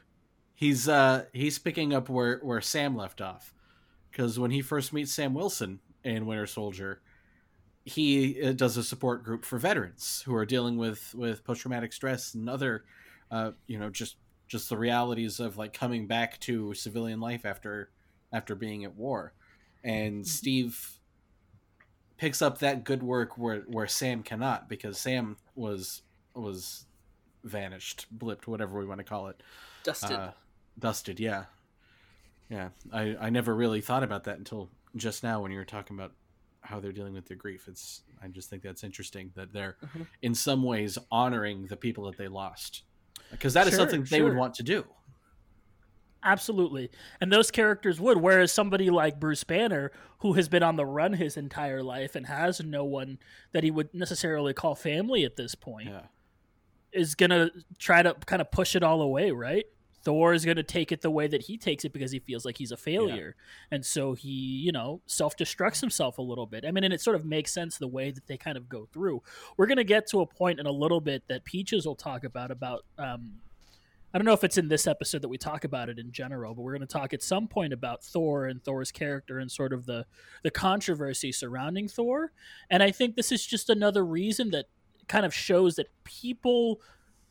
he's 0.64 0.88
uh, 0.88 1.24
he's 1.34 1.58
picking 1.58 1.92
up 1.92 2.08
where 2.08 2.38
where 2.38 2.62
Sam 2.62 2.96
left 2.96 3.20
off, 3.20 3.52
because 4.10 4.38
when 4.38 4.50
he 4.50 4.62
first 4.62 4.92
meets 4.94 5.12
Sam 5.12 5.34
Wilson 5.34 5.80
in 6.02 6.24
Winter 6.24 6.46
Soldier, 6.46 7.02
he 7.84 8.42
uh, 8.42 8.52
does 8.52 8.78
a 8.78 8.82
support 8.82 9.24
group 9.24 9.44
for 9.44 9.58
veterans 9.58 10.22
who 10.24 10.34
are 10.34 10.46
dealing 10.46 10.78
with 10.78 11.14
with 11.14 11.44
post 11.44 11.60
traumatic 11.60 11.92
stress 11.92 12.32
and 12.34 12.48
other, 12.48 12.84
uh, 13.30 13.50
you 13.66 13.78
know, 13.78 13.90
just 13.90 14.16
just 14.48 14.70
the 14.70 14.78
realities 14.78 15.38
of 15.38 15.58
like 15.58 15.74
coming 15.74 16.06
back 16.06 16.40
to 16.40 16.72
civilian 16.72 17.20
life 17.20 17.44
after 17.44 17.90
after 18.32 18.54
being 18.54 18.84
at 18.84 18.94
war, 18.94 19.34
and 19.84 20.26
Steve 20.26 20.98
picks 22.16 22.40
up 22.40 22.58
that 22.60 22.84
good 22.84 23.02
work 23.02 23.36
where 23.36 23.60
where 23.66 23.86
Sam 23.86 24.22
cannot 24.22 24.66
because 24.68 24.98
Sam 24.98 25.36
was 25.54 26.00
was 26.34 26.86
vanished, 27.42 28.06
blipped, 28.16 28.46
whatever 28.46 28.78
we 28.78 28.86
want 28.86 28.98
to 28.98 29.04
call 29.04 29.28
it. 29.28 29.42
Dusted. 29.82 30.12
Uh, 30.12 30.30
dusted, 30.78 31.20
yeah. 31.20 31.44
Yeah. 32.50 32.68
I, 32.92 33.16
I 33.20 33.30
never 33.30 33.54
really 33.54 33.80
thought 33.80 34.02
about 34.02 34.24
that 34.24 34.38
until 34.38 34.70
just 34.96 35.22
now 35.22 35.40
when 35.40 35.50
you 35.50 35.58
were 35.58 35.64
talking 35.64 35.96
about 35.96 36.12
how 36.60 36.80
they're 36.80 36.92
dealing 36.92 37.14
with 37.14 37.26
their 37.26 37.36
grief. 37.36 37.68
It's 37.68 38.02
I 38.22 38.28
just 38.28 38.48
think 38.48 38.62
that's 38.62 38.84
interesting 38.84 39.30
that 39.34 39.52
they're 39.52 39.76
Mhm. 39.84 40.06
in 40.22 40.34
some 40.34 40.62
ways 40.62 40.96
honoring 41.10 41.66
the 41.66 41.76
people 41.76 42.04
that 42.04 42.16
they 42.16 42.28
lost. 42.28 42.82
Because 43.30 43.52
that 43.54 43.66
is 43.66 43.72
Sure, 43.74 43.80
something 43.80 44.04
they 44.04 44.22
would 44.22 44.36
want 44.36 44.54
to 44.54 44.62
do. 44.62 44.84
Absolutely. 46.22 46.90
And 47.20 47.30
those 47.30 47.50
characters 47.50 48.00
would. 48.00 48.16
Whereas 48.18 48.50
somebody 48.50 48.88
like 48.88 49.20
Bruce 49.20 49.44
Banner, 49.44 49.92
who 50.20 50.32
has 50.34 50.48
been 50.48 50.62
on 50.62 50.76
the 50.76 50.86
run 50.86 51.12
his 51.12 51.36
entire 51.36 51.82
life 51.82 52.14
and 52.14 52.26
has 52.26 52.62
no 52.62 52.82
one 52.84 53.18
that 53.52 53.62
he 53.62 53.70
would 53.70 53.92
necessarily 53.92 54.54
call 54.54 54.74
family 54.74 55.24
at 55.24 55.36
this 55.36 55.54
point, 55.54 55.88
Yeah. 55.90 56.06
is 56.92 57.14
going 57.14 57.28
to 57.30 57.50
try 57.78 58.02
to 58.02 58.14
kind 58.26 58.40
of 58.40 58.50
push 58.50 58.74
it 58.74 58.82
all 58.82 59.02
away, 59.02 59.32
right? 59.32 59.66
Thor 60.04 60.34
is 60.34 60.44
going 60.44 60.58
to 60.58 60.62
take 60.62 60.92
it 60.92 61.00
the 61.00 61.10
way 61.10 61.26
that 61.26 61.42
he 61.42 61.56
takes 61.56 61.84
it 61.84 61.92
because 61.92 62.12
he 62.12 62.18
feels 62.18 62.44
like 62.44 62.58
he's 62.58 62.72
a 62.72 62.76
failure. 62.76 63.34
And 63.70 63.84
so 63.84 64.12
he, 64.12 64.28
you 64.28 64.70
know, 64.70 65.00
self 65.06 65.36
destructs 65.36 65.80
himself 65.80 66.18
a 66.18 66.22
little 66.22 66.46
bit. 66.46 66.64
I 66.66 66.70
mean, 66.70 66.84
and 66.84 66.92
it 66.92 67.00
sort 67.00 67.16
of 67.16 67.24
makes 67.24 67.52
sense 67.52 67.78
the 67.78 67.88
way 67.88 68.10
that 68.10 68.26
they 68.26 68.36
kind 68.36 68.56
of 68.56 68.68
go 68.68 68.86
through. 68.92 69.22
We're 69.56 69.66
going 69.66 69.78
to 69.78 69.84
get 69.84 70.06
to 70.08 70.20
a 70.20 70.26
point 70.26 70.60
in 70.60 70.66
a 70.66 70.70
little 70.70 71.00
bit 71.00 71.24
that 71.28 71.44
Peaches 71.44 71.86
will 71.86 71.96
talk 71.96 72.24
about, 72.24 72.50
about, 72.50 72.84
um, 72.98 73.36
I 74.12 74.18
don't 74.18 74.26
know 74.26 74.32
if 74.32 74.44
it's 74.44 74.58
in 74.58 74.68
this 74.68 74.86
episode 74.86 75.22
that 75.22 75.28
we 75.28 75.38
talk 75.38 75.64
about 75.64 75.88
it 75.88 75.98
in 75.98 76.12
general, 76.12 76.54
but 76.54 76.62
we're 76.62 76.76
going 76.76 76.86
to 76.86 76.92
talk 76.92 77.12
at 77.12 77.22
some 77.22 77.48
point 77.48 77.72
about 77.72 78.04
Thor 78.04 78.46
and 78.46 78.62
Thor's 78.62 78.92
character 78.92 79.40
and 79.40 79.50
sort 79.50 79.72
of 79.72 79.86
the 79.86 80.06
the 80.44 80.52
controversy 80.52 81.32
surrounding 81.32 81.88
Thor. 81.88 82.30
And 82.70 82.80
I 82.80 82.92
think 82.92 83.16
this 83.16 83.32
is 83.32 83.44
just 83.44 83.70
another 83.70 84.04
reason 84.04 84.52
that 84.52 84.66
kind 85.08 85.26
of 85.26 85.34
shows 85.34 85.74
that 85.76 85.88
people 86.04 86.80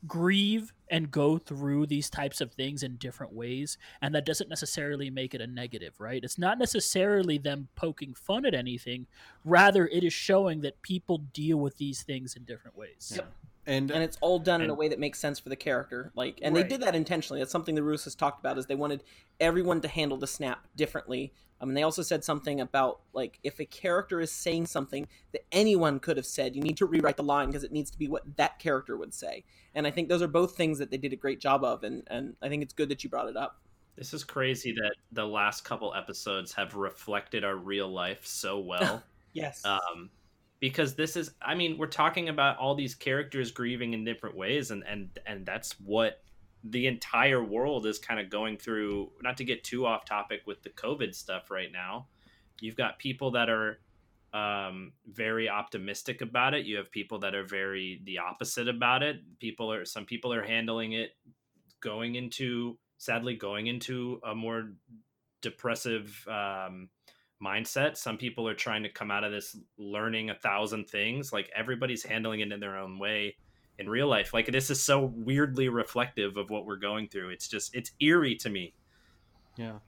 grieve 0.07 0.73
and 0.89 1.11
go 1.11 1.37
through 1.37 1.85
these 1.85 2.09
types 2.09 2.41
of 2.41 2.51
things 2.53 2.83
in 2.83 2.97
different 2.97 3.33
ways 3.33 3.77
and 4.01 4.13
that 4.13 4.25
doesn't 4.25 4.49
necessarily 4.49 5.09
make 5.09 5.33
it 5.33 5.41
a 5.41 5.47
negative 5.47 5.93
right 5.99 6.23
it's 6.23 6.37
not 6.37 6.57
necessarily 6.59 7.37
them 7.37 7.67
poking 7.75 8.13
fun 8.13 8.45
at 8.45 8.53
anything 8.53 9.07
rather 9.45 9.87
it 9.87 10.03
is 10.03 10.13
showing 10.13 10.61
that 10.61 10.81
people 10.81 11.19
deal 11.33 11.57
with 11.57 11.77
these 11.77 12.03
things 12.03 12.35
in 12.35 12.43
different 12.43 12.77
ways 12.77 13.13
Yeah. 13.15 13.23
And, 13.65 13.91
and 13.91 14.03
it's 14.03 14.17
all 14.19 14.39
done 14.39 14.61
in 14.61 14.69
a 14.69 14.73
way 14.73 14.89
that 14.89 14.99
makes 14.99 15.19
sense 15.19 15.39
for 15.39 15.47
the 15.47 15.55
character. 15.55 16.11
Like, 16.15 16.39
and 16.41 16.53
Right. 16.53 16.63
they 16.63 16.67
did 16.67 16.81
that 16.85 16.95
intentionally. 16.95 17.39
That's 17.39 17.51
something 17.51 17.75
the 17.75 17.81
has 17.81 18.13
talked 18.13 18.39
about. 18.41 18.57
Is 18.57 18.65
they 18.65 18.75
wanted 18.75 19.03
everyone 19.39 19.79
to 19.81 19.87
handle 19.87 20.17
the 20.17 20.27
snap 20.27 20.67
differently. 20.75 21.31
I 21.63 21.65
mean, 21.65 21.75
they 21.75 21.83
also 21.83 22.01
said 22.01 22.25
something 22.25 22.59
about 22.59 22.99
like 23.13 23.39
if 23.41 23.61
a 23.61 23.65
character 23.65 24.19
is 24.19 24.33
saying 24.33 24.65
something 24.65 25.07
that 25.31 25.45
anyone 25.49 25.97
could 25.97 26.17
have 26.17 26.25
said, 26.25 26.57
you 26.57 26.61
need 26.61 26.75
to 26.77 26.85
rewrite 26.85 27.15
the 27.15 27.23
line 27.23 27.47
because 27.47 27.63
it 27.63 27.71
needs 27.71 27.89
to 27.91 27.97
be 27.97 28.09
what 28.09 28.23
that 28.35 28.59
character 28.59 28.97
would 28.97 29.13
say. 29.13 29.45
And 29.73 29.87
I 29.87 29.91
think 29.91 30.09
those 30.09 30.21
are 30.21 30.27
both 30.27 30.57
things 30.57 30.77
that 30.79 30.91
they 30.91 30.97
did 30.97 31.13
a 31.13 31.15
great 31.15 31.39
job 31.39 31.63
of. 31.63 31.83
And 31.83 32.03
and 32.07 32.35
I 32.41 32.49
think 32.49 32.63
it's 32.63 32.73
good 32.73 32.89
that 32.89 33.05
you 33.05 33.09
brought 33.09 33.29
it 33.29 33.37
up. 33.37 33.61
This 33.95 34.13
is 34.13 34.25
crazy 34.25 34.73
that 34.73 34.95
the 35.13 35.25
last 35.25 35.63
couple 35.63 35.93
episodes 35.93 36.51
have 36.53 36.75
reflected 36.75 37.45
our 37.45 37.55
real 37.55 37.87
life 37.87 38.25
so 38.25 38.59
well. 38.59 39.01
Yes. 39.35 39.65
um, 39.65 40.11
because 40.59 40.93
this 40.93 41.15
is, 41.15 41.31
I 41.41 41.55
mean, 41.55 41.79
we're 41.79 41.87
talking 41.87 42.29
about 42.29 42.57
all 42.59 42.75
these 42.75 42.93
characters 42.93 43.49
grieving 43.49 43.95
in 43.95 44.03
different 44.03 44.37
ways, 44.37 44.69
and 44.69 44.83
and 44.87 45.09
and 45.25 45.43
that's 45.43 45.71
what 45.79 46.21
the 46.63 46.87
entire 46.87 47.43
world 47.43 47.85
is 47.85 47.99
kind 47.99 48.19
of 48.19 48.29
going 48.29 48.57
through. 48.57 49.11
Not 49.21 49.37
to 49.37 49.43
get 49.43 49.63
too 49.63 49.85
off 49.85 50.05
topic 50.05 50.41
with 50.45 50.63
the 50.63 50.69
COVID 50.69 51.13
stuff 51.13 51.51
right 51.51 51.71
now, 51.71 52.07
you've 52.61 52.77
got 52.77 52.99
people 52.99 53.31
that 53.31 53.49
are 53.49 53.79
um, 54.33 54.93
very 55.07 55.49
optimistic 55.49 56.21
about 56.21 56.53
it. 56.53 56.65
You 56.65 56.77
have 56.77 56.91
people 56.91 57.19
that 57.19 57.35
are 57.35 57.45
very 57.45 58.01
the 58.05 58.19
opposite 58.19 58.67
about 58.67 59.03
it. 59.03 59.17
People 59.39 59.71
are 59.71 59.85
some 59.85 60.05
people 60.05 60.33
are 60.33 60.43
handling 60.43 60.93
it 60.93 61.11
going 61.81 62.15
into 62.15 62.77
sadly 62.97 63.35
going 63.35 63.67
into 63.67 64.19
a 64.23 64.33
more 64.33 64.71
depressive 65.41 66.25
um, 66.27 66.89
mindset. 67.43 67.97
Some 67.97 68.17
people 68.17 68.47
are 68.47 68.55
trying 68.55 68.83
to 68.83 68.89
come 68.89 69.11
out 69.11 69.23
of 69.23 69.31
this 69.31 69.57
learning 69.77 70.29
a 70.29 70.35
thousand 70.35 70.85
things. 70.89 71.33
Like 71.33 71.51
everybody's 71.55 72.03
handling 72.03 72.39
it 72.39 72.51
in 72.51 72.59
their 72.59 72.77
own 72.77 72.97
way 72.97 73.35
in 73.79 73.89
real 73.89 74.07
life. 74.07 74.33
Like 74.33 74.51
this 74.51 74.69
is 74.69 74.81
so 74.81 75.11
weirdly 75.15 75.69
reflective 75.69 76.37
of 76.37 76.49
what 76.49 76.65
we're 76.65 76.77
going 76.77 77.07
through. 77.07 77.29
It's 77.29 77.47
just 77.47 77.75
it's 77.75 77.91
eerie 77.99 78.35
to 78.35 78.49
me. 78.49 78.73
Yeah. 79.57 79.79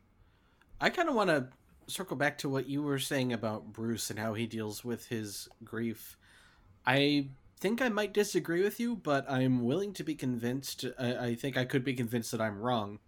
I 0.79 0.89
kind 0.89 1.09
of 1.09 1.15
want 1.15 1.29
to 1.29 1.47
circle 1.87 2.17
back 2.17 2.37
to 2.39 2.49
what 2.49 2.67
you 2.67 2.81
were 2.81 2.99
saying 2.99 3.33
about 3.33 3.71
Bruce 3.71 4.09
and 4.09 4.19
how 4.19 4.33
he 4.33 4.45
deals 4.45 4.83
with 4.83 5.07
his 5.07 5.47
grief. 5.63 6.17
I 6.85 7.29
think 7.59 7.81
I 7.81 7.89
might 7.89 8.13
disagree 8.13 8.63
with 8.63 8.79
you, 8.79 8.95
but 8.95 9.29
I'm 9.29 9.63
willing 9.63 9.93
to 9.93 10.03
be 10.03 10.15
convinced. 10.15 10.85
I, 10.99 11.17
I 11.17 11.35
think 11.35 11.57
I 11.57 11.65
could 11.65 11.83
be 11.83 11.93
convinced 11.93 12.31
that 12.31 12.41
I'm 12.41 12.59
wrong. 12.59 12.99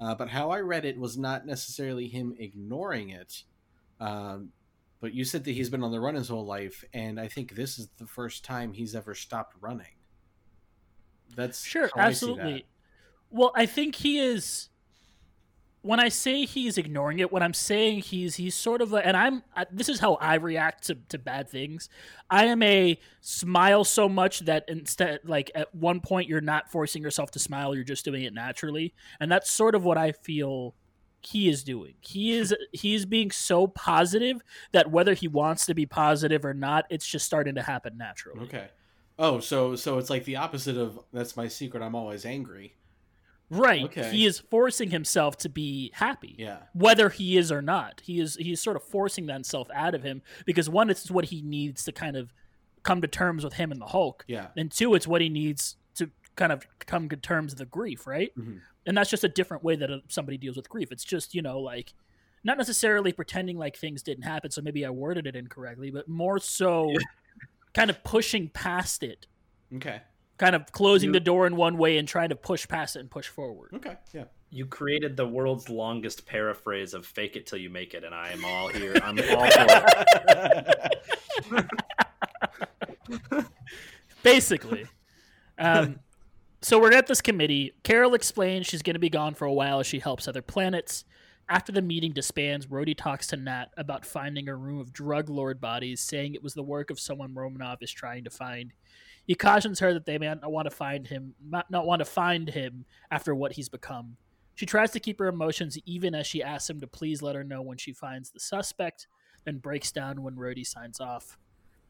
Uh, 0.00 0.14
but 0.14 0.28
how 0.28 0.50
I 0.50 0.60
read 0.60 0.84
it 0.84 0.98
was 0.98 1.18
not 1.18 1.44
necessarily 1.44 2.06
him 2.06 2.34
ignoring 2.38 3.10
it. 3.10 3.42
Um, 4.00 4.52
but 5.00 5.12
you 5.12 5.24
said 5.24 5.44
that 5.44 5.52
he's 5.52 5.70
been 5.70 5.82
on 5.82 5.92
the 5.92 6.00
run 6.00 6.14
his 6.14 6.28
whole 6.28 6.46
life, 6.46 6.84
and 6.92 7.20
I 7.20 7.28
think 7.28 7.54
this 7.54 7.78
is 7.78 7.88
the 7.98 8.06
first 8.06 8.44
time 8.44 8.72
he's 8.72 8.94
ever 8.94 9.14
stopped 9.14 9.56
running. 9.60 9.97
That's 11.36 11.64
Sure, 11.64 11.88
see 11.88 11.92
that. 11.96 12.06
absolutely. 12.06 12.66
Well, 13.30 13.52
I 13.54 13.66
think 13.66 13.96
he 13.96 14.18
is. 14.18 14.68
When 15.82 16.00
I 16.00 16.08
say 16.08 16.44
he's 16.44 16.76
ignoring 16.76 17.20
it, 17.20 17.30
what 17.30 17.42
I'm 17.42 17.54
saying 17.54 18.00
he's 18.00 18.34
he's 18.34 18.54
sort 18.54 18.82
of 18.82 18.92
a, 18.92 19.06
and 19.06 19.16
I'm 19.16 19.44
I, 19.54 19.64
this 19.70 19.88
is 19.88 20.00
how 20.00 20.14
I 20.14 20.34
react 20.34 20.88
to, 20.88 20.96
to 21.10 21.18
bad 21.18 21.48
things. 21.48 21.88
I 22.28 22.46
am 22.46 22.62
a 22.62 22.98
smile 23.20 23.84
so 23.84 24.08
much 24.08 24.40
that 24.40 24.64
instead, 24.66 25.20
like 25.24 25.52
at 25.54 25.72
one 25.74 26.00
point, 26.00 26.28
you're 26.28 26.40
not 26.40 26.70
forcing 26.70 27.02
yourself 27.02 27.30
to 27.32 27.38
smile; 27.38 27.74
you're 27.74 27.84
just 27.84 28.04
doing 28.04 28.24
it 28.24 28.34
naturally, 28.34 28.92
and 29.20 29.30
that's 29.30 29.50
sort 29.50 29.74
of 29.76 29.84
what 29.84 29.96
I 29.96 30.12
feel 30.12 30.74
he 31.20 31.48
is 31.48 31.62
doing. 31.62 31.94
He 32.00 32.32
is 32.32 32.54
he 32.72 32.94
is 32.94 33.06
being 33.06 33.30
so 33.30 33.66
positive 33.66 34.40
that 34.72 34.90
whether 34.90 35.14
he 35.14 35.28
wants 35.28 35.66
to 35.66 35.74
be 35.74 35.86
positive 35.86 36.44
or 36.44 36.54
not, 36.54 36.86
it's 36.90 37.06
just 37.06 37.26
starting 37.26 37.54
to 37.54 37.62
happen 37.62 37.96
naturally. 37.96 38.40
Okay. 38.40 38.68
Oh, 39.18 39.40
so 39.40 39.74
so 39.74 39.98
it's 39.98 40.10
like 40.10 40.24
the 40.24 40.36
opposite 40.36 40.76
of 40.76 40.98
that's 41.12 41.36
my 41.36 41.48
secret. 41.48 41.82
I'm 41.82 41.94
always 41.94 42.24
angry. 42.24 42.74
Right. 43.50 43.84
Okay. 43.84 44.10
He 44.10 44.26
is 44.26 44.38
forcing 44.38 44.90
himself 44.90 45.38
to 45.38 45.48
be 45.48 45.90
happy. 45.94 46.36
Yeah. 46.38 46.58
Whether 46.74 47.08
he 47.08 47.38
is 47.38 47.50
or 47.50 47.62
not. 47.62 48.02
He 48.04 48.20
is 48.20 48.36
he 48.36 48.52
is 48.52 48.60
sort 48.60 48.76
of 48.76 48.84
forcing 48.84 49.26
that 49.26 49.46
self 49.46 49.68
out 49.74 49.94
of 49.94 50.02
him 50.02 50.22
because 50.44 50.68
one, 50.68 50.90
it's 50.90 51.10
what 51.10 51.26
he 51.26 51.42
needs 51.42 51.84
to 51.84 51.92
kind 51.92 52.16
of 52.16 52.32
come 52.82 53.00
to 53.00 53.08
terms 53.08 53.44
with 53.44 53.54
him 53.54 53.72
and 53.72 53.80
the 53.80 53.86
Hulk. 53.86 54.24
Yeah. 54.28 54.48
And 54.56 54.70
two, 54.70 54.94
it's 54.94 55.06
what 55.06 55.20
he 55.20 55.28
needs 55.28 55.76
to 55.96 56.10
kind 56.36 56.52
of 56.52 56.66
come 56.80 57.08
to 57.08 57.16
terms 57.16 57.52
with 57.52 57.58
the 57.58 57.64
grief, 57.66 58.06
right? 58.06 58.30
Mhm. 58.38 58.60
And 58.86 58.96
that's 58.96 59.10
just 59.10 59.24
a 59.24 59.28
different 59.28 59.64
way 59.64 59.76
that 59.76 59.90
uh, 59.90 59.98
somebody 60.08 60.38
deals 60.38 60.56
with 60.56 60.68
grief. 60.68 60.92
It's 60.92 61.04
just, 61.04 61.34
you 61.34 61.42
know, 61.42 61.58
like 61.58 61.92
not 62.44 62.56
necessarily 62.56 63.12
pretending 63.12 63.58
like 63.58 63.76
things 63.76 64.02
didn't 64.02 64.22
happen, 64.24 64.50
so 64.50 64.62
maybe 64.62 64.86
I 64.86 64.90
worded 64.90 65.26
it 65.26 65.34
incorrectly, 65.34 65.90
but 65.90 66.06
more 66.08 66.38
so 66.38 66.92
kind 67.78 67.90
of 67.90 68.02
pushing 68.04 68.48
past 68.48 69.02
it 69.02 69.26
Okay. 69.76 70.00
kind 70.36 70.54
of 70.56 70.70
closing 70.72 71.08
You- 71.10 71.12
the 71.14 71.20
door 71.20 71.46
in 71.46 71.56
one 71.56 71.78
way 71.78 71.96
and 71.98 72.06
trying 72.08 72.28
to 72.30 72.36
push 72.36 72.66
past 72.68 72.96
it 72.96 73.00
and 73.00 73.10
push 73.10 73.28
forward. 73.28 73.70
Okay, 73.74 73.96
yeah. 74.12 74.24
You 74.50 74.64
created 74.66 75.16
the 75.16 75.26
world's 75.28 75.68
longest 75.68 76.26
paraphrase 76.26 76.94
of 76.94 77.04
"fake 77.06 77.36
it 77.36 77.46
till 77.46 77.58
you 77.58 77.68
make 77.70 77.92
it," 77.92 78.02
and 78.02 78.14
I 78.14 78.30
am 78.30 78.44
all 78.46 78.68
here. 78.68 78.94
I'm 79.02 79.18
all 79.30 79.50
for 79.50 79.66
it. 81.52 83.44
basically. 84.22 84.86
Um, 85.58 86.00
so 86.62 86.80
we're 86.80 86.92
at 86.92 87.06
this 87.06 87.20
committee. 87.20 87.72
Carol 87.82 88.14
explains 88.14 88.66
she's 88.66 88.82
going 88.82 88.94
to 88.94 89.00
be 89.00 89.10
gone 89.10 89.34
for 89.34 89.44
a 89.44 89.52
while 89.52 89.80
as 89.80 89.86
she 89.86 89.98
helps 89.98 90.26
other 90.26 90.42
planets. 90.42 91.04
After 91.50 91.72
the 91.72 91.80
meeting 91.80 92.12
disbands, 92.12 92.66
Rhodey 92.66 92.94
talks 92.94 93.26
to 93.28 93.36
Nat 93.36 93.66
about 93.78 94.04
finding 94.04 94.48
a 94.48 94.56
room 94.56 94.78
of 94.80 94.92
drug 94.92 95.30
lord 95.30 95.60
bodies, 95.60 96.00
saying 96.00 96.34
it 96.34 96.42
was 96.42 96.52
the 96.52 96.62
work 96.62 96.90
of 96.90 97.00
someone 97.00 97.34
Romanov 97.34 97.78
is 97.80 97.90
trying 97.90 98.24
to 98.24 98.30
find. 98.30 98.74
He 99.26 99.34
cautions 99.34 99.80
her 99.80 99.94
that 99.94 100.04
they 100.04 100.18
may 100.18 100.26
not 100.26 100.52
want 100.52 100.68
to 100.68 100.74
find 100.74 101.06
him, 101.06 101.34
not, 101.42 101.70
want 101.70 102.00
to 102.00 102.04
find 102.04 102.50
him 102.50 102.84
after 103.10 103.34
what 103.34 103.52
he's 103.52 103.70
become. 103.70 104.16
She 104.56 104.66
tries 104.66 104.90
to 104.90 105.00
keep 105.00 105.18
her 105.20 105.28
emotions 105.28 105.78
even 105.86 106.14
as 106.14 106.26
she 106.26 106.42
asks 106.42 106.68
him 106.68 106.80
to 106.80 106.86
please 106.86 107.22
let 107.22 107.34
her 107.34 107.44
know 107.44 107.62
when 107.62 107.78
she 107.78 107.92
finds 107.92 108.30
the 108.30 108.40
suspect, 108.40 109.06
then 109.44 109.58
breaks 109.58 109.90
down 109.90 110.22
when 110.22 110.34
Rhodey 110.34 110.66
signs 110.66 111.00
off. 111.00 111.38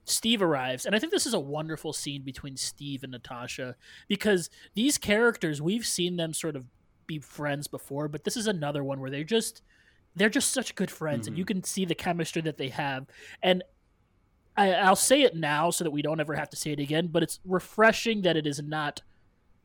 Steve 0.05 0.41
arrives, 0.41 0.87
and 0.87 0.95
I 0.95 0.99
think 0.99 1.13
this 1.13 1.27
is 1.27 1.35
a 1.35 1.41
wonderful 1.41 1.93
scene 1.93 2.23
between 2.23 2.57
Steve 2.57 3.03
and 3.03 3.13
Natasha 3.13 3.75
because 4.07 4.51
these 4.75 4.99
characters 4.99 5.61
we've 5.61 5.87
seen 5.87 6.17
them 6.17 6.33
sort 6.33 6.57
of 6.57 6.65
be 7.09 7.19
friends 7.19 7.67
before, 7.67 8.07
but 8.07 8.23
this 8.23 8.37
is 8.37 8.47
another 8.47 8.85
one 8.85 9.01
where 9.01 9.11
they're 9.11 9.25
just 9.25 9.63
they're 10.15 10.29
just 10.29 10.53
such 10.53 10.77
good 10.77 10.91
friends, 10.91 11.27
and 11.27 11.37
you 11.37 11.45
mm-hmm. 11.45 11.59
can 11.59 11.65
see 11.65 11.85
the 11.85 11.95
chemistry 11.95 12.43
that 12.43 12.57
they 12.57 12.69
have. 12.69 13.07
And 13.43 13.65
I, 14.57 14.73
I'll 14.75 14.97
say 14.97 15.23
it 15.23 15.37
now 15.37 15.71
so 15.71 15.85
that 15.85 15.91
we 15.91 16.03
don't 16.03 16.21
ever 16.21 16.35
have 16.35 16.51
to 16.51 16.57
say 16.57 16.73
it 16.73 16.81
again, 16.81 17.09
but 17.09 17.23
it's 17.23 17.41
refreshing 17.45 18.23
that 18.23 18.37
it 18.37 18.47
is 18.47 18.61
not 18.63 19.03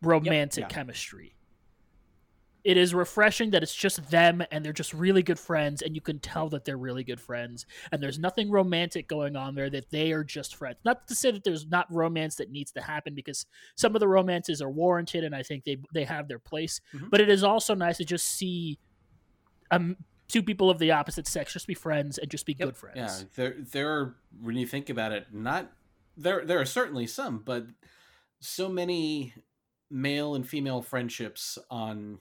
romantic 0.01 0.63
Yeah. 0.63 0.67
chemistry. 0.67 1.35
It 2.63 2.77
is 2.77 2.93
refreshing 2.93 3.51
that 3.51 3.61
it's 3.61 3.75
just 3.75 4.09
them 4.09 4.41
and 4.51 4.63
they're 4.63 4.71
just 4.71 4.93
really 4.93 5.21
good 5.21 5.39
friends, 5.39 5.81
and 5.81 5.95
you 5.95 6.01
can 6.01 6.19
tell 6.19 6.47
that 6.49 6.63
they're 6.63 6.77
really 6.77 7.03
good 7.03 7.19
friends. 7.19 7.65
And 7.91 8.01
there's 8.01 8.19
nothing 8.19 8.49
romantic 8.49 9.07
going 9.07 9.35
on 9.35 9.55
there, 9.55 9.69
that 9.69 9.89
they 9.89 10.11
are 10.13 10.23
just 10.23 10.55
friends. 10.55 10.77
Not 10.85 11.07
to 11.07 11.15
say 11.15 11.31
that 11.31 11.43
there's 11.43 11.67
not 11.67 11.93
romance 11.93 12.35
that 12.35 12.51
needs 12.51 12.71
to 12.73 12.81
happen, 12.81 13.15
because 13.15 13.45
some 13.75 13.95
of 13.95 13.99
the 13.99 14.07
romances 14.07 14.61
are 14.61 14.69
warranted 14.69 15.23
and 15.23 15.35
I 15.35 15.43
think 15.43 15.65
they, 15.65 15.77
they 15.93 16.05
have 16.05 16.27
their 16.27 16.39
place. 16.39 16.79
Mhm. 16.93 17.09
But 17.09 17.19
it 17.19 17.29
is 17.29 17.43
also 17.43 17.75
nice 17.75 17.97
to 17.97 18.05
just 18.05 18.25
see 18.25 18.79
um, 19.71 19.97
two 20.27 20.43
people 20.43 20.69
of 20.69 20.79
the 20.79 20.91
opposite 20.91 21.27
sex 21.27 21.53
just 21.53 21.67
be 21.67 21.73
friends 21.73 22.17
and 22.17 22.29
just 22.29 22.45
be 22.45 22.53
good 22.53 22.77
friends. 22.77 22.95
Yeah, 22.95 23.27
there 23.35 23.55
there 23.59 23.89
are 23.91 24.15
when 24.41 24.55
you 24.55 24.65
think 24.65 24.89
about 24.89 25.11
it, 25.11 25.27
not 25.31 25.71
there 26.15 26.45
there 26.45 26.59
are 26.59 26.65
certainly 26.65 27.07
some, 27.07 27.39
but 27.39 27.65
so 28.39 28.69
many 28.69 29.33
male 29.89 30.35
and 30.35 30.47
female 30.47 30.81
friendships 30.81 31.57
on 31.69 32.19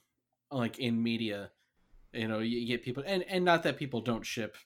like 0.52 0.78
in 0.78 1.02
media. 1.02 1.50
You 2.12 2.28
know, 2.28 2.40
you 2.40 2.66
get 2.66 2.82
people 2.82 3.02
and 3.06 3.24
and 3.28 3.44
not 3.44 3.62
that 3.62 3.76
people 3.78 4.00
don't 4.00 4.24
ship, 4.26 4.56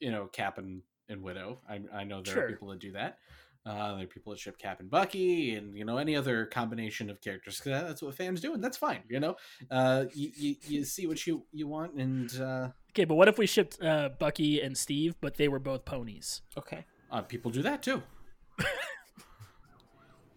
you 0.00 0.10
know, 0.10 0.26
Cap 0.26 0.58
and, 0.58 0.82
and 1.08 1.22
Widow. 1.22 1.60
I 1.68 1.80
I 1.92 2.04
know 2.04 2.22
there 2.22 2.34
Sure. 2.34 2.44
are 2.44 2.48
people 2.48 2.68
that 2.68 2.80
do 2.80 2.92
that. 2.92 3.18
Uh, 3.66 3.96
there 3.96 4.04
are 4.04 4.08
people 4.08 4.32
that 4.32 4.38
ship 4.38 4.56
Cap 4.58 4.80
and 4.80 4.90
Bucky, 4.90 5.54
and 5.54 5.76
you 5.76 5.84
know 5.84 5.98
any 5.98 6.16
other 6.16 6.46
combination 6.46 7.10
of 7.10 7.20
characters. 7.20 7.60
'cause 7.60 7.70
that's 7.72 8.02
what 8.02 8.14
fans 8.14 8.40
do, 8.40 8.54
and 8.54 8.64
that's 8.64 8.76
fine. 8.76 9.02
You 9.08 9.20
know, 9.20 9.36
uh, 9.70 10.06
you, 10.14 10.30
you 10.36 10.56
you 10.66 10.84
see 10.84 11.06
what 11.06 11.26
you 11.26 11.44
you 11.52 11.66
want, 11.68 11.94
and 11.94 12.34
uh, 12.40 12.68
Okay, 12.90 13.04
but 13.04 13.14
what 13.16 13.28
if 13.28 13.38
we 13.38 13.46
shipped 13.46 13.80
uh, 13.82 14.08
Bucky 14.18 14.60
and 14.60 14.76
Steve, 14.76 15.14
but 15.20 15.36
they 15.36 15.46
were 15.48 15.58
both 15.60 15.84
ponies? 15.84 16.42
Okay. 16.56 16.84
Uh, 17.10 17.22
people 17.22 17.50
do 17.50 17.62
that 17.62 17.82
too. 17.82 18.02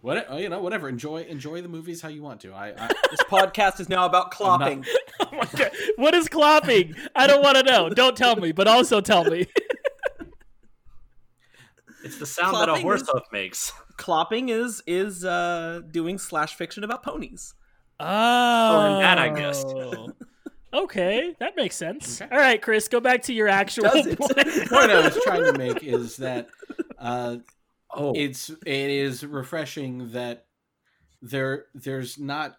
what 0.01 0.25
oh, 0.29 0.37
you 0.37 0.49
know, 0.49 0.61
whatever. 0.61 0.89
Enjoy 0.89 1.21
enjoy 1.23 1.61
the 1.61 1.67
movies 1.69 2.01
how 2.01 2.09
you 2.09 2.21
want 2.23 2.41
to. 2.41 2.53
I, 2.53 2.73
I 2.77 2.87
This 3.09 3.21
podcast 3.29 3.79
is 3.79 3.87
now 3.89 4.05
about 4.05 4.33
I'm 4.39 4.59
not- 4.59 4.61
clopping. 4.61 4.87
Oh 5.21 5.35
my 5.37 5.45
god, 5.55 5.71
what 5.97 6.13
is 6.15 6.27
clopping? 6.27 6.95
I 7.15 7.27
don't 7.27 7.43
want 7.43 7.57
to 7.57 7.63
know. 7.63 7.89
Don't 7.89 8.17
tell 8.17 8.35
me, 8.35 8.51
but 8.51 8.67
also 8.67 8.99
tell 9.01 9.23
me. 9.25 9.47
It's 12.03 12.17
the 12.17 12.25
sound 12.25 12.55
that 12.55 12.67
a 12.67 12.73
Clopping 12.73 12.81
horse 12.81 13.01
is- 13.01 13.09
hoof 13.13 13.23
makes. 13.31 13.71
clopping 13.97 14.49
is 14.49 14.81
is 14.87 15.23
uh, 15.23 15.81
doing 15.91 16.17
slash 16.17 16.55
fiction 16.55 16.83
about 16.83 17.03
ponies. 17.03 17.53
Oh, 17.99 18.05
and 18.95 19.03
that 19.03 19.19
I 19.19 19.29
guessed. 19.29 19.67
okay, 20.73 21.35
that 21.39 21.55
makes 21.55 21.75
sense. 21.75 22.19
Okay. 22.19 22.33
All 22.35 22.41
right, 22.41 22.59
Chris, 22.59 22.87
go 22.87 22.99
back 22.99 23.21
to 23.23 23.33
your 23.33 23.47
actual 23.47 23.89
point. 23.91 24.05
the 24.17 24.67
point 24.67 24.89
I 24.89 25.01
was 25.05 25.19
trying 25.23 25.43
to 25.43 25.53
make 25.57 25.83
is 25.83 26.17
that 26.17 26.47
uh, 26.97 27.37
Oh, 27.93 28.13
it's 28.15 28.49
it 28.49 28.89
is 28.89 29.25
refreshing 29.25 30.11
that 30.11 30.45
there 31.21 31.65
there's 31.73 32.17
not 32.17 32.55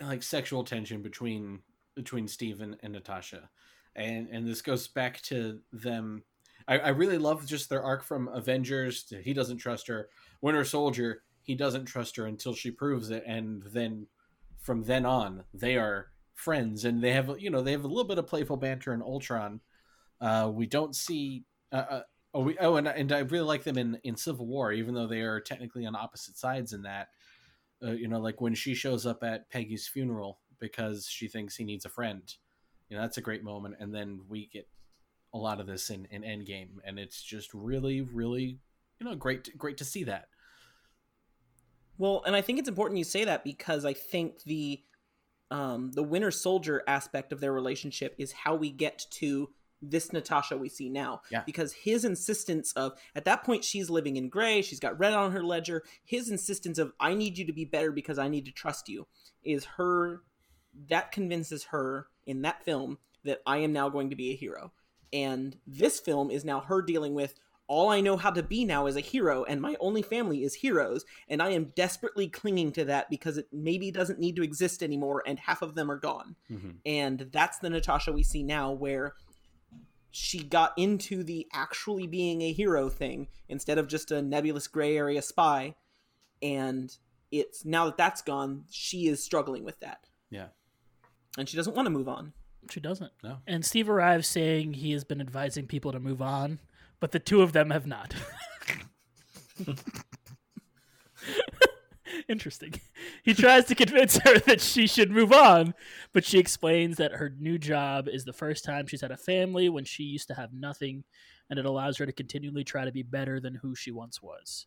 like 0.00 0.22
sexual 0.22 0.64
tension 0.64 1.02
between 1.02 1.60
between 1.94 2.28
Steven 2.28 2.76
and 2.82 2.92
Natasha. 2.92 3.50
And 3.96 4.28
and 4.28 4.46
this 4.46 4.62
goes 4.62 4.86
back 4.88 5.20
to 5.22 5.60
them 5.72 6.22
I, 6.66 6.78
I 6.78 6.88
really 6.90 7.18
love 7.18 7.46
just 7.46 7.68
their 7.68 7.82
arc 7.82 8.04
from 8.04 8.28
Avengers 8.28 9.04
to 9.04 9.20
he 9.20 9.32
doesn't 9.32 9.58
trust 9.58 9.86
her. 9.88 10.08
Winter 10.40 10.64
Soldier, 10.64 11.22
he 11.42 11.54
doesn't 11.54 11.86
trust 11.86 12.16
her 12.16 12.26
until 12.26 12.54
she 12.54 12.70
proves 12.70 13.10
it 13.10 13.24
and 13.26 13.62
then 13.72 14.06
from 14.60 14.84
then 14.84 15.06
on 15.06 15.44
they 15.54 15.76
are 15.76 16.08
friends 16.34 16.84
and 16.84 17.02
they 17.02 17.12
have 17.12 17.34
you 17.38 17.50
know 17.50 17.62
they 17.62 17.72
have 17.72 17.84
a 17.84 17.88
little 17.88 18.04
bit 18.04 18.18
of 18.18 18.26
playful 18.26 18.56
banter 18.56 18.92
in 18.92 19.02
Ultron. 19.02 19.60
Uh, 20.20 20.50
we 20.52 20.66
don't 20.66 20.94
see 20.94 21.44
uh, 21.72 21.84
uh, 21.90 22.02
Oh, 22.38 22.42
we, 22.42 22.56
oh, 22.60 22.76
and 22.76 22.86
and 22.86 23.10
I 23.10 23.18
really 23.18 23.44
like 23.44 23.64
them 23.64 23.76
in 23.76 23.98
in 24.04 24.14
Civil 24.14 24.46
War, 24.46 24.70
even 24.72 24.94
though 24.94 25.08
they 25.08 25.22
are 25.22 25.40
technically 25.40 25.84
on 25.84 25.96
opposite 25.96 26.38
sides 26.38 26.72
in 26.72 26.82
that. 26.82 27.08
Uh, 27.82 27.90
you 27.90 28.06
know, 28.06 28.20
like 28.20 28.40
when 28.40 28.54
she 28.54 28.74
shows 28.74 29.06
up 29.06 29.24
at 29.24 29.50
Peggy's 29.50 29.88
funeral 29.88 30.38
because 30.60 31.08
she 31.08 31.26
thinks 31.26 31.56
he 31.56 31.64
needs 31.64 31.84
a 31.84 31.88
friend. 31.88 32.32
You 32.88 32.96
know, 32.96 33.02
that's 33.02 33.18
a 33.18 33.22
great 33.22 33.42
moment, 33.42 33.74
and 33.80 33.92
then 33.92 34.20
we 34.28 34.46
get 34.52 34.68
a 35.34 35.36
lot 35.36 35.58
of 35.58 35.66
this 35.66 35.90
in 35.90 36.06
in 36.12 36.22
Endgame, 36.22 36.76
and 36.84 36.96
it's 36.96 37.20
just 37.24 37.52
really, 37.52 38.02
really, 38.02 38.60
you 39.00 39.04
know, 39.04 39.16
great 39.16 39.58
great 39.58 39.78
to 39.78 39.84
see 39.84 40.04
that. 40.04 40.28
Well, 41.98 42.22
and 42.24 42.36
I 42.36 42.40
think 42.40 42.60
it's 42.60 42.68
important 42.68 42.98
you 42.98 43.04
say 43.04 43.24
that 43.24 43.42
because 43.42 43.84
I 43.84 43.94
think 43.94 44.44
the 44.44 44.80
um, 45.50 45.90
the 45.90 46.04
Winter 46.04 46.30
Soldier 46.30 46.84
aspect 46.86 47.32
of 47.32 47.40
their 47.40 47.52
relationship 47.52 48.14
is 48.16 48.30
how 48.30 48.54
we 48.54 48.70
get 48.70 49.04
to 49.14 49.50
this 49.80 50.12
Natasha 50.12 50.56
we 50.56 50.68
see 50.68 50.88
now. 50.88 51.22
Yeah. 51.30 51.42
Because 51.44 51.72
his 51.72 52.04
insistence 52.04 52.72
of 52.72 52.92
at 53.14 53.24
that 53.24 53.44
point 53.44 53.64
she's 53.64 53.90
living 53.90 54.16
in 54.16 54.28
gray, 54.28 54.62
she's 54.62 54.80
got 54.80 54.98
red 54.98 55.12
on 55.12 55.32
her 55.32 55.42
ledger. 55.42 55.82
His 56.04 56.30
insistence 56.30 56.78
of 56.78 56.92
I 56.98 57.14
need 57.14 57.38
you 57.38 57.46
to 57.46 57.52
be 57.52 57.64
better 57.64 57.92
because 57.92 58.18
I 58.18 58.28
need 58.28 58.44
to 58.46 58.52
trust 58.52 58.88
you 58.88 59.06
is 59.42 59.64
her 59.76 60.22
that 60.88 61.12
convinces 61.12 61.64
her 61.64 62.08
in 62.26 62.42
that 62.42 62.64
film 62.64 62.98
that 63.24 63.40
I 63.46 63.58
am 63.58 63.72
now 63.72 63.88
going 63.88 64.10
to 64.10 64.16
be 64.16 64.30
a 64.30 64.36
hero. 64.36 64.72
And 65.12 65.56
this 65.66 66.00
film 66.00 66.30
is 66.30 66.44
now 66.44 66.60
her 66.60 66.82
dealing 66.82 67.14
with 67.14 67.34
all 67.66 67.90
I 67.90 68.00
know 68.00 68.16
how 68.16 68.30
to 68.30 68.42
be 68.42 68.64
now 68.64 68.86
is 68.86 68.96
a 68.96 69.00
hero, 69.00 69.44
and 69.44 69.60
my 69.60 69.76
only 69.78 70.00
family 70.00 70.42
is 70.42 70.54
heroes, 70.54 71.04
and 71.28 71.42
I 71.42 71.50
am 71.50 71.72
desperately 71.76 72.26
clinging 72.26 72.72
to 72.72 72.86
that 72.86 73.10
because 73.10 73.36
it 73.36 73.46
maybe 73.52 73.90
doesn't 73.90 74.18
need 74.18 74.36
to 74.36 74.42
exist 74.42 74.82
anymore, 74.82 75.22
and 75.26 75.38
half 75.38 75.60
of 75.60 75.74
them 75.74 75.90
are 75.90 75.98
gone. 75.98 76.34
Mhm. 76.50 76.76
And 76.86 77.28
that's 77.30 77.58
the 77.58 77.68
Natasha 77.68 78.10
we 78.10 78.22
see 78.22 78.42
now, 78.42 78.72
where 78.72 79.14
she 80.10 80.42
got 80.42 80.72
into 80.76 81.22
the 81.22 81.46
actually 81.52 82.06
being 82.06 82.42
a 82.42 82.52
hero 82.52 82.88
thing 82.88 83.28
instead 83.48 83.78
of 83.78 83.88
just 83.88 84.10
a 84.10 84.22
nebulous 84.22 84.66
gray 84.66 84.96
area 84.96 85.22
spy. 85.22 85.74
And 86.42 86.96
it's 87.30 87.64
now 87.64 87.86
that 87.86 87.96
that's 87.96 88.22
gone, 88.22 88.64
she 88.70 89.06
is 89.08 89.22
struggling 89.22 89.64
with 89.64 89.80
that, 89.80 90.06
Yeah. 90.30 90.48
and 91.36 91.48
she 91.48 91.56
doesn't 91.56 91.74
want 91.76 91.86
to 91.86 91.90
move 91.90 92.08
on. 92.08 92.32
She 92.70 92.80
doesn't. 92.80 93.12
No. 93.22 93.38
And 93.46 93.64
Steve 93.64 93.88
arrives 93.88 94.26
saying 94.28 94.74
he 94.74 94.92
has 94.92 95.04
been 95.04 95.20
advising 95.20 95.66
people 95.66 95.92
to 95.92 96.00
move 96.00 96.20
on, 96.22 96.58
but 97.00 97.12
the 97.12 97.18
two 97.18 97.42
of 97.42 97.52
them 97.52 97.70
have 97.70 97.86
not. 97.86 98.14
Interesting. 102.28 102.74
He 103.22 103.34
tries 103.34 103.66
to 103.66 103.74
convince 103.74 104.18
her 104.18 104.38
that 104.46 104.60
she 104.60 104.86
should 104.86 105.10
move 105.10 105.32
on, 105.32 105.74
but 106.12 106.24
she 106.24 106.38
explains 106.38 106.96
that 106.96 107.12
her 107.12 107.34
new 107.38 107.58
job 107.58 108.08
is 108.08 108.24
the 108.24 108.32
first 108.32 108.64
time 108.64 108.86
she's 108.86 109.00
had 109.00 109.10
a 109.10 109.16
family 109.16 109.68
when 109.68 109.84
she 109.84 110.04
used 110.04 110.28
to 110.28 110.34
have 110.34 110.52
nothing, 110.52 111.04
and 111.50 111.58
it 111.58 111.64
allows 111.64 111.98
her 111.98 112.06
to 112.06 112.12
continually 112.12 112.64
try 112.64 112.84
to 112.84 112.92
be 112.92 113.02
better 113.02 113.40
than 113.40 113.56
who 113.56 113.74
she 113.74 113.90
once 113.90 114.22
was. 114.22 114.66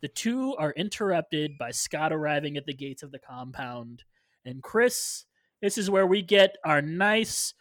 The 0.00 0.08
two 0.08 0.54
are 0.56 0.72
interrupted 0.72 1.56
by 1.58 1.70
Scott 1.70 2.12
arriving 2.12 2.56
at 2.56 2.66
the 2.66 2.74
gates 2.74 3.02
of 3.02 3.12
the 3.12 3.18
compound, 3.18 4.04
and 4.44 4.62
Chris, 4.62 5.24
this 5.62 5.78
is 5.78 5.90
where 5.90 6.06
we 6.06 6.22
get 6.22 6.56
our 6.64 6.82
nice, 6.82 7.54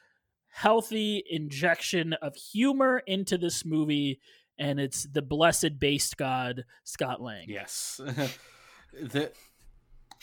healthy 0.50 1.24
injection 1.30 2.14
of 2.14 2.36
humor 2.36 3.02
into 3.08 3.38
this 3.38 3.64
movie, 3.64 4.20
and 4.58 4.80
it's 4.80 5.04
the 5.04 5.22
blessed 5.22 5.80
based 5.80 6.18
god, 6.18 6.66
Scott 6.84 7.22
Lang. 7.22 7.46
Yes. 7.48 8.02
the, 9.02 9.32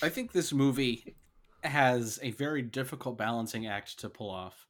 I 0.02 0.08
think 0.08 0.32
this 0.32 0.52
movie 0.52 1.16
has 1.62 2.18
a 2.22 2.30
very 2.32 2.62
difficult 2.62 3.18
balancing 3.18 3.66
act 3.66 3.98
to 4.00 4.08
pull 4.08 4.30
off, 4.30 4.66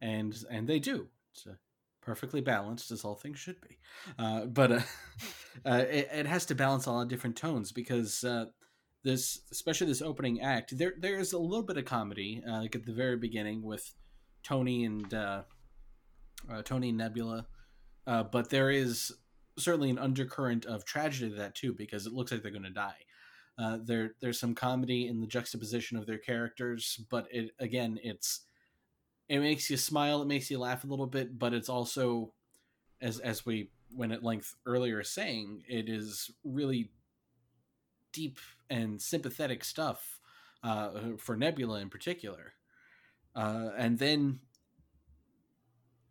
and 0.00 0.36
and 0.50 0.68
they 0.68 0.78
do. 0.78 1.08
It's 1.32 1.46
perfectly 2.00 2.40
balanced, 2.40 2.90
as 2.90 3.04
all 3.04 3.14
things 3.14 3.38
should 3.38 3.60
be. 3.60 3.78
Uh, 4.18 4.44
but 4.44 4.72
uh, 4.72 4.80
uh, 5.66 5.84
it, 5.88 6.08
it 6.12 6.26
has 6.26 6.46
to 6.46 6.54
balance 6.54 6.86
a 6.86 6.92
lot 6.92 7.02
of 7.02 7.08
different 7.08 7.36
tones 7.36 7.72
because 7.72 8.22
uh, 8.24 8.46
this, 9.02 9.40
especially 9.50 9.86
this 9.86 10.02
opening 10.02 10.40
act, 10.40 10.76
there 10.76 10.94
there's 10.98 11.32
a 11.32 11.38
little 11.38 11.64
bit 11.64 11.78
of 11.78 11.84
comedy, 11.84 12.42
uh, 12.46 12.60
like 12.60 12.74
at 12.74 12.84
the 12.84 12.92
very 12.92 13.16
beginning 13.16 13.62
with 13.62 13.94
Tony 14.42 14.84
and 14.84 15.12
uh, 15.12 15.42
Tony 16.64 16.90
and 16.90 16.98
Nebula, 16.98 17.46
uh, 18.06 18.22
but 18.22 18.50
there 18.50 18.70
is 18.70 19.12
certainly 19.58 19.90
an 19.90 19.98
undercurrent 19.98 20.66
of 20.66 20.84
tragedy 20.84 21.30
to 21.30 21.36
that 21.36 21.54
too, 21.54 21.72
because 21.72 22.06
it 22.06 22.12
looks 22.12 22.32
like 22.32 22.42
they're 22.42 22.50
going 22.50 22.64
to 22.64 22.70
die. 22.70 22.96
Uh, 23.58 23.78
there, 23.82 24.14
there's 24.20 24.40
some 24.40 24.54
comedy 24.54 25.06
in 25.06 25.20
the 25.20 25.26
juxtaposition 25.26 25.96
of 25.96 26.06
their 26.06 26.18
characters, 26.18 27.00
but 27.08 27.26
it 27.30 27.50
again, 27.60 27.98
it's 28.02 28.40
it 29.28 29.38
makes 29.38 29.70
you 29.70 29.76
smile, 29.76 30.22
it 30.22 30.28
makes 30.28 30.50
you 30.50 30.58
laugh 30.58 30.84
a 30.84 30.86
little 30.86 31.06
bit, 31.06 31.38
but 31.38 31.54
it's 31.54 31.68
also, 31.68 32.32
as 33.00 33.20
as 33.20 33.46
we 33.46 33.70
went 33.94 34.12
at 34.12 34.24
length 34.24 34.54
earlier 34.66 35.02
saying, 35.04 35.62
it 35.68 35.88
is 35.88 36.30
really 36.44 36.90
deep 38.12 38.38
and 38.68 39.00
sympathetic 39.00 39.64
stuff 39.64 40.20
uh, 40.62 40.90
for 41.16 41.36
Nebula 41.36 41.80
in 41.80 41.90
particular, 41.90 42.54
uh, 43.36 43.70
and 43.76 43.98
then 43.98 44.40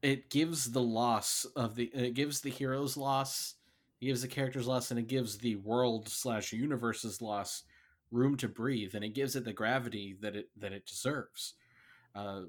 it 0.01 0.29
gives 0.29 0.71
the 0.71 0.81
loss 0.81 1.45
of 1.55 1.75
the 1.75 1.85
it 1.93 2.13
gives 2.13 2.41
the 2.41 2.49
hero's 2.49 2.95
loss 2.95 3.55
it 4.03 4.07
gives 4.07 4.21
the 4.21 4.27
character's 4.27 4.67
loss 4.67 4.91
and 4.91 4.99
it 4.99 5.07
gives 5.07 5.37
the 5.37 5.55
world 5.55 6.09
slash 6.09 6.51
universe's 6.51 7.21
loss 7.21 7.63
room 8.11 8.35
to 8.37 8.49
breathe 8.49 8.93
and 8.95 9.03
it 9.03 9.13
gives 9.13 9.35
it 9.35 9.45
the 9.45 9.53
gravity 9.53 10.17
that 10.19 10.35
it 10.35 10.49
that 10.57 10.73
it 10.73 10.85
deserves. 10.85 11.53
Uh, 12.13 12.41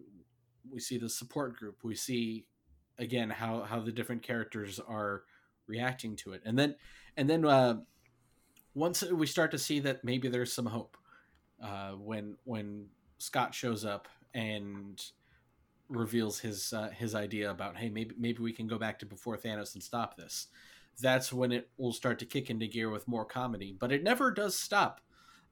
we 0.70 0.80
see 0.80 0.98
the 0.98 1.08
support 1.08 1.56
group. 1.56 1.78
We 1.84 1.94
see 1.94 2.46
again 2.98 3.30
how 3.30 3.62
how 3.62 3.78
the 3.78 3.92
different 3.92 4.22
characters 4.22 4.80
are 4.80 5.22
reacting 5.68 6.16
to 6.16 6.32
it. 6.32 6.42
And 6.44 6.58
then 6.58 6.74
and 7.16 7.30
then 7.30 7.44
uh, 7.46 7.76
once 8.74 9.02
we 9.02 9.26
start 9.26 9.52
to 9.52 9.58
see 9.58 9.78
that 9.80 10.02
maybe 10.02 10.28
there's 10.28 10.52
some 10.52 10.66
hope 10.66 10.96
uh, 11.62 11.92
when 11.92 12.36
when 12.42 12.86
scott 13.18 13.54
shows 13.54 13.84
up 13.84 14.08
and 14.34 15.00
reveals 15.88 16.40
his 16.40 16.72
uh, 16.72 16.88
his 16.88 17.14
idea 17.14 17.48
about 17.48 17.76
hey 17.76 17.88
maybe 17.88 18.14
maybe 18.18 18.42
we 18.42 18.52
can 18.52 18.66
go 18.66 18.76
back 18.76 18.98
to 18.98 19.06
before 19.06 19.36
Thanos 19.36 19.74
and 19.74 19.82
stop 19.82 20.16
this. 20.16 20.48
That's 21.00 21.32
when 21.32 21.52
it 21.52 21.70
will 21.76 21.92
start 21.92 22.18
to 22.20 22.26
kick 22.26 22.50
into 22.50 22.66
gear 22.66 22.90
with 22.90 23.08
more 23.08 23.24
comedy, 23.24 23.76
but 23.78 23.92
it 23.92 24.02
never 24.02 24.30
does 24.30 24.58
stop 24.58 25.00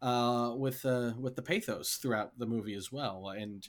uh, 0.00 0.52
with 0.56 0.84
uh, 0.84 1.12
with 1.18 1.36
the 1.36 1.42
pathos 1.42 1.96
throughout 1.96 2.38
the 2.38 2.46
movie 2.46 2.74
as 2.74 2.92
well, 2.92 3.28
and 3.28 3.68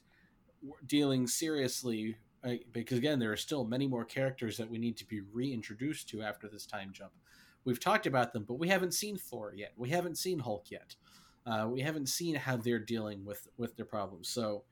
dealing 0.85 1.27
seriously 1.27 2.17
uh, 2.43 2.53
because 2.71 2.97
again 2.97 3.19
there 3.19 3.31
are 3.31 3.37
still 3.37 3.65
many 3.65 3.87
more 3.87 4.05
characters 4.05 4.57
that 4.57 4.69
we 4.69 4.77
need 4.77 4.97
to 4.97 5.05
be 5.05 5.21
reintroduced 5.21 6.09
to 6.09 6.21
after 6.21 6.47
this 6.47 6.65
time 6.65 6.91
jump. 6.91 7.11
We've 7.65 7.79
talked 7.79 8.07
about 8.07 8.33
them, 8.33 8.43
but 8.45 8.59
we 8.59 8.67
haven't 8.67 8.93
seen 8.93 9.17
Thor 9.17 9.53
yet. 9.55 9.71
We 9.77 9.89
haven't 9.89 10.17
seen 10.17 10.39
Hulk 10.39 10.69
yet. 10.69 10.95
Uh, 11.45 11.67
we 11.69 11.81
haven't 11.81 12.07
seen 12.09 12.35
how 12.35 12.57
they're 12.57 12.79
dealing 12.79 13.25
with 13.25 13.47
with 13.57 13.75
their 13.75 13.85
problems. 13.85 14.29
So 14.29 14.63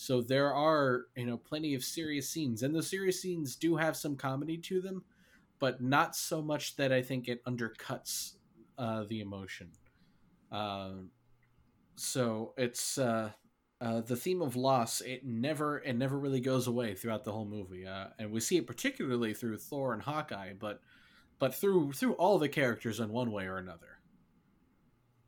so 0.00 0.22
there 0.22 0.54
are, 0.54 1.06
you 1.16 1.26
know, 1.26 1.36
plenty 1.36 1.74
of 1.74 1.82
serious 1.82 2.30
scenes, 2.30 2.62
and 2.62 2.72
the 2.72 2.84
serious 2.84 3.20
scenes 3.20 3.56
do 3.56 3.74
have 3.74 3.96
some 3.96 4.14
comedy 4.14 4.56
to 4.58 4.80
them, 4.80 5.02
but 5.58 5.80
not 5.80 6.14
so 6.16 6.42
much 6.42 6.76
that 6.76 6.92
I 6.92 7.02
think 7.02 7.28
it 7.28 7.44
undercuts 7.44 8.34
uh, 8.76 9.04
the 9.08 9.20
emotion. 9.20 9.70
Uh, 10.50 10.90
so 11.96 12.54
it's 12.56 12.98
uh, 12.98 13.30
uh, 13.80 14.00
the 14.00 14.16
theme 14.16 14.42
of 14.42 14.56
loss. 14.56 15.00
It 15.00 15.24
never 15.24 15.78
it 15.78 15.96
never 15.96 16.18
really 16.18 16.40
goes 16.40 16.66
away 16.66 16.94
throughout 16.94 17.24
the 17.24 17.32
whole 17.32 17.44
movie, 17.44 17.86
uh, 17.86 18.08
and 18.18 18.30
we 18.30 18.40
see 18.40 18.56
it 18.56 18.66
particularly 18.66 19.34
through 19.34 19.58
Thor 19.58 19.92
and 19.92 20.02
Hawkeye, 20.02 20.52
but 20.58 20.80
but 21.38 21.54
through 21.54 21.92
through 21.92 22.14
all 22.14 22.38
the 22.38 22.48
characters 22.48 23.00
in 23.00 23.10
one 23.10 23.32
way 23.32 23.46
or 23.46 23.56
another. 23.56 23.98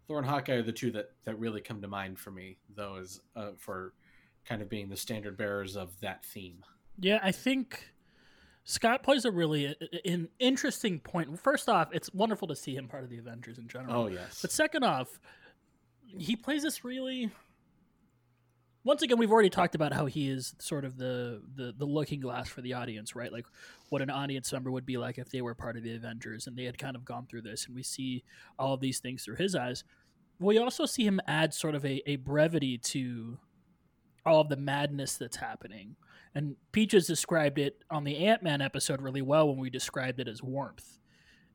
Thor 0.07 0.19
and 0.19 0.27
Hawkeye 0.27 0.55
are 0.55 0.63
the 0.63 0.73
two 0.73 0.91
that 0.93 1.11
that 1.25 1.39
really 1.39 1.61
come 1.61 1.81
to 1.83 1.89
mind 1.89 2.19
for 2.19 2.31
me, 2.31 2.59
though, 2.75 2.97
as 2.97 3.21
uh, 3.37 3.51
for 3.57 3.95
kind 4.45 4.63
of 4.63 4.69
being 4.69 4.89
the 4.89 4.97
standard 4.97 5.37
bearers 5.37 5.77
of 5.77 5.99
that 6.01 6.25
theme. 6.25 6.65
Yeah, 6.99 7.21
I 7.23 7.33
think 7.33 7.85
Scott 8.71 9.03
plays 9.03 9.25
a 9.25 9.33
really 9.33 9.67
uh, 9.67 9.75
uh, 9.83 9.99
an 10.05 10.29
interesting 10.39 11.01
point. 11.01 11.41
First 11.41 11.69
off, 11.69 11.89
it's 11.93 12.15
wonderful 12.15 12.47
to 12.47 12.55
see 12.55 12.77
him 12.77 12.87
part 12.87 13.03
of 13.03 13.11
the 13.11 13.19
Avengers 13.19 13.59
in 13.59 13.67
general. 13.67 14.03
Oh 14.03 14.07
yes. 14.07 14.39
But 14.41 14.53
second 14.53 14.85
off, 14.85 15.19
he 16.07 16.37
plays 16.37 16.63
this 16.63 16.85
really. 16.85 17.31
Once 18.85 19.03
again, 19.03 19.19
we've 19.19 19.33
already 19.33 19.51
talked 19.51 19.75
about 19.75 19.93
how 19.93 20.07
he 20.07 20.31
is 20.31 20.55
sort 20.61 20.85
of 20.85 20.97
the, 20.97 21.43
the 21.57 21.75
the 21.77 21.85
looking 21.85 22.21
glass 22.21 22.49
for 22.49 22.61
the 22.61 22.73
audience, 22.73 23.17
right? 23.17 23.33
Like 23.33 23.47
what 23.89 24.03
an 24.03 24.11
audience 24.11 24.53
member 24.53 24.71
would 24.71 24.87
be 24.87 24.99
like 24.99 25.19
if 25.19 25.31
they 25.31 25.43
were 25.43 25.55
part 25.55 25.77
of 25.77 25.83
the 25.83 25.97
Avengers 25.97 26.47
and 26.47 26.57
they 26.57 26.65
had 26.65 26.79
kind 26.79 26.95
of 26.95 27.05
gone 27.05 27.27
through 27.27 27.43
this, 27.43 27.67
and 27.67 27.75
we 27.75 27.83
see 27.83 28.23
all 28.57 28.75
of 28.75 28.81
these 28.81 29.01
things 29.01 29.25
through 29.25 29.37
his 29.37 29.57
eyes. 29.57 29.83
We 30.39 30.59
also 30.59 30.87
see 30.87 31.05
him 31.05 31.21
add 31.27 31.53
sort 31.53 31.75
of 31.75 31.85
a, 31.85 32.09
a 32.09 32.17
brevity 32.17 32.79
to 32.79 33.37
all 34.25 34.41
of 34.41 34.49
the 34.49 34.57
madness 34.57 35.17
that's 35.17 35.37
happening. 35.37 35.97
And 36.35 36.57
Peaches 36.73 37.07
described 37.07 37.59
it 37.59 37.83
on 37.91 38.05
the 38.05 38.27
Ant 38.27 38.43
Man 38.43 38.61
episode 38.61 39.01
really 39.01 39.23
well 39.23 39.49
when 39.49 39.59
we 39.59 39.71
described 39.71 40.21
it 40.21 40.29
as 40.29 40.43
warmth. 40.43 40.99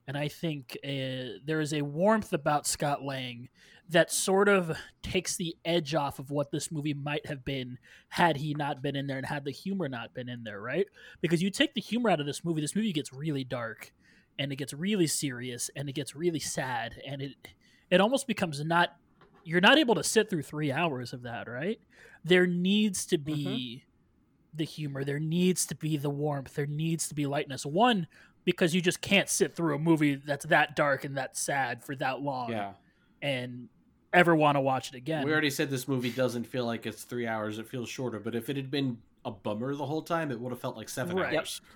And 0.07 0.17
I 0.17 0.27
think 0.27 0.77
uh, 0.83 1.39
there 1.45 1.61
is 1.61 1.73
a 1.73 1.81
warmth 1.81 2.33
about 2.33 2.67
Scott 2.67 3.03
Lang 3.03 3.49
that 3.89 4.11
sort 4.11 4.49
of 4.49 4.77
takes 5.01 5.35
the 5.35 5.55
edge 5.63 5.95
off 5.95 6.19
of 6.19 6.31
what 6.31 6.51
this 6.51 6.71
movie 6.71 6.93
might 6.93 7.25
have 7.27 7.45
been 7.45 7.77
had 8.09 8.37
he 8.37 8.53
not 8.53 8.81
been 8.81 8.95
in 8.95 9.07
there 9.07 9.17
and 9.17 9.25
had 9.25 9.45
the 9.45 9.51
humor 9.51 9.87
not 9.87 10.13
been 10.13 10.29
in 10.29 10.43
there, 10.43 10.61
right? 10.61 10.87
Because 11.21 11.41
you 11.41 11.49
take 11.49 11.73
the 11.73 11.81
humor 11.81 12.09
out 12.09 12.19
of 12.19 12.25
this 12.25 12.43
movie, 12.43 12.61
this 12.61 12.75
movie 12.75 12.93
gets 12.93 13.13
really 13.13 13.43
dark 13.43 13.93
and 14.37 14.51
it 14.51 14.57
gets 14.57 14.73
really 14.73 15.07
serious 15.07 15.69
and 15.75 15.87
it 15.87 15.93
gets 15.93 16.15
really 16.15 16.39
sad 16.39 17.01
and 17.07 17.21
it 17.21 17.35
it 17.89 18.01
almost 18.01 18.27
becomes 18.27 18.63
not 18.63 18.95
you're 19.43 19.61
not 19.61 19.77
able 19.77 19.95
to 19.95 20.03
sit 20.03 20.29
through 20.29 20.41
three 20.41 20.71
hours 20.71 21.13
of 21.13 21.21
that, 21.21 21.47
right? 21.47 21.79
There 22.23 22.47
needs 22.47 23.05
to 23.07 23.19
be 23.19 23.83
mm-hmm. 23.83 23.94
The 24.57 24.63
humor, 24.63 25.03
there 25.03 25.19
needs 25.19 25.65
to 25.67 25.75
be 25.75 25.97
the 25.97 26.09
warmth, 26.09 26.55
there 26.55 26.65
needs 26.65 27.07
to 27.07 27.15
be 27.15 27.25
lightness. 27.25 27.65
One, 27.65 28.07
because 28.43 28.75
you 28.75 28.81
just 28.81 29.01
can't 29.01 29.29
sit 29.29 29.55
through 29.55 29.75
a 29.75 29.79
movie 29.79 30.15
that's 30.15 30.45
that 30.45 30.75
dark 30.75 31.03
and 31.03 31.17
that 31.17 31.35
sad 31.37 31.83
for 31.83 31.95
that 31.95 32.21
long. 32.21 32.51
Yeah. 32.51 32.73
And 33.21 33.69
ever 34.13 34.35
want 34.35 34.55
to 34.55 34.61
watch 34.61 34.89
it 34.89 34.95
again. 34.95 35.25
We 35.25 35.31
already 35.31 35.49
said 35.49 35.69
this 35.69 35.87
movie 35.87 36.11
doesn't 36.11 36.45
feel 36.45 36.65
like 36.65 36.85
it's 36.85 37.03
three 37.03 37.27
hours, 37.27 37.59
it 37.59 37.67
feels 37.67 37.89
shorter, 37.89 38.19
but 38.19 38.35
if 38.35 38.49
it 38.49 38.55
had 38.55 38.71
been 38.71 38.97
a 39.25 39.31
bummer 39.31 39.75
the 39.75 39.85
whole 39.85 40.01
time, 40.01 40.31
it 40.31 40.39
would 40.39 40.51
have 40.51 40.61
felt 40.61 40.77
like 40.77 40.89
seven 40.89 41.17
right. 41.17 41.35
hours. 41.35 41.61
Yep. 41.63 41.71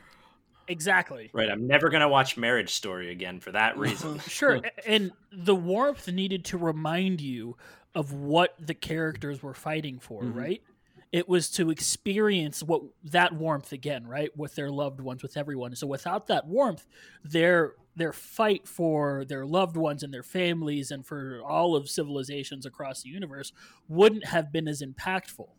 Exactly. 0.70 1.32
Right. 1.34 1.50
I'm 1.50 1.66
never 1.66 1.90
going 1.90 2.02
to 2.02 2.08
watch 2.08 2.38
Marriage 2.38 2.74
Story 2.74 3.12
again 3.12 3.40
for 3.40 3.52
that 3.52 3.78
reason. 3.80 4.20
sure. 4.28 4.62
And 4.86 5.12
the 5.32 5.56
warmth 5.56 6.08
needed 6.08 6.46
to 6.46 6.58
remind 6.58 7.22
you 7.22 7.58
of 7.96 8.14
what 8.14 8.54
the 8.60 8.76
characters 8.76 9.42
were 9.42 9.56
fighting 9.56 10.00
for, 10.00 10.22
mm-hmm. 10.22 10.38
right? 10.38 10.64
It 11.12 11.28
was 11.28 11.50
to 11.52 11.72
experience 11.72 12.62
what 12.62 12.84
that 13.04 13.34
warmth 13.34 13.72
again, 13.72 14.06
right, 14.06 14.30
with 14.38 14.56
their 14.56 14.70
loved 14.70 15.02
ones, 15.02 15.24
with 15.24 15.38
everyone. 15.38 15.76
So 15.76 15.88
without 15.88 16.28
that 16.28 16.46
warmth, 16.46 16.86
their 17.24 17.74
their 17.96 18.14
fight 18.14 18.68
for 18.68 19.26
their 19.26 19.46
loved 19.46 19.76
ones 19.76 20.04
and 20.04 20.14
their 20.14 20.24
families 20.24 20.90
and 20.90 21.06
for 21.06 21.42
all 21.46 21.76
of 21.76 21.90
civilizations 21.90 22.66
across 22.66 23.04
the 23.04 23.10
universe 23.10 23.52
wouldn't 23.88 24.26
have 24.26 24.54
been 24.54 24.68
as 24.68 24.82
impactful. 24.82 25.50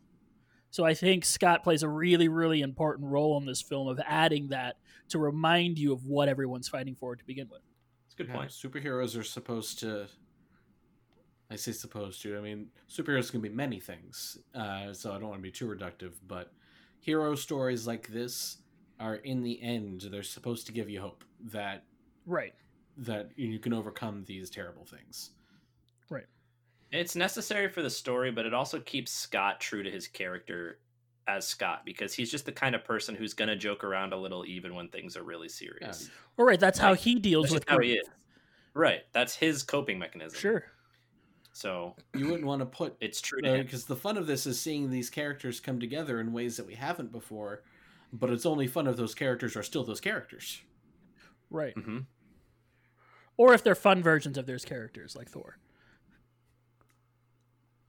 So 0.71 0.85
I 0.85 0.95
think 0.95 1.25
Scott 1.25 1.65
plays 1.65 1.83
a 1.83 1.89
really, 1.89 2.29
really 2.29 2.61
important 2.61 3.11
role 3.11 3.37
in 3.39 3.45
this 3.45 3.61
film 3.61 3.89
of 3.89 4.01
adding 4.07 4.49
that 4.49 4.77
to 5.09 5.19
remind 5.19 5.79
you 5.79 5.93
of 5.93 6.07
what 6.07 6.29
everyone's 6.29 6.69
fighting 6.69 6.95
for 6.95 7.17
to 7.17 7.25
begin 7.25 7.49
with. 7.51 7.61
It's 8.07 8.15
a 8.15 8.17
good 8.17 8.29
yeah, 8.29 8.37
point. 8.37 8.51
Superheroes 8.51 9.19
are 9.19 9.25
supposed 9.25 9.81
to. 9.81 10.07
I 11.51 11.57
say 11.57 11.73
supposed 11.73 12.23
to. 12.23 12.37
I 12.37 12.41
mean, 12.41 12.69
superheroes 12.89 13.31
can 13.31 13.41
be 13.41 13.49
many 13.49 13.81
things, 13.81 14.39
uh, 14.55 14.93
so 14.93 15.11
I 15.11 15.19
don't 15.19 15.29
want 15.29 15.41
to 15.41 15.43
be 15.43 15.51
too 15.51 15.67
reductive. 15.67 16.13
But 16.27 16.53
hero 17.01 17.35
stories 17.35 17.87
like 17.87 18.09
this 18.09 18.59
are, 19.01 19.17
in 19.17 19.43
the 19.43 19.61
end, 19.61 20.09
they're 20.11 20.23
supposed 20.23 20.67
to 20.67 20.73
give 20.73 20.89
you 20.89 21.01
hope 21.01 21.25
that 21.53 21.85
right 22.27 22.55
that 22.97 23.31
you 23.37 23.59
can 23.59 23.73
overcome 23.73 24.25
these 24.27 24.51
terrible 24.51 24.85
things. 24.85 25.31
Right. 26.11 26.27
It's 26.93 27.17
necessary 27.17 27.69
for 27.69 27.83
the 27.83 27.91
story, 27.91 28.31
but 28.31 28.47
it 28.47 28.53
also 28.53 28.81
keeps 28.81 29.11
Scott 29.11 29.61
true 29.61 29.83
to 29.83 29.91
his 29.91 30.07
character 30.07 30.81
as 31.29 31.47
Scott 31.47 31.83
because 31.85 32.13
he's 32.13 32.31
just 32.31 32.45
the 32.45 32.53
kind 32.53 32.75
of 32.75 32.85
person 32.85 33.15
who's 33.15 33.33
going 33.33 33.49
to 33.49 33.57
joke 33.57 33.85
around 33.85 34.13
a 34.13 34.17
little 34.17 34.45
even 34.45 34.75
when 34.75 34.89
things 34.89 35.17
are 35.17 35.23
really 35.23 35.49
serious. 35.49 36.03
Yeah. 36.05 36.15
All 36.39 36.45
right, 36.45 36.59
that's 36.59 36.79
like, 36.79 36.89
how 36.89 36.95
he 36.95 37.15
deals 37.15 37.53
with 37.53 37.65
how 37.69 37.79
he 37.79 37.95
is. 37.95 38.09
Right, 38.75 39.03
that's 39.13 39.35
his 39.35 39.63
coping 39.63 39.99
mechanism. 39.99 40.39
Sure. 40.39 40.65
So 41.53 41.97
you 42.15 42.27
wouldn't 42.27 42.47
want 42.47 42.61
to 42.61 42.67
put 42.67 42.97
it's 43.01 43.21
true 43.21 43.41
because 43.43 43.85
the 43.85 43.97
fun 43.97 44.17
of 44.17 44.27
this 44.27 44.47
is 44.47 44.61
seeing 44.61 44.91
these 44.91 45.11
characters 45.11 45.61
come 45.61 45.81
together 45.81 46.21
in 46.21 46.33
ways 46.33 46.57
that 46.57 46.67
we 46.67 46.75
haven't 46.75 47.13
before. 47.13 47.63
But 48.13 48.31
it's 48.31 48.47
only 48.47 48.67
fun 48.67 48.87
if 48.87 48.97
those 48.97 49.15
characters 49.15 49.57
are 49.57 49.63
still 49.63 49.85
those 49.85 50.01
characters. 50.01 50.61
Right. 51.51 51.75
Mm-hmm. 51.77 51.99
Or 53.37 53.55
if 53.55 53.63
they're 53.63 53.75
fun 53.75 54.03
versions 54.03 54.37
of 54.37 54.47
those 54.47 54.65
characters, 54.65 55.17
like 55.17 55.29
Thor. 55.29 55.59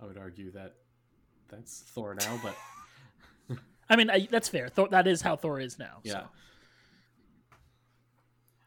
I 0.02 0.06
would 0.06 0.18
argue 0.18 0.52
that 0.52 0.76
that's 1.50 1.80
Thor 1.80 2.16
now, 2.16 2.40
but 2.42 3.58
I 3.90 3.96
mean 3.96 4.10
I, 4.10 4.28
that's 4.30 4.50
fair. 4.50 4.70
Thor, 4.70 4.88
that 4.90 5.08
is 5.08 5.22
how 5.22 5.36
Thor 5.36 5.60
is 5.60 5.78
now. 5.78 6.00
Yeah. 6.04 6.14
So. 6.14 6.24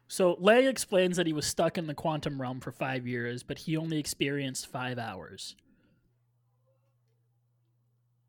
So 0.09 0.37
Lang 0.39 0.67
explains 0.67 1.17
that 1.17 1.27
he 1.27 1.33
was 1.33 1.47
stuck 1.47 1.79
in 1.79 1.87
the 1.87 1.95
quantum 1.95 2.41
realm 2.41 2.61
for 2.61 2.73
five 2.73 3.07
years, 3.07 3.43
but 3.43 3.59
he 3.59 3.77
only 3.77 3.99
experienced 3.99 4.67
five 4.67 4.99
hours. 4.99 5.57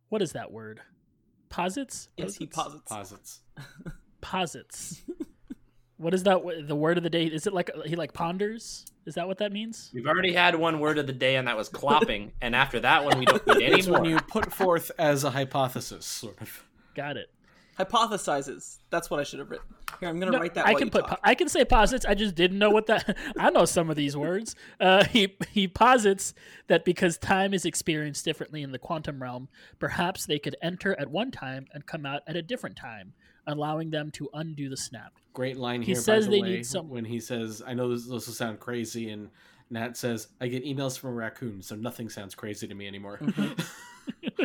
What 0.09 0.21
is 0.21 0.31
that 0.33 0.51
word? 0.51 0.81
Posits? 1.49 2.09
Yes, 2.17 2.35
he 2.37 2.45
posits. 2.45 2.91
Posits. 2.91 3.41
Posits. 4.21 5.01
what 5.97 6.13
is 6.13 6.23
that? 6.23 6.41
The 6.67 6.75
word 6.75 6.97
of 6.97 7.03
the 7.03 7.09
day? 7.09 7.25
Is 7.25 7.47
it 7.47 7.53
like 7.53 7.69
uh, 7.75 7.81
he 7.85 7.95
like 7.95 8.13
ponders? 8.13 8.85
Is 9.05 9.15
that 9.15 9.27
what 9.27 9.37
that 9.37 9.51
means? 9.51 9.91
We've 9.93 10.07
already 10.07 10.33
had 10.33 10.55
one 10.55 10.79
word 10.79 10.97
of 10.97 11.05
the 11.05 11.13
day, 11.13 11.35
and 11.35 11.47
that 11.47 11.57
was 11.57 11.69
clopping. 11.69 12.31
and 12.41 12.55
after 12.55 12.79
that 12.79 13.05
one, 13.05 13.19
we 13.19 13.25
don't 13.25 13.45
need 13.47 13.61
any 13.61 13.79
It's 13.79 13.87
when 13.87 14.05
you 14.05 14.19
put 14.19 14.51
forth 14.51 14.91
as 14.97 15.23
a 15.23 15.31
hypothesis, 15.31 16.05
sort 16.05 16.41
of. 16.41 16.63
Got 16.95 17.17
it. 17.17 17.29
Hypothesizes. 17.77 18.77
That's 18.89 19.09
what 19.09 19.19
I 19.19 19.23
should 19.23 19.39
have 19.39 19.49
written. 19.49 19.65
Here, 19.99 20.09
I'm 20.09 20.19
gonna 20.19 20.31
No, 20.31 20.39
write 20.39 20.53
that. 20.55 20.65
I 20.65 20.71
while 20.71 20.79
can 20.79 20.87
you 20.87 20.91
put. 20.91 21.01
talk. 21.07 21.09
po- 21.11 21.17
I 21.23 21.35
can 21.35 21.47
say 21.49 21.63
posits. 21.65 22.05
I 22.05 22.13
just 22.15 22.35
didn't 22.35 22.57
know 22.59 22.69
what 22.69 22.87
that. 22.87 23.17
I 23.37 23.49
know 23.49 23.65
some 23.65 23.89
of 23.89 23.95
these 23.95 24.15
words. 24.17 24.55
Uh, 24.79 25.03
he 25.05 25.35
he 25.51 25.67
posits 25.67 26.33
that 26.67 26.83
because 26.85 27.17
time 27.17 27.53
is 27.53 27.65
experienced 27.65 28.25
differently 28.25 28.61
in 28.61 28.71
the 28.71 28.79
quantum 28.79 29.21
realm, 29.21 29.47
perhaps 29.79 30.25
they 30.25 30.39
could 30.39 30.55
enter 30.61 30.99
at 30.99 31.09
one 31.09 31.31
time 31.31 31.67
and 31.73 31.85
come 31.85 32.05
out 32.05 32.21
at 32.27 32.35
a 32.35 32.41
different 32.41 32.75
time, 32.75 33.13
allowing 33.47 33.89
them 33.91 34.11
to 34.11 34.29
undo 34.33 34.67
the 34.69 34.77
snap. 34.77 35.13
Great 35.33 35.57
line 35.57 35.81
He 35.81 35.87
here. 35.93 35.95
says 36.01 36.25
by 36.25 36.31
the 36.31 36.37
they 36.37 36.41
way, 36.41 36.49
need 36.57 36.65
some- 36.65 36.89
when 36.89 37.05
he 37.05 37.19
says, 37.19 37.61
"I 37.65 37.73
know 37.73 37.89
this, 37.89 38.03
this 38.03 38.27
will 38.27 38.33
sound 38.33 38.59
crazy," 38.59 39.09
and 39.09 39.29
Nat 39.69 39.95
says, 39.97 40.27
"I 40.41 40.47
get 40.47 40.63
emails 40.65 40.97
from 40.99 41.11
a 41.11 41.13
raccoon, 41.13 41.61
so 41.61 41.75
nothing 41.75 42.09
sounds 42.09 42.35
crazy 42.35 42.67
to 42.67 42.75
me 42.75 42.87
anymore." 42.87 43.17
Mm-hmm. 43.21 43.61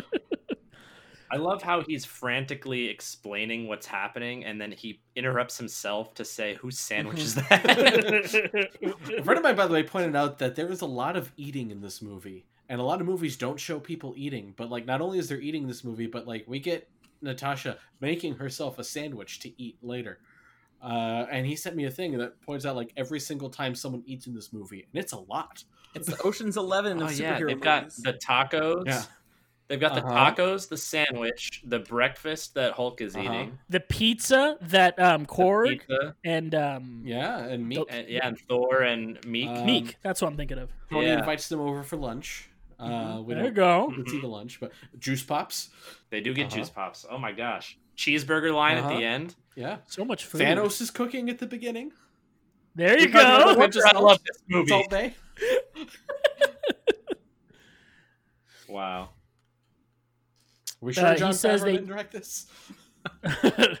I 1.31 1.37
love 1.37 1.61
how 1.61 1.81
he's 1.81 2.03
frantically 2.03 2.87
explaining 2.89 3.67
what's 3.67 3.87
happening, 3.87 4.43
and 4.43 4.59
then 4.59 4.71
he 4.71 5.01
interrupts 5.15 5.57
himself 5.57 6.13
to 6.15 6.25
say, 6.25 6.55
"Whose 6.55 6.77
sandwich 6.77 7.19
is 7.19 7.35
that?" 7.35 8.69
a 9.17 9.23
friend 9.23 9.37
of 9.37 9.43
mine, 9.43 9.55
by 9.55 9.67
the 9.67 9.73
way, 9.73 9.83
pointed 9.83 10.15
out 10.15 10.39
that 10.39 10.55
there 10.55 10.69
is 10.69 10.81
a 10.81 10.85
lot 10.85 11.15
of 11.15 11.31
eating 11.37 11.71
in 11.71 11.81
this 11.81 12.01
movie, 12.01 12.45
and 12.67 12.81
a 12.81 12.83
lot 12.83 12.99
of 13.01 13.07
movies 13.07 13.37
don't 13.37 13.59
show 13.59 13.79
people 13.79 14.13
eating. 14.17 14.53
But 14.57 14.69
like, 14.69 14.85
not 14.85 15.01
only 15.01 15.19
is 15.19 15.29
there 15.29 15.39
eating 15.39 15.63
in 15.63 15.67
this 15.67 15.83
movie, 15.83 16.07
but 16.07 16.27
like 16.27 16.43
we 16.47 16.59
get 16.59 16.89
Natasha 17.21 17.77
making 17.99 18.35
herself 18.35 18.79
a 18.79 18.83
sandwich 18.83 19.39
to 19.39 19.61
eat 19.61 19.77
later. 19.81 20.19
Uh, 20.81 21.27
and 21.31 21.45
he 21.45 21.55
sent 21.55 21.75
me 21.75 21.85
a 21.85 21.91
thing 21.91 22.17
that 22.17 22.41
points 22.41 22.65
out 22.65 22.75
like 22.75 22.91
every 22.97 23.19
single 23.19 23.49
time 23.49 23.75
someone 23.75 24.01
eats 24.05 24.25
in 24.27 24.33
this 24.33 24.51
movie, 24.51 24.87
and 24.91 25.01
it's 25.01 25.13
a 25.13 25.19
lot. 25.19 25.63
It's 25.93 26.07
the 26.07 26.21
Ocean's 26.23 26.57
Eleven 26.57 27.01
of 27.01 27.09
oh 27.09 27.11
superhero 27.11 27.19
yeah, 27.19 27.37
they've 27.37 27.47
movies. 27.47 27.61
got 27.61 27.91
the 27.97 28.13
tacos. 28.13 28.85
Yeah. 28.85 29.03
They've 29.71 29.79
got 29.79 29.95
the 29.95 30.01
Uh-huh. 30.05 30.31
tacos, 30.35 30.67
the 30.67 30.75
sandwich, 30.75 31.61
the 31.63 31.79
breakfast 31.79 32.55
that 32.55 32.73
Hulk 32.73 32.99
is 32.99 33.15
Uh-huh. 33.15 33.23
eating. 33.23 33.57
the 33.69 33.79
pizza 33.79 34.57
that 34.63 34.99
um 34.99 35.25
Korg 35.25 35.79
Pizza, 35.87 36.13
and 36.25 36.53
um 36.53 37.03
Yeah, 37.05 37.39
and 37.39 37.65
meat. 37.69 37.79
and, 37.89 38.09
yeah, 38.09 38.27
and 38.27 38.37
Thor 38.37 38.81
and 38.81 39.17
Miek. 39.21 39.47
Uh, 39.47 39.63
Miek. 39.63 39.95
That's 40.03 40.21
what 40.21 40.27
I'm 40.27 40.35
thinking 40.35 40.57
of. 40.57 40.71
Tony 40.89 41.07
Yeah. 41.07 41.19
invites 41.19 41.47
them 41.47 41.61
over 41.61 41.83
for 41.83 41.95
lunch. 41.95 42.49
Uh, 42.77 43.21
we 43.23 43.33
There 43.33 43.45
you 43.45 43.51
don't 43.51 43.89
go. 43.89 43.95
get 43.95 44.07
to 44.07 44.15
eat 44.17 44.21
the 44.21 44.27
lunch, 44.27 44.59
but 44.59 44.73
juice 44.99 45.23
pops. 45.23 45.69
they 46.09 46.19
do 46.19 46.33
get 46.33 46.47
Uh-huh. 46.47 46.57
juice 46.57 46.69
pops. 46.69 47.05
Oh 47.09 47.17
my 47.17 47.31
gosh, 47.31 47.77
cheeseburger 47.95 48.53
line 48.53 48.75
at 48.77 48.83
Uh-huh. 48.83 48.97
the 48.97 49.05
end. 49.05 49.35
Yeah, 49.55 49.77
So 49.87 50.03
much 50.03 50.25
food. 50.25 50.41
Thanos 50.41 50.81
is 50.81 50.91
cooking 50.91 51.29
at 51.29 51.39
the 51.39 51.47
beginning. 51.47 51.93
There 52.75 52.99
you 52.99 53.05
Because 53.07 53.23
go. 53.25 53.49
of 53.49 53.53
the 53.55 53.59
Winter, 53.61 53.87
I 53.87 53.97
love 53.97 54.19
this 54.25 54.41
movie. 54.49 54.67
Salt 54.69 54.89
Bae. 54.89 55.15
Wow. 58.67 59.09
We 60.81 60.93
sure 60.93 61.05
Uh, 61.05 61.11
he 61.13 61.19
John 61.19 61.33
says 61.33 61.61
Favreau 61.61 61.65
they- 61.65 61.71
didn't 61.73 61.87
direct 61.87 62.11
this? 62.11 62.47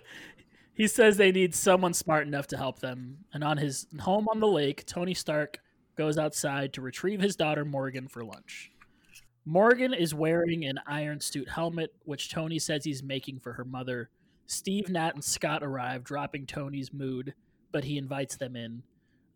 he 0.73 0.87
says 0.87 1.17
they 1.17 1.31
need 1.31 1.53
someone 1.53 1.93
smart 1.93 2.27
enough 2.27 2.47
to 2.47 2.57
help 2.57 2.79
them. 2.79 3.17
And 3.33 3.43
on 3.43 3.57
his 3.57 3.87
home 3.99 4.27
on 4.29 4.39
the 4.39 4.47
lake, 4.47 4.85
Tony 4.85 5.13
Stark 5.13 5.59
goes 5.95 6.17
outside 6.17 6.73
to 6.73 6.81
retrieve 6.81 7.21
his 7.21 7.35
daughter 7.35 7.65
Morgan 7.65 8.07
for 8.07 8.23
lunch. 8.23 8.71
Morgan 9.45 9.93
is 9.93 10.13
wearing 10.13 10.65
an 10.65 10.79
iron 10.85 11.19
suit 11.19 11.49
helmet, 11.49 11.93
which 12.03 12.29
Tony 12.31 12.59
says 12.59 12.83
he's 12.83 13.03
making 13.03 13.39
for 13.39 13.53
her 13.53 13.65
mother. 13.65 14.09
Steve, 14.45 14.89
Nat, 14.89 15.15
and 15.15 15.23
Scott 15.23 15.63
arrive, 15.63 16.03
dropping 16.03 16.45
Tony's 16.45 16.93
mood, 16.93 17.33
but 17.71 17.83
he 17.83 17.97
invites 17.97 18.35
them 18.35 18.55
in. 18.55 18.83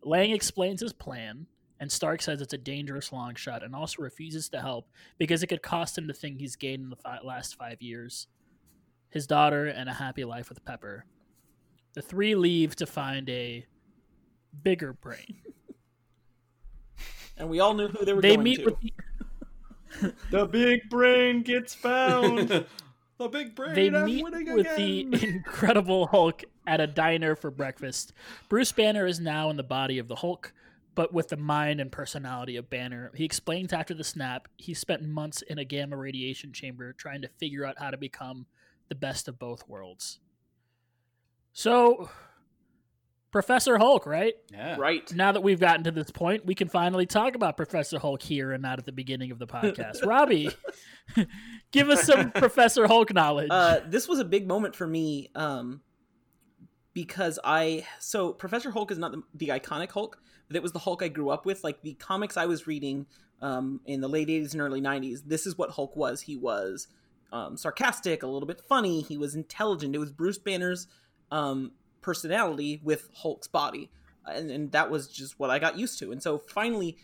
Lang 0.02 0.30
explains 0.30 0.80
his 0.80 0.92
plan, 0.92 1.46
and 1.80 1.90
Stark 1.92 2.22
says 2.22 2.40
it's 2.40 2.52
a 2.54 2.58
dangerous 2.58 3.12
long 3.12 3.34
shot 3.34 3.62
and 3.62 3.74
also 3.74 4.02
refuses 4.02 4.48
to 4.50 4.60
help 4.60 4.88
because 5.18 5.42
it 5.42 5.48
could 5.48 5.62
cost 5.62 5.96
him 5.98 6.06
the 6.06 6.12
thing 6.14 6.38
he's 6.38 6.56
gained 6.56 6.82
in 6.84 6.90
the 6.90 6.96
fi- 6.96 7.20
last 7.22 7.56
five 7.56 7.80
years 7.82 8.26
his 9.08 9.26
daughter, 9.26 9.66
and 9.66 9.88
a 9.88 9.94
happy 9.94 10.24
life 10.24 10.48
with 10.50 10.62
Pepper. 10.64 11.06
The 11.94 12.02
three 12.02 12.34
leave 12.34 12.76
to 12.76 12.86
find 12.86 13.30
a 13.30 13.64
bigger 14.62 14.92
brain. 14.92 15.36
and 17.38 17.48
we 17.48 17.60
all 17.60 17.72
knew 17.74 17.88
who 17.88 18.04
they 18.04 18.12
were 18.12 18.20
They 18.20 18.34
going 18.34 18.44
meet 18.44 18.56
to. 18.58 18.64
with 18.66 18.80
the, 18.80 20.12
The 20.30 20.46
big 20.46 20.90
brain 20.90 21.42
gets 21.42 21.72
found. 21.74 22.48
the 23.18 23.28
big 23.28 23.54
brain. 23.54 23.74
they 23.74 23.86
I'm 23.88 24.04
meet 24.04 24.24
winning 24.24 24.52
with 24.54 24.66
again. 24.66 25.10
the 25.10 25.24
Incredible 25.28 26.08
Hulk 26.08 26.44
at 26.66 26.80
a 26.80 26.86
diner 26.86 27.36
for 27.36 27.50
breakfast. 27.50 28.12
Bruce 28.50 28.72
Banner 28.72 29.06
is 29.06 29.20
now 29.20 29.48
in 29.50 29.56
the 29.56 29.62
body 29.62 29.98
of 29.98 30.08
the 30.08 30.16
Hulk, 30.16 30.52
but 30.96 31.12
with 31.12 31.28
the 31.28 31.36
mind 31.36 31.78
and 31.78 31.92
personality 31.92 32.56
of 32.56 32.68
Banner. 32.68 33.12
He 33.14 33.24
explains 33.24 33.72
after 33.72 33.94
the 33.94 34.02
snap 34.02 34.48
he 34.56 34.74
spent 34.74 35.02
months 35.02 35.42
in 35.42 35.58
a 35.58 35.64
gamma 35.64 35.96
radiation 35.96 36.52
chamber 36.52 36.92
trying 36.94 37.22
to 37.22 37.28
figure 37.38 37.64
out 37.64 37.78
how 37.78 37.90
to 37.90 37.96
become 37.96 38.46
the 38.88 38.96
best 38.96 39.28
of 39.28 39.38
both 39.38 39.68
worlds. 39.68 40.18
So, 41.52 42.08
Professor 43.30 43.76
Hulk, 43.76 44.06
right? 44.06 44.34
yeah. 44.50 44.76
right. 44.78 45.12
now 45.14 45.32
that 45.32 45.42
we've 45.42 45.60
gotten 45.60 45.84
to 45.84 45.90
this 45.90 46.10
point, 46.10 46.46
we 46.46 46.54
can 46.54 46.68
finally 46.68 47.04
talk 47.04 47.34
about 47.34 47.58
Professor 47.58 47.98
Hulk 47.98 48.22
here 48.22 48.52
and 48.52 48.62
not 48.62 48.78
at 48.78 48.86
the 48.86 48.92
beginning 48.92 49.30
of 49.30 49.38
the 49.38 49.46
podcast. 49.46 50.06
Robbie, 50.06 50.48
give 51.72 51.90
us 51.90 52.04
some 52.04 52.30
Professor 52.34 52.86
Hulk 52.86 53.12
knowledge. 53.12 53.48
Uh, 53.50 53.80
this 53.86 54.08
was 54.08 54.18
a 54.18 54.24
big 54.24 54.48
moment 54.48 54.74
for 54.74 54.86
me 54.86 55.30
um, 55.34 55.82
because 56.94 57.38
I 57.44 57.86
so 57.98 58.32
Professor 58.32 58.70
Hulk 58.70 58.90
is 58.90 58.96
not 58.98 59.12
the, 59.12 59.22
the 59.34 59.48
iconic 59.48 59.90
Hulk, 59.90 60.18
it 60.52 60.62
was 60.62 60.72
the 60.72 60.78
Hulk 60.78 61.02
I 61.02 61.08
grew 61.08 61.30
up 61.30 61.46
with. 61.46 61.64
Like 61.64 61.82
the 61.82 61.94
comics 61.94 62.36
I 62.36 62.46
was 62.46 62.66
reading 62.66 63.06
um, 63.42 63.80
in 63.86 64.00
the 64.00 64.08
late 64.08 64.28
'80s 64.28 64.52
and 64.52 64.60
early 64.60 64.80
'90s, 64.80 65.22
this 65.26 65.46
is 65.46 65.58
what 65.58 65.70
Hulk 65.70 65.96
was. 65.96 66.22
He 66.22 66.36
was 66.36 66.88
um, 67.32 67.56
sarcastic, 67.56 68.22
a 68.22 68.26
little 68.26 68.46
bit 68.46 68.60
funny. 68.60 69.02
He 69.02 69.18
was 69.18 69.34
intelligent. 69.34 69.94
It 69.94 69.98
was 69.98 70.12
Bruce 70.12 70.38
Banner's 70.38 70.86
um, 71.30 71.72
personality 72.00 72.80
with 72.82 73.10
Hulk's 73.14 73.48
body, 73.48 73.90
and, 74.24 74.50
and 74.50 74.72
that 74.72 74.90
was 74.90 75.08
just 75.08 75.38
what 75.38 75.50
I 75.50 75.58
got 75.58 75.78
used 75.78 75.98
to. 75.98 76.12
And 76.12 76.22
so 76.22 76.38
finally, 76.38 76.96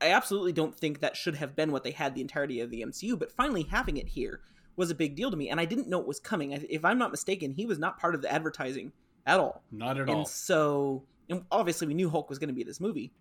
I 0.00 0.10
absolutely 0.10 0.52
don't 0.52 0.74
think 0.74 1.00
that 1.00 1.16
should 1.16 1.36
have 1.36 1.56
been 1.56 1.72
what 1.72 1.84
they 1.84 1.92
had 1.92 2.14
the 2.14 2.20
entirety 2.20 2.60
of 2.60 2.70
the 2.70 2.82
MCU, 2.82 3.18
but 3.18 3.32
finally 3.32 3.62
having 3.62 3.96
it 3.96 4.08
here 4.08 4.40
was 4.76 4.90
a 4.90 4.94
big 4.94 5.14
deal 5.14 5.30
to 5.30 5.36
me, 5.36 5.48
and 5.48 5.60
I 5.60 5.64
didn't 5.64 5.88
know 5.88 6.00
it 6.00 6.06
was 6.06 6.20
coming. 6.20 6.52
If 6.52 6.84
I'm 6.84 6.98
not 6.98 7.10
mistaken, 7.10 7.52
he 7.52 7.64
was 7.64 7.78
not 7.78 7.98
part 7.98 8.14
of 8.14 8.22
the 8.22 8.32
advertising 8.32 8.92
at 9.26 9.40
all. 9.40 9.62
Not 9.70 9.96
at 9.96 10.08
And 10.08 10.18
all. 10.18 10.24
so, 10.24 11.04
and 11.28 11.44
obviously, 11.50 11.86
we 11.86 11.94
knew 11.94 12.10
Hulk 12.10 12.28
was 12.28 12.38
going 12.38 12.48
to 12.48 12.54
be 12.54 12.64
this 12.64 12.80
movie. 12.80 13.12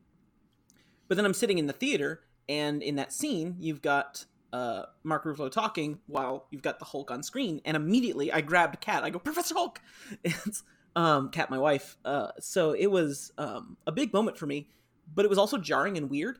But 1.07 1.15
then 1.15 1.25
I'm 1.25 1.33
sitting 1.33 1.57
in 1.57 1.67
the 1.67 1.73
theater, 1.73 2.21
and 2.47 2.81
in 2.81 2.95
that 2.95 3.13
scene, 3.13 3.55
you've 3.59 3.81
got 3.81 4.25
uh, 4.51 4.83
Mark 5.03 5.25
Ruffalo 5.25 5.51
talking 5.51 5.99
while 6.07 6.47
you've 6.51 6.61
got 6.61 6.79
the 6.79 6.85
Hulk 6.85 7.11
on 7.11 7.23
screen, 7.23 7.61
and 7.65 7.75
immediately 7.75 8.31
I 8.31 8.41
grabbed 8.41 8.79
Cat. 8.81 9.03
I 9.03 9.09
go, 9.09 9.19
Professor 9.19 9.55
Hulk! 9.55 9.81
It's 10.23 10.63
um, 10.95 11.29
Kat, 11.29 11.49
my 11.49 11.57
wife. 11.57 11.97
Uh, 12.05 12.29
so 12.39 12.71
it 12.73 12.87
was 12.87 13.31
um, 13.37 13.77
a 13.87 13.91
big 13.91 14.13
moment 14.13 14.37
for 14.37 14.45
me, 14.45 14.69
but 15.13 15.25
it 15.25 15.27
was 15.29 15.37
also 15.37 15.57
jarring 15.57 15.97
and 15.97 16.09
weird. 16.09 16.39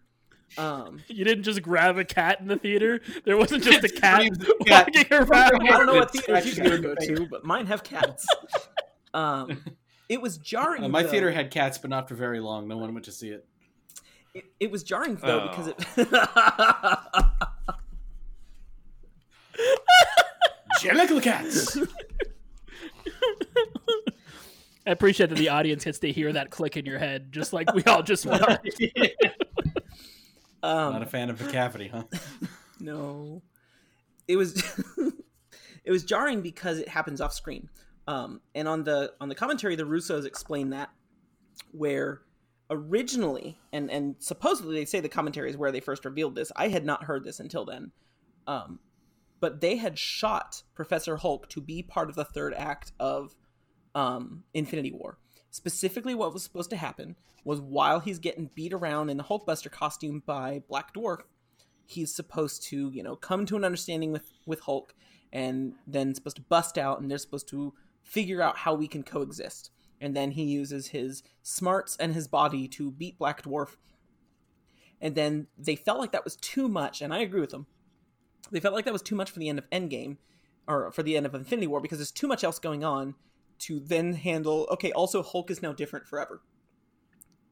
Um, 0.58 1.02
you 1.08 1.26
didn't 1.26 1.44
just 1.44 1.62
grab 1.62 1.98
a 1.98 2.06
cat 2.06 2.40
in 2.40 2.48
the 2.48 2.58
theater. 2.58 3.02
There 3.26 3.38
wasn't 3.38 3.64
just 3.64 3.84
a 3.84 3.90
cat 4.02 4.24
cat. 4.66 4.90
walking 4.94 5.14
around. 5.14 5.68
I 5.68 5.78
don't 5.78 5.86
know 5.88 5.96
what 5.96 6.12
It's 6.14 6.26
theaters 6.26 6.58
you 6.58 6.64
guys 6.64 6.80
go 6.80 6.96
to, 6.96 7.28
but 7.30 7.44
mine 7.44 7.66
have 7.66 7.84
cats. 7.84 8.28
Um, 9.14 9.64
it 10.14 10.22
was 10.22 10.38
jarring. 10.38 10.84
Uh, 10.84 10.90
my 10.90 11.02
though. 11.02 11.10
theater 11.10 11.32
had 11.32 11.50
cats, 11.50 11.80
but 11.80 11.90
not 11.90 12.08
for 12.08 12.14
very 12.14 12.40
long. 12.40 12.68
No 12.68 12.78
one 12.78 12.94
went 12.94 13.06
to 13.06 13.12
see 13.12 13.30
it. 13.30 13.48
It, 14.36 14.46
it 14.60 14.70
was 14.72 14.84
jarring 14.84 15.16
though 15.16 15.48
because 15.48 15.68
it. 15.68 15.78
Jellicle 20.82 21.22
cats. 21.22 21.78
I 24.86 24.92
appreciate 24.92 25.30
that 25.30 25.38
the 25.38 25.48
audience 25.50 25.86
gets 25.86 25.98
to 26.00 26.12
hear 26.12 26.34
that 26.34 26.50
click 26.52 26.78
in 26.78 26.86
your 26.86 27.00
head, 27.00 27.32
just 27.32 27.54
like 27.54 27.74
we 27.74 27.84
all 27.86 28.04
just 28.04 28.28
went. 28.28 28.44
um, 30.62 30.94
not 30.94 31.02
a 31.02 31.08
fan 31.08 31.32
of 31.32 31.40
the 31.40 31.52
cavity, 31.52 31.88
huh? 31.88 32.04
no, 32.80 33.42
it 34.28 34.36
was. 34.36 34.64
it 35.84 35.92
was 35.92 36.04
jarring 36.04 36.42
because 36.42 36.78
it 36.78 36.88
happens 36.88 37.20
off 37.20 37.34
screen, 37.34 37.68
um, 38.08 38.42
and 38.54 38.68
on 38.68 38.84
the 38.84 39.14
on 39.22 39.30
the 39.30 39.36
commentary, 39.36 39.76
the 39.76 39.84
Russos 39.84 40.26
explain 40.26 40.72
that 40.72 40.90
where 41.72 42.22
originally 42.70 43.58
and 43.72 43.92
and 43.92 44.16
supposedly 44.20 44.76
they 44.76 44.86
say 44.86 45.00
the 45.00 45.10
commentary 45.10 45.50
is 45.50 45.58
where 45.58 45.72
they 45.72 45.80
first 45.80 46.06
revealed 46.06 46.36
this. 46.36 46.52
I 46.56 46.70
had 46.70 46.86
not 46.86 47.04
heard 47.04 47.24
this 47.24 47.40
until 47.40 47.66
then. 47.66 47.92
Um, 48.48 48.80
but 49.40 49.62
they 49.62 49.76
had 49.76 50.00
shot 50.00 50.64
Professor 50.74 51.18
Hulk 51.18 51.50
to 51.50 51.62
be 51.62 51.82
part 51.84 52.10
of 52.10 52.16
the 52.16 52.26
third 52.26 52.54
act 52.54 52.94
of 53.00 53.36
um, 53.94 54.44
Infinity 54.54 54.92
War. 54.92 55.18
specifically 55.52 56.16
what 56.16 56.34
was 56.34 56.44
supposed 56.44 56.70
to 56.72 56.76
happen 56.78 57.16
was 57.44 57.62
while 57.62 58.00
he's 58.00 58.20
getting 58.20 58.50
beat 58.56 58.74
around 58.74 59.10
in 59.10 59.18
the 59.18 59.24
Hulkbuster 59.24 59.70
costume 59.70 60.24
by 60.26 60.64
Black 60.68 60.94
Dwarf, 60.94 61.22
he's 61.86 62.14
supposed 62.14 62.64
to, 62.64 62.90
you 62.94 63.04
know, 63.04 63.16
come 63.16 63.46
to 63.46 63.56
an 63.56 63.64
understanding 63.64 64.12
with 64.12 64.32
with 64.46 64.62
Hulk 64.62 64.96
and 65.32 65.74
then 65.88 66.14
supposed 66.16 66.38
to 66.38 66.42
bust 66.44 66.78
out 66.78 67.02
and 67.02 67.10
they're 67.10 67.18
supposed 67.18 67.48
to 67.50 67.74
figure 68.04 68.42
out 68.42 68.58
how 68.58 68.74
we 68.74 68.88
can 68.88 69.04
coexist. 69.04 69.72
And 70.00 70.16
then 70.16 70.32
he 70.32 70.44
uses 70.44 70.88
his 70.88 71.24
smarts 71.42 71.96
and 71.98 72.14
his 72.14 72.28
body 72.28 72.68
to 72.70 72.92
beat 72.92 73.18
Black 73.18 73.44
Dwarf. 73.44 73.78
And 75.02 75.16
then 75.16 75.48
they 75.58 75.76
felt 75.76 76.00
like 76.00 76.12
that 76.12 76.24
was 76.24 76.36
too 76.36 76.68
much, 76.68 77.02
and 77.02 77.14
I 77.14 77.20
agree 77.20 77.42
with 77.42 77.52
them. 77.52 77.68
They 78.52 78.60
felt 78.60 78.74
like 78.74 78.86
that 78.86 78.94
was 78.94 79.02
too 79.02 79.16
much 79.16 79.32
for 79.32 79.40
the 79.40 79.50
end 79.50 79.60
of 79.60 79.70
Endgame, 79.70 80.18
or 80.68 80.92
for 80.92 81.04
the 81.04 81.18
end 81.18 81.26
of 81.26 81.34
Infinity 81.34 81.68
War, 81.68 81.82
because 81.82 81.98
there's 81.98 82.12
too 82.12 82.28
much 82.28 82.44
else 82.44 82.60
going 82.60 82.84
on 82.84 83.16
to 83.60 83.80
then 83.80 84.14
handle. 84.14 84.68
Okay, 84.72 84.92
also 84.92 85.24
Hulk 85.24 85.50
is 85.50 85.62
now 85.62 85.74
different 85.74 86.08
forever. 86.08 86.42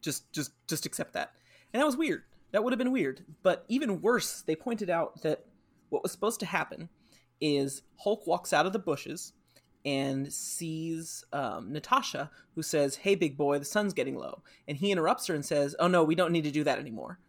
Just, 0.01 0.31
just, 0.33 0.51
just 0.67 0.85
accept 0.85 1.13
that. 1.13 1.31
And 1.73 1.81
that 1.81 1.85
was 1.85 1.97
weird. 1.97 2.23
That 2.51 2.63
would 2.63 2.73
have 2.73 2.79
been 2.79 2.91
weird. 2.91 3.25
But 3.43 3.65
even 3.67 4.01
worse, 4.01 4.41
they 4.41 4.55
pointed 4.55 4.89
out 4.89 5.21
that 5.21 5.45
what 5.89 6.03
was 6.03 6.11
supposed 6.11 6.39
to 6.41 6.45
happen 6.45 6.89
is 7.39 7.81
Hulk 7.97 8.27
walks 8.27 8.53
out 8.53 8.65
of 8.65 8.73
the 8.73 8.79
bushes 8.79 9.33
and 9.85 10.31
sees 10.31 11.25
um, 11.33 11.71
Natasha, 11.71 12.29
who 12.55 12.61
says, 12.61 12.97
"Hey, 12.97 13.15
big 13.15 13.37
boy, 13.37 13.59
the 13.59 13.65
sun's 13.65 13.93
getting 13.93 14.15
low," 14.15 14.43
and 14.67 14.77
he 14.77 14.91
interrupts 14.91 15.27
her 15.27 15.35
and 15.35 15.45
says, 15.45 15.75
"Oh 15.79 15.87
no, 15.87 16.03
we 16.03 16.15
don't 16.15 16.31
need 16.31 16.43
to 16.43 16.51
do 16.51 16.63
that 16.63 16.79
anymore." 16.79 17.19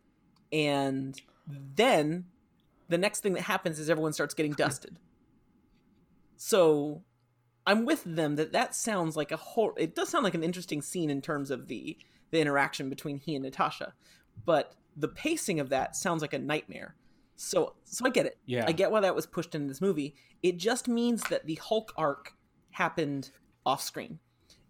And 0.52 1.20
then 1.46 2.26
the 2.88 2.98
next 2.98 3.20
thing 3.20 3.32
that 3.34 3.42
happens 3.42 3.78
is 3.78 3.88
everyone 3.88 4.12
starts 4.12 4.34
getting 4.34 4.52
dusted. 4.52 4.98
So 6.36 7.02
I'm 7.66 7.84
with 7.84 8.02
them 8.04 8.36
that 8.36 8.52
that 8.52 8.74
sounds 8.74 9.16
like 9.16 9.32
a 9.32 9.36
whole. 9.36 9.72
It 9.76 9.94
does 9.94 10.08
sound 10.08 10.24
like 10.24 10.34
an 10.34 10.44
interesting 10.44 10.82
scene 10.82 11.10
in 11.10 11.22
terms 11.22 11.50
of 11.50 11.68
the 11.68 11.96
the 12.30 12.40
interaction 12.40 12.88
between 12.90 13.18
he 13.18 13.34
and 13.34 13.44
Natasha, 13.44 13.94
but 14.44 14.74
the 14.96 15.08
pacing 15.08 15.60
of 15.60 15.68
that 15.70 15.96
sounds 15.96 16.22
like 16.22 16.32
a 16.32 16.38
nightmare. 16.38 16.96
So 17.36 17.74
so 17.84 18.04
I 18.04 18.10
get 18.10 18.26
it. 18.26 18.38
Yeah. 18.46 18.64
I 18.66 18.72
get 18.72 18.90
why 18.90 19.00
that 19.00 19.14
was 19.14 19.26
pushed 19.26 19.54
into 19.54 19.68
this 19.68 19.80
movie. 19.80 20.14
It 20.42 20.58
just 20.58 20.88
means 20.88 21.22
that 21.24 21.46
the 21.46 21.54
Hulk 21.56 21.92
arc 21.96 22.34
happened 22.72 23.30
off 23.64 23.82
screen. 23.82 24.18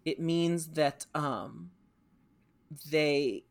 It 0.05 0.19
means 0.19 0.67
that 0.67 1.05
um 1.15 1.71
they 2.89 3.43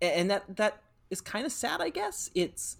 and 0.00 0.30
that 0.30 0.56
that 0.56 0.82
is 1.10 1.20
kind 1.20 1.46
of 1.46 1.52
sad, 1.52 1.80
I 1.80 1.90
guess. 1.90 2.30
It's 2.34 2.76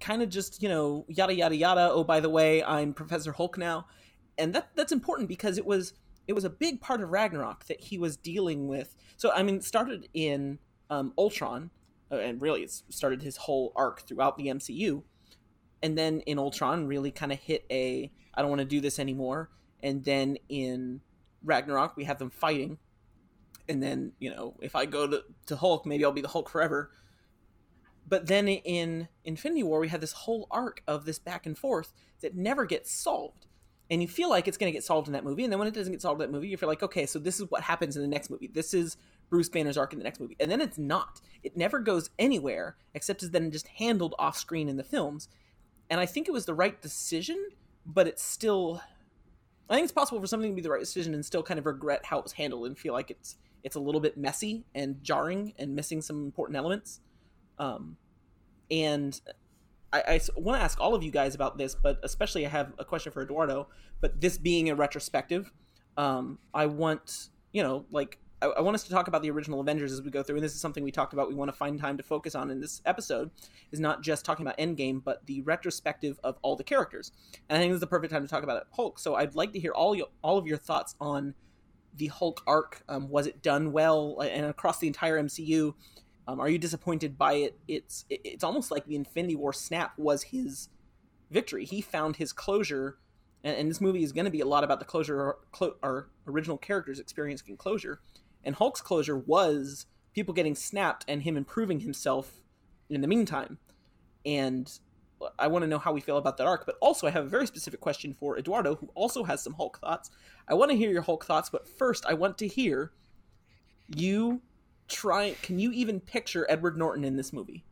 kind 0.00 0.22
of 0.22 0.28
just, 0.28 0.62
you 0.62 0.68
know, 0.68 1.04
yada 1.08 1.34
yada 1.34 1.56
yada. 1.56 1.90
Oh, 1.92 2.04
by 2.04 2.20
the 2.20 2.28
way, 2.28 2.62
I'm 2.62 2.92
Professor 2.92 3.32
Hulk 3.32 3.58
now. 3.58 3.86
And 4.36 4.54
that 4.54 4.68
that's 4.74 4.92
important 4.92 5.28
because 5.28 5.58
it 5.58 5.66
was 5.66 5.94
it 6.26 6.34
was 6.34 6.44
a 6.44 6.50
big 6.50 6.80
part 6.80 7.00
of 7.00 7.10
Ragnarok 7.10 7.66
that 7.66 7.80
he 7.80 7.98
was 7.98 8.16
dealing 8.16 8.68
with. 8.68 8.94
So 9.16 9.32
I 9.32 9.42
mean, 9.42 9.60
started 9.60 10.08
in 10.14 10.58
um, 10.90 11.12
Ultron, 11.18 11.70
uh, 12.10 12.16
and 12.16 12.40
really 12.40 12.62
it 12.62 12.70
started 12.88 13.22
his 13.22 13.36
whole 13.36 13.72
arc 13.74 14.02
throughout 14.02 14.36
the 14.36 14.46
MCU. 14.46 15.02
And 15.82 15.96
then 15.96 16.20
in 16.20 16.38
Ultron, 16.38 16.86
really 16.86 17.10
kind 17.10 17.32
of 17.32 17.38
hit 17.38 17.64
a 17.70 18.10
I 18.34 18.42
don't 18.42 18.50
want 18.50 18.60
to 18.60 18.66
do 18.66 18.80
this 18.80 18.98
anymore. 18.98 19.50
And 19.82 20.04
then 20.04 20.38
in 20.48 21.00
Ragnarok, 21.44 21.96
we 21.96 22.04
have 22.04 22.18
them 22.18 22.30
fighting. 22.30 22.78
And 23.68 23.82
then 23.82 24.12
you 24.18 24.30
know, 24.30 24.54
if 24.60 24.74
I 24.74 24.86
go 24.86 25.06
to, 25.06 25.24
to 25.46 25.56
Hulk, 25.56 25.86
maybe 25.86 26.04
I'll 26.04 26.12
be 26.12 26.20
the 26.20 26.28
Hulk 26.28 26.48
forever. 26.48 26.90
But 28.08 28.26
then 28.26 28.48
in 28.48 29.08
Infinity 29.24 29.62
War, 29.62 29.80
we 29.80 29.88
had 29.88 30.00
this 30.00 30.12
whole 30.12 30.46
arc 30.50 30.82
of 30.86 31.04
this 31.04 31.18
back 31.18 31.44
and 31.44 31.58
forth 31.58 31.92
that 32.22 32.34
never 32.34 32.64
gets 32.64 32.90
solved. 32.90 33.46
And 33.90 34.02
you 34.02 34.08
feel 34.08 34.28
like 34.28 34.48
it's 34.48 34.56
going 34.56 34.70
to 34.70 34.76
get 34.76 34.84
solved 34.84 35.08
in 35.08 35.12
that 35.12 35.24
movie. 35.24 35.44
And 35.44 35.52
then 35.52 35.58
when 35.58 35.68
it 35.68 35.74
doesn't 35.74 35.92
get 35.92 36.02
solved 36.02 36.20
in 36.20 36.30
that 36.30 36.34
movie, 36.34 36.48
you 36.48 36.56
feel 36.56 36.68
like, 36.68 36.82
okay, 36.82 37.06
so 37.06 37.18
this 37.18 37.40
is 37.40 37.50
what 37.50 37.62
happens 37.62 37.96
in 37.96 38.02
the 38.02 38.08
next 38.08 38.30
movie. 38.30 38.50
This 38.52 38.74
is 38.74 38.96
Bruce 39.30 39.48
Banner's 39.48 39.78
arc 39.78 39.92
in 39.92 39.98
the 39.98 40.04
next 40.04 40.20
movie. 40.20 40.36
And 40.40 40.50
then 40.50 40.60
it's 40.60 40.78
not. 40.78 41.20
It 41.42 41.56
never 41.56 41.78
goes 41.78 42.10
anywhere 42.18 42.76
except 42.94 43.22
as 43.22 43.30
then 43.30 43.50
just 43.50 43.68
handled 43.68 44.14
off 44.18 44.36
screen 44.36 44.68
in 44.68 44.76
the 44.76 44.84
films. 44.84 45.28
And 45.88 46.00
I 46.00 46.06
think 46.06 46.28
it 46.28 46.32
was 46.32 46.44
the 46.44 46.54
right 46.54 46.80
decision, 46.80 47.48
but 47.84 48.06
it's 48.06 48.22
still. 48.22 48.82
I 49.70 49.74
think 49.74 49.84
it's 49.84 49.92
possible 49.92 50.20
for 50.20 50.26
something 50.26 50.50
to 50.50 50.56
be 50.56 50.62
the 50.62 50.70
right 50.70 50.80
decision 50.80 51.14
and 51.14 51.24
still 51.24 51.42
kind 51.42 51.58
of 51.58 51.66
regret 51.66 52.04
how 52.04 52.18
it 52.18 52.24
was 52.24 52.32
handled 52.32 52.66
and 52.66 52.78
feel 52.78 52.92
like 52.92 53.10
it's 53.10 53.36
it's 53.64 53.76
a 53.76 53.80
little 53.80 54.00
bit 54.00 54.16
messy 54.16 54.64
and 54.74 55.02
jarring 55.02 55.52
and 55.58 55.74
missing 55.74 56.00
some 56.00 56.24
important 56.24 56.56
elements. 56.56 57.00
Um, 57.58 57.96
and 58.70 59.20
I, 59.92 60.00
I 60.00 60.20
want 60.36 60.60
to 60.60 60.64
ask 60.64 60.80
all 60.80 60.94
of 60.94 61.02
you 61.02 61.10
guys 61.10 61.34
about 61.34 61.58
this, 61.58 61.74
but 61.74 61.98
especially 62.02 62.46
I 62.46 62.50
have 62.50 62.72
a 62.78 62.84
question 62.84 63.12
for 63.12 63.22
Eduardo. 63.22 63.68
But 64.00 64.20
this 64.20 64.38
being 64.38 64.70
a 64.70 64.74
retrospective, 64.74 65.50
um, 65.96 66.38
I 66.54 66.66
want 66.66 67.28
you 67.52 67.62
know 67.62 67.84
like 67.90 68.18
I, 68.40 68.46
I 68.46 68.60
want 68.60 68.74
us 68.74 68.84
to 68.84 68.90
talk 68.90 69.08
about 69.08 69.22
the 69.22 69.30
original 69.30 69.60
Avengers 69.60 69.92
as 69.92 70.02
we 70.02 70.10
go 70.10 70.22
through, 70.22 70.36
and 70.36 70.44
this 70.44 70.54
is 70.54 70.60
something 70.60 70.84
we 70.84 70.92
talked 70.92 71.12
about. 71.12 71.28
We 71.28 71.34
want 71.34 71.50
to 71.50 71.56
find 71.56 71.78
time 71.78 71.96
to 71.96 72.02
focus 72.02 72.34
on 72.34 72.50
in 72.50 72.60
this 72.60 72.82
episode 72.86 73.30
is 73.72 73.80
not 73.80 74.02
just 74.02 74.24
talking 74.24 74.46
about 74.46 74.58
Endgame, 74.58 75.02
but 75.02 75.24
the 75.26 75.42
retrospective 75.42 76.18
of 76.24 76.38
all 76.42 76.56
the 76.56 76.64
characters. 76.64 77.12
And 77.48 77.56
I 77.56 77.60
think 77.60 77.70
this 77.70 77.76
is 77.76 77.80
the 77.80 77.86
perfect 77.86 78.12
time 78.12 78.22
to 78.22 78.28
talk 78.28 78.42
about 78.42 78.58
it, 78.58 78.64
Hulk. 78.72 78.98
So 78.98 79.14
I'd 79.14 79.34
like 79.34 79.52
to 79.52 79.60
hear 79.60 79.72
all 79.72 79.94
your, 79.94 80.08
all 80.22 80.38
of 80.38 80.46
your 80.46 80.58
thoughts 80.58 80.94
on 81.00 81.34
the 81.96 82.06
Hulk 82.06 82.42
arc. 82.46 82.82
Um, 82.88 83.08
was 83.08 83.26
it 83.26 83.42
done 83.42 83.72
well 83.72 84.20
and 84.20 84.46
across 84.46 84.78
the 84.78 84.86
entire 84.86 85.20
MCU? 85.22 85.74
Um, 86.26 86.40
are 86.40 86.48
you 86.48 86.58
disappointed 86.58 87.16
by 87.16 87.34
it? 87.34 87.58
It's 87.66 88.04
it's 88.10 88.44
almost 88.44 88.70
like 88.70 88.86
the 88.86 88.96
Infinity 88.96 89.36
War 89.36 89.52
snap 89.52 89.92
was 89.96 90.24
his 90.24 90.68
victory. 91.30 91.64
He 91.64 91.80
found 91.80 92.16
his 92.16 92.32
closure, 92.32 92.98
and, 93.42 93.56
and 93.56 93.70
this 93.70 93.80
movie 93.80 94.02
is 94.02 94.12
going 94.12 94.26
to 94.26 94.30
be 94.30 94.40
a 94.40 94.46
lot 94.46 94.62
about 94.62 94.78
the 94.78 94.84
closure 94.84 95.36
clo- 95.52 95.76
our 95.82 96.08
original 96.26 96.58
characters 96.58 97.00
experiencing 97.00 97.56
closure. 97.56 98.00
And 98.48 98.56
Hulk's 98.56 98.80
closure 98.80 99.18
was 99.18 99.84
people 100.14 100.32
getting 100.32 100.54
snapped 100.54 101.04
and 101.06 101.22
him 101.22 101.36
improving 101.36 101.80
himself 101.80 102.40
in 102.88 103.02
the 103.02 103.06
meantime. 103.06 103.58
And 104.24 104.72
I 105.38 105.48
want 105.48 105.64
to 105.64 105.66
know 105.68 105.78
how 105.78 105.92
we 105.92 106.00
feel 106.00 106.16
about 106.16 106.38
that 106.38 106.46
arc. 106.46 106.64
But 106.64 106.76
also, 106.80 107.06
I 107.06 107.10
have 107.10 107.26
a 107.26 107.28
very 107.28 107.46
specific 107.46 107.80
question 107.80 108.14
for 108.14 108.38
Eduardo, 108.38 108.76
who 108.76 108.88
also 108.94 109.22
has 109.24 109.42
some 109.44 109.52
Hulk 109.52 109.78
thoughts. 109.78 110.08
I 110.48 110.54
want 110.54 110.70
to 110.70 110.78
hear 110.78 110.90
your 110.90 111.02
Hulk 111.02 111.26
thoughts, 111.26 111.50
but 111.50 111.68
first, 111.68 112.06
I 112.06 112.14
want 112.14 112.38
to 112.38 112.48
hear 112.48 112.92
you 113.94 114.40
try. 114.88 115.36
Can 115.42 115.58
you 115.58 115.70
even 115.72 116.00
picture 116.00 116.46
Edward 116.48 116.78
Norton 116.78 117.04
in 117.04 117.16
this 117.16 117.34
movie? 117.34 117.66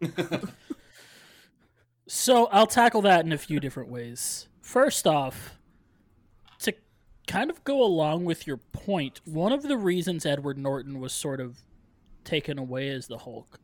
So 2.06 2.46
I'll 2.46 2.66
tackle 2.66 3.02
that 3.02 3.24
in 3.24 3.32
a 3.32 3.38
few 3.38 3.60
different 3.60 3.90
ways. 3.90 4.48
First 4.60 5.06
off, 5.06 5.54
kind 7.26 7.50
of 7.50 7.64
go 7.64 7.82
along 7.82 8.24
with 8.24 8.46
your 8.46 8.58
point. 8.58 9.20
one 9.24 9.52
of 9.52 9.62
the 9.62 9.76
reasons 9.76 10.26
Edward 10.26 10.58
Norton 10.58 11.00
was 11.00 11.12
sort 11.12 11.40
of 11.40 11.58
taken 12.24 12.58
away 12.58 12.88
as 12.88 13.06
the 13.06 13.18
Hulk 13.18 13.60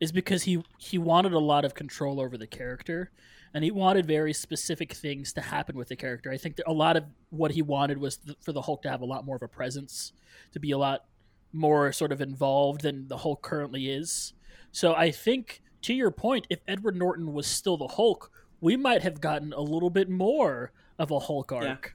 is 0.00 0.12
because 0.12 0.42
he 0.42 0.62
he 0.78 0.98
wanted 0.98 1.32
a 1.32 1.38
lot 1.38 1.64
of 1.64 1.74
control 1.74 2.20
over 2.20 2.36
the 2.36 2.46
character 2.46 3.10
and 3.54 3.62
he 3.62 3.70
wanted 3.70 4.06
very 4.06 4.32
specific 4.32 4.92
things 4.92 5.32
to 5.34 5.40
happen 5.40 5.76
with 5.76 5.88
the 5.88 5.96
character. 5.96 6.30
I 6.30 6.38
think 6.38 6.56
that 6.56 6.68
a 6.68 6.72
lot 6.72 6.96
of 6.96 7.04
what 7.30 7.52
he 7.52 7.62
wanted 7.62 7.98
was 7.98 8.16
th- 8.16 8.36
for 8.40 8.52
the 8.52 8.62
Hulk 8.62 8.82
to 8.82 8.90
have 8.90 9.02
a 9.02 9.06
lot 9.06 9.24
more 9.24 9.36
of 9.36 9.42
a 9.42 9.48
presence, 9.48 10.12
to 10.52 10.60
be 10.60 10.70
a 10.70 10.78
lot 10.78 11.04
more 11.52 11.92
sort 11.92 12.12
of 12.12 12.20
involved 12.20 12.80
than 12.80 13.08
the 13.08 13.18
Hulk 13.18 13.42
currently 13.42 13.90
is. 13.90 14.32
So 14.72 14.94
I 14.94 15.10
think 15.10 15.62
to 15.82 15.92
your 15.92 16.10
point, 16.10 16.46
if 16.48 16.60
Edward 16.66 16.96
Norton 16.96 17.32
was 17.32 17.46
still 17.46 17.76
the 17.76 17.88
Hulk, 17.88 18.30
we 18.60 18.76
might 18.76 19.02
have 19.02 19.20
gotten 19.20 19.52
a 19.52 19.60
little 19.60 19.90
bit 19.90 20.08
more 20.08 20.72
of 20.98 21.10
a 21.10 21.18
Hulk 21.18 21.52
arc. 21.52 21.94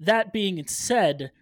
That 0.00 0.32
being 0.32 0.66
said, 0.66 1.32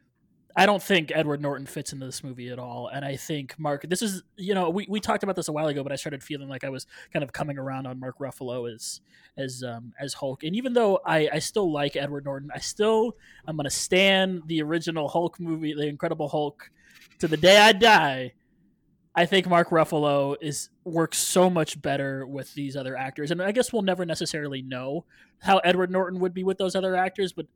I 0.59 0.65
don't 0.65 0.83
think 0.83 1.13
Edward 1.15 1.43
Norton 1.43 1.67
fits 1.67 1.93
into 1.93 2.07
this 2.07 2.25
movie 2.25 2.49
at 2.49 2.59
all. 2.59 2.89
And 2.89 3.05
I 3.05 3.17
think 3.17 3.59
Mark, 3.59 3.87
this 3.87 4.01
is, 4.01 4.23
you 4.37 4.55
know, 4.55 4.71
we, 4.71 4.87
we 4.89 5.01
talked 5.01 5.23
about 5.23 5.37
this 5.37 5.49
a 5.49 5.53
while 5.53 5.67
ago, 5.67 5.83
but 5.83 5.93
I 5.93 5.97
started 5.97 6.25
feeling 6.25 6.49
like 6.49 6.65
I 6.65 6.71
was 6.71 6.87
kind 7.13 7.23
of 7.23 7.31
coming 7.31 7.59
around 7.59 7.87
on 7.87 8.01
Mark 8.01 8.19
Ruffalo 8.19 8.73
as 8.73 9.03
as 9.37 9.63
um, 9.63 9.93
as 10.01 10.15
Hulk. 10.15 10.45
And 10.45 10.57
even 10.57 10.73
though 10.73 11.01
I, 11.05 11.29
I 11.31 11.39
still 11.41 11.71
like 11.71 11.95
Edward 11.95 12.25
Norton, 12.25 12.49
I 12.55 12.59
still 12.59 13.17
I'm 13.47 13.57
gonna 13.57 13.69
stand 13.69 14.45
the 14.47 14.63
original 14.63 15.09
Hulk 15.09 15.39
movie, 15.39 15.75
the 15.75 15.89
Incredible 15.89 16.29
Hulk, 16.29 16.71
to 17.19 17.29
the 17.29 17.37
day 17.37 17.59
I 17.59 17.73
die. 17.73 18.33
I 19.15 19.27
think 19.27 19.47
Mark 19.49 19.69
Ruffalo 19.69 20.37
is 20.41 20.71
works 20.85 21.19
so 21.19 21.51
much 21.51 21.81
better 21.83 22.27
with 22.27 22.55
these 22.55 22.77
other 22.77 22.97
actors, 22.97 23.31
and 23.31 23.43
I 23.43 23.53
guess 23.53 23.75
we'll 23.75 23.83
never 23.83 24.07
necessarily 24.07 24.63
know 24.63 25.05
how 25.41 25.59
Edward 25.59 25.91
Norton 25.91 26.21
would 26.21 26.33
be 26.33 26.45
with 26.45 26.57
those 26.57 26.75
other 26.75 26.97
actors. 26.97 27.35
But 27.35 27.47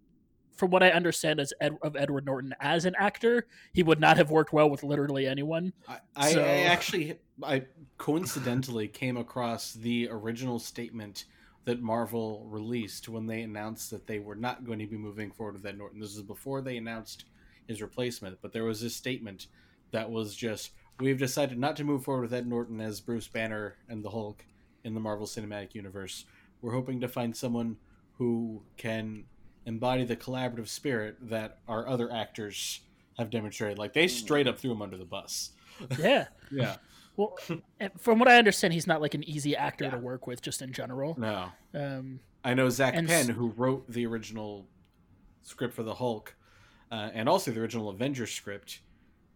from 0.57 0.71
what 0.71 0.83
I 0.83 0.91
understand 0.91 1.41
as 1.41 1.53
Ed, 1.61 1.77
of 1.83 1.97
Edward 1.97 2.27
Norton 2.27 2.55
as 2.61 2.85
an 2.85 2.95
actor, 2.99 3.47
he 3.73 3.83
would 3.83 4.01
not 4.01 4.17
have 4.17 4.31
worked 4.31 4.53
well 4.53 4.69
with 4.69 4.83
literally 4.83 5.27
anyone. 5.27 5.73
I, 5.89 5.99
I, 6.17 6.35
I 6.35 6.59
actually 6.65 7.19
I 7.43 7.65
coincidentally 7.99 8.89
came 8.89 9.17
across 9.17 9.73
the 9.73 10.09
original 10.11 10.59
statement 10.59 11.25
that 11.65 11.83
Marvel 11.83 12.47
released 12.49 13.09
when 13.09 13.27
they 13.27 13.43
announced 13.43 13.91
that 13.91 14.07
they 14.07 14.19
were 14.19 14.35
not 14.35 14.65
going 14.65 14.79
to 14.79 14.87
be 14.87 14.97
moving 14.97 15.31
forward 15.31 15.55
with 15.55 15.67
Ed 15.67 15.79
Norton. 15.79 16.01
This 16.01 16.17
is 16.17 16.23
before 16.23 16.63
they 16.63 16.77
announced 16.77 17.25
his 17.67 17.83
replacement, 17.83 18.39
but 18.43 18.53
there 18.53 18.65
was 18.65 18.81
this 18.81 18.97
statement 18.97 19.47
that 19.93 20.11
was 20.11 20.35
just 20.35 20.73
we've 20.99 21.19
decided 21.19 21.59
not 21.59 21.77
to 21.77 21.85
move 21.85 22.05
forward 22.05 22.23
with 22.23 22.35
Ed 22.35 22.47
Norton 22.47 22.81
as 22.81 23.01
Bruce 23.01 23.29
Banner 23.29 23.77
and 23.89 24.05
the 24.05 24.11
Hulk 24.11 24.45
in 24.85 24.95
the 24.95 25.01
Marvel 25.01 25.27
Cinematic 25.27 25.75
Universe. 25.75 26.25
We're 26.63 26.75
hoping 26.75 27.01
to 27.01 27.09
find 27.09 27.37
someone 27.37 27.77
who 28.19 28.63
can 28.77 29.25
embody 29.71 30.05
the 30.05 30.17
collaborative 30.17 30.67
spirit 30.67 31.17
that 31.31 31.59
our 31.69 31.87
other 31.87 32.13
actors 32.13 32.81
have 33.17 33.31
demonstrated. 33.31 33.79
Like 33.79 33.93
they 33.93 34.09
straight 34.09 34.49
up 34.49 34.59
threw 34.59 34.73
him 34.73 34.83
under 34.83 34.99
the 34.99 35.05
bus. 35.05 35.51
Yeah. 35.99 36.27
Yeah. 36.51 36.77
Well, 37.17 37.39
from 37.97 38.19
what 38.19 38.29
I 38.29 38.37
understand, 38.37 38.75
he's 38.75 38.87
not 38.87 39.01
like 39.01 39.15
an 39.15 39.25
easy 39.25 39.57
actor 39.57 39.91
to 39.91 39.97
work 39.97 40.27
with, 40.27 40.43
just 40.43 40.61
in 40.61 40.75
general. 40.75 41.17
No. 41.19 41.47
Um, 41.75 42.21
I 42.45 42.53
know 42.53 42.69
Zak 42.69 42.95
And 42.95 43.09
Penn, 43.09 43.29
who 43.29 43.49
wrote 43.57 43.91
the 43.91 44.05
original 44.05 44.67
script 45.41 45.73
for 45.73 45.83
the 45.83 45.95
Hulk, 45.95 46.35
uh, 46.93 47.09
and 47.15 47.31
also 47.31 47.51
the 47.51 47.61
original 47.61 47.89
Avengers 47.89 48.31
script. 48.31 48.81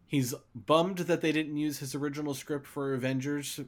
He's 0.04 0.34
bummed 0.54 0.98
that 0.98 1.22
they 1.22 1.32
didn't 1.32 1.56
use 1.56 1.78
his 1.78 1.94
original 1.94 2.34
script 2.34 2.66
for 2.66 2.92
Avengers, 2.92 3.60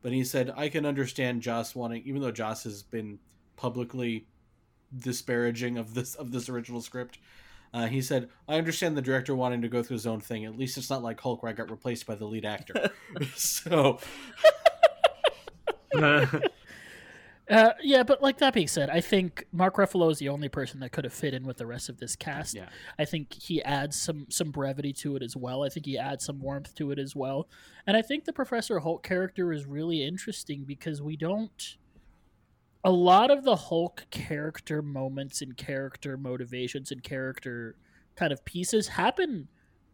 but 0.00 0.12
he 0.12 0.24
said, 0.24 0.50
"I 0.56 0.70
can 0.70 0.86
understand 0.86 1.42
Joss 1.42 1.74
wanting, 1.74 2.02
even 2.06 2.22
though 2.22 2.32
Joss 2.32 2.64
has 2.64 2.82
been 2.82 3.18
publicly 3.56 4.26
disparaging 4.96 5.78
of 5.78 5.94
this 5.94 6.14
of 6.14 6.32
this 6.32 6.48
original 6.48 6.80
script." 6.80 7.18
Uh, 7.74 7.86
he 7.86 8.02
said, 8.02 8.28
"I 8.46 8.56
understand 8.58 8.96
the 8.96 9.02
director 9.02 9.34
wanting 9.34 9.62
to 9.62 9.68
go 9.68 9.82
through 9.82 9.94
his 9.94 10.06
own 10.06 10.20
thing. 10.20 10.44
At 10.44 10.58
least 10.58 10.76
it's 10.76 10.90
not 10.90 11.02
like 11.02 11.20
Hulk, 11.20 11.42
where 11.42 11.50
I 11.50 11.54
got 11.54 11.70
replaced 11.70 12.06
by 12.06 12.14
the 12.14 12.26
lead 12.26 12.44
actor." 12.44 12.90
so, 13.34 13.98
uh, 17.52 17.70
yeah, 17.82 18.02
but 18.02 18.22
like 18.22 18.38
that 18.38 18.52
being 18.52 18.68
said, 18.68 18.90
I 18.90 19.00
think 19.00 19.46
Mark 19.52 19.76
Ruffalo 19.76 20.10
is 20.10 20.18
the 20.18 20.28
only 20.28 20.50
person 20.50 20.80
that 20.80 20.92
could 20.92 21.04
have 21.04 21.14
fit 21.14 21.32
in 21.32 21.46
with 21.46 21.56
the 21.56 21.66
rest 21.66 21.88
of 21.88 21.98
this 21.98 22.14
cast. 22.14 22.54
yeah, 22.54 22.68
I 22.98 23.06
think 23.06 23.32
he 23.32 23.62
adds 23.62 24.00
some 24.00 24.26
some 24.28 24.50
brevity 24.50 24.92
to 24.94 25.16
it 25.16 25.22
as 25.22 25.34
well. 25.34 25.64
I 25.64 25.70
think 25.70 25.86
he 25.86 25.96
adds 25.96 26.26
some 26.26 26.40
warmth 26.40 26.74
to 26.74 26.90
it 26.90 26.98
as 26.98 27.16
well. 27.16 27.48
And 27.86 27.96
I 27.96 28.02
think 28.02 28.26
the 28.26 28.32
Professor 28.34 28.80
Hulk 28.80 29.02
character 29.02 29.50
is 29.50 29.64
really 29.64 30.06
interesting 30.06 30.64
because 30.64 31.00
we 31.00 31.16
don't 31.16 31.76
a 32.84 32.90
lot 32.90 33.30
of 33.30 33.44
the 33.44 33.56
Hulk 33.56 34.06
character 34.10 34.82
moments 34.82 35.42
and 35.42 35.56
character 35.56 36.16
motivations 36.16 36.90
and 36.90 37.02
character 37.02 37.76
kind 38.16 38.32
of 38.32 38.44
pieces 38.44 38.88
happen 38.88 39.48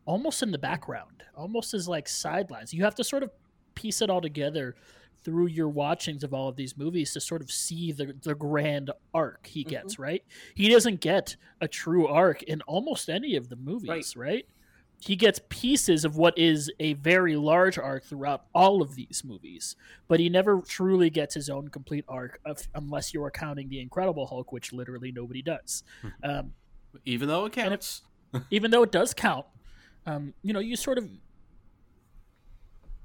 almost 0.06 0.42
in 0.42 0.50
the 0.50 0.58
background, 0.58 1.22
almost 1.36 1.74
as 1.74 1.86
like 1.86 2.08
sidelines. 2.08 2.72
You 2.72 2.84
have 2.84 2.94
to 2.96 3.04
sort 3.04 3.22
of 3.22 3.30
piece 3.74 4.00
it 4.00 4.08
all 4.08 4.22
together 4.22 4.74
through 5.22 5.48
your 5.48 5.68
watchings 5.68 6.24
of 6.24 6.32
all 6.32 6.48
of 6.48 6.56
these 6.56 6.76
movies 6.78 7.12
to 7.12 7.20
sort 7.20 7.42
of 7.42 7.50
see 7.50 7.92
the, 7.92 8.14
the 8.22 8.34
grand 8.34 8.90
arc 9.12 9.46
he 9.46 9.64
gets, 9.64 9.94
mm-hmm. 9.94 10.02
right? 10.02 10.24
He 10.54 10.68
doesn't 10.68 11.00
get 11.00 11.36
a 11.60 11.68
true 11.68 12.06
arc 12.06 12.42
in 12.44 12.62
almost 12.62 13.10
any 13.10 13.36
of 13.36 13.48
the 13.48 13.56
movies, 13.56 14.16
right? 14.16 14.46
He 15.00 15.14
gets 15.14 15.40
pieces 15.48 16.04
of 16.04 16.16
what 16.16 16.36
is 16.36 16.72
a 16.80 16.94
very 16.94 17.36
large 17.36 17.78
arc 17.78 18.04
throughout 18.04 18.46
all 18.52 18.82
of 18.82 18.96
these 18.96 19.22
movies, 19.24 19.76
but 20.08 20.18
he 20.18 20.28
never 20.28 20.60
truly 20.60 21.08
gets 21.08 21.34
his 21.34 21.48
own 21.48 21.68
complete 21.68 22.04
arc 22.08 22.40
of, 22.44 22.66
unless 22.74 23.14
you're 23.14 23.30
counting 23.30 23.68
the 23.68 23.80
Incredible 23.80 24.26
Hulk, 24.26 24.50
which 24.50 24.72
literally 24.72 25.12
nobody 25.12 25.40
does. 25.40 25.84
Um, 26.24 26.52
even 27.04 27.28
though 27.28 27.46
it 27.46 27.52
counts. 27.52 28.02
even 28.50 28.70
though 28.70 28.82
it 28.82 28.92
does 28.92 29.14
count, 29.14 29.46
um, 30.06 30.34
you 30.42 30.52
know, 30.52 30.60
you 30.60 30.76
sort 30.76 30.98
of 30.98 31.08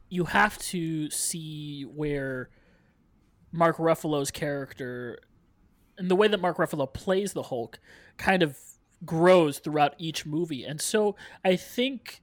you 0.09 0.25
have 0.25 0.57
to 0.59 1.09
see 1.09 1.83
where 1.83 2.49
Mark 3.51 3.77
Ruffalo's 3.77 4.31
character 4.31 5.19
and 5.97 6.09
the 6.09 6.15
way 6.15 6.27
that 6.27 6.39
Mark 6.39 6.57
Ruffalo 6.57 6.91
plays 6.91 7.33
the 7.33 7.43
Hulk 7.43 7.79
kind 8.17 8.43
of 8.43 8.57
grows 9.05 9.59
throughout 9.59 9.95
each 9.97 10.25
movie. 10.25 10.63
And 10.63 10.81
so 10.81 11.15
I 11.43 11.55
think 11.55 12.21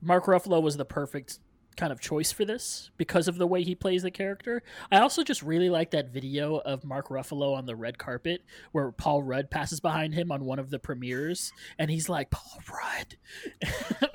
Mark 0.00 0.26
Ruffalo 0.26 0.62
was 0.62 0.76
the 0.76 0.84
perfect 0.84 1.38
kind 1.76 1.92
of 1.92 2.00
choice 2.00 2.32
for 2.32 2.44
this 2.44 2.90
because 2.96 3.28
of 3.28 3.36
the 3.36 3.46
way 3.46 3.62
he 3.62 3.74
plays 3.74 4.02
the 4.02 4.10
character. 4.10 4.62
I 4.90 5.00
also 5.00 5.22
just 5.22 5.42
really 5.42 5.68
like 5.68 5.90
that 5.90 6.10
video 6.10 6.56
of 6.56 6.84
Mark 6.84 7.08
Ruffalo 7.08 7.54
on 7.54 7.66
the 7.66 7.76
red 7.76 7.98
carpet 7.98 8.42
where 8.72 8.92
Paul 8.92 9.22
Rudd 9.22 9.50
passes 9.50 9.80
behind 9.80 10.14
him 10.14 10.32
on 10.32 10.44
one 10.44 10.58
of 10.58 10.70
the 10.70 10.78
premieres 10.78 11.52
and 11.78 11.90
he's 11.90 12.08
like, 12.08 12.30
Paul 12.30 12.60
Rudd. 12.72 13.16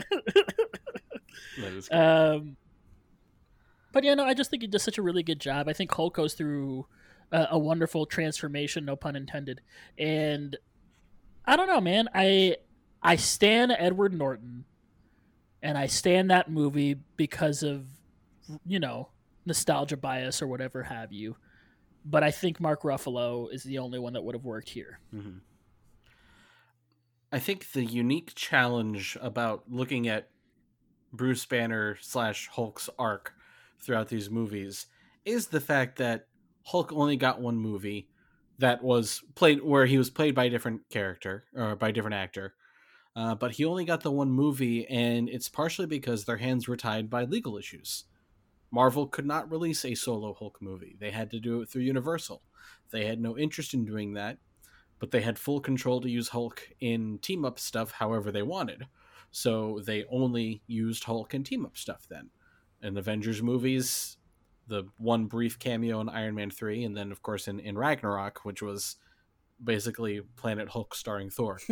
Um, 1.92 2.58
but 3.92 4.04
yeah, 4.04 4.16
no, 4.16 4.24
I 4.24 4.34
just 4.34 4.50
think 4.50 4.64
he 4.64 4.68
does 4.68 4.84
such 4.84 4.98
a 4.98 5.02
really 5.02 5.24
good 5.24 5.40
job. 5.40 5.68
I 5.68 5.74
think 5.74 5.92
Hulk 5.92 6.16
goes 6.16 6.34
through 6.34 6.88
a, 7.32 7.50
a 7.52 7.60
wonderful 7.60 8.06
transformation, 8.06 8.86
no 8.86 8.96
pun 8.96 9.16
intended. 9.16 9.62
And 9.98 10.58
I 11.52 11.58
don't 11.58 11.68
know, 11.68 11.82
man. 11.82 12.08
I 12.16 12.56
I 13.04 13.18
stand 13.18 13.74
Edward 13.78 14.14
Norton, 14.14 14.64
and 15.62 15.78
I 15.78 15.88
stand 15.88 16.32
that 16.32 16.50
movie 16.50 16.96
because 17.18 17.62
of 17.62 17.88
you 18.66 18.80
know 18.80 19.10
nostalgia 19.46 19.98
bias 19.98 20.42
or 20.42 20.48
whatever 20.48 20.84
have 20.84 21.12
you. 21.12 21.36
But 22.06 22.24
I 22.24 22.32
think 22.32 22.62
Mark 22.62 22.84
Ruffalo 22.84 23.54
is 23.54 23.64
the 23.64 23.80
only 23.80 24.00
one 24.00 24.14
that 24.14 24.24
would 24.24 24.34
have 24.34 24.46
worked 24.46 24.70
here. 24.70 25.02
Mhm. 25.14 25.42
I 27.34 27.40
think 27.40 27.74
the 27.74 27.84
unique 27.84 28.32
challenge 28.34 29.18
about 29.20 29.70
looking 29.70 30.08
at 30.08 30.30
Bruce 31.12 31.46
Banner 31.46 31.98
slash 32.00 32.48
Hulk's 32.48 32.90
arc 32.98 33.36
throughout 33.78 34.08
these 34.08 34.30
movies 34.30 34.88
is 35.26 35.48
the 35.48 35.60
fact 35.60 35.98
that 35.98 36.28
Hulk 36.68 36.94
only 36.94 37.18
got 37.18 37.42
one 37.42 37.58
movie 37.58 38.08
that 38.62 38.84
was 38.84 39.24
played 39.36 39.62
where 39.62 39.86
he 39.86 39.98
was 39.98 40.10
played 40.10 40.36
by 40.36 40.46
a 40.46 40.50
different 40.50 40.82
character 40.90 41.46
or 41.56 41.76
by 41.76 41.90
a 41.90 41.92
different 41.92 42.16
actor. 42.16 42.54
Uh, 43.16 43.36
but 43.36 43.52
he 43.52 43.66
only 43.66 43.84
got 43.84 44.02
the 44.02 44.12
one 44.12 44.32
movie, 44.32 44.88
and 44.88 45.28
it's 45.28 45.50
partially 45.50 45.86
because 45.86 46.24
their 46.24 46.38
hands 46.38 46.68
were 46.68 46.78
tied 46.78 47.10
by 47.10 47.26
legal 47.26 47.58
issues. 47.58 48.06
Marvel 48.72 49.06
could 49.06 49.26
not 49.26 49.52
release 49.52 49.84
a 49.84 49.96
solo 49.96 50.34
Hulk 50.34 50.62
movie. 50.62 50.96
They 50.98 51.12
had 51.12 51.30
to 51.32 51.40
do 51.40 51.62
it 51.62 51.70
through 51.70 51.82
Universal. 51.82 52.42
They 52.92 53.06
had 53.06 53.20
no 53.20 53.38
interest 53.38 53.74
in 53.74 53.84
doing 53.84 54.14
that, 54.14 54.38
but 55.00 55.12
they 55.12 55.22
had 55.22 55.38
full 55.38 55.60
control 55.60 56.00
to 56.00 56.10
use 56.10 56.30
Hulk 56.30 56.70
in 56.80 57.20
team 57.20 57.44
up 57.44 57.60
stuff 57.60 57.92
however 57.92 58.32
they 58.32 58.44
wanted. 58.44 58.88
So 59.32 59.82
they 59.86 60.06
only 60.10 60.62
used 60.68 61.04
Hulk 61.04 61.34
in 61.34 61.44
team 61.44 61.66
up 61.66 61.78
stuff 61.78 62.06
then. 62.10 62.30
In 62.82 62.98
Avengers 62.98 63.44
movies, 63.44 64.18
the 64.68 64.84
one 64.98 65.26
brief 65.26 65.60
cameo 65.60 66.00
in 66.02 66.10
Iron 66.10 66.36
Man 66.36 66.50
3, 66.50 66.84
and 66.84 66.96
then, 66.96 67.12
of 67.12 67.22
course, 67.22 67.48
in, 67.48 67.60
in 67.60 67.78
Ragnarok, 67.78 68.46
which 68.46 68.62
was 68.62 68.96
basically 69.64 70.22
Planet 70.38 70.70
Hulk 70.70 70.96
starring 70.96 71.30
Thor. 71.30 71.60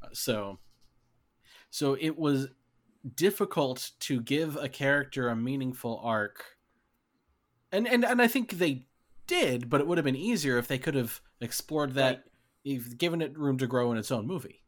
Uh, 0.00 0.06
so, 0.12 0.60
so 1.70 1.96
it 2.00 2.16
was 2.16 2.46
difficult 3.16 3.90
to 3.98 4.20
give 4.20 4.54
a 4.54 4.68
character 4.68 5.28
a 5.28 5.34
meaningful 5.34 6.00
arc. 6.04 6.44
And, 7.72 7.88
and, 7.88 8.04
and 8.04 8.22
I 8.22 8.28
think 8.28 8.52
they 8.52 8.86
did, 9.26 9.68
but 9.68 9.80
it 9.80 9.88
would 9.88 9.98
have 9.98 10.04
been 10.04 10.14
easier 10.14 10.56
if 10.56 10.68
they 10.68 10.78
could 10.78 10.94
have 10.94 11.20
explored 11.40 11.94
that, 11.94 12.16
Right. 12.16 12.22
if 12.64 12.96
given 12.96 13.20
it 13.20 13.36
room 13.36 13.58
to 13.58 13.66
grow 13.66 13.90
in 13.90 13.98
its 13.98 14.12
own 14.12 14.24
movie. 14.24 14.62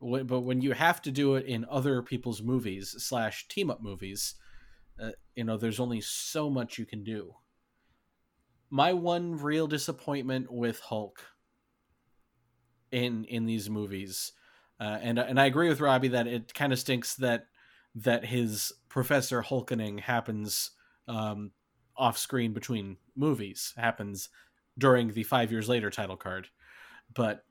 But 0.00 0.40
when 0.44 0.62
you 0.62 0.72
have 0.72 1.02
to 1.02 1.10
do 1.10 1.34
it 1.34 1.44
in 1.44 1.66
other 1.68 2.00
people's 2.00 2.40
movies 2.40 2.94
slash 2.96 3.48
team 3.48 3.70
up 3.70 3.82
movies, 3.82 4.34
uh, 5.00 5.10
you 5.34 5.44
know, 5.44 5.56
there's 5.56 5.80
only 5.80 6.00
so 6.00 6.50
much 6.50 6.78
you 6.78 6.86
can 6.86 7.04
do. 7.04 7.34
My 8.70 8.92
one 8.92 9.36
real 9.38 9.66
disappointment 9.66 10.50
with 10.52 10.80
Hulk 10.80 11.24
in 12.90 13.24
in 13.24 13.46
these 13.46 13.68
movies, 13.70 14.32
uh, 14.80 14.98
and 15.00 15.18
and 15.18 15.40
I 15.40 15.46
agree 15.46 15.68
with 15.68 15.80
Robbie 15.80 16.08
that 16.08 16.26
it 16.26 16.52
kind 16.54 16.72
of 16.72 16.78
stinks 16.78 17.14
that 17.16 17.46
that 17.94 18.24
his 18.24 18.72
Professor 18.88 19.42
Hulkening 19.42 20.00
happens 20.00 20.72
um, 21.06 21.52
off 21.96 22.18
screen 22.18 22.52
between 22.52 22.98
movies, 23.16 23.72
happens 23.76 24.28
during 24.76 25.12
the 25.12 25.22
five 25.22 25.50
years 25.50 25.68
later 25.68 25.90
title 25.90 26.16
card, 26.16 26.48
but. 27.14 27.44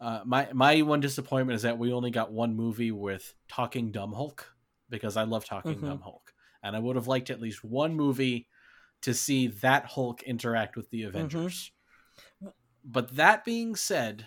Uh, 0.00 0.20
my 0.24 0.48
my 0.52 0.82
one 0.82 0.98
disappointment 0.98 1.54
is 1.54 1.62
that 1.62 1.78
we 1.78 1.92
only 1.92 2.10
got 2.10 2.32
one 2.32 2.56
movie 2.56 2.90
with 2.90 3.34
talking 3.48 3.92
dumb 3.92 4.12
Hulk 4.12 4.52
because 4.88 5.16
I 5.16 5.22
love 5.22 5.44
talking 5.44 5.78
Mhm. 5.78 5.86
dumb 5.86 6.00
Hulk, 6.00 6.31
and 6.62 6.76
I 6.76 6.78
would 6.78 6.96
have 6.96 7.08
liked 7.08 7.30
at 7.30 7.40
least 7.40 7.64
one 7.64 7.94
movie 7.94 8.46
to 9.02 9.14
see 9.14 9.48
that 9.48 9.86
Hulk 9.86 10.22
interact 10.22 10.76
with 10.76 10.90
the 10.90 11.00
mm-hmm. 11.00 11.08
Avengers. 11.08 11.72
But 12.84 13.16
that 13.16 13.44
being 13.44 13.76
said, 13.76 14.26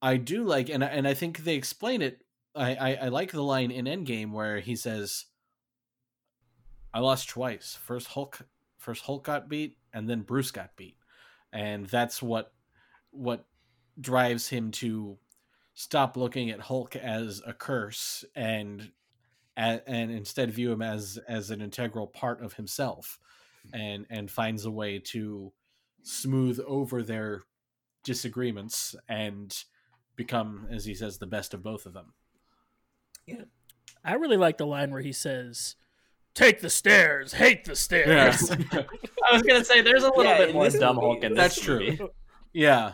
I 0.00 0.16
do 0.16 0.44
like, 0.44 0.68
and 0.68 0.84
I- 0.84 0.88
and 0.88 1.08
I 1.08 1.14
think 1.14 1.38
they 1.38 1.54
explain 1.54 2.02
it. 2.02 2.22
I, 2.54 2.74
I 2.74 2.94
I 2.94 3.08
like 3.08 3.32
the 3.32 3.42
line 3.42 3.70
in 3.70 3.86
Endgame 3.86 4.32
where 4.32 4.60
he 4.60 4.76
says, 4.76 5.26
"I 6.92 7.00
lost 7.00 7.28
twice. 7.28 7.78
First 7.82 8.08
Hulk, 8.08 8.46
first 8.78 9.02
Hulk 9.04 9.24
got 9.24 9.48
beat, 9.48 9.78
and 9.92 10.08
then 10.08 10.22
Bruce 10.22 10.50
got 10.50 10.76
beat, 10.76 10.96
and 11.52 11.86
that's 11.86 12.22
what 12.22 12.52
what 13.10 13.46
drives 14.00 14.48
him 14.48 14.70
to 14.72 15.18
stop 15.74 16.16
looking 16.16 16.50
at 16.50 16.60
Hulk 16.60 16.96
as 16.96 17.42
a 17.46 17.52
curse 17.52 18.24
and 18.34 18.90
and, 19.56 19.80
and 19.86 20.10
instead 20.10 20.50
view 20.50 20.72
him 20.72 20.82
as 20.82 21.18
as 21.28 21.50
an 21.50 21.60
integral 21.60 22.06
part 22.06 22.42
of 22.42 22.54
himself 22.54 23.18
mm-hmm. 23.66 23.80
and 23.80 24.06
and 24.10 24.30
finds 24.30 24.64
a 24.64 24.70
way 24.70 24.98
to 24.98 25.52
smooth 26.02 26.60
over 26.66 27.02
their 27.02 27.42
disagreements 28.02 28.94
and 29.08 29.64
become 30.16 30.66
as 30.70 30.84
he 30.84 30.94
says 30.94 31.18
the 31.18 31.26
best 31.26 31.54
of 31.54 31.62
both 31.62 31.86
of 31.86 31.92
them 31.92 32.12
Yeah. 33.26 33.44
I 34.04 34.14
really 34.14 34.36
like 34.36 34.58
the 34.58 34.66
line 34.66 34.90
where 34.90 35.00
he 35.00 35.12
says, 35.12 35.76
"Take 36.34 36.60
the 36.60 36.68
stairs, 36.68 37.32
hate 37.32 37.64
the 37.64 37.74
stairs." 37.74 38.50
I 38.72 39.32
was 39.32 39.42
gonna 39.42 39.64
say 39.64 39.80
there's 39.80 40.02
a 40.02 40.08
little 40.08 40.24
Yeah, 40.24 40.38
bit 40.38 40.52
more 40.54 40.68
dumb 40.68 40.96
movie, 40.96 41.06
Hulk 41.06 41.24
in 41.24 41.34
That's 41.34 41.54
this 41.54 41.64
true. 41.64 42.10
yeah 42.52 42.92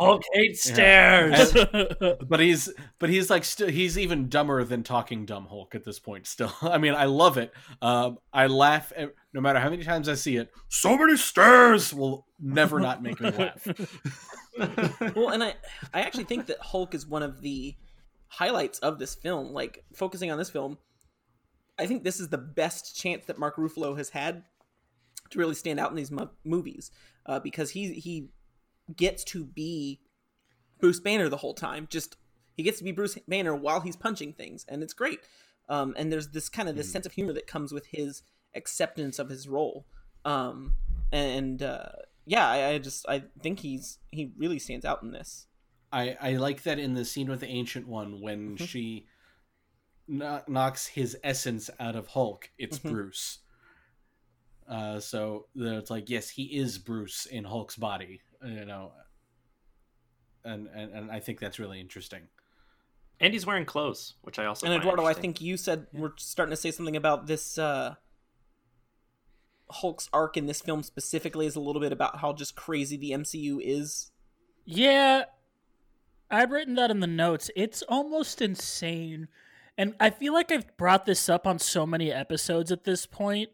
Hulk 0.00 0.22
hates 0.32 0.64
stairs. 0.64 1.52
but 2.28 2.40
he's 2.40 2.72
but 2.98 3.10
he's 3.10 3.28
like 3.28 3.44
still 3.44 3.68
he's 3.68 3.98
even 3.98 4.28
dumber 4.28 4.64
than 4.64 4.82
talking 4.82 5.26
dumb 5.26 5.46
Hulk 5.46 5.74
at 5.74 5.84
this 5.84 5.98
point. 5.98 6.26
Still, 6.26 6.52
I 6.62 6.78
mean, 6.78 6.94
I 6.94 7.04
love 7.04 7.36
it. 7.36 7.52
Um, 7.82 8.18
I 8.32 8.46
laugh 8.46 8.92
ev- 8.96 9.12
no 9.34 9.40
matter 9.40 9.58
how 9.58 9.68
many 9.68 9.84
times 9.84 10.08
I 10.08 10.14
see 10.14 10.36
it. 10.36 10.50
So 10.68 10.96
many 10.96 11.16
stairs 11.16 11.92
will 11.92 12.26
never 12.38 12.80
not 12.80 13.02
make 13.02 13.20
me 13.20 13.30
laugh. 13.30 13.66
well, 15.14 15.28
and 15.28 15.44
I 15.44 15.54
I 15.92 16.00
actually 16.00 16.24
think 16.24 16.46
that 16.46 16.58
Hulk 16.60 16.94
is 16.94 17.06
one 17.06 17.22
of 17.22 17.42
the 17.42 17.76
highlights 18.28 18.78
of 18.78 18.98
this 18.98 19.14
film. 19.14 19.52
Like 19.52 19.84
focusing 19.94 20.30
on 20.30 20.38
this 20.38 20.50
film, 20.50 20.78
I 21.78 21.86
think 21.86 22.04
this 22.04 22.20
is 22.20 22.30
the 22.30 22.38
best 22.38 22.96
chance 22.96 23.26
that 23.26 23.38
Mark 23.38 23.56
Ruffalo 23.56 23.96
has 23.98 24.08
had 24.08 24.44
to 25.30 25.38
really 25.38 25.54
stand 25.54 25.78
out 25.78 25.90
in 25.90 25.96
these 25.96 26.10
mo- 26.10 26.30
movies 26.42 26.90
uh, 27.26 27.38
because 27.38 27.70
he 27.70 27.92
he 27.92 28.30
gets 28.96 29.24
to 29.24 29.44
be 29.44 30.00
Bruce 30.80 31.00
Banner 31.00 31.28
the 31.28 31.36
whole 31.38 31.54
time. 31.54 31.86
Just 31.90 32.16
he 32.56 32.62
gets 32.62 32.78
to 32.78 32.84
be 32.84 32.92
Bruce 32.92 33.18
Banner 33.28 33.54
while 33.54 33.80
he's 33.80 33.96
punching 33.96 34.32
things, 34.34 34.64
and 34.68 34.82
it's 34.82 34.94
great. 34.94 35.20
Um, 35.68 35.94
and 35.96 36.10
there's 36.12 36.28
this 36.30 36.48
kind 36.48 36.68
of 36.68 36.76
this 36.76 36.90
sense 36.90 37.06
of 37.06 37.12
humor 37.12 37.32
that 37.34 37.46
comes 37.46 37.72
with 37.72 37.86
his 37.86 38.22
acceptance 38.54 39.18
of 39.18 39.28
his 39.28 39.46
role. 39.48 39.86
Um, 40.24 40.74
and 41.12 41.62
uh, 41.62 41.90
yeah, 42.26 42.48
I, 42.48 42.68
I 42.70 42.78
just 42.78 43.06
I 43.08 43.24
think 43.42 43.60
he's 43.60 43.98
he 44.10 44.32
really 44.36 44.58
stands 44.58 44.84
out 44.84 45.02
in 45.02 45.12
this. 45.12 45.46
I 45.92 46.16
I 46.20 46.32
like 46.32 46.62
that 46.64 46.78
in 46.78 46.94
the 46.94 47.04
scene 47.04 47.28
with 47.28 47.40
the 47.40 47.46
ancient 47.48 47.86
one 47.88 48.20
when 48.20 48.56
Mhm. 48.56 48.68
she 48.68 49.06
kno- 50.08 50.42
knocks 50.48 50.86
his 50.88 51.16
essence 51.22 51.70
out 51.78 51.96
of 51.96 52.08
Hulk. 52.08 52.50
It's 52.58 52.78
Mhm. 52.78 52.90
Bruce. 52.90 53.39
Uh, 54.70 55.00
so 55.00 55.46
that 55.56 55.78
it's 55.78 55.90
like 55.90 56.08
yes, 56.08 56.28
he 56.28 56.44
is 56.44 56.78
Bruce 56.78 57.26
in 57.26 57.42
Hulk's 57.42 57.76
body. 57.76 58.20
You 58.44 58.64
know, 58.64 58.92
and 60.44 60.68
and, 60.72 60.92
and 60.92 61.10
I 61.10 61.18
think 61.18 61.40
that's 61.40 61.58
really 61.58 61.80
interesting. 61.80 62.28
and 63.18 63.32
he's 63.32 63.44
wearing 63.44 63.64
clothes, 63.64 64.14
which 64.22 64.38
I 64.38 64.46
also 64.46 64.66
And 64.66 64.72
find 64.72 64.82
Eduardo, 64.82 65.06
I 65.06 65.12
think 65.12 65.40
you 65.40 65.56
said 65.56 65.88
we're 65.92 66.12
starting 66.16 66.50
to 66.50 66.56
say 66.56 66.70
something 66.70 66.96
about 66.96 67.26
this 67.26 67.58
uh, 67.58 67.96
Hulk's 69.70 70.08
arc 70.12 70.36
in 70.36 70.46
this 70.46 70.60
film 70.60 70.84
specifically 70.84 71.46
is 71.46 71.56
a 71.56 71.60
little 71.60 71.80
bit 71.80 71.92
about 71.92 72.18
how 72.18 72.32
just 72.32 72.54
crazy 72.54 72.96
the 72.96 73.10
MCU 73.10 73.58
is. 73.60 74.12
Yeah, 74.64 75.24
I've 76.30 76.52
written 76.52 76.76
that 76.76 76.92
in 76.92 77.00
the 77.00 77.06
notes. 77.08 77.50
It's 77.56 77.82
almost 77.88 78.40
insane. 78.40 79.26
And 79.76 79.94
I 79.98 80.10
feel 80.10 80.32
like 80.32 80.52
I've 80.52 80.76
brought 80.76 81.06
this 81.06 81.28
up 81.28 81.46
on 81.46 81.58
so 81.58 81.86
many 81.86 82.12
episodes 82.12 82.70
at 82.70 82.84
this 82.84 83.06
point 83.06 83.50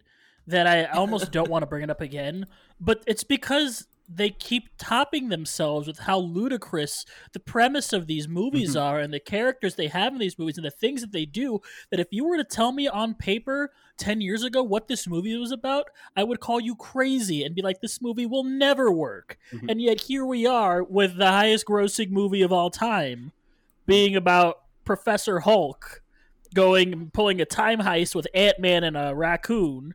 that 0.47 0.67
I 0.67 0.85
almost 0.85 1.33
don't 1.33 1.51
want 1.51 1.63
to 1.63 1.67
bring 1.67 1.83
it 1.83 1.91
up 1.91 2.01
again. 2.01 2.47
But 2.81 3.03
it's 3.07 3.25
because 3.25 3.87
they 4.09 4.31
keep 4.31 4.69
topping 4.79 5.29
themselves 5.29 5.89
with 5.89 6.01
how 6.01 6.19
ludicrous 6.19 7.05
the 7.33 7.41
premise 7.41 7.93
of 7.93 8.07
these 8.07 8.29
movies 8.29 8.77
are 8.77 9.01
and 9.01 9.13
the 9.13 9.19
characters 9.19 9.75
they 9.75 9.89
have 9.89 10.13
in 10.13 10.21
these 10.21 10.39
movies 10.39 10.57
and 10.57 10.65
the 10.65 10.71
things 10.71 11.01
that 11.01 11.11
they 11.11 11.27
do. 11.27 11.61
That 11.91 11.99
if 11.99 12.09
you 12.11 12.25
were 12.25 12.37
to 12.37 12.45
tell 12.45 12.71
me 12.71 12.87
on 12.87 13.15
paper 13.15 13.73
10 13.99 14.21
years 14.21 14.45
ago 14.45 14.63
what 14.63 14.87
this 14.87 15.09
movie 15.09 15.37
was 15.37 15.51
about, 15.51 15.89
I 16.17 16.23
would 16.23 16.39
call 16.39 16.61
you 16.61 16.77
crazy 16.77 17.43
and 17.43 17.55
be 17.55 17.63
like, 17.63 17.81
this 17.81 18.01
movie 18.01 18.27
will 18.27 18.45
never 18.45 18.93
work. 18.93 19.39
Mhm. 19.53 19.71
And 19.71 19.83
yet 19.83 20.03
here 20.03 20.25
we 20.25 20.47
are 20.47 20.85
with 20.85 21.17
the 21.17 21.27
highest 21.27 21.67
grossing 21.67 22.11
movie 22.11 22.43
of 22.43 22.53
all 22.53 22.71
time 22.71 23.33
being 23.87 24.15
about 24.15 24.61
Professor 24.85 25.41
Hulk 25.41 26.03
going 26.55 27.11
pulling 27.13 27.41
a 27.41 27.45
time 27.45 27.81
heist 27.81 28.15
with 28.15 28.27
Ant-Man 28.35 28.85
and 28.85 28.97
a 28.97 29.15
raccoon, 29.15 29.95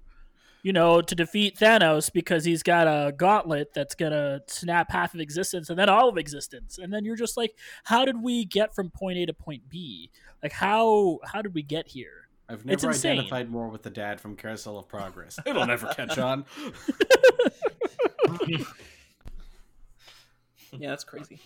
you 0.63 0.73
know, 0.73 1.01
to 1.01 1.15
defeat 1.15 1.57
Thanos 1.57 2.11
because 2.11 2.45
he's 2.45 2.63
got 2.63 2.88
a 2.88 3.11
gauntlet 3.11 3.73
that's 3.73 3.95
going 3.95 4.11
to 4.11 4.41
snap 4.47 4.91
half 4.91 5.13
of 5.13 5.19
existence 5.19 5.69
and 5.69 5.77
then 5.79 5.89
all 5.89 6.07
of 6.09 6.17
existence. 6.17 6.77
And 6.77 6.93
then 6.93 7.03
you're 7.05 7.15
just 7.15 7.38
like, 7.38 7.55
how 7.83 8.05
did 8.05 8.21
we 8.21 8.45
get 8.45 8.75
from 8.75 8.89
point 8.89 9.17
A 9.17 9.25
to 9.25 9.33
point 9.33 9.67
B? 9.69 10.11
Like 10.43 10.51
how 10.51 11.19
how 11.23 11.41
did 11.41 11.53
we 11.53 11.63
get 11.63 11.88
here? 11.88 12.27
I've 12.49 12.59
It's 12.67 12.83
never 12.83 12.93
insane. 12.93 13.19
identified 13.19 13.49
more 13.49 13.69
with 13.69 13.83
the 13.83 13.89
dad 13.89 14.19
from 14.19 14.35
Carousel 14.35 14.77
of 14.77 14.88
Progress. 14.88 15.39
It'll 15.45 15.65
never 15.65 15.88
catch 15.88 16.17
on. 16.17 16.45
Yeah, 20.77 20.89
that's 20.91 21.03
crazy. 21.03 21.39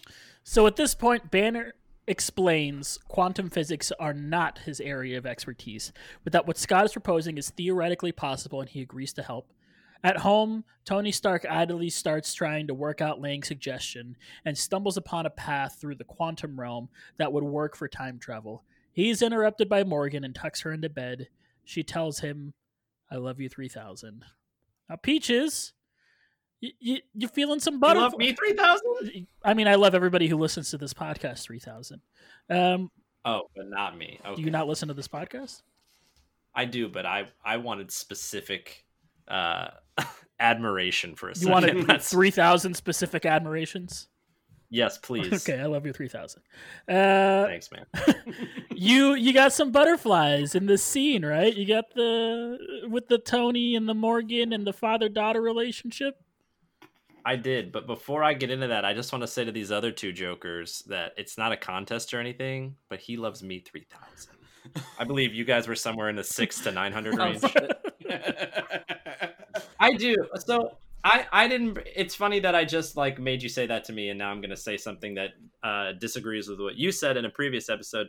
So 0.43 0.67
at 0.67 0.75
this 0.75 0.93
point, 0.93 1.31
Banner 1.31 1.73
explains 2.07 2.99
quantum 3.07 3.49
physics 3.49 3.91
are 3.99 4.13
not 4.13 4.59
his 4.59 4.79
area 4.79 5.17
of 5.17 5.25
expertise, 5.25 5.91
but 6.23 6.33
that 6.33 6.45
what 6.45 6.57
Scott 6.57 6.85
is 6.85 6.93
proposing 6.93 7.37
is 7.37 7.49
theoretically 7.49 8.11
possible 8.11 8.61
and 8.61 8.69
he 8.69 8.81
agrees 8.81 9.13
to 9.13 9.23
help. 9.23 9.51
At 10.03 10.17
home, 10.17 10.65
Tony 10.83 11.11
Stark 11.11 11.45
idly 11.49 11.89
starts 11.89 12.33
trying 12.33 12.67
to 12.67 12.75
work 12.75 13.01
out 13.01 13.21
Lang's 13.21 13.47
suggestion 13.47 14.17
and 14.45 14.55
stumbles 14.55 14.97
upon 14.97 15.25
a 15.25 15.31
path 15.31 15.77
through 15.81 15.95
the 15.95 16.03
quantum 16.03 16.59
realm 16.59 16.89
that 17.17 17.33
would 17.33 17.43
work 17.43 17.75
for 17.75 17.87
time 17.87 18.19
travel. 18.19 18.63
He's 18.93 19.23
interrupted 19.23 19.67
by 19.67 19.83
Morgan 19.83 20.23
and 20.23 20.35
tucks 20.35 20.61
her 20.61 20.71
into 20.71 20.89
bed. 20.89 21.29
She 21.63 21.81
tells 21.81 22.19
him, 22.19 22.53
I 23.09 23.15
love 23.15 23.39
you 23.39 23.49
3000. 23.49 24.23
Now, 24.89 24.95
Peaches, 24.97 25.73
you, 26.61 26.71
you, 26.79 26.97
you 27.13 27.27
feeling 27.27 27.59
some 27.59 27.75
you 27.75 27.79
butter? 27.79 27.99
love 27.99 28.17
me 28.17 28.33
three 28.33 28.53
thousand. 28.53 29.27
I 29.43 29.53
mean, 29.53 29.67
I 29.67 29.75
love 29.75 29.93
everybody 29.95 30.27
who 30.27 30.37
listens 30.37 30.69
to 30.71 30.77
this 30.77 30.93
podcast. 30.93 31.43
Three 31.43 31.59
thousand. 31.59 32.01
Um, 32.49 32.91
Oh, 33.27 33.49
but 33.55 33.67
not 33.67 33.97
me. 33.97 34.19
Okay. 34.23 34.35
Do 34.35 34.41
you 34.43 34.51
not 34.51 34.67
listen 34.67 34.87
to 34.89 34.93
this 34.93 35.07
podcast? 35.07 35.63
I 36.53 36.65
do, 36.65 36.87
but 36.87 37.05
I 37.07 37.27
I 37.43 37.57
wanted 37.57 37.91
specific 37.91 38.85
uh 39.27 39.69
admiration 40.39 41.15
for 41.15 41.27
a 41.27 41.31
You 41.31 41.35
second. 41.35 41.51
wanted 41.51 41.77
That's- 41.87 42.09
three 42.09 42.29
thousand 42.31 42.75
specific 42.75 43.25
admirations. 43.25 44.07
yes, 44.69 44.97
please. 44.99 45.47
Okay, 45.47 45.59
I 45.59 45.65
love 45.65 45.85
your 45.85 45.93
three 45.93 46.07
thousand. 46.07 46.43
Uh, 46.87 47.45
Thanks, 47.47 47.69
man. 47.71 47.85
you 48.75 49.15
you 49.15 49.33
got 49.33 49.53
some 49.53 49.71
butterflies 49.71 50.53
in 50.55 50.67
this 50.67 50.83
scene, 50.83 51.25
right? 51.25 51.53
You 51.55 51.65
got 51.67 51.93
the 51.95 52.85
with 52.89 53.07
the 53.07 53.17
Tony 53.17 53.75
and 53.75 53.89
the 53.89 53.93
Morgan 53.95 54.53
and 54.53 54.67
the 54.67 54.73
father 54.73 55.09
daughter 55.09 55.41
relationship. 55.41 56.21
I 57.25 57.35
did, 57.35 57.71
but 57.71 57.87
before 57.87 58.23
I 58.23 58.33
get 58.33 58.51
into 58.51 58.67
that, 58.67 58.85
I 58.85 58.93
just 58.93 59.11
want 59.11 59.23
to 59.23 59.27
say 59.27 59.43
to 59.43 59.51
these 59.51 59.71
other 59.71 59.91
two 59.91 60.13
jokers 60.13 60.83
that 60.87 61.13
it's 61.17 61.39
not 61.39 61.51
a 61.51 61.57
contest 61.57 62.13
or 62.13 62.19
anything, 62.19 62.75
but 62.87 62.99
he 62.99 63.17
loves 63.17 63.41
me 63.41 63.59
3000. 63.59 64.33
I 64.99 65.03
believe 65.03 65.33
you 65.33 65.43
guys 65.43 65.67
were 65.67 65.75
somewhere 65.75 66.09
in 66.09 66.15
the 66.15 66.23
6 66.23 66.59
to 66.61 66.71
900 66.71 67.17
range. 67.17 67.41
I 69.79 69.93
do. 69.93 70.15
So 70.37 70.77
I 71.03 71.25
I 71.31 71.47
didn't 71.47 71.79
it's 71.95 72.15
funny 72.15 72.39
that 72.41 72.55
I 72.55 72.65
just 72.65 72.95
like 72.95 73.19
made 73.19 73.43
you 73.43 73.49
say 73.49 73.65
that 73.67 73.83
to 73.85 73.93
me 73.93 74.09
and 74.09 74.19
now 74.19 74.31
I'm 74.31 74.41
going 74.41 74.49
to 74.49 74.57
say 74.57 74.77
something 74.77 75.15
that 75.15 75.31
uh 75.63 75.93
disagrees 75.93 76.47
with 76.47 76.59
what 76.59 76.75
you 76.75 76.91
said 76.91 77.17
in 77.17 77.25
a 77.25 77.29
previous 77.29 77.69
episode. 77.69 78.07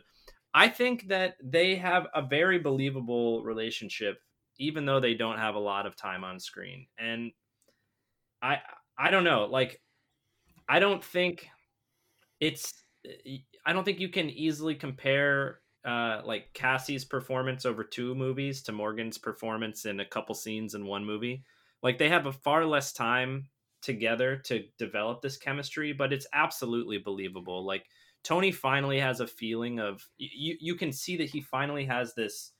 I 0.53 0.67
think 0.67 1.07
that 1.09 1.35
they 1.43 1.75
have 1.75 2.07
a 2.15 2.21
very 2.21 2.59
believable 2.59 3.43
relationship 3.43 4.19
even 4.59 4.85
though 4.85 4.99
they 4.99 5.13
don't 5.13 5.37
have 5.37 5.55
a 5.55 5.59
lot 5.59 5.85
of 5.85 5.95
time 5.95 6.23
on 6.23 6.39
screen. 6.39 6.87
And 6.97 7.31
I 8.41 8.59
I 8.97 9.11
don't 9.11 9.23
know, 9.23 9.45
like 9.45 9.81
I 10.67 10.79
don't 10.79 11.03
think 11.03 11.47
it's 12.39 12.73
I 13.65 13.73
don't 13.73 13.83
think 13.83 13.99
you 13.99 14.09
can 14.09 14.29
easily 14.29 14.75
compare 14.75 15.59
uh, 15.85 16.21
like 16.25 16.53
Cassie's 16.53 17.05
performance 17.05 17.65
over 17.65 17.83
two 17.83 18.15
movies 18.15 18.61
to 18.63 18.71
Morgan's 18.71 19.17
performance 19.17 19.85
in 19.85 19.99
a 19.99 20.05
couple 20.05 20.35
scenes 20.35 20.75
in 20.75 20.85
one 20.85 21.05
movie. 21.05 21.43
Like 21.81 21.97
they 21.97 22.09
have 22.09 22.25
a 22.25 22.33
far 22.33 22.65
less 22.65 22.91
time 22.91 23.47
together 23.81 24.37
to 24.45 24.63
develop 24.77 25.21
this 25.21 25.37
chemistry, 25.37 25.93
but 25.93 26.11
it's 26.11 26.27
absolutely 26.33 26.97
believable. 26.97 27.65
Like 27.65 27.85
Tony 28.23 28.51
finally 28.51 28.99
has 28.99 29.19
a 29.21 29.27
feeling 29.27 29.79
of 29.79 30.05
you. 30.17 30.57
You 30.59 30.75
can 30.75 30.91
see 30.91 31.17
that 31.17 31.29
he 31.29 31.41
finally 31.41 31.85
has 31.85 32.13
this. 32.15 32.51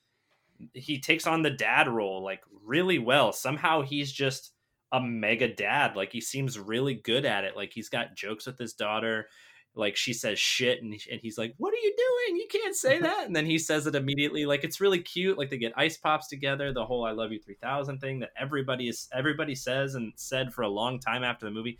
He 0.73 0.99
takes 0.99 1.27
on 1.27 1.41
the 1.41 1.49
dad 1.49 1.87
role 1.87 2.23
like 2.23 2.41
really 2.63 2.99
well. 2.99 3.33
Somehow 3.33 3.81
he's 3.81 4.11
just 4.11 4.53
a 4.91 5.01
mega 5.01 5.47
dad. 5.53 5.95
Like 5.95 6.11
he 6.11 6.21
seems 6.21 6.57
really 6.59 6.95
good 6.95 7.25
at 7.25 7.43
it. 7.43 7.55
Like 7.55 7.71
he's 7.73 7.89
got 7.89 8.15
jokes 8.15 8.45
with 8.45 8.57
his 8.57 8.73
daughter 8.73 9.27
like 9.75 9.95
she 9.95 10.11
says 10.11 10.39
shit 10.39 10.81
and, 10.81 10.91
and 11.11 11.21
he's 11.21 11.37
like 11.37 11.53
what 11.57 11.71
are 11.71 11.77
you 11.77 11.93
doing 11.95 12.37
you 12.37 12.47
can't 12.49 12.75
say 12.75 12.99
that 13.01 13.27
and 13.27 13.35
then 13.35 13.45
he 13.45 13.59
says 13.59 13.85
it 13.85 13.93
immediately 13.93 14.43
like 14.43 14.63
it's 14.63 14.81
really 14.81 14.97
cute 14.97 15.37
like 15.37 15.51
they 15.51 15.57
get 15.57 15.71
ice 15.77 15.97
pops 15.97 16.27
together 16.27 16.73
the 16.73 16.83
whole 16.83 17.05
i 17.05 17.11
love 17.11 17.31
you 17.31 17.39
3000 17.39 17.99
thing 17.99 18.17
that 18.17 18.31
everybody 18.39 18.87
is 18.89 19.07
everybody 19.13 19.53
says 19.53 19.93
and 19.93 20.11
said 20.15 20.51
for 20.51 20.63
a 20.63 20.67
long 20.67 20.99
time 20.99 21.23
after 21.23 21.45
the 21.45 21.51
movie 21.51 21.77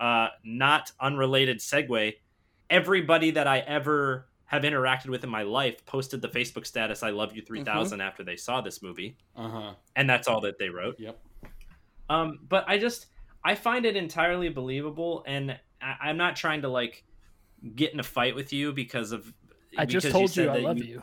uh 0.00 0.28
not 0.42 0.90
unrelated 1.00 1.58
segue 1.58 2.14
everybody 2.70 3.30
that 3.30 3.46
i 3.46 3.58
ever 3.58 4.26
have 4.46 4.62
interacted 4.62 5.08
with 5.08 5.22
in 5.22 5.28
my 5.28 5.42
life 5.42 5.84
posted 5.84 6.22
the 6.22 6.28
facebook 6.28 6.64
status 6.66 7.02
i 7.02 7.10
love 7.10 7.36
you 7.36 7.42
3000 7.42 8.00
after 8.00 8.24
they 8.24 8.36
saw 8.36 8.62
this 8.62 8.80
movie 8.82 9.18
Uh 9.36 9.48
huh. 9.48 9.72
and 9.96 10.08
that's 10.08 10.28
all 10.28 10.40
that 10.40 10.58
they 10.58 10.70
wrote 10.70 10.96
Yep. 10.98 11.18
Um, 12.10 12.40
but 12.46 12.64
I 12.68 12.76
just 12.76 13.06
I 13.42 13.54
find 13.54 13.86
it 13.86 13.96
entirely 13.96 14.50
believable, 14.50 15.24
and 15.26 15.52
I, 15.80 16.08
I'm 16.08 16.16
not 16.16 16.36
trying 16.36 16.62
to 16.62 16.68
like 16.68 17.04
get 17.76 17.94
in 17.94 18.00
a 18.00 18.04
fight 18.04 18.34
with 18.34 18.52
you 18.52 18.72
because 18.72 19.12
of. 19.12 19.32
I 19.78 19.86
just 19.86 20.06
because 20.06 20.12
told 20.12 20.36
you, 20.36 20.44
said 20.44 20.48
I 20.48 20.58
love 20.58 20.78
you. 20.78 21.02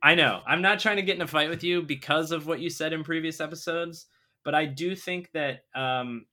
I 0.00 0.14
know 0.14 0.40
I'm 0.46 0.62
not 0.62 0.78
trying 0.78 0.96
to 0.96 1.02
get 1.02 1.16
in 1.16 1.22
a 1.22 1.26
fight 1.26 1.50
with 1.50 1.64
you 1.64 1.82
because 1.82 2.30
of 2.30 2.46
what 2.46 2.60
you 2.60 2.70
said 2.70 2.92
in 2.92 3.02
previous 3.02 3.40
episodes, 3.40 4.06
but 4.44 4.54
I 4.54 4.64
do 4.64 4.94
think 4.94 5.30
that 5.32 5.64
um, 5.74 6.26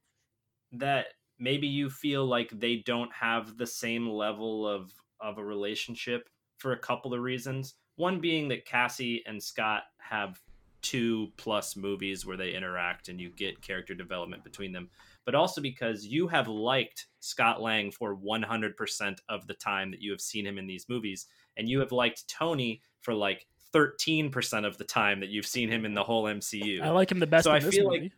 that 0.74 1.07
maybe 1.40 1.66
you 1.66 1.90
feel 1.90 2.26
like 2.26 2.52
they 2.52 2.84
don't 2.86 3.11
have 3.11 3.57
the 3.57 3.68
same 3.68 4.07
level 4.07 4.68
of 4.68 4.94
of 5.20 5.40
a 5.40 5.44
relationship 5.44 6.30
for 6.57 6.74
a 6.74 6.80
couple 6.80 7.14
of 7.14 7.22
reasons. 7.22 7.74
One 7.95 8.20
being 8.20 8.49
that 8.49 8.66
Cassie 8.66 9.24
and 9.26 9.41
Scott 9.41 9.84
have 9.98 10.40
two 10.81 11.31
plus 11.38 11.76
movies 11.76 12.26
where 12.26 12.38
they 12.38 12.53
interact 12.53 13.10
and 13.10 13.19
you 13.19 13.30
get 13.30 13.61
character 13.61 13.93
development 13.93 14.43
between 14.43 14.72
them, 14.72 14.89
but 15.26 15.35
also 15.35 15.61
because 15.61 16.06
you 16.06 16.27
have 16.27 16.47
liked 16.47 17.07
Scott 17.19 17.61
Lang 17.61 17.91
for 17.91 18.15
100% 18.15 19.18
of 19.27 19.47
the 19.47 19.53
time 19.53 19.91
that 19.91 20.01
you 20.01 20.11
have 20.11 20.22
seen 20.22 20.45
him 20.45 20.57
in 20.57 20.68
these 20.68 20.88
movies, 20.89 21.27
and 21.57 21.68
you 21.69 21.80
have 21.80 21.91
liked 21.91 22.27
Tony 22.30 22.81
for 23.01 23.14
like 23.14 23.45
13% 23.73 24.65
of 24.65 24.77
the 24.77 24.84
time 24.84 25.19
that 25.19 25.30
you've 25.30 25.45
seen 25.45 25.69
him 25.69 25.85
in 25.85 25.93
the 25.93 26.03
whole 26.03 26.23
MCU. 26.26 26.81
I 26.81 26.89
like 26.89 27.11
him 27.11 27.19
the 27.19 27.27
best 27.27 27.43
So 27.43 27.51
I 27.51 27.60
feel 27.60 27.89
movie. 27.89 28.01
like- 28.03 28.11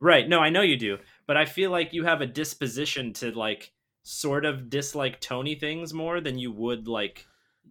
Right. 0.00 0.28
No, 0.28 0.40
I 0.40 0.50
know 0.50 0.60
you 0.62 0.76
do. 0.76 0.98
But 1.26 1.36
I 1.36 1.44
feel 1.46 1.70
like 1.70 1.92
you 1.92 2.04
have 2.04 2.20
a 2.20 2.26
disposition 2.26 3.12
to 3.14 3.30
like 3.30 3.72
sort 4.02 4.44
of 4.44 4.68
dislike 4.68 5.20
Tony 5.20 5.54
things 5.54 5.94
more 5.94 6.20
than 6.20 6.38
you 6.38 6.52
would 6.52 6.86
like 6.88 7.26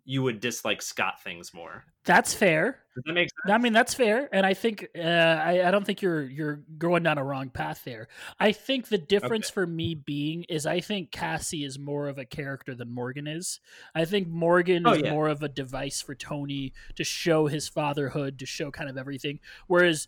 you 0.05 0.21
would 0.21 0.39
dislike 0.41 0.81
Scott 0.81 1.23
things 1.23 1.53
more. 1.53 1.85
That's 2.03 2.33
fair. 2.33 2.79
Does 2.95 3.03
that 3.05 3.13
make 3.13 3.29
sense? 3.29 3.53
I 3.53 3.57
mean, 3.57 3.71
that's 3.71 3.93
fair, 3.93 4.27
and 4.33 4.45
I 4.45 4.53
think 4.53 4.87
uh, 4.97 5.01
I, 5.01 5.65
I 5.67 5.71
don't 5.71 5.85
think 5.85 6.01
you're 6.01 6.23
you're 6.23 6.61
going 6.77 7.03
down 7.03 7.17
a 7.17 7.23
wrong 7.23 7.49
path 7.49 7.83
there. 7.85 8.09
I 8.39 8.51
think 8.51 8.89
the 8.89 8.97
difference 8.97 9.49
for 9.49 9.65
me 9.65 9.95
being 9.95 10.43
is 10.49 10.65
I 10.65 10.81
think 10.81 11.11
Cassie 11.11 11.63
is 11.63 11.79
more 11.79 12.09
of 12.09 12.17
a 12.17 12.25
character 12.25 12.75
than 12.75 12.93
Morgan 12.93 13.25
is. 13.27 13.61
I 13.95 14.03
think 14.05 14.27
Morgan 14.27 14.85
Oh, 14.85 14.91
is 14.91 15.01
yeah. 15.03 15.11
more 15.11 15.29
of 15.29 15.41
a 15.41 15.47
device 15.49 16.01
for 16.01 16.13
Tony 16.15 16.73
to 16.95 17.03
show 17.05 17.47
his 17.47 17.69
fatherhood, 17.69 18.37
to 18.39 18.45
show 18.45 18.71
kind 18.71 18.89
of 18.89 18.97
everything, 18.97 19.39
whereas. 19.67 20.07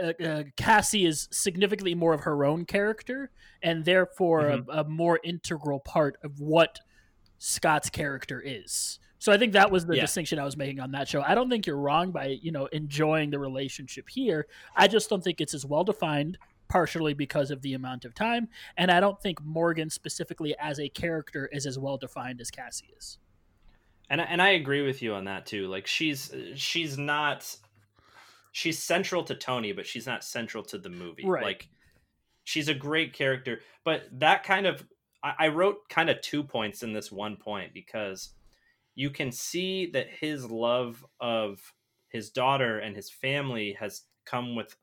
Uh, 0.00 0.12
uh, 0.24 0.42
Cassie 0.56 1.06
is 1.06 1.26
significantly 1.32 1.92
more 1.96 2.14
of 2.14 2.20
her 2.20 2.44
own 2.44 2.64
character, 2.66 3.32
and 3.60 3.84
therefore 3.84 4.42
Mm-hmm. 4.44 4.70
a, 4.70 4.82
a 4.82 4.84
more 4.84 5.18
integral 5.24 5.80
part 5.80 6.16
of 6.22 6.38
what 6.38 6.78
Scott's 7.38 7.90
character 7.90 8.40
is. 8.40 9.00
So 9.18 9.32
I 9.32 9.38
think 9.38 9.54
that 9.54 9.70
was 9.70 9.86
the 9.86 9.96
Yeah. 9.96 10.02
distinction 10.02 10.38
I 10.38 10.44
was 10.44 10.56
making 10.56 10.78
on 10.80 10.90
that 10.92 11.08
show. 11.08 11.22
I 11.22 11.34
don't 11.34 11.48
think 11.48 11.66
you're 11.66 11.78
wrong 11.78 12.10
by, 12.12 12.26
you 12.42 12.52
know, 12.52 12.66
enjoying 12.66 13.30
the 13.30 13.38
relationship 13.38 14.08
here. 14.10 14.46
I 14.74 14.88
just 14.88 15.08
don't 15.08 15.24
think 15.24 15.40
it's 15.40 15.54
as 15.54 15.64
well 15.64 15.84
defined 15.84 16.38
partially 16.68 17.14
because 17.14 17.50
of 17.50 17.62
the 17.62 17.74
amount 17.74 18.04
of 18.04 18.12
time, 18.14 18.48
and 18.76 18.90
I 18.90 18.98
don't 18.98 19.20
think 19.22 19.40
Morgan 19.42 19.88
specifically 19.88 20.56
as 20.58 20.80
a 20.80 20.88
character 20.88 21.48
is 21.52 21.64
as 21.64 21.78
well 21.78 21.96
defined 21.96 22.40
as 22.40 22.50
Cassie 22.50 22.92
is. 22.96 23.18
And 24.10 24.20
I- 24.20 24.24
and 24.24 24.42
I 24.42 24.50
agree 24.50 24.82
with 24.82 25.00
you 25.00 25.14
on 25.14 25.24
that 25.24 25.46
too. 25.46 25.66
Like 25.68 25.86
she's 25.86 26.34
she's 26.56 26.98
not 26.98 27.56
she's 28.52 28.82
central 28.82 29.22
to 29.24 29.34
Tony, 29.34 29.72
but 29.72 29.86
she's 29.86 30.06
not 30.06 30.24
central 30.24 30.62
to 30.64 30.78
the 30.78 30.88
movie. 30.88 31.24
Right. 31.26 31.42
Like 31.44 31.68
she's 32.44 32.68
a 32.68 32.74
great 32.74 33.12
character, 33.12 33.62
but 33.84 34.08
that 34.20 34.42
kind 34.44 34.66
of 34.66 34.84
I, 35.22 35.34
I 35.38 35.48
wrote 35.48 35.88
kind 35.88 36.10
of 36.10 36.20
two 36.20 36.42
points 36.42 36.82
in 36.82 36.92
this 36.92 37.10
one 37.12 37.36
point 37.36 37.74
because 37.74 38.30
you 38.96 39.10
can 39.10 39.30
see 39.30 39.86
that 39.92 40.08
his 40.08 40.50
love 40.50 41.04
of 41.20 41.60
his 42.08 42.30
daughter 42.30 42.80
and 42.80 42.96
his 42.96 43.10
family 43.10 43.76
has 43.78 44.02
come 44.24 44.56
with 44.56 44.74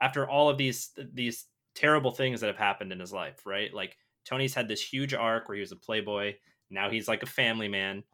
after 0.00 0.26
all 0.26 0.48
of 0.48 0.56
these 0.56 0.92
these 1.12 1.46
terrible 1.74 2.12
things 2.12 2.40
that 2.40 2.46
have 2.46 2.56
happened 2.56 2.92
in 2.92 3.00
his 3.00 3.12
life, 3.12 3.44
right? 3.44 3.74
Like 3.74 3.96
Tony's 4.24 4.54
had 4.54 4.68
this 4.68 4.82
huge 4.82 5.12
arc 5.12 5.48
where 5.48 5.56
he 5.56 5.60
was 5.60 5.72
a 5.72 5.76
playboy, 5.76 6.34
now 6.70 6.88
he's 6.88 7.08
like 7.08 7.22
a 7.22 7.26
family 7.26 7.68
man 7.68 8.04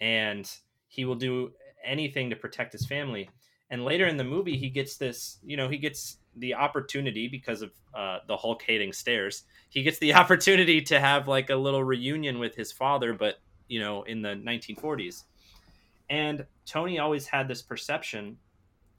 and 0.00 0.50
he 0.88 1.04
will 1.04 1.14
do 1.14 1.52
anything 1.84 2.30
to 2.30 2.36
protect 2.36 2.72
his 2.72 2.86
family. 2.86 3.28
And 3.70 3.84
later 3.84 4.06
in 4.06 4.16
the 4.16 4.24
movie, 4.24 4.56
he 4.56 4.68
gets 4.68 4.96
this, 4.96 5.38
you 5.42 5.56
know, 5.56 5.68
he 5.68 5.78
gets 5.78 6.18
the 6.36 6.54
opportunity 6.54 7.28
because 7.28 7.62
of 7.62 7.70
uh, 7.94 8.18
the 8.28 8.36
Hulk 8.36 8.62
hating 8.62 8.92
stairs. 8.92 9.44
He 9.70 9.82
gets 9.82 9.98
the 9.98 10.14
opportunity 10.22 10.80
to 10.82 11.00
have 11.00 11.26
like 11.26 11.50
a 11.50 11.56
little 11.56 11.82
reunion 11.82 12.38
with 12.38 12.54
his 12.54 12.70
father, 12.70 13.14
but 13.14 13.36
you 13.72 13.80
know, 13.80 14.02
in 14.02 14.20
the 14.20 14.28
1940s. 14.28 15.22
And 16.10 16.44
Tony 16.66 16.98
always 16.98 17.26
had 17.26 17.48
this 17.48 17.62
perception 17.62 18.36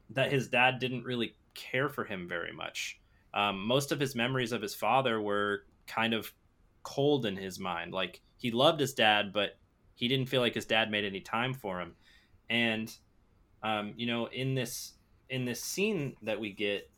that 0.09 0.31
his 0.31 0.47
dad 0.47 0.79
didn't 0.79 1.03
really 1.03 1.35
care 1.53 1.89
for 1.89 2.03
him 2.03 2.27
very 2.27 2.51
much. 2.51 2.99
Um, 3.35 3.63
most 3.67 3.91
of 3.91 3.99
his 3.99 4.15
memories 4.15 4.51
of 4.51 4.63
his 4.63 4.73
father 4.73 5.21
were 5.21 5.65
kind 5.85 6.15
of 6.15 6.33
cold 6.81 7.27
in 7.27 7.35
his 7.35 7.59
mind. 7.59 7.93
Like 7.93 8.21
he 8.37 8.49
loved 8.49 8.79
his 8.79 8.95
dad, 8.95 9.31
but 9.31 9.57
he 9.93 10.07
didn't 10.07 10.25
feel 10.25 10.41
like 10.41 10.55
his 10.55 10.65
dad 10.65 10.89
made 10.89 11.05
any 11.05 11.21
time 11.21 11.53
for 11.53 11.79
him. 11.79 11.93
And 12.49 12.91
um, 13.61 13.93
you 13.95 14.07
know, 14.07 14.25
in 14.25 14.55
this 14.55 14.93
in 15.29 15.45
this 15.45 15.63
scene 15.63 16.15
that 16.23 16.39
we 16.39 16.51
get, 16.51 16.89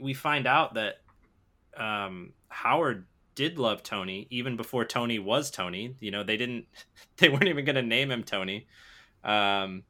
we 0.00 0.14
find 0.14 0.46
out 0.46 0.72
that 0.74 1.02
um, 1.76 2.32
Howard 2.48 3.04
did 3.34 3.58
love 3.58 3.82
Tony 3.82 4.26
even 4.30 4.56
before 4.56 4.84
Tony 4.84 5.18
was 5.18 5.50
Tony. 5.50 5.96
You 6.00 6.10
know, 6.10 6.22
they 6.22 6.36
didn't 6.36 6.66
they 7.16 7.28
weren't 7.28 7.48
even 7.48 7.64
going 7.64 7.76
to 7.76 7.82
name 7.82 8.10
him 8.10 8.24
Tony. 8.24 8.66
Um, 9.22 9.84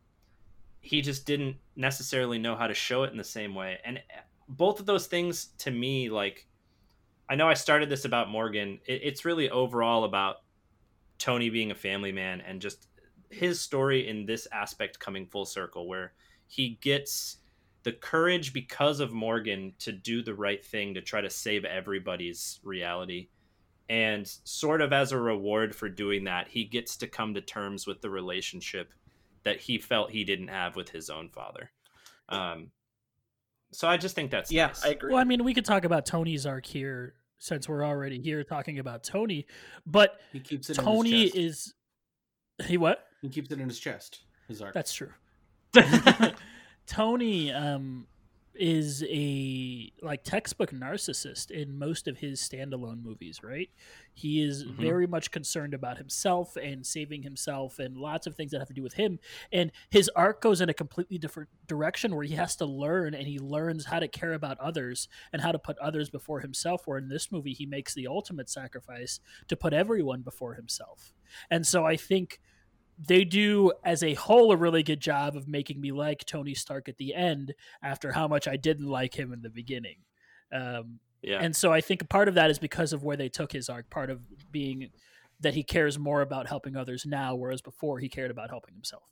he 0.80 1.00
just 1.00 1.26
didn't 1.26 1.56
necessarily 1.76 2.38
know 2.38 2.56
how 2.56 2.66
to 2.66 2.74
show 2.74 3.04
it 3.04 3.10
in 3.10 3.16
the 3.16 3.24
same 3.24 3.54
way. 3.54 3.78
And 3.84 4.00
both 4.48 4.80
of 4.80 4.86
those 4.86 5.06
things 5.06 5.46
to 5.58 5.70
me, 5.70 6.10
like, 6.10 6.46
I 7.28 7.36
know 7.36 7.48
I 7.48 7.54
started 7.54 7.88
this 7.88 8.04
about 8.04 8.28
Morgan. 8.28 8.80
It, 8.86 9.00
it's 9.02 9.24
really 9.24 9.48
overall 9.48 10.04
about 10.04 10.36
Tony 11.18 11.48
being 11.48 11.70
a 11.70 11.74
family 11.74 12.12
man 12.12 12.42
and 12.42 12.60
just 12.60 12.86
his 13.30 13.60
story 13.60 14.06
in 14.06 14.26
this 14.26 14.46
aspect 14.52 15.00
coming 15.00 15.26
full 15.26 15.46
circle, 15.46 15.88
where 15.88 16.12
he 16.46 16.78
gets 16.82 17.38
the 17.82 17.92
courage 17.92 18.52
because 18.52 19.00
of 19.00 19.12
Morgan 19.12 19.74
to 19.78 19.92
do 19.92 20.22
the 20.22 20.34
right 20.34 20.64
thing 20.64 20.94
to 20.94 21.00
try 21.00 21.20
to 21.20 21.30
save 21.30 21.64
everybody's 21.64 22.60
reality. 22.62 23.28
And 23.88 24.26
sort 24.44 24.80
of 24.80 24.92
as 24.92 25.12
a 25.12 25.18
reward 25.18 25.74
for 25.74 25.88
doing 25.88 26.24
that, 26.24 26.48
he 26.48 26.64
gets 26.64 26.96
to 26.98 27.06
come 27.06 27.34
to 27.34 27.40
terms 27.40 27.86
with 27.86 28.00
the 28.00 28.08
relationship 28.08 28.92
that 29.42 29.60
he 29.60 29.78
felt 29.78 30.10
he 30.10 30.24
didn't 30.24 30.48
have 30.48 30.74
with 30.74 30.88
his 30.88 31.10
own 31.10 31.28
father. 31.28 31.70
Um, 32.30 32.70
so 33.72 33.86
I 33.86 33.98
just 33.98 34.14
think 34.14 34.30
that's 34.30 34.50
Yeah, 34.50 34.68
nice. 34.68 34.84
I 34.84 34.88
agree. 34.90 35.12
Well, 35.12 35.20
I 35.20 35.24
mean, 35.24 35.44
we 35.44 35.52
could 35.52 35.66
talk 35.66 35.84
about 35.84 36.06
Tony's 36.06 36.46
arc 36.46 36.64
here 36.64 37.14
since 37.38 37.68
we're 37.68 37.84
already 37.84 38.20
here 38.20 38.42
talking 38.42 38.78
about 38.78 39.04
Tony, 39.04 39.46
but 39.84 40.18
He 40.32 40.40
keeps 40.40 40.70
it. 40.70 40.74
Tony 40.74 41.10
in 41.10 41.16
his 41.18 41.32
chest. 41.32 41.36
is 41.36 42.66
he 42.66 42.78
what? 42.78 43.04
He 43.20 43.28
keeps 43.28 43.50
it 43.50 43.60
in 43.60 43.68
his 43.68 43.78
chest. 43.78 44.20
His 44.48 44.62
arc. 44.62 44.72
That's 44.72 44.94
true. 44.94 45.12
Tony 46.86 47.52
um, 47.52 48.06
is 48.56 49.04
a 49.08 49.92
like 50.02 50.22
textbook 50.24 50.70
narcissist 50.70 51.50
in 51.50 51.78
most 51.78 52.06
of 52.08 52.18
his 52.18 52.40
standalone 52.40 53.02
movies, 53.02 53.42
right? 53.42 53.70
He 54.12 54.42
is 54.42 54.64
Mhm. 54.64 54.76
very 54.76 55.06
much 55.06 55.30
concerned 55.30 55.74
about 55.74 55.98
himself 55.98 56.56
and 56.56 56.86
saving 56.86 57.22
himself 57.22 57.78
and 57.78 57.96
lots 57.96 58.26
of 58.26 58.34
things 58.36 58.52
that 58.52 58.60
have 58.60 58.68
to 58.68 58.74
do 58.74 58.82
with 58.82 58.94
him. 58.94 59.18
And 59.52 59.72
his 59.90 60.08
arc 60.10 60.40
goes 60.40 60.60
in 60.60 60.68
a 60.68 60.74
completely 60.74 61.18
different 61.18 61.50
direction 61.66 62.14
where 62.14 62.24
he 62.24 62.34
has 62.34 62.56
to 62.56 62.66
learn 62.66 63.14
and 63.14 63.26
he 63.26 63.38
learns 63.38 63.86
how 63.86 63.98
to 63.98 64.08
care 64.08 64.34
about 64.34 64.58
others 64.58 65.08
and 65.32 65.42
how 65.42 65.52
to 65.52 65.58
put 65.58 65.78
others 65.78 66.10
before 66.10 66.40
himself. 66.40 66.86
Where 66.86 66.98
in 66.98 67.08
this 67.08 67.32
movie, 67.32 67.52
he 67.54 67.66
makes 67.66 67.94
the 67.94 68.06
ultimate 68.06 68.48
sacrifice 68.48 69.20
to 69.48 69.56
put 69.56 69.72
everyone 69.72 70.22
before 70.22 70.54
himself. 70.54 71.12
And 71.50 71.66
so 71.66 71.84
I 71.84 71.96
think 71.96 72.40
they 72.98 73.24
do 73.24 73.72
as 73.84 74.02
a 74.02 74.14
whole 74.14 74.52
a 74.52 74.56
really 74.56 74.82
good 74.82 75.00
job 75.00 75.36
of 75.36 75.48
making 75.48 75.80
me 75.80 75.90
like 75.92 76.24
Tony 76.24 76.54
Stark 76.54 76.88
at 76.88 76.96
the 76.96 77.14
end 77.14 77.54
after 77.82 78.12
how 78.12 78.28
much 78.28 78.46
I 78.46 78.56
didn't 78.56 78.86
like 78.86 79.14
him 79.18 79.32
in 79.32 79.42
the 79.42 79.50
beginning. 79.50 79.96
Um, 80.52 81.00
yeah. 81.22 81.38
and 81.40 81.56
so 81.56 81.72
I 81.72 81.80
think 81.80 82.08
part 82.08 82.28
of 82.28 82.34
that 82.34 82.50
is 82.50 82.58
because 82.58 82.92
of 82.92 83.02
where 83.02 83.16
they 83.16 83.28
took 83.28 83.50
his 83.52 83.68
arc, 83.68 83.90
part 83.90 84.10
of 84.10 84.20
being 84.52 84.90
that 85.40 85.54
he 85.54 85.62
cares 85.64 85.98
more 85.98 86.20
about 86.22 86.46
helping 86.46 86.76
others 86.76 87.04
now, 87.04 87.34
whereas 87.34 87.60
before 87.60 87.98
he 87.98 88.08
cared 88.08 88.30
about 88.30 88.50
helping 88.50 88.74
himself. 88.74 89.02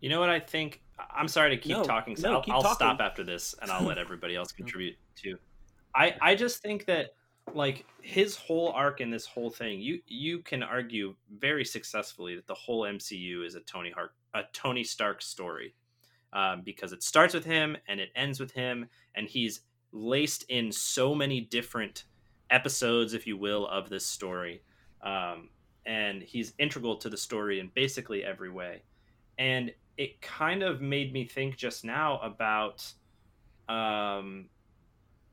You 0.00 0.08
know 0.08 0.20
what 0.20 0.28
I 0.30 0.40
think? 0.40 0.82
I- 0.98 1.06
I'm 1.20 1.28
sorry 1.28 1.50
to 1.50 1.56
keep 1.56 1.72
No, 1.76 1.84
talking, 1.84 2.16
so 2.16 2.28
no, 2.28 2.34
I'll, 2.36 2.42
keep 2.42 2.54
I'll 2.54 2.62
talking. 2.62 2.74
stop 2.76 3.00
after 3.00 3.22
this, 3.24 3.54
and 3.62 3.70
I'll 3.70 3.84
let 3.86 3.98
everybody 3.98 4.34
else 4.36 4.50
contribute 4.60 4.96
too. 5.14 5.38
I 5.94 6.14
I 6.20 6.34
just 6.34 6.60
think 6.62 6.84
that 6.86 7.10
like 7.54 7.86
his 8.02 8.36
whole 8.36 8.70
arc 8.70 9.00
in 9.00 9.10
this 9.10 9.26
whole 9.26 9.50
thing, 9.50 9.80
you 9.80 10.00
you 10.06 10.40
can 10.40 10.62
argue 10.62 11.14
very 11.38 11.64
successfully 11.64 12.36
that 12.36 12.46
the 12.46 12.54
whole 12.54 12.82
MCU 12.82 13.44
is 13.44 13.54
a 13.54 13.60
Tony 13.60 13.90
Hart, 13.90 14.12
a 14.34 14.42
Tony 14.52 14.84
Stark 14.84 15.22
story, 15.22 15.74
um, 16.32 16.62
because 16.64 16.92
it 16.92 17.02
starts 17.02 17.34
with 17.34 17.44
him 17.44 17.76
and 17.88 18.00
it 18.00 18.10
ends 18.14 18.40
with 18.40 18.52
him, 18.52 18.86
and 19.14 19.28
he's 19.28 19.60
laced 19.92 20.44
in 20.48 20.70
so 20.70 21.14
many 21.14 21.40
different 21.40 22.04
episodes, 22.50 23.14
if 23.14 23.26
you 23.26 23.36
will, 23.36 23.66
of 23.68 23.88
this 23.88 24.06
story, 24.06 24.62
um, 25.02 25.48
and 25.86 26.22
he's 26.22 26.54
integral 26.58 26.96
to 26.96 27.08
the 27.08 27.16
story 27.16 27.60
in 27.60 27.70
basically 27.74 28.24
every 28.24 28.50
way. 28.50 28.82
And 29.38 29.72
it 29.96 30.20
kind 30.20 30.62
of 30.62 30.80
made 30.80 31.12
me 31.12 31.24
think 31.24 31.56
just 31.56 31.84
now 31.84 32.18
about 32.20 32.92
um 33.68 34.48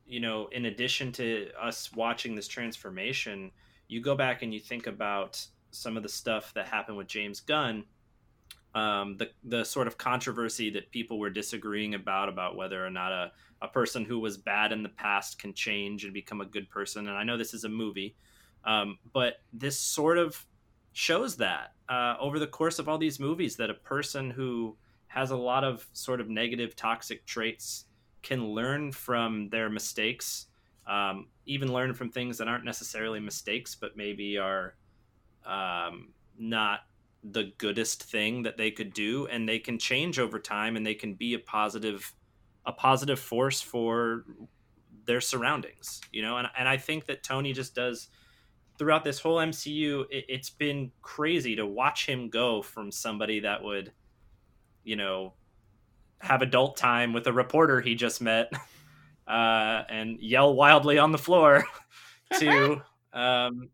you 0.05 0.19
know 0.19 0.47
in 0.51 0.65
addition 0.65 1.11
to 1.11 1.49
us 1.59 1.91
watching 1.93 2.35
this 2.35 2.47
transformation 2.47 3.51
you 3.87 4.01
go 4.01 4.15
back 4.15 4.41
and 4.41 4.53
you 4.53 4.59
think 4.59 4.87
about 4.87 5.45
some 5.71 5.97
of 5.97 6.03
the 6.03 6.09
stuff 6.09 6.53
that 6.53 6.67
happened 6.67 6.97
with 6.97 7.07
James 7.07 7.39
Gunn 7.39 7.83
um, 8.75 9.15
the 9.17 9.29
the 9.43 9.63
sort 9.63 9.87
of 9.87 9.97
controversy 9.97 10.69
that 10.71 10.91
people 10.91 11.17
were 11.17 11.29
disagreeing 11.29 11.95
about 11.95 12.27
about 12.27 12.57
whether 12.57 12.85
or 12.85 12.89
not 12.89 13.11
a, 13.11 13.31
a 13.61 13.69
person 13.69 14.03
who 14.03 14.19
was 14.19 14.37
bad 14.37 14.73
in 14.73 14.83
the 14.83 14.89
past 14.89 15.39
can 15.39 15.53
change 15.53 16.03
and 16.03 16.13
become 16.13 16.41
a 16.41 16.45
good 16.45 16.69
person. 16.69 17.07
And 17.07 17.17
I 17.17 17.23
know 17.23 17.37
this 17.37 17.53
is 17.53 17.63
a 17.63 17.69
movie, 17.69 18.15
um, 18.65 18.99
but 19.13 19.35
this 19.53 19.79
sort 19.79 20.17
of 20.17 20.45
shows 20.91 21.37
that 21.37 21.71
uh, 21.87 22.15
over 22.19 22.37
the 22.37 22.47
course 22.47 22.77
of 22.77 22.89
all 22.89 22.97
these 22.97 23.19
movies 23.19 23.55
that 23.55 23.69
a 23.69 23.75
person 23.75 24.29
who 24.29 24.75
has 25.07 25.31
a 25.31 25.37
lot 25.37 25.63
of 25.63 25.87
sort 25.93 26.19
of 26.19 26.29
negative 26.29 26.75
toxic 26.75 27.25
traits 27.25 27.85
can 28.25 28.45
learn 28.49 28.91
from 28.91 29.47
their 29.49 29.69
mistakes 29.69 30.47
um, 30.87 31.27
even 31.45 31.71
learn 31.71 31.93
from 31.93 32.09
things 32.09 32.37
that 32.37 32.47
aren't 32.47 32.65
necessarily 32.65 33.19
mistakes 33.19 33.75
but 33.75 33.95
maybe 33.95 34.37
are 34.37 34.75
um, 35.45 36.13
not 36.37 36.81
the 37.31 37.51
goodest 37.57 38.03
thing 38.03 38.43
that 38.43 38.57
they 38.57 38.71
could 38.71 38.93
do. 38.93 39.27
And 39.27 39.49
they 39.49 39.59
can 39.59 39.79
change 39.79 40.19
over 40.19 40.39
time 40.39 40.75
and 40.75 40.85
they 40.85 40.93
can 40.93 41.15
be 41.15 41.33
a 41.33 41.39
positive 41.39 42.13
a 42.67 42.71
positive 42.71 43.19
force 43.19 43.61
for 43.61 44.25
their 45.05 45.21
surroundings 45.21 46.01
you 46.11 46.23
know? 46.23 46.37
And, 46.37 46.47
and 46.57 46.67
i 46.67 46.77
think 46.77 47.05
that 47.05 47.21
tony 47.21 47.53
just 47.53 47.75
does 47.75 48.07
throughout 48.79 49.03
this 49.03 49.19
whole 49.19 49.37
mcu 49.37 50.05
it, 50.09 50.25
it's 50.27 50.49
been 50.49 50.91
crazy 51.03 51.55
to 51.57 51.65
watch 51.67 52.07
him 52.07 52.27
go 52.27 52.63
from 52.63 52.91
somebody 52.91 53.41
that 53.41 53.63
would 53.63 53.91
you 54.83 54.95
know 54.95 55.33
have 56.19 56.41
adult 56.41 56.77
time 56.77 57.13
with 57.13 57.27
a 57.27 57.33
reporter 57.33 57.81
he 57.81 57.95
just 57.95 58.21
met 58.21 58.51
uh, 59.27 59.83
and 59.89 60.19
yell 60.19 60.53
wildly 60.53 60.97
on 60.97 61.11
the 61.11 61.17
floor 61.17 61.63
to 62.39 62.81
um, 63.13 63.69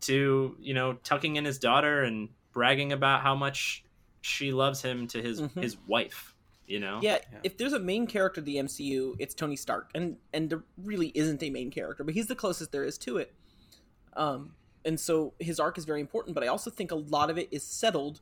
to 0.00 0.56
you 0.60 0.74
know 0.74 0.94
tucking 1.04 1.36
in 1.36 1.44
his 1.44 1.58
daughter 1.58 2.02
and 2.02 2.28
bragging 2.52 2.92
about 2.92 3.22
how 3.22 3.34
much 3.34 3.84
she 4.20 4.52
loves 4.52 4.82
him 4.82 5.06
to 5.08 5.22
his 5.22 5.40
Mhm. 5.40 5.62
his 5.62 5.76
wife 5.86 6.34
you 6.66 6.80
know 6.80 7.00
Yeah, 7.02 7.18
if 7.42 7.56
there's 7.58 7.72
a 7.72 7.78
main 7.80 8.06
character 8.06 8.40
of 8.40 8.44
the 8.44 8.56
MCU, 8.56 9.16
it's 9.18 9.34
Tony 9.34 9.56
Stark, 9.56 9.90
and 9.94 10.16
and 10.32 10.48
there 10.50 10.62
really 10.76 11.10
isn't 11.14 11.42
a 11.42 11.50
main 11.50 11.70
character, 11.70 12.04
but 12.04 12.14
he's 12.14 12.28
the 12.28 12.36
closest 12.36 12.70
there 12.70 12.84
is 12.84 12.96
to 12.98 13.16
it. 13.16 13.34
Um, 14.14 14.54
and 14.84 14.98
so 14.98 15.34
his 15.40 15.58
arc 15.60 15.78
is 15.78 15.84
very 15.84 16.00
important, 16.00 16.34
but 16.34 16.44
I 16.44 16.46
also 16.46 16.70
think 16.70 16.90
a 16.90 16.96
lot 16.96 17.28
of 17.28 17.38
it 17.38 17.48
is 17.50 17.62
settled, 17.64 18.20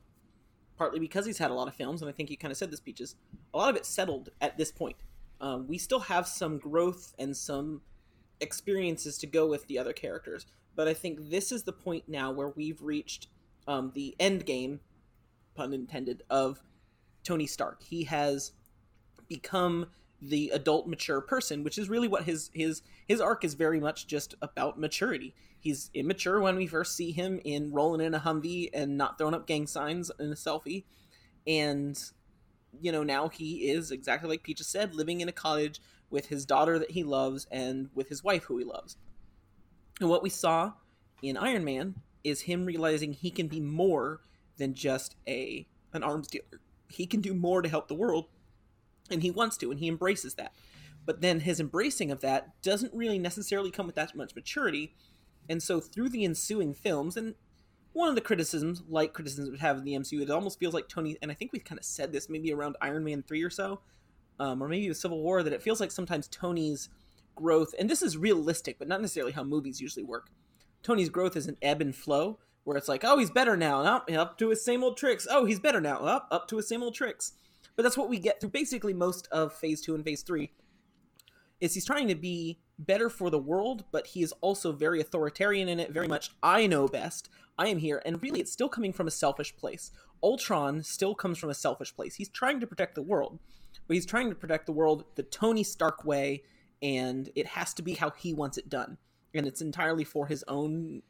partly 0.78 1.00
because 1.00 1.26
he's 1.26 1.38
had 1.38 1.50
a 1.50 1.55
lot 1.55 1.68
of 1.68 1.74
films, 1.74 2.00
and 2.00 2.09
I 2.09 2.12
think 2.12 2.30
you 2.30 2.38
kind 2.38 2.52
of 2.52 2.56
said 2.56 2.70
this, 2.70 2.80
Peaches. 2.80 3.16
A 3.52 3.59
lot 3.59 3.68
of 3.68 3.76
it 3.76 3.84
settled 3.84 4.30
at 4.40 4.56
this 4.56 4.70
point. 4.70 4.96
Um, 5.40 5.66
we 5.66 5.76
still 5.76 6.00
have 6.00 6.26
some 6.26 6.59
growth 6.59 7.14
and 7.18 7.36
some 7.36 7.82
experiences 8.40 9.18
to 9.18 9.26
go 9.26 9.48
with 9.48 9.66
the 9.66 9.78
other 9.78 9.92
characters, 9.92 10.46
but 10.76 10.86
I 10.86 10.94
think 10.94 11.30
this 11.30 11.50
is 11.50 11.64
the 11.64 11.72
point 11.72 12.05
now 12.06 12.30
where 12.30 12.50
we've 12.50 12.80
reached 12.80 13.26
um, 13.66 13.90
the 13.94 14.14
end 14.20 14.46
game, 14.46 14.80
pun 15.55 15.72
intended, 15.72 16.22
of 16.30 16.62
Tony 17.24 17.46
Stark. 17.46 17.82
He 17.82 18.05
has 18.05 18.52
become 19.28 19.86
the 20.20 20.51
adult 20.53 20.86
mature 20.86 21.20
person, 21.20 21.62
which 21.62 21.78
is 21.78 21.89
really 21.89 22.09
what 22.09 22.24
his 22.24 22.51
his 22.53 22.82
his 23.07 23.20
arc 23.20 23.45
is 23.45 23.55
very 23.55 23.81
much 23.81 24.07
just 24.07 24.35
about 24.43 24.78
maturity. 24.78 25.35
He's 25.61 25.90
immature 25.95 26.40
when 26.40 26.57
we 26.57 26.66
first 26.66 26.97
see 26.97 27.12
him 27.12 27.40
in 27.45 27.73
rolling 27.73 28.05
in 28.05 28.15
a 28.15 28.20
Humvee 28.20 28.70
and 28.73 28.97
not 28.97 29.19
throwing 29.19 29.35
up 29.35 29.47
gang 29.47 29.66
signs 29.66 30.11
in 30.19 30.31
a 30.31 30.35
selfie. 30.35 30.85
And 31.47 32.01
you 32.81 32.93
know, 32.93 33.03
now 33.03 33.28
he 33.28 33.69
is 33.70 33.90
exactly 33.90 34.28
like 34.28 34.43
Peaches 34.43 34.66
said, 34.66 34.95
living 34.95 35.20
in 35.20 35.28
a 35.28 35.32
cottage 35.32 35.81
with 36.11 36.27
his 36.27 36.45
daughter 36.45 36.78
that 36.78 36.93
he 36.93 37.03
loves 37.03 37.47
and 37.51 37.89
with 37.95 38.09
his 38.09 38.23
wife 38.24 38.45
who 38.45 38.59
he 38.59 38.65
loves. 38.65 38.97
And 40.01 40.09
what 40.09 40.23
we 40.23 40.31
saw 40.31 40.74
in 41.23 41.36
Iron 41.36 41.65
Man 41.65 41.97
is 42.24 42.43
him 42.43 42.65
realizing 42.65 43.12
he 43.12 43.31
can 43.31 43.49
be 43.49 43.61
more 43.61 44.20
than 44.57 44.74
just 44.74 45.16
a 45.27 45.66
an 45.93 46.03
arms 46.03 46.28
dealer. 46.28 46.61
He 46.90 47.07
can 47.07 47.20
do 47.20 47.35
more 47.35 47.62
to 47.62 47.69
help 47.69 47.89
the 47.89 47.95
world, 47.95 48.27
and 49.10 49.22
he 49.22 49.30
wants 49.30 49.56
to, 49.59 49.70
and 49.70 49.80
he 49.80 49.89
embraces 49.89 50.35
that. 50.35 50.52
But 51.05 51.20
then 51.20 51.40
his 51.40 51.60
embracing 51.60 52.10
of 52.10 52.20
that 52.20 52.60
doesn't 52.62 52.94
really 52.94 53.18
necessarily 53.18 53.70
come 53.70 53.86
with 53.86 53.97
that 53.97 54.14
much 54.14 54.35
maturity, 54.35 54.94
and 55.48 55.62
so 55.62 55.80
through 55.80 56.10
the 56.10 56.24
ensuing 56.24 56.74
films, 56.74 57.16
and 57.16 57.35
one 57.93 58.09
of 58.09 58.14
the 58.14 58.20
criticisms, 58.20 58.82
like 58.89 59.12
criticisms 59.14 59.51
would 59.51 59.60
have 59.60 59.78
in 59.78 59.85
the 59.85 59.94
MCU, 59.94 60.20
it 60.20 60.30
almost 60.30 60.59
feels 60.59 60.74
like 60.74 60.89
Tony, 60.89 61.16
and 61.22 61.30
I 61.30 61.35
think 61.35 61.52
we've 61.52 61.64
kind 61.64 61.78
of 61.78 61.85
said 61.85 62.12
this 62.12 62.28
maybe 62.28 62.52
around 62.52 62.76
Iron 62.80 63.05
Man 63.05 63.22
three 63.26 63.43
or 63.43 63.51
so, 63.51 63.80
um, 64.39 64.62
or 64.62 64.68
maybe 64.68 64.89
the 64.89 64.94
Civil 64.94 65.20
War, 65.22 65.43
that 65.43 65.52
it 65.52 65.62
feels 65.62 65.80
like 65.80 65.90
sometimes 65.90 66.28
Tony's 66.28 66.90
growth, 67.35 67.74
and 67.78 67.89
this 67.89 68.02
is 68.02 68.16
realistic, 68.16 68.78
but 68.78 68.89
not 68.89 69.01
necessarily 69.01 69.32
how 69.32 69.44
movies 69.44 69.80
usually 69.80 70.05
work. 70.05 70.28
Tony's 70.82 71.09
growth 71.09 71.36
is 71.36 71.47
an 71.47 71.56
ebb 71.62 71.80
and 71.80 71.94
flow, 71.94 72.39
where 72.64 72.76
it's 72.76 72.89
like, 72.89 73.02
oh, 73.02 73.18
he's 73.18 73.30
better 73.30 73.56
now, 73.56 73.80
and 73.80 73.89
up, 73.89 74.10
up 74.12 74.39
to 74.39 74.51
his 74.51 74.64
same 74.64 74.85
old 74.85 74.97
tricks. 74.97 75.26
Oh, 75.30 75.47
he's 75.47 75.59
better 75.59 75.80
now, 75.80 75.98
up, 76.01 76.28
up 76.30 76.48
to 76.48 76.56
his 76.56 76.68
same 76.68 76.82
old 76.82 76.94
tricks. 76.94 77.32
But 77.78 77.84
that's 77.84 77.96
what 77.96 78.09
we 78.09 78.18
get 78.18 78.40
through 78.40 78.50
basically 78.50 78.92
most 78.92 79.28
of 79.28 79.52
Phase 79.52 79.80
Two 79.80 79.94
and 79.94 80.05
Phase 80.05 80.22
Three. 80.22 80.50
Is 81.60 81.74
he's 81.74 81.86
trying 81.86 82.09
to 82.09 82.16
be 82.16 82.59
better 82.76 83.09
for 83.09 83.30
the 83.30 83.38
world, 83.38 83.84
but 83.92 84.09
he 84.09 84.20
is 84.20 84.32
also 84.40 84.72
very 84.72 85.00
authoritarian 85.00 85.68
in 85.68 85.78
it. 85.78 85.92
Very 85.92 86.09
much, 86.09 86.32
I 86.42 86.66
know 86.66 86.88
best. 86.88 87.28
I 87.56 87.68
am 87.68 87.78
here, 87.78 88.02
and 88.05 88.20
really, 88.20 88.40
it's 88.40 88.50
still 88.50 88.68
coming 88.68 88.92
from 88.92 89.06
a 89.06 89.12
selfish 89.12 89.55
place. 89.55 89.92
Ultron 90.24 90.82
still 90.82 91.14
comes 91.14 91.38
from 91.38 91.50
a 91.50 91.55
selfish 91.55 91.94
place. 91.94 92.16
He's 92.16 92.28
trying 92.28 92.59
to 92.59 92.66
protect 92.66 92.96
the 92.96 93.02
world, 93.02 93.38
but 93.86 93.94
he's 93.94 94.06
trying 94.06 94.28
to 94.28 94.34
protect 94.34 94.66
the 94.66 94.72
world 94.72 95.05
the 95.14 95.22
Tony 95.22 95.62
Stark 95.62 96.05
way, 96.05 96.42
and 96.82 97.30
it 97.36 97.46
has 97.46 97.72
to 97.74 97.82
be 97.82 97.94
how 97.94 98.10
he 98.10 98.34
wants 98.34 98.59
it 98.59 98.68
done, 98.68 98.98
and 99.32 99.46
it's 99.46 99.60
entirely 99.60 100.02
for 100.02 100.26
his 100.26 100.44
own 100.48 101.02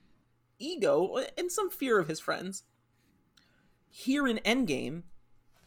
ego 0.59 1.17
and 1.39 1.51
some 1.51 1.71
fear 1.71 1.99
of 1.99 2.09
his 2.09 2.21
friends. 2.21 2.65
Here 3.89 4.29
in 4.29 4.37
Endgame, 4.45 5.05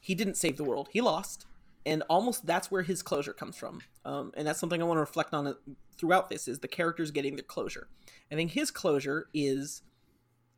he 0.02 0.16
didn't 0.16 0.36
save 0.36 0.58
the 0.58 0.64
world. 0.64 0.90
He 0.92 1.00
lost, 1.00 1.46
and 1.86 2.04
almost 2.10 2.46
that's 2.46 2.70
where 2.70 2.82
his 2.82 3.02
closure 3.02 3.34
comes 3.34 3.56
from. 3.56 3.82
Um, 4.04 4.34
and 4.36 4.46
that's 4.46 4.60
something 4.60 4.82
I 4.82 4.86
want 4.86 4.98
to 4.98 5.02
reflect 5.02 5.34
on 5.34 5.56
throughout 5.98 6.30
this: 6.30 6.48
is 6.48 6.60
the 6.60 6.68
characters 6.68 7.12
getting 7.12 7.36
their 7.36 7.44
closure. 7.44 7.88
I 8.32 8.36
think 8.36 8.52
his 8.52 8.72
closure 8.72 9.28
is 9.34 9.84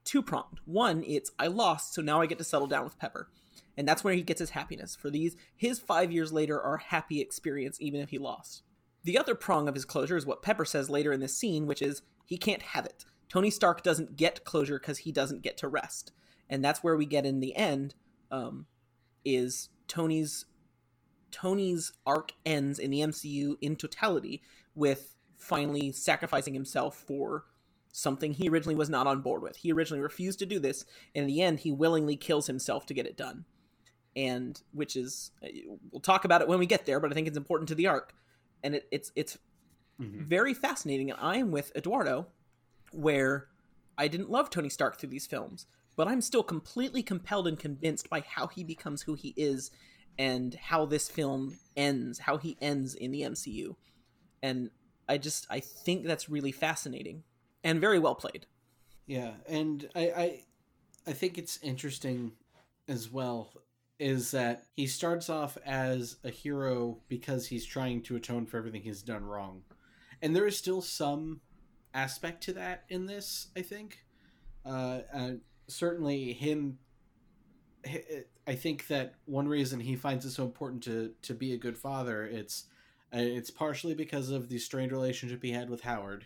two 0.05 0.23
pronged. 0.23 0.61
One, 0.65 1.03
it's 1.05 1.31
I 1.37 1.47
lost, 1.47 1.93
so 1.93 2.01
now 2.01 2.21
I 2.21 2.25
get 2.25 2.37
to 2.37 2.43
settle 2.43 2.67
down 2.67 2.85
with 2.85 2.97
Pepper, 2.97 3.29
and 3.77 3.87
that's 3.87 4.03
where 4.03 4.13
he 4.13 4.23
gets 4.23 4.39
his 4.39 4.51
happiness. 4.51 4.95
For 4.95 5.09
these, 5.09 5.35
his 5.55 5.77
five 5.77 6.11
years 6.11 6.31
later 6.31 6.59
are 6.61 6.77
happy 6.77 7.19
experience, 7.19 7.77
even 7.81 7.99
if 7.99 8.09
he 8.09 8.17
lost. 8.17 8.63
The 9.03 9.17
other 9.17 9.35
prong 9.35 9.67
of 9.67 9.75
his 9.75 9.85
closure 9.85 10.15
is 10.15 10.25
what 10.25 10.41
Pepper 10.41 10.63
says 10.63 10.89
later 10.89 11.11
in 11.11 11.19
this 11.19 11.37
scene, 11.37 11.67
which 11.67 11.81
is 11.81 12.01
he 12.25 12.37
can't 12.37 12.61
have 12.61 12.85
it. 12.85 13.03
Tony 13.27 13.49
Stark 13.49 13.83
doesn't 13.83 14.15
get 14.15 14.45
closure 14.45 14.79
because 14.79 14.99
he 14.99 15.11
doesn't 15.11 15.41
get 15.41 15.57
to 15.57 15.67
rest, 15.67 16.13
and 16.49 16.63
that's 16.63 16.83
where 16.83 16.95
we 16.95 17.05
get 17.05 17.25
in 17.25 17.41
the 17.41 17.55
end. 17.55 17.95
Um, 18.31 18.67
is 19.25 19.69
Tony's 19.87 20.45
Tony's 21.31 21.91
arc 22.05 22.31
ends 22.45 22.77
in 22.77 22.91
the 22.91 22.99
MCU 22.99 23.57
in 23.59 23.75
totality 23.75 24.41
with 24.75 25.15
finally 25.35 25.91
sacrificing 25.91 26.53
himself 26.53 26.95
for 26.95 27.45
something 27.91 28.33
he 28.33 28.49
originally 28.49 28.75
was 28.75 28.89
not 28.89 29.07
on 29.07 29.21
board 29.21 29.41
with. 29.41 29.57
He 29.57 29.71
originally 29.71 30.01
refused 30.01 30.39
to 30.39 30.45
do 30.45 30.59
this, 30.59 30.85
and 31.15 31.23
in 31.23 31.27
the 31.27 31.41
end, 31.41 31.59
he 31.59 31.71
willingly 31.71 32.15
kills 32.15 32.47
himself 32.47 32.85
to 32.87 32.93
get 32.93 33.05
it 33.07 33.17
done. 33.17 33.45
And 34.15 34.61
which 34.73 34.95
is, 34.95 35.31
we'll 35.91 36.01
talk 36.01 36.23
about 36.23 36.41
it 36.41 36.47
when 36.47 36.59
we 36.59 36.65
get 36.67 36.85
there, 36.85 36.99
but 36.99 37.11
I 37.11 37.15
think 37.15 37.27
it's 37.27 37.37
important 37.37 37.67
to 37.69 37.75
the 37.75 37.87
arc, 37.87 38.13
and 38.63 38.75
it, 38.75 38.87
it's 38.91 39.11
it's 39.15 39.37
Mhm. 39.99 40.25
very 40.25 40.53
fascinating. 40.55 41.11
And 41.11 41.19
I 41.19 41.37
am 41.37 41.51
with 41.51 41.71
Eduardo, 41.75 42.27
where 42.91 43.47
I 43.97 44.07
didn't 44.07 44.29
love 44.31 44.49
Tony 44.49 44.69
Stark 44.69 44.97
through 44.97 45.09
these 45.09 45.27
films, 45.27 45.67
but 45.95 46.07
I'm 46.07 46.21
still 46.21 46.43
completely 46.43 47.03
compelled 47.03 47.47
and 47.47 47.59
convinced 47.59 48.09
by 48.09 48.21
how 48.21 48.47
he 48.47 48.63
becomes 48.63 49.03
who 49.03 49.15
he 49.15 49.33
is, 49.37 49.71
and 50.17 50.53
how 50.55 50.85
this 50.85 51.09
film 51.09 51.57
ends, 51.75 52.19
how 52.19 52.37
he 52.37 52.57
ends 52.61 52.93
in 52.95 53.11
the 53.11 53.21
MCU, 53.21 53.75
and 54.41 54.69
I 55.07 55.17
just 55.17 55.47
I 55.49 55.59
think 55.59 56.05
that's 56.05 56.29
really 56.29 56.51
fascinating 56.51 57.23
and 57.63 57.81
very 57.81 57.99
well 57.99 58.15
played. 58.15 58.45
Yeah, 59.05 59.31
and 59.47 59.89
I, 59.95 60.01
I 60.01 60.43
I 61.07 61.13
think 61.13 61.37
it's 61.37 61.59
interesting 61.61 62.33
as 62.87 63.11
well 63.11 63.51
is 63.99 64.31
that 64.31 64.65
he 64.75 64.87
starts 64.87 65.29
off 65.29 65.57
as 65.65 66.17
a 66.23 66.29
hero 66.29 66.97
because 67.07 67.47
he's 67.47 67.65
trying 67.65 68.01
to 68.01 68.15
atone 68.15 68.45
for 68.45 68.57
everything 68.57 68.81
he's 68.81 69.01
done 69.01 69.23
wrong. 69.23 69.61
And 70.21 70.35
there 70.35 70.47
is 70.47 70.57
still 70.57 70.81
some 70.81 71.41
aspect 71.93 72.43
to 72.43 72.53
that 72.53 72.83
in 72.89 73.05
this, 73.05 73.47
I 73.55 73.61
think. 73.61 73.99
Uh, 74.65 74.99
uh, 75.13 75.31
certainly 75.73 76.33
him 76.33 76.77
I 78.47 78.55
think 78.55 78.87
that 78.87 79.15
one 79.25 79.47
reason 79.47 79.79
he 79.81 79.95
finds 79.95 80.25
it 80.25 80.31
so 80.31 80.45
important 80.45 80.83
to 80.83 81.13
to 81.23 81.33
be 81.33 81.53
a 81.53 81.57
good 81.57 81.77
father, 81.77 82.25
it's 82.25 82.65
uh, 83.13 83.17
it's 83.19 83.51
partially 83.51 83.93
because 83.93 84.29
of 84.29 84.47
the 84.49 84.57
strained 84.57 84.91
relationship 84.91 85.43
he 85.43 85.51
had 85.51 85.69
with 85.69 85.81
Howard 85.81 86.25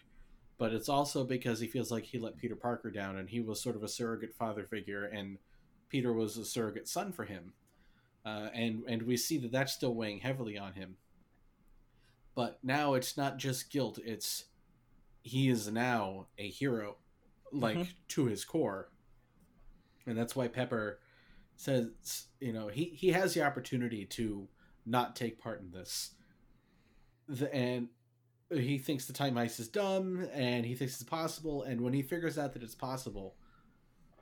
but 0.60 0.74
it's 0.74 0.90
also 0.90 1.24
because 1.24 1.60
he 1.60 1.68
feels 1.68 1.92
like 1.92 2.04
he 2.04 2.18
let 2.18 2.36
Peter 2.38 2.56
Parker 2.56 2.90
down 2.90 3.18
and 3.18 3.30
he 3.30 3.40
was 3.42 3.62
sort 3.62 3.76
of 3.76 3.84
a 3.84 3.88
surrogate 3.88 4.34
father 4.34 4.64
figure 4.64 5.04
and 5.06 5.38
Peter 5.88 6.12
was 6.12 6.36
a 6.36 6.44
surrogate 6.46 6.88
son 6.88 7.12
for 7.12 7.26
him. 7.26 7.54
Uh, 8.26 8.50
and 8.56 8.84
and 8.88 9.04
we 9.04 9.16
see 9.18 9.38
that 9.38 9.52
that's 9.52 9.74
still 9.74 9.94
weighing 9.94 10.20
heavily 10.20 10.58
on 10.58 10.74
him. 10.74 10.98
But 12.36 12.58
now 12.64 12.96
it's 12.96 13.16
not 13.18 13.38
just 13.38 13.72
guilt, 13.72 14.00
it's 14.04 14.46
he 15.22 15.48
is 15.50 15.68
now 15.72 16.26
a 16.40 16.50
hero 16.50 16.98
like 17.52 17.78
Mhm. 17.78 17.88
to 18.10 18.26
his 18.26 18.44
core. 18.44 18.90
And 20.08 20.18
that's 20.18 20.36
why 20.36 20.48
Pepper 20.48 21.00
says, 21.56 22.28
you 22.40 22.54
know, 22.54 22.70
he 22.70 22.86
he 22.86 23.10
has 23.10 23.34
the 23.34 23.44
opportunity 23.44 24.06
to 24.06 24.48
not 24.86 25.16
take 25.16 25.38
part 25.40 25.60
in 25.62 25.72
this, 25.72 26.12
the, 27.28 27.54
and 27.54 27.90
he 28.50 28.78
thinks 28.78 29.06
the 29.06 29.14
time 29.14 29.36
heist 29.36 29.60
is 29.60 29.68
dumb, 29.68 30.26
and 30.34 30.66
he 30.66 30.76
thinks 30.76 30.94
it's 30.94 31.04
possible, 31.04 31.64
and 31.64 31.82
when 31.82 31.94
he 31.94 32.02
figures 32.02 32.38
out 32.38 32.54
that 32.54 32.64
it's 32.64 32.76
possible, 32.76 33.36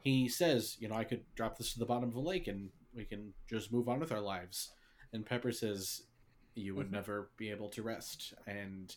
he 0.02 0.28
says, 0.28 0.78
you 0.80 0.88
know, 0.88 0.96
I 0.96 1.04
could 1.04 1.24
drop 1.36 1.58
this 1.58 1.74
to 1.74 1.80
the 1.80 1.86
bottom 1.86 2.10
of 2.10 2.16
a 2.16 2.20
lake, 2.20 2.48
and 2.48 2.70
we 2.96 3.06
can 3.06 3.34
just 3.48 3.72
move 3.72 3.88
on 3.88 4.00
with 4.00 4.12
our 4.12 4.22
lives. 4.22 4.72
And 5.14 5.26
Pepper 5.26 5.52
says, 5.52 6.02
you 6.56 6.74
would 6.74 6.88
Mhm. 6.88 6.92
never 6.94 7.30
be 7.38 7.52
able 7.52 7.70
to 7.70 7.84
rest, 7.84 8.34
and 8.48 8.96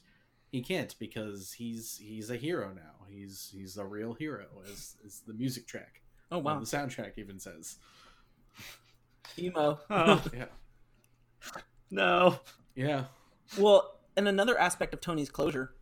he 0.51 0.63
can't 0.63 0.95
because 0.99 1.53
he's 1.53 1.99
he's 1.99 2.31
a 2.31 2.37
hero 2.37 2.73
now. 2.73 3.05
He's 3.11 3.51
he's 3.53 3.77
a 3.77 3.85
real 3.85 4.15
hero, 4.15 4.63
as 4.65 4.97
as 5.05 5.21
the 5.27 5.35
music 5.35 5.67
track, 5.67 6.01
Oh 6.31 6.39
well, 6.39 6.55
wow, 6.57 6.61
the 6.61 6.67
soundtrack 6.67 7.13
even 7.17 7.39
says. 7.39 7.77
emo. 9.39 9.79
Oh, 9.91 10.23
Yeah, 10.35 10.47
no. 11.91 12.39
yeah, 12.75 13.05
Well, 13.59 13.99
and 14.17 14.29
another 14.29 14.59
aspect 14.59 14.93
of 14.95 15.01
Tony's 15.01 15.31
closure 15.31 15.75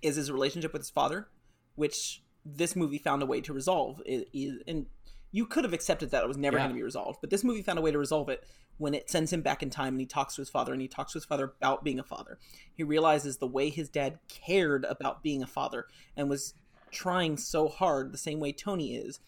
is 0.00 0.16
his 0.16 0.30
relationship 0.30 0.72
with 0.72 0.82
his 0.82 0.90
father, 0.90 1.28
which 1.74 2.22
this 2.44 2.74
movie 2.76 2.98
found 2.98 3.22
a 3.22 3.26
way 3.26 3.40
to 3.42 3.52
resolve. 3.52 4.00
It, 4.06 4.28
it- 4.32 4.62
and 4.66 4.86
you 5.32 5.44
could 5.44 5.64
have 5.64 5.74
accepted 5.74 6.10
that 6.12 6.22
it 6.24 6.28
was 6.28 6.38
never 6.38 6.56
Yeah. 6.56 6.62
going 6.64 6.70
to 6.70 6.78
be 6.78 6.82
resolved, 6.82 7.18
but 7.20 7.28
this 7.30 7.44
movie 7.44 7.62
found 7.62 7.78
a 7.78 7.82
way 7.82 7.90
to 7.90 7.98
resolve 7.98 8.28
it 8.30 8.44
when 8.78 8.94
it 8.94 9.10
sends 9.10 9.32
him 9.32 9.42
back 9.42 9.62
in 9.62 9.68
time 9.70 9.94
and 9.94 10.00
he 10.00 10.06
talks 10.06 10.36
to 10.36 10.40
his 10.40 10.48
father 10.48 10.72
and 10.72 10.80
he 10.80 10.88
talks 10.88 11.12
to 11.12 11.18
his 11.18 11.24
father 11.26 11.52
about 11.60 11.84
being 11.84 11.98
a 11.98 12.04
father. 12.04 12.38
He 12.74 12.84
realizes 12.84 13.36
the 13.36 13.46
way 13.46 13.68
his 13.68 13.88
dad 13.90 14.20
cared 14.28 14.84
about 14.86 15.22
being 15.22 15.42
a 15.42 15.46
father 15.46 15.86
and 16.16 16.30
was 16.30 16.54
trying 16.90 17.36
so 17.36 17.68
hard 17.68 18.12
the 18.12 18.18
same 18.18 18.40
way 18.40 18.52
Tony 18.52 18.94
is, 18.94 19.20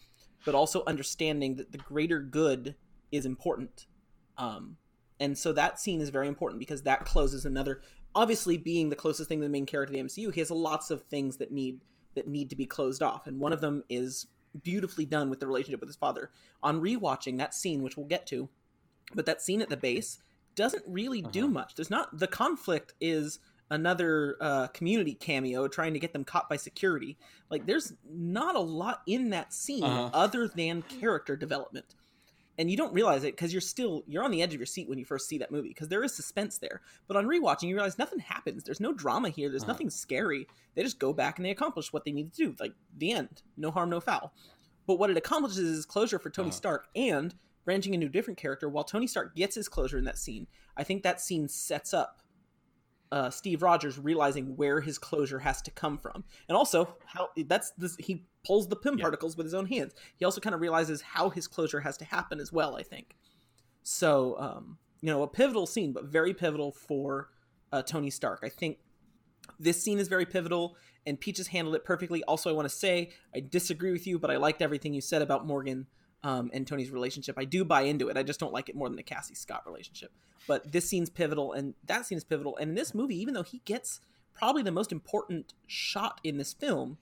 but 0.45 0.55
also 0.55 0.83
understanding 0.87 1.55
that 1.55 1.71
the 1.71 1.77
greater 1.77 2.19
good 2.19 2.75
is 3.11 3.25
important. 3.25 3.85
Um, 4.37 4.77
and 5.19 5.37
so 5.37 5.53
that 5.53 5.79
scene 5.79 6.01
is 6.01 6.09
very 6.09 6.27
important 6.27 6.59
because 6.59 6.83
that 6.83 7.05
closes 7.05 7.45
another 7.45 7.81
obviously 8.15 8.57
being 8.57 8.89
the 8.89 8.95
closest 8.95 9.29
thing 9.29 9.39
to 9.39 9.43
the 9.45 9.49
main 9.49 9.65
character 9.65 9.93
of 9.95 9.97
the 9.97 10.03
MCU, 10.09 10.33
he 10.33 10.41
has 10.41 10.51
lots 10.51 10.91
of 10.91 11.03
things 11.03 11.37
that 11.37 11.51
need 11.51 11.79
that 12.13 12.27
need 12.27 12.49
to 12.49 12.55
be 12.57 12.65
closed 12.65 13.01
off, 13.01 13.25
and 13.25 13.39
one 13.39 13.53
of 13.53 13.61
them 13.61 13.83
is 13.89 14.27
beautifully 14.63 15.05
done 15.05 15.29
with 15.29 15.39
the 15.39 15.47
relationship 15.47 15.79
with 15.79 15.87
his 15.87 15.95
father. 15.95 16.29
On 16.61 16.81
rewatching 16.81 17.37
that 17.37 17.53
scene, 17.53 17.81
which 17.81 17.95
we'll 17.95 18.05
get 18.05 18.27
to, 18.27 18.49
but 19.15 19.25
that 19.25 19.41
scene 19.41 19.61
at 19.61 19.69
the 19.69 19.77
base 19.77 20.19
doesn't 20.55 20.83
really 20.85 21.21
do 21.21 21.45
Uh-huh. 21.45 21.53
much. 21.53 21.75
There's 21.75 21.89
not 21.89 22.17
the 22.19 22.27
conflict 22.27 22.93
is 22.99 23.39
another 23.71 24.37
uh, 24.41 24.67
community 24.67 25.15
cameo 25.15 25.67
trying 25.67 25.93
to 25.93 25.99
get 25.99 26.13
them 26.13 26.23
caught 26.23 26.47
by 26.49 26.57
security. 26.57 27.17
Like 27.49 27.65
there's 27.65 27.93
not 28.07 28.55
a 28.55 28.59
lot 28.59 29.01
in 29.07 29.31
that 29.31 29.53
scene 29.53 29.83
Uh-huh. 29.83 30.09
other 30.13 30.47
than 30.47 30.83
character 30.83 31.35
development. 31.35 31.95
And 32.57 32.69
you 32.69 32.77
don't 32.77 32.93
realize 32.93 33.23
it 33.23 33.31
because 33.35 33.51
you're 33.53 33.61
still 33.61 34.03
you're 34.05 34.23
on 34.23 34.29
the 34.29 34.43
edge 34.43 34.53
of 34.53 34.59
your 34.59 34.67
seat 34.67 34.87
when 34.87 34.99
you 34.99 35.05
first 35.05 35.27
see 35.27 35.37
that 35.39 35.51
movie 35.51 35.69
because 35.69 35.87
there 35.87 36.03
is 36.03 36.13
suspense 36.13 36.59
there. 36.59 36.81
But 37.07 37.17
on 37.17 37.25
rewatching 37.25 37.69
you 37.69 37.75
realize 37.75 37.97
nothing 37.97 38.19
happens. 38.19 38.63
There's 38.63 38.81
no 38.81 38.93
drama 38.93 39.29
here. 39.29 39.49
There's 39.49 39.63
Uh-huh. 39.63 39.71
nothing 39.71 39.89
scary. 39.89 40.47
They 40.75 40.83
just 40.83 40.99
go 40.99 41.11
back 41.13 41.39
and 41.39 41.45
they 41.45 41.49
accomplish 41.51 41.91
what 41.91 42.03
they 42.05 42.11
need 42.11 42.31
to 42.33 42.43
do. 42.45 42.55
Like 42.59 42.73
the 42.95 43.13
end. 43.13 43.41
No 43.57 43.71
harm 43.71 43.89
no 43.89 43.99
foul. 44.01 44.33
But 44.85 44.99
what 44.99 45.09
it 45.09 45.17
accomplishes 45.17 45.59
is 45.59 45.85
closure 45.85 46.19
for 46.19 46.29
tony 46.29 46.49
Uh-huh. 46.49 46.57
stark 46.57 46.87
and 46.95 47.33
branching 47.63 47.93
into 47.93 48.07
a 48.07 48.09
different 48.09 48.37
character 48.37 48.67
while 48.67 48.83
tony 48.83 49.07
stark 49.07 49.33
gets 49.35 49.55
his 49.55 49.69
closure 49.69 49.97
in 49.97 50.03
that 50.03 50.17
scene. 50.17 50.47
I 50.75 50.83
think 50.83 51.03
that 51.03 51.21
scene 51.21 51.47
sets 51.47 51.93
up 51.93 52.20
uh, 53.11 53.29
Steve 53.29 53.61
Rogers 53.61 53.99
realizing 53.99 54.55
where 54.55 54.81
his 54.81 54.97
closure 54.97 55.39
has 55.39 55.61
to 55.63 55.71
come 55.71 55.97
from, 55.97 56.23
and 56.47 56.57
also 56.57 56.95
how 57.05 57.29
that's 57.45 57.71
this, 57.71 57.95
he 57.97 58.25
pulls 58.45 58.67
the 58.67 58.75
Pym 58.75 58.97
Yeah. 58.97 59.03
particles 59.03 59.35
with 59.37 59.45
his 59.45 59.53
own 59.53 59.65
hands. 59.67 59.93
He 60.15 60.25
also 60.25 60.41
kind 60.41 60.55
of 60.55 60.61
realizes 60.61 61.01
how 61.01 61.29
his 61.29 61.47
closure 61.47 61.81
has 61.81 61.97
to 61.97 62.05
happen 62.05 62.39
as 62.39 62.51
well. 62.51 62.75
I 62.75 62.83
think 62.83 63.15
so. 63.83 64.37
Um, 64.39 64.77
you 65.01 65.09
know, 65.09 65.23
a 65.23 65.27
pivotal 65.27 65.65
scene, 65.65 65.93
but 65.93 66.05
very 66.05 66.33
pivotal 66.33 66.71
for 66.71 67.29
uh, 67.71 67.81
Tony 67.81 68.09
Stark. 68.09 68.41
I 68.43 68.49
think 68.49 68.77
this 69.59 69.81
scene 69.81 69.99
is 69.99 70.07
very 70.07 70.25
pivotal, 70.25 70.77
and 71.05 71.19
Peaches 71.19 71.47
handled 71.47 71.75
it 71.75 71.83
perfectly. 71.83 72.23
Also, 72.25 72.49
I 72.49 72.53
want 72.53 72.69
to 72.69 72.75
say 72.75 73.11
I 73.35 73.39
disagree 73.39 73.91
with 73.91 74.05
you, 74.05 74.19
but 74.19 74.29
I 74.29 74.37
liked 74.37 74.61
everything 74.61 74.93
you 74.93 75.01
said 75.01 75.21
about 75.21 75.45
Morgan 75.47 75.87
um, 76.23 76.51
and 76.53 76.67
Tony's 76.67 76.91
relationship. 76.91 77.35
I 77.37 77.45
do 77.45 77.65
buy 77.65 77.81
into 77.81 78.09
it. 78.09 78.17
I 78.17 78.23
just 78.23 78.39
don't 78.39 78.53
like 78.53 78.69
it 78.69 78.75
more 78.75 78.87
than 78.87 78.97
the 78.97 79.03
Cassie 79.03 79.35
Scott 79.35 79.63
relationship. 79.65 80.11
But 80.47 80.71
this 80.71 80.87
scene's 80.87 81.09
pivotal, 81.09 81.53
and 81.53 81.73
that 81.85 82.05
scene 82.05 82.17
is 82.17 82.23
pivotal. 82.23 82.57
And 82.57 82.69
in 82.69 82.75
this 82.75 82.93
movie, 82.93 83.19
even 83.19 83.33
though 83.33 83.43
he 83.43 83.61
gets 83.65 83.99
probably 84.33 84.63
the 84.63 84.71
most 84.71 84.91
important 84.91 85.53
shot 85.67 86.19
in 86.23 86.37
this 86.37 86.53
film, 86.53 86.97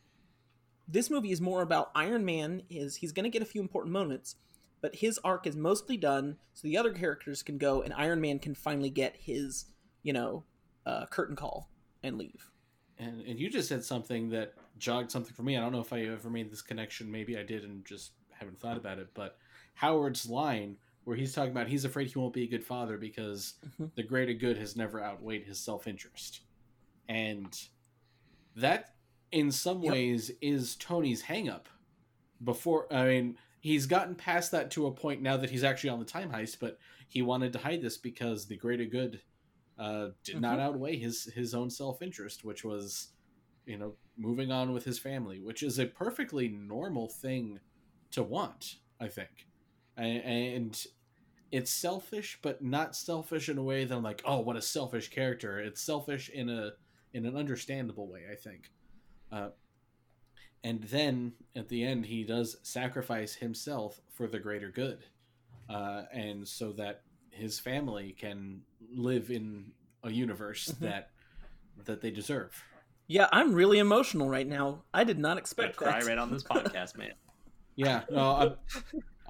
this 0.87 1.09
movie 1.09 1.31
is 1.31 1.39
more 1.39 1.61
about 1.61 1.91
Iron 1.95 2.25
Man. 2.25 2.63
Is 2.69 2.97
he's 2.97 3.11
going 3.11 3.23
to 3.23 3.29
get 3.29 3.41
a 3.41 3.45
few 3.45 3.61
important 3.61 3.93
moments, 3.93 4.35
but 4.81 4.95
his 4.95 5.19
arc 5.23 5.45
is 5.45 5.55
mostly 5.55 5.97
done, 5.97 6.37
so 6.53 6.67
the 6.67 6.77
other 6.77 6.91
characters 6.91 7.43
can 7.43 7.57
go, 7.57 7.81
and 7.81 7.93
Iron 7.93 8.21
Man 8.21 8.39
can 8.39 8.55
finally 8.55 8.89
get 8.89 9.15
his, 9.17 9.65
you 10.03 10.13
know, 10.13 10.43
uh, 10.85 11.05
curtain 11.05 11.35
call 11.35 11.69
and 12.01 12.17
leave. 12.17 12.49
and 12.97 13.21
and 13.21 13.39
you 13.39 13.49
just 13.49 13.69
said 13.69 13.83
something 13.83 14.29
that 14.29 14.53
jogged 14.77 15.11
something 15.11 15.33
for 15.33 15.43
me. 15.43 15.57
I 15.57 15.61
don't 15.61 15.71
know 15.71 15.81
if 15.81 15.93
I 15.93 16.01
ever 16.01 16.29
made 16.29 16.51
this 16.51 16.61
connection. 16.61 17.11
Maybe 17.11 17.37
I 17.37 17.43
did 17.43 17.63
and 17.63 17.85
just 17.85 18.11
haven't 18.39 18.59
thought 18.59 18.77
about 18.77 18.99
it. 18.99 19.09
But 19.13 19.37
Howard's 19.75 20.29
line 20.29 20.77
where 21.03 21.17
he's 21.17 21.33
talking 21.33 21.51
about 21.51 21.67
he's 21.67 21.85
afraid 21.85 22.07
he 22.11 22.19
won't 22.19 22.33
be 22.33 22.43
a 22.43 22.47
good 22.49 22.63
father 22.65 22.97
because 22.97 23.55
Mhm. 23.63 23.91
the 23.95 24.03
greater 24.03 24.33
good 24.33 24.57
has 24.57 24.75
never 24.75 25.03
outweighed 25.03 25.45
his 25.45 25.59
self 25.63 25.87
interest, 25.87 26.41
and 27.07 27.57
that 28.55 28.95
in 29.31 29.51
some 29.51 29.81
Yep. 29.81 29.89
ways 29.89 30.31
is 30.41 30.75
Tony's 30.77 31.23
hangup. 31.23 31.65
Before 32.43 32.91
I 32.93 33.05
mean, 33.07 33.37
he's 33.61 33.85
gotten 33.85 34.15
past 34.15 34.51
that 34.51 34.71
to 34.71 34.87
a 34.87 34.93
point 34.93 35.21
now 35.21 35.37
that 35.37 35.49
he's 35.49 35.63
actually 35.63 35.89
on 35.91 35.99
the 35.99 36.05
time 36.05 36.31
heist, 36.31 36.59
but 36.59 36.79
he 37.09 37.21
wanted 37.21 37.53
to 37.53 37.59
hide 37.59 37.81
this 37.81 37.97
because 37.97 38.47
the 38.47 38.57
greater 38.57 38.85
good 38.85 39.21
uh, 39.77 40.09
did 40.25 40.39
not 40.41 40.59
Mhm. 40.59 40.59
outweigh 40.59 40.97
his 40.97 41.25
his 41.25 41.53
own 41.55 41.69
self 41.69 42.01
interest, 42.01 42.43
which 42.45 42.63
was, 42.65 43.13
you 43.65 43.77
know, 43.77 43.97
moving 44.17 44.51
on 44.51 44.73
with 44.73 44.85
his 44.85 44.99
family, 44.99 45.41
which 45.41 45.63
is 45.63 45.79
a 45.79 45.85
perfectly 45.87 46.49
normal 46.49 47.09
thing 47.09 47.59
to 48.11 48.23
want, 48.23 48.75
I 48.99 49.07
think, 49.07 49.47
and 49.97 50.81
it's 51.51 51.71
selfish, 51.71 52.37
but 52.41 52.63
not 52.63 52.95
selfish 52.95 53.49
in 53.49 53.57
a 53.57 53.63
way 53.63 53.83
that 53.85 53.95
I'm 53.95 54.03
like, 54.03 54.21
oh, 54.25 54.39
what 54.39 54.55
a 54.55 54.61
selfish 54.61 55.09
character. 55.09 55.59
It's 55.59 55.81
selfish 55.81 56.29
in 56.29 56.49
a 56.49 56.71
in 57.13 57.25
an 57.25 57.35
understandable 57.35 58.07
way, 58.07 58.21
I 58.31 58.35
think. 58.35 58.71
Uh, 59.31 59.49
and 60.63 60.83
then 60.83 61.33
at 61.55 61.69
the 61.69 61.83
end, 61.83 62.05
he 62.05 62.23
does 62.23 62.57
sacrifice 62.63 63.33
himself 63.35 63.99
for 64.13 64.27
the 64.27 64.39
greater 64.39 64.69
good, 64.69 65.05
uh, 65.69 66.03
and 66.13 66.47
so 66.47 66.71
that 66.73 67.01
his 67.31 67.59
family 67.59 68.15
can 68.19 68.61
live 68.93 69.31
in 69.31 69.71
a 70.03 70.11
universe 70.11 70.67
Mhm. 70.69 70.79
that 70.79 71.11
that 71.85 72.01
they 72.01 72.11
deserve. 72.11 72.63
Yeah, 73.07 73.27
I'm 73.31 73.53
really 73.53 73.79
emotional 73.79 74.29
right 74.29 74.45
now. 74.47 74.83
I 74.93 75.03
did 75.03 75.17
not 75.17 75.29
Gonna 75.29 75.39
expect 75.39 75.77
cry 75.77 75.99
that. 76.01 76.07
right 76.07 76.17
on 76.17 76.29
this 76.31 76.43
podcast, 76.55 76.97
man. 76.97 77.13
Yeah, 77.79 78.01
no, 78.11 78.57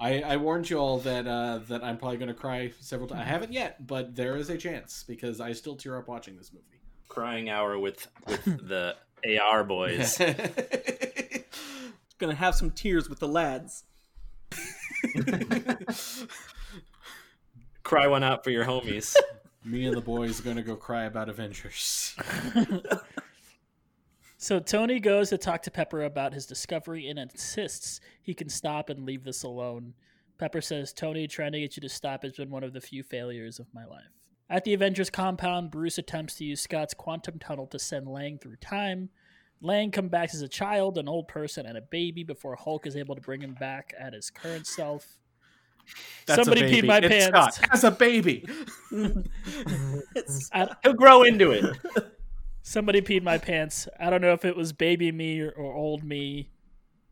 I 0.00 0.22
I 0.22 0.36
warned 0.36 0.68
you 0.68 0.76
all 0.76 0.98
that 0.98 1.24
uh, 1.24 1.60
that 1.68 1.84
I'm 1.84 1.96
probably 1.96 2.16
going 2.16 2.26
to 2.26 2.34
cry 2.34 2.72
several 2.80 3.08
times. 3.08 3.20
I 3.20 3.24
haven't 3.24 3.52
yet, 3.52 3.86
but 3.86 4.16
there 4.16 4.34
is 4.34 4.50
a 4.50 4.58
chance 4.58 5.04
because 5.06 5.40
I 5.40 5.52
still 5.52 5.76
tear 5.76 5.96
up 5.96 6.08
watching 6.08 6.36
this 6.36 6.52
movie. 6.52 6.64
Crying 7.08 7.48
hour 7.48 7.78
with 7.78 8.08
with 8.26 8.44
the 8.68 8.96
AR 9.40 9.62
boys. 9.62 10.18
Gonna 12.18 12.34
have 12.34 12.56
some 12.56 12.72
tears 12.72 13.08
with 13.08 13.20
the 13.20 13.28
lads. 13.28 13.84
Cry 17.84 18.08
one 18.08 18.24
out 18.24 18.42
for 18.42 18.50
your 18.50 18.64
homies. 18.64 19.14
Me 19.64 19.86
and 19.86 19.96
the 19.96 20.00
boys 20.00 20.40
are 20.40 20.42
going 20.42 20.56
to 20.56 20.62
go 20.62 20.74
cry 20.74 21.04
about 21.04 21.28
Avengers. 21.28 22.16
So 24.42 24.58
Tony 24.58 25.00
goes 25.00 25.28
to 25.28 25.36
talk 25.36 25.60
to 25.64 25.70
Pepper 25.70 26.04
about 26.04 26.32
his 26.32 26.46
discovery 26.46 27.08
and 27.08 27.18
insists 27.18 28.00
he 28.22 28.32
can 28.32 28.48
stop 28.48 28.88
and 28.88 29.04
leave 29.04 29.22
this 29.22 29.42
alone. 29.42 29.92
Pepper 30.38 30.62
says, 30.62 30.94
Tony, 30.94 31.28
trying 31.28 31.52
to 31.52 31.60
get 31.60 31.76
you 31.76 31.82
to 31.82 31.90
stop 31.90 32.22
has 32.22 32.32
been 32.32 32.48
one 32.48 32.64
of 32.64 32.72
the 32.72 32.80
few 32.80 33.02
failures 33.02 33.58
of 33.58 33.66
my 33.74 33.84
life. 33.84 34.08
At 34.48 34.64
the 34.64 34.72
Avengers 34.72 35.10
compound, 35.10 35.70
Bruce 35.70 35.98
attempts 35.98 36.36
to 36.36 36.46
use 36.46 36.62
Scott's 36.62 36.94
quantum 36.94 37.38
tunnel 37.38 37.66
to 37.66 37.78
send 37.78 38.08
Lang 38.08 38.38
through 38.38 38.56
time. 38.56 39.10
Lang 39.60 39.90
comes 39.90 40.10
back 40.10 40.30
as 40.32 40.40
a 40.40 40.48
child, 40.48 40.96
an 40.96 41.06
old 41.06 41.28
person, 41.28 41.66
and 41.66 41.76
a 41.76 41.82
baby 41.82 42.24
before 42.24 42.56
Hulk 42.56 42.86
is 42.86 42.96
able 42.96 43.16
to 43.16 43.20
bring 43.20 43.42
him 43.42 43.52
back 43.52 43.92
at 44.00 44.14
his 44.14 44.30
current 44.30 44.66
self. 44.66 45.18
Somebody 46.26 46.62
peed 46.62 46.86
my 46.86 46.96
It's 46.96 47.08
pants. 47.08 47.56
Scott 47.56 47.68
as 47.74 47.84
a 47.84 47.90
baby. 47.90 48.48
He'll 48.90 49.22
grow 50.94 51.24
into 51.24 51.50
it. 51.50 51.76
Somebody 52.62 53.00
peed 53.00 53.22
my 53.22 53.38
pants. 53.38 53.88
I 53.98 54.10
don't 54.10 54.20
know 54.20 54.32
if 54.32 54.44
it 54.44 54.56
was 54.56 54.72
baby 54.72 55.12
me 55.12 55.40
or, 55.40 55.50
or 55.50 55.74
old 55.74 56.04
me 56.04 56.50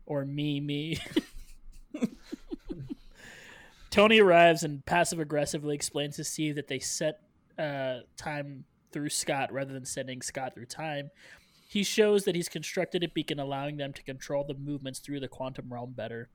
or 0.05 0.25
me 0.25 0.59
me. 0.59 0.99
Tony 3.89 4.19
arrives 4.19 4.63
and 4.63 4.85
passive 4.85 5.19
aggressively 5.19 5.75
explains 5.75 6.15
to 6.17 6.23
Steve 6.23 6.55
that 6.55 6.67
they 6.67 6.79
set 6.79 7.21
uh, 7.57 7.99
time 8.17 8.65
through 8.91 9.09
Scott 9.09 9.51
rather 9.51 9.73
than 9.73 9.85
sending 9.85 10.21
Scott 10.21 10.53
through 10.53 10.65
time. 10.65 11.09
He 11.67 11.83
shows 11.83 12.25
that 12.25 12.35
he's 12.35 12.49
constructed 12.49 13.03
a 13.03 13.09
beacon 13.09 13.39
allowing 13.39 13.77
them 13.77 13.93
to 13.93 14.03
control 14.03 14.43
the 14.43 14.55
movements 14.55 14.99
through 14.99 15.19
the 15.19 15.27
quantum 15.27 15.71
realm 15.71 15.93
better. 15.93 16.29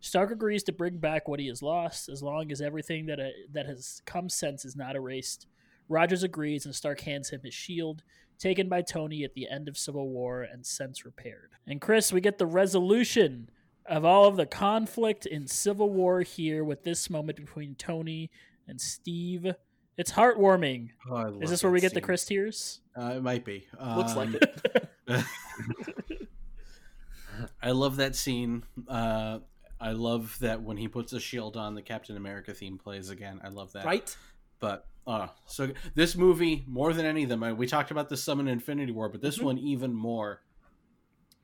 Stark 0.00 0.32
agrees 0.32 0.64
to 0.64 0.72
bring 0.72 0.98
back 0.98 1.28
what 1.28 1.38
he 1.38 1.46
has 1.46 1.62
lost 1.62 2.08
as 2.08 2.22
long 2.22 2.50
as 2.50 2.60
everything 2.60 3.06
that 3.06 3.20
uh, 3.20 3.28
that 3.52 3.66
has 3.66 4.02
come 4.04 4.28
since 4.28 4.64
is 4.64 4.74
not 4.74 4.96
erased. 4.96 5.46
Rogers 5.88 6.24
agrees, 6.24 6.66
and 6.66 6.74
Stark 6.74 7.02
hands 7.02 7.30
him 7.30 7.40
his 7.44 7.54
shield, 7.54 8.02
taken 8.42 8.68
by 8.68 8.82
Tony 8.82 9.22
at 9.22 9.34
the 9.34 9.48
end 9.48 9.68
of 9.68 9.78
Civil 9.78 10.08
War 10.08 10.42
and 10.42 10.66
since 10.66 11.04
repaired. 11.04 11.50
And 11.66 11.80
Chris, 11.80 12.12
we 12.12 12.20
get 12.20 12.38
the 12.38 12.46
resolution 12.46 13.48
of 13.86 14.04
all 14.04 14.26
of 14.26 14.36
the 14.36 14.46
conflict 14.46 15.26
in 15.26 15.46
Civil 15.46 15.90
War 15.90 16.22
here 16.22 16.64
with 16.64 16.82
this 16.82 17.08
moment 17.08 17.36
between 17.38 17.76
Tony 17.76 18.30
and 18.66 18.80
Steve. 18.80 19.46
It's 19.96 20.12
heartwarming. 20.12 20.88
Oh, 21.08 21.38
Is 21.40 21.50
this 21.50 21.62
where 21.62 21.70
we 21.70 21.80
get 21.80 21.94
the. 21.94 22.00
Chris 22.00 22.24
tears? 22.24 22.80
Uh, 22.96 23.14
it 23.16 23.22
might 23.22 23.44
be. 23.44 23.66
Looks 23.96 24.16
like 24.16 24.28
Um, 24.28 24.38
it. 25.08 25.24
I 27.62 27.70
love 27.70 27.96
that 27.96 28.14
scene. 28.16 28.64
Uh, 28.88 29.38
I 29.80 29.92
love 29.92 30.36
that 30.40 30.62
when 30.62 30.76
he 30.76 30.86
puts 30.88 31.12
a 31.12 31.20
shield 31.20 31.56
on, 31.56 31.74
the 31.74 31.82
Captain 31.82 32.16
America 32.16 32.54
theme 32.54 32.78
plays 32.78 33.10
again. 33.10 33.40
I 33.44 33.48
love 33.48 33.72
that. 33.72 33.84
Right? 33.84 34.16
But 34.62 34.86
uh, 35.08 35.26
so 35.46 35.72
this 35.96 36.14
movie, 36.16 36.62
more 36.68 36.92
than 36.92 37.04
any 37.04 37.24
of 37.24 37.28
them, 37.28 37.42
I, 37.42 37.52
we 37.52 37.66
talked 37.66 37.90
about 37.90 38.08
this 38.08 38.22
some 38.22 38.38
in 38.38 38.46
Infinity 38.46 38.92
War, 38.92 39.08
but 39.08 39.20
this 39.20 39.38
Mhm. 39.38 39.42
one 39.42 39.58
even 39.58 39.92
more. 39.92 40.40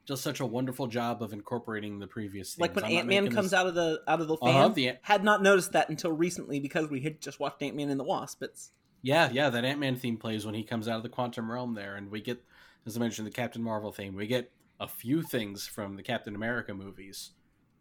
Does 0.07 0.21
such 0.23 0.39
a 0.41 0.47
wonderful 0.47 0.87
job 0.87 1.21
of 1.23 1.33
incorporating 1.35 1.99
the 1.99 2.07
previous. 2.07 2.55
Themes. 2.55 2.61
Like 2.61 2.77
when 2.77 2.85
Ant 2.87 3.09
Man 3.09 3.29
comes 3.31 3.51
this- 3.51 3.59
out 3.59 3.67
of 3.67 3.75
the 3.75 4.01
out 4.07 4.21
of 4.23 4.29
the 4.29 4.37
fan. 4.39 4.49
Uh-huh, 4.57 4.69
the- 4.69 4.93
had 5.03 5.23
not 5.25 5.43
noticed 5.43 5.73
that 5.73 5.91
until 5.91 6.13
recently 6.13 6.61
because 6.61 6.89
we 6.89 7.01
had 7.01 7.21
just 7.21 7.41
watched 7.41 7.61
Ant 7.61 7.75
Man 7.77 7.91
and 7.91 7.99
the 8.01 8.05
Wasp. 8.05 8.41
It's 8.43 8.71
Yeah, 9.03 9.29
yeah, 9.33 9.51
that 9.51 9.65
Ant 9.65 9.81
Man 9.81 9.97
theme 9.97 10.17
plays 10.17 10.47
when 10.47 10.55
he 10.55 10.63
comes 10.63 10.87
out 10.89 10.97
of 10.97 11.03
the 11.03 11.09
quantum 11.11 11.51
realm 11.51 11.75
there, 11.75 11.97
and 11.97 12.11
we 12.11 12.21
get, 12.23 12.43
as 12.87 12.97
I 12.97 13.01
mentioned, 13.01 13.27
the 13.27 13.33
Captain 13.33 13.63
Marvel 13.63 13.93
theme. 13.93 14.15
We 14.15 14.27
get 14.29 14.51
a 14.81 14.87
few 14.89 15.23
things 15.23 15.67
from 15.67 15.97
the 15.97 16.03
Captain 16.05 16.35
America 16.37 16.73
movies. 16.73 17.33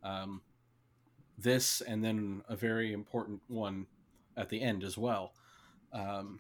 Um, 0.03 0.41
this, 1.37 1.79
and 1.81 2.03
then 2.03 2.41
a 2.49 2.55
very 2.55 2.91
important 2.91 3.41
one 3.47 3.85
at 4.37 4.49
the 4.49 4.61
end 4.61 4.83
as 4.83 4.97
well. 4.97 5.33
Um, 5.91 6.39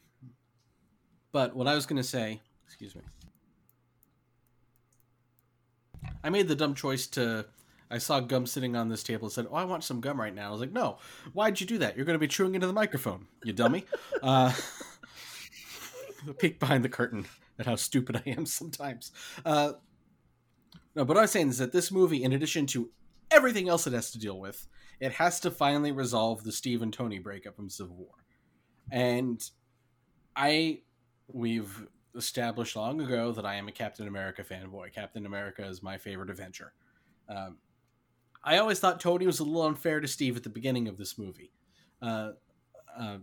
but 1.31 1.55
what 1.55 1.67
I 1.67 1.75
was 1.75 1.85
going 1.85 2.01
to 2.01 2.07
say, 2.07 2.41
excuse 2.65 2.95
me, 2.95 3.01
I 6.23 6.29
made 6.29 6.47
the 6.47 6.55
dumb 6.55 6.75
choice 6.75 7.07
to. 7.07 7.45
I 7.89 7.99
saw 7.99 8.19
gum 8.19 8.45
sitting 8.45 8.75
on 8.75 8.89
this 8.89 9.01
table 9.01 9.27
and 9.27 9.31
said, 9.31 9.47
Oh, 9.49 9.55
I 9.55 9.63
want 9.63 9.81
some 9.81 10.01
gum 10.01 10.19
right 10.19 10.35
now. 10.35 10.49
I 10.49 10.51
was 10.51 10.59
like, 10.59 10.73
No, 10.73 10.97
why'd 11.31 11.59
you 11.61 11.65
do 11.65 11.77
that? 11.77 11.95
You're 11.95 12.05
going 12.05 12.15
to 12.15 12.19
be 12.19 12.27
chewing 12.27 12.53
into 12.53 12.67
the 12.67 12.73
microphone, 12.73 13.27
you 13.45 13.53
dummy. 13.53 13.85
uh, 14.21 14.51
peek 16.39 16.59
behind 16.59 16.83
the 16.83 16.89
curtain 16.89 17.25
at 17.57 17.65
how 17.65 17.75
stupid 17.75 18.21
I 18.25 18.29
am 18.29 18.45
sometimes. 18.45 19.11
Uh, 19.45 19.73
no, 20.95 21.05
but 21.05 21.09
what 21.09 21.17
I 21.17 21.21
was 21.21 21.31
saying 21.31 21.49
is 21.49 21.59
that 21.59 21.71
this 21.71 21.91
movie, 21.91 22.23
in 22.23 22.33
addition 22.33 22.65
to 22.67 22.89
everything 23.31 23.69
else 23.69 23.87
it 23.87 23.93
has 23.93 24.11
to 24.11 24.19
deal 24.19 24.39
with, 24.39 24.67
it 24.99 25.13
has 25.13 25.39
to 25.41 25.51
finally 25.51 25.91
resolve 25.91 26.43
the 26.43 26.51
Steve 26.51 26.81
and 26.81 26.93
Tony 26.93 27.19
breakup 27.19 27.55
from 27.55 27.69
Civil 27.69 27.95
War. 27.95 28.23
And 28.91 29.41
I, 30.35 30.81
we've 31.27 31.87
established 32.15 32.75
long 32.75 33.01
ago 33.01 33.31
that 33.31 33.45
I 33.45 33.55
am 33.55 33.67
a 33.67 33.71
Captain 33.71 34.07
America 34.07 34.43
fanboy. 34.43 34.93
Captain 34.93 35.25
America 35.25 35.65
is 35.65 35.83
my 35.83 35.97
favorite 35.97 36.29
Avenger. 36.29 36.73
Um, 37.29 37.57
I 38.43 38.57
always 38.57 38.79
thought 38.79 38.99
Tony 38.99 39.25
was 39.25 39.39
a 39.39 39.43
little 39.43 39.65
unfair 39.65 39.99
to 39.99 40.07
Steve 40.07 40.37
at 40.37 40.43
the 40.43 40.49
beginning 40.49 40.87
of 40.87 40.97
this 40.97 41.17
movie. 41.17 41.51
Uh, 42.01 42.31
uh, 42.97 43.17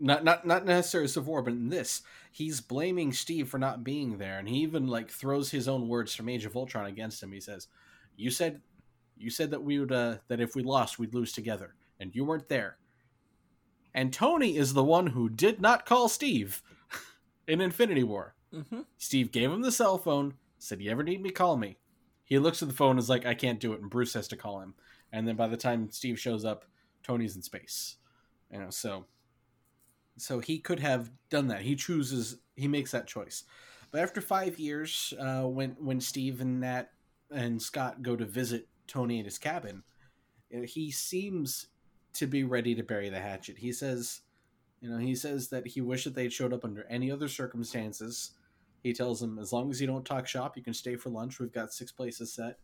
not 0.00 0.24
not 0.24 0.46
not 0.46 0.66
necessarily 0.66 1.08
Civil 1.08 1.32
War, 1.32 1.42
but 1.42 1.52
in 1.52 1.68
this, 1.68 2.02
he's 2.32 2.60
blaming 2.60 3.12
Steve 3.12 3.48
for 3.48 3.58
not 3.58 3.84
being 3.84 4.18
there, 4.18 4.38
and 4.38 4.48
he 4.48 4.56
even 4.56 4.88
like 4.88 5.10
throws 5.10 5.50
his 5.50 5.68
own 5.68 5.88
words 5.88 6.14
from 6.14 6.28
Age 6.28 6.44
of 6.44 6.56
Ultron 6.56 6.86
against 6.86 7.22
him. 7.22 7.32
He 7.32 7.40
says, 7.40 7.68
"You 8.16 8.30
said, 8.30 8.60
you 9.16 9.30
said 9.30 9.50
that 9.50 9.62
we 9.62 9.78
would 9.78 9.92
uh, 9.92 10.16
that 10.28 10.40
if 10.40 10.54
we 10.54 10.62
lost, 10.62 10.98
we'd 10.98 11.14
lose 11.14 11.32
together, 11.32 11.74
and 12.00 12.14
you 12.14 12.24
weren't 12.24 12.48
there." 12.48 12.78
And 13.94 14.12
Tony 14.12 14.56
is 14.56 14.74
the 14.74 14.82
one 14.84 15.06
who 15.08 15.28
did 15.28 15.60
not 15.60 15.86
call 15.86 16.08
Steve 16.08 16.62
in 17.48 17.60
Infinity 17.60 18.02
War. 18.02 18.34
hmm 18.52 18.80
Steve 18.98 19.30
gave 19.30 19.50
him 19.50 19.62
the 19.62 19.70
cell 19.72 19.98
phone, 19.98 20.34
said, 20.58 20.80
You 20.82 20.90
ever 20.90 21.04
need 21.04 21.22
me, 21.22 21.30
call 21.30 21.56
me. 21.56 21.78
He 22.24 22.38
looks 22.38 22.62
at 22.62 22.68
the 22.68 22.74
phone 22.74 22.92
and 22.92 22.98
is 22.98 23.08
like, 23.08 23.24
I 23.24 23.34
can't 23.34 23.60
do 23.60 23.72
it, 23.72 23.80
and 23.80 23.90
Bruce 23.90 24.14
has 24.14 24.26
to 24.28 24.36
call 24.36 24.60
him. 24.60 24.74
And 25.12 25.28
then 25.28 25.36
by 25.36 25.46
the 25.46 25.56
time 25.56 25.90
Steve 25.90 26.18
shows 26.18 26.44
up, 26.44 26.64
Tony's 27.04 27.36
in 27.36 27.42
space. 27.42 27.96
You 28.50 28.58
know, 28.58 28.70
so 28.70 29.06
so 30.16 30.38
he 30.38 30.58
could 30.58 30.80
have 30.80 31.10
done 31.30 31.48
that. 31.48 31.62
He 31.62 31.76
chooses 31.76 32.38
he 32.56 32.68
makes 32.68 32.90
that 32.92 33.06
choice. 33.06 33.44
But 33.90 34.00
after 34.00 34.20
five 34.20 34.58
years, 34.58 35.12
uh, 35.18 35.42
when 35.42 35.76
when 35.78 36.00
Steve 36.00 36.40
and 36.40 36.60
Nat 36.60 36.90
and 37.30 37.60
Scott 37.60 38.02
go 38.02 38.16
to 38.16 38.24
visit 38.24 38.68
Tony 38.86 39.18
at 39.18 39.24
his 39.24 39.38
cabin, 39.38 39.82
uh, 40.54 40.60
he 40.62 40.90
seems 40.90 41.68
to 42.14 42.26
be 42.26 42.44
ready 42.44 42.74
to 42.74 42.82
bury 42.82 43.10
the 43.10 43.20
hatchet. 43.20 43.58
He 43.58 43.72
says, 43.72 44.20
you 44.80 44.90
know, 44.90 44.98
he 44.98 45.14
says 45.14 45.48
that 45.48 45.66
he 45.66 45.80
wished 45.80 46.04
that 46.04 46.14
they 46.14 46.24
had 46.24 46.32
showed 46.32 46.52
up 46.52 46.64
under 46.64 46.84
any 46.88 47.10
other 47.10 47.28
circumstances. 47.28 48.32
He 48.82 48.92
tells 48.92 49.20
them, 49.20 49.38
as 49.38 49.52
long 49.52 49.70
as 49.70 49.80
you 49.80 49.86
don't 49.86 50.04
talk 50.04 50.26
shop, 50.26 50.56
you 50.56 50.62
can 50.62 50.74
stay 50.74 50.96
for 50.96 51.10
lunch. 51.10 51.40
We've 51.40 51.52
got 51.52 51.72
six 51.72 51.90
places 51.90 52.32
set. 52.32 52.58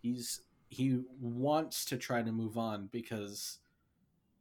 He's 0.00 0.42
he 0.68 1.00
wants 1.20 1.84
to 1.86 1.96
try 1.96 2.22
to 2.22 2.32
move 2.32 2.58
on 2.58 2.88
because 2.90 3.58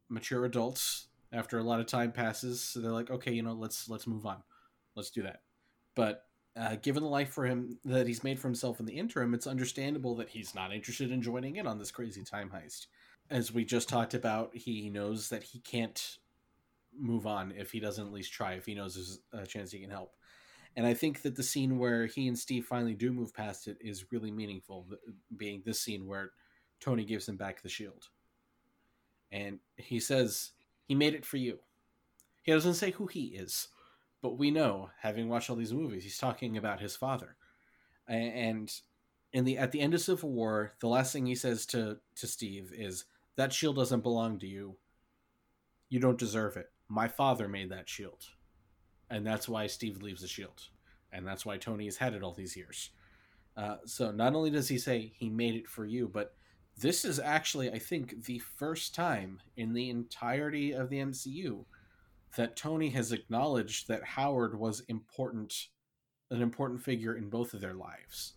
mature 0.10 0.46
adults, 0.46 1.08
after 1.32 1.58
a 1.58 1.64
lot 1.64 1.80
of 1.80 1.88
time 1.88 2.12
passes, 2.12 2.62
so 2.62 2.80
they're 2.80 2.92
like, 2.92 3.10
okay, 3.10 3.34
you 3.34 3.42
know, 3.42 3.54
let's 3.54 3.90
let's 3.90 4.08
move 4.08 4.26
on, 4.26 4.44
let's 4.96 5.10
do 5.10 5.24
that. 5.24 5.42
But 5.96 6.26
uh, 6.56 6.76
given 6.76 7.04
the 7.04 7.10
life 7.10 7.30
for 7.30 7.46
him 7.46 7.80
that 7.84 8.08
he's 8.08 8.24
made 8.24 8.40
for 8.40 8.48
himself 8.48 8.80
in 8.80 8.86
the 8.86 8.98
interim, 8.98 9.34
it's 9.34 9.48
understandable 9.48 10.16
that 10.16 10.30
he's 10.30 10.54
not 10.54 10.74
interested 10.74 11.12
in 11.12 11.22
joining 11.22 11.56
in 11.56 11.66
on 11.66 11.80
this 11.80 11.92
crazy 11.92 12.24
time 12.24 12.52
heist. 12.54 12.88
As 13.30 13.52
we 13.52 13.66
just 13.66 13.90
talked 13.90 14.14
about, 14.14 14.56
he 14.56 14.90
knows 14.90 15.30
that 15.30 15.44
he 15.44 15.60
can't 15.60 16.18
move 16.98 17.26
on 17.26 17.54
if 17.58 17.72
he 17.72 17.80
doesn't 17.80 18.06
at 18.06 18.14
least 18.14 18.34
try, 18.34 18.54
if 18.54 18.66
he 18.66 18.76
knows 18.76 18.94
there's 18.94 19.20
a 19.34 19.48
chance 19.48 19.72
he 19.72 19.80
can 19.80 19.90
help. 19.90 20.14
And 20.76 20.86
I 20.86 20.94
think 20.94 21.22
that 21.22 21.36
the 21.36 21.44
scene 21.44 21.78
where 21.78 22.06
he 22.06 22.28
and 22.28 22.38
Steve 22.38 22.66
finally 22.66 22.96
do 22.96 23.12
move 23.12 23.34
past 23.34 23.68
it 23.68 23.78
is 23.80 24.12
really 24.12 24.32
meaningful, 24.32 24.88
being 25.36 25.62
this 25.66 25.80
scene 25.80 26.08
where 26.08 26.32
Tony 26.80 27.06
gives 27.06 27.28
him 27.28 27.38
back 27.38 27.62
the 27.62 27.70
shield. 27.70 28.10
And 29.32 29.60
he 29.78 30.00
says, 30.00 30.52
He 30.86 30.96
made 30.96 31.14
it 31.14 31.26
for 31.26 31.38
you. 31.38 31.60
He 32.42 32.52
doesn't 32.52 32.74
say 32.76 32.92
who 32.92 33.08
he 33.08 33.28
is, 33.28 33.70
but 34.24 34.40
we 34.40 34.50
know, 34.50 34.90
having 35.02 35.30
watched 35.30 35.52
all 35.52 35.56
these 35.56 35.74
movies, 35.74 36.04
he's 36.04 36.18
talking 36.18 36.58
about 36.58 36.82
his 36.82 36.96
father. 36.96 37.36
And 38.08 38.74
in 39.32 39.46
the 39.46 39.60
at 39.60 39.72
the 39.72 39.82
end 39.82 39.94
of 39.94 40.02
Civil 40.02 40.32
War, 40.32 40.74
the 40.80 40.88
last 40.88 41.14
thing 41.14 41.28
he 41.28 41.36
says 41.36 41.68
to, 41.68 42.00
to 42.16 42.28
Steve 42.28 42.74
is, 42.76 43.06
That 43.36 43.54
shield 43.54 43.76
doesn't 43.76 44.02
belong 44.02 44.40
to 44.40 44.48
you. 44.48 44.78
You 45.90 46.00
don't 46.00 46.18
deserve 46.18 46.58
it. 46.58 46.72
My 46.90 47.08
father 47.08 47.48
made 47.48 47.70
that 47.70 47.88
shield 47.88 48.26
and 49.14 49.26
that's 49.26 49.48
why 49.48 49.68
Steve 49.68 50.02
leaves 50.02 50.22
the 50.22 50.28
shield, 50.28 50.70
and 51.12 51.26
that's 51.26 51.46
why 51.46 51.58
Tony 51.58 51.86
has 51.86 51.98
had 51.98 52.16
it 52.16 52.24
all 52.24 52.34
these 52.34 52.58
years. 52.58 52.90
Uh, 53.56 53.76
so 53.86 54.12
not 54.12 54.34
only 54.34 54.50
does 54.50 54.68
he 54.68 54.80
say 54.80 55.14
he 55.16 55.30
made 55.30 55.54
it 55.54 55.68
for 55.68 55.86
you, 55.86 56.10
but 56.12 56.34
this 56.80 57.06
is 57.06 57.20
actually, 57.20 57.72
I 57.72 57.78
think, 57.78 58.26
the 58.26 58.40
first 58.40 58.96
time 58.96 59.40
in 59.56 59.74
the 59.74 59.92
entirety 59.92 60.72
of 60.72 60.90
the 60.90 60.98
MCU 60.98 61.66
that 62.36 62.56
Tony 62.56 62.90
has 62.90 63.12
acknowledged 63.12 63.88
that 63.88 64.04
Howard 64.04 64.58
was 64.58 64.82
important, 64.82 65.68
an 66.32 66.42
important 66.42 66.82
figure 66.82 67.16
in 67.16 67.30
both 67.30 67.54
of 67.54 67.62
their 67.62 67.74
lives. 67.74 68.34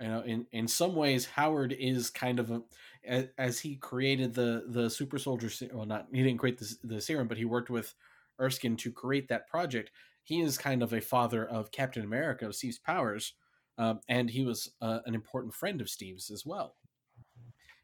You 0.00 0.08
know, 0.08 0.20
in 0.22 0.46
in 0.52 0.66
some 0.66 0.94
ways, 0.96 1.24
Howard 1.24 1.72
is 1.72 2.10
kind 2.10 2.40
of 2.40 2.50
a 2.50 3.28
as, 3.38 3.60
he 3.60 3.76
created 3.76 4.34
the 4.34 4.64
the 4.66 4.90
super 4.90 5.18
soldier. 5.18 5.50
Well, 5.72 5.86
not 5.86 6.08
he 6.12 6.22
didn't 6.22 6.38
create 6.40 6.58
the 6.58 6.74
the 6.82 7.00
serum, 7.00 7.28
but 7.28 7.38
he 7.38 7.44
worked 7.44 7.70
with 7.70 7.94
Erskine 8.40 8.76
to 8.78 8.90
create 8.90 9.28
that 9.28 9.46
project. 9.48 9.92
He 10.24 10.40
is 10.40 10.58
kind 10.58 10.82
of 10.82 10.92
a 10.92 11.00
father 11.00 11.46
of 11.46 11.70
Captain 11.70 12.02
America, 12.02 12.46
of 12.46 12.56
Steve's 12.56 12.78
powers, 12.78 13.34
um, 13.78 14.00
and 14.08 14.28
he 14.30 14.44
was 14.44 14.72
uh, 14.80 15.00
an 15.06 15.14
important 15.14 15.54
friend 15.54 15.80
of 15.80 15.88
Steve's 15.88 16.30
as 16.30 16.44
well. 16.44 16.74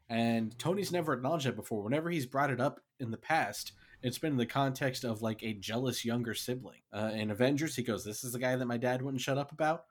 And 0.09 0.57
Tony's 0.59 0.91
never 0.91 1.13
acknowledged 1.13 1.45
that 1.45 1.55
before. 1.55 1.83
Whenever 1.83 2.09
he's 2.09 2.25
brought 2.25 2.51
it 2.51 2.59
up 2.59 2.81
in 2.99 3.11
the 3.11 3.17
past, 3.17 3.71
it's 4.03 4.17
been 4.17 4.33
in 4.33 4.37
the 4.37 4.45
context 4.45 5.03
of 5.03 5.21
like 5.21 5.43
a 5.43 5.53
jealous 5.53 6.03
younger 6.03 6.33
sibling. 6.33 6.81
Uh, 6.91 7.11
in 7.13 7.31
Avengers, 7.31 7.75
he 7.75 7.83
goes, 7.83 8.03
"This 8.03 8.23
is 8.23 8.33
the 8.33 8.39
guy 8.39 8.55
that 8.55 8.65
my 8.65 8.77
dad 8.77 9.01
wouldn't 9.01 9.21
shut 9.21 9.37
up 9.37 9.51
about." 9.51 9.85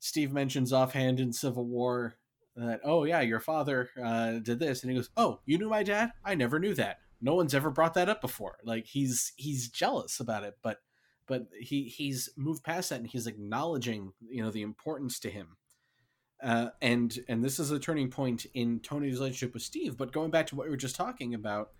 Steve 0.00 0.32
mentions 0.32 0.72
offhand 0.72 1.20
in 1.20 1.32
Civil 1.32 1.66
War 1.66 2.16
that, 2.56 2.80
"Oh 2.84 3.04
yeah, 3.04 3.20
your 3.20 3.40
father 3.40 3.90
uh, 4.02 4.32
did 4.38 4.58
this," 4.58 4.82
and 4.82 4.90
he 4.90 4.96
goes, 4.96 5.10
"Oh, 5.16 5.40
you 5.46 5.58
knew 5.58 5.68
my 5.68 5.82
dad? 5.82 6.12
I 6.24 6.34
never 6.34 6.58
knew 6.58 6.74
that. 6.74 6.98
No 7.20 7.34
one's 7.34 7.54
ever 7.54 7.70
brought 7.70 7.94
that 7.94 8.08
up 8.08 8.20
before." 8.20 8.58
Like 8.64 8.86
he's 8.86 9.32
he's 9.36 9.68
jealous 9.68 10.20
about 10.20 10.44
it, 10.44 10.58
but 10.62 10.78
but 11.26 11.46
he 11.58 11.84
he's 11.84 12.30
moved 12.36 12.64
past 12.64 12.90
that 12.90 13.00
and 13.00 13.08
he's 13.08 13.26
acknowledging 13.26 14.12
you 14.28 14.42
know 14.42 14.50
the 14.50 14.62
importance 14.62 15.20
to 15.20 15.30
him. 15.30 15.56
Uh, 16.42 16.70
and 16.80 17.20
and 17.28 17.44
this 17.44 17.60
is 17.60 17.70
a 17.70 17.78
turning 17.78 18.10
point 18.10 18.46
in 18.54 18.80
Tony's 18.80 19.18
relationship 19.18 19.54
with 19.54 19.62
Steve. 19.62 19.96
But 19.96 20.12
going 20.12 20.30
back 20.32 20.48
to 20.48 20.56
what 20.56 20.66
we 20.66 20.70
were 20.70 20.76
just 20.76 20.96
talking 20.96 21.34
about, 21.34 21.70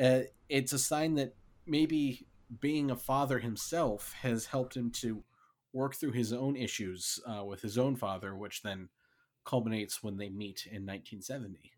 uh, 0.00 0.20
it's 0.48 0.72
a 0.72 0.78
sign 0.78 1.14
that 1.14 1.34
maybe 1.66 2.26
being 2.60 2.90
a 2.90 2.96
father 2.96 3.38
himself 3.38 4.14
has 4.22 4.46
helped 4.46 4.76
him 4.76 4.90
to 4.90 5.22
work 5.72 5.94
through 5.94 6.12
his 6.12 6.32
own 6.32 6.56
issues 6.56 7.20
uh, 7.26 7.44
with 7.44 7.60
his 7.60 7.76
own 7.76 7.96
father, 7.96 8.34
which 8.34 8.62
then 8.62 8.88
culminates 9.44 10.02
when 10.02 10.16
they 10.16 10.28
meet 10.28 10.66
in 10.66 10.86
1970. 10.86 11.72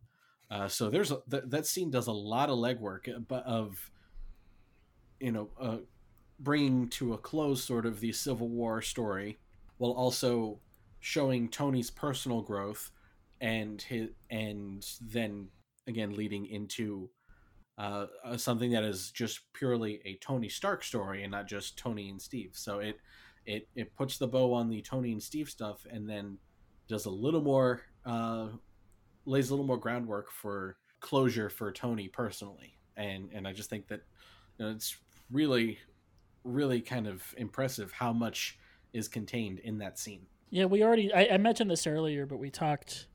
Uh, 0.51 0.69
so 0.69 0.89
there's 0.89 1.11
a, 1.11 1.20
th- 1.31 1.45
that 1.47 1.66
scene 1.66 1.90
does 1.90 2.07
a 2.07 2.12
lot 2.12 2.49
of 2.49 2.59
legwork, 2.59 3.15
uh, 3.15 3.19
but 3.19 3.45
of 3.45 3.90
you 5.20 5.32
know 5.32 5.51
uh, 5.61 5.77
bringing 6.39 6.89
to 6.89 7.12
a 7.12 7.19
close 7.19 7.62
sort 7.62 7.85
of 7.85 8.01
the 8.01 8.12
Civil 8.12 8.49
War 8.49 8.81
story, 8.81 9.39
while 9.77 9.93
also 9.93 10.59
showing 11.01 11.49
Tony's 11.49 11.90
personal 11.90 12.40
growth 12.40 12.90
and 13.40 13.82
his 13.82 14.09
and 14.31 14.86
then 15.01 15.49
again 15.86 16.15
leading 16.16 16.47
into 16.47 17.11
uh, 17.79 18.07
uh, 18.25 18.37
something 18.37 18.73
that 18.73 18.83
is 18.83 19.13
just 19.13 19.41
purely 19.53 20.01
a 20.05 20.17
Tony 20.17 20.49
Stark 20.49 20.83
story 20.83 21.23
and 21.23 21.31
not 21.31 21.47
just 21.47 21.79
Tony 21.79 22.11
and 22.11 22.21
Steve. 22.21 22.51
So 22.55 22.81
it 22.81 22.99
it 23.47 23.69
it 23.77 23.95
puts 23.95 24.19
the 24.19 24.27
bow 24.27 24.53
on 24.53 24.69
the 24.69 24.83
Tony 24.83 25.13
and 25.13 25.23
Steve 25.23 25.49
stuff 25.49 25.87
and 25.91 26.09
then 26.09 26.39
does 26.89 27.07
a 27.07 27.11
little 27.11 27.41
more 27.41 27.83
uh, 28.05 28.49
lays 29.27 29.51
a 29.51 29.53
little 29.53 29.67
more 29.67 29.79
groundwork 29.79 30.33
for 30.33 30.77
closure 31.01 31.49
for 31.49 31.71
Tony 31.71 32.09
personally. 32.09 32.77
And 32.97 33.31
and 33.33 33.47
I 33.47 33.53
just 33.53 33.71
think 33.71 33.87
that 33.89 34.01
you 34.59 34.65
know, 34.65 34.73
it's 34.73 34.97
really 35.31 35.79
really 36.43 36.81
kind 36.81 37.07
of 37.07 37.23
impressive 37.37 37.93
how 37.93 38.13
much 38.13 38.59
is 38.93 39.07
contained 39.07 39.61
in 39.61 39.79
that 39.79 39.99
scene. 39.99 40.27
Yeah, 40.51 40.65
we 40.65 40.83
already. 40.83 41.13
I, 41.13 41.35
I 41.35 41.37
mentioned 41.37 41.71
this 41.71 41.87
earlier, 41.87 42.27
but 42.27 42.39
we 42.39 42.51
talked 42.51 43.07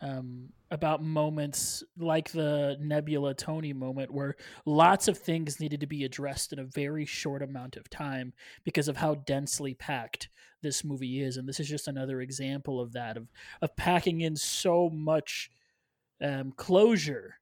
um, 0.00 0.50
about 0.70 1.02
moments 1.02 1.82
like 1.98 2.30
the 2.30 2.76
Nebula 2.80 3.34
Tony 3.34 3.72
moment 3.72 4.12
where 4.12 4.36
lots 4.64 5.08
of 5.08 5.18
things 5.18 5.58
needed 5.58 5.80
to 5.80 5.86
be 5.86 6.04
addressed 6.04 6.52
in 6.52 6.60
a 6.60 6.64
very 6.64 7.04
short 7.04 7.42
amount 7.42 7.76
of 7.76 7.90
time 7.90 8.32
because 8.64 8.86
of 8.86 8.96
how 8.96 9.16
densely 9.16 9.74
packed 9.74 10.28
this 10.62 10.84
movie 10.84 11.20
is, 11.22 11.36
and 11.36 11.48
this 11.48 11.58
is 11.58 11.68
just 11.68 11.88
another 11.88 12.20
example 12.20 12.80
of 12.80 12.92
that 12.92 13.16
of 13.16 13.28
of 13.62 13.74
packing 13.76 14.20
in 14.20 14.36
so 14.36 14.90
much 14.90 15.50
um, 16.22 16.52
closure 16.52 17.39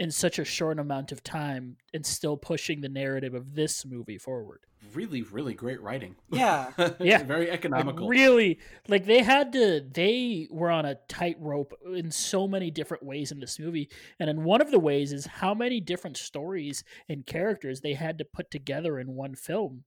in 0.00 0.10
such 0.10 0.38
a 0.38 0.44
short 0.44 0.78
amount 0.78 1.12
of 1.12 1.22
time 1.22 1.76
and 1.92 2.04
still 2.04 2.36
pushing 2.36 2.80
the 2.80 2.88
narrative 2.88 3.34
of 3.34 3.54
this 3.54 3.84
movie 3.86 4.18
forward. 4.18 4.60
Really, 4.92 5.22
really 5.22 5.54
great 5.54 5.80
writing. 5.80 6.14
Yeah. 6.30 6.70
Yeah. 7.00 7.22
very 7.22 7.46
Like, 7.46 7.54
economical. 7.54 8.08
really, 8.08 8.58
like 8.88 9.06
they 9.06 9.22
had 9.22 9.52
to, 9.52 9.80
they 9.92 10.46
were 10.50 10.70
on 10.70 10.84
a 10.84 10.96
tightrope 11.08 11.72
in 11.94 12.10
so 12.10 12.46
many 12.46 12.70
different 12.70 13.02
ways 13.04 13.32
in 13.32 13.40
this 13.40 13.58
movie. 13.58 13.88
And 14.20 14.28
in 14.28 14.44
one 14.44 14.60
of 14.60 14.70
the 14.70 14.78
ways 14.78 15.12
is 15.12 15.26
how 15.26 15.54
many 15.54 15.80
different 15.80 16.16
stories 16.16 16.84
and 17.08 17.24
characters 17.24 17.80
they 17.80 17.94
had 17.94 18.18
to 18.18 18.24
put 18.24 18.50
together 18.50 18.98
in 18.98 19.14
one 19.14 19.34
film. 19.34 19.84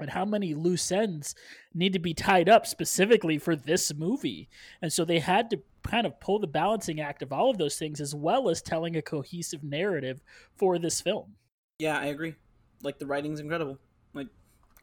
And 0.00 0.10
how 0.10 0.24
many 0.24 0.54
loose 0.54 0.90
ends 0.90 1.34
need 1.74 1.92
to 1.92 1.98
be 1.98 2.14
tied 2.14 2.48
up 2.48 2.66
specifically 2.66 3.38
for 3.38 3.56
this 3.56 3.94
movie. 3.94 4.48
And 4.82 4.92
so 4.92 5.04
they 5.04 5.18
had 5.18 5.50
to 5.50 5.60
kind 5.82 6.06
of 6.06 6.20
pull 6.20 6.38
the 6.38 6.46
balancing 6.46 7.00
act 7.00 7.22
of 7.22 7.32
all 7.32 7.50
of 7.50 7.58
those 7.58 7.78
things 7.78 8.00
as 8.00 8.14
well 8.14 8.48
as 8.48 8.62
telling 8.62 8.96
a 8.96 9.02
cohesive 9.02 9.62
narrative 9.62 10.22
for 10.56 10.78
this 10.78 11.00
film. 11.00 11.34
Yeah, 11.78 11.98
I 11.98 12.06
agree. 12.06 12.34
Like 12.82 12.98
the 12.98 13.06
writing's 13.06 13.40
incredible. 13.40 13.78
Like, 14.12 14.28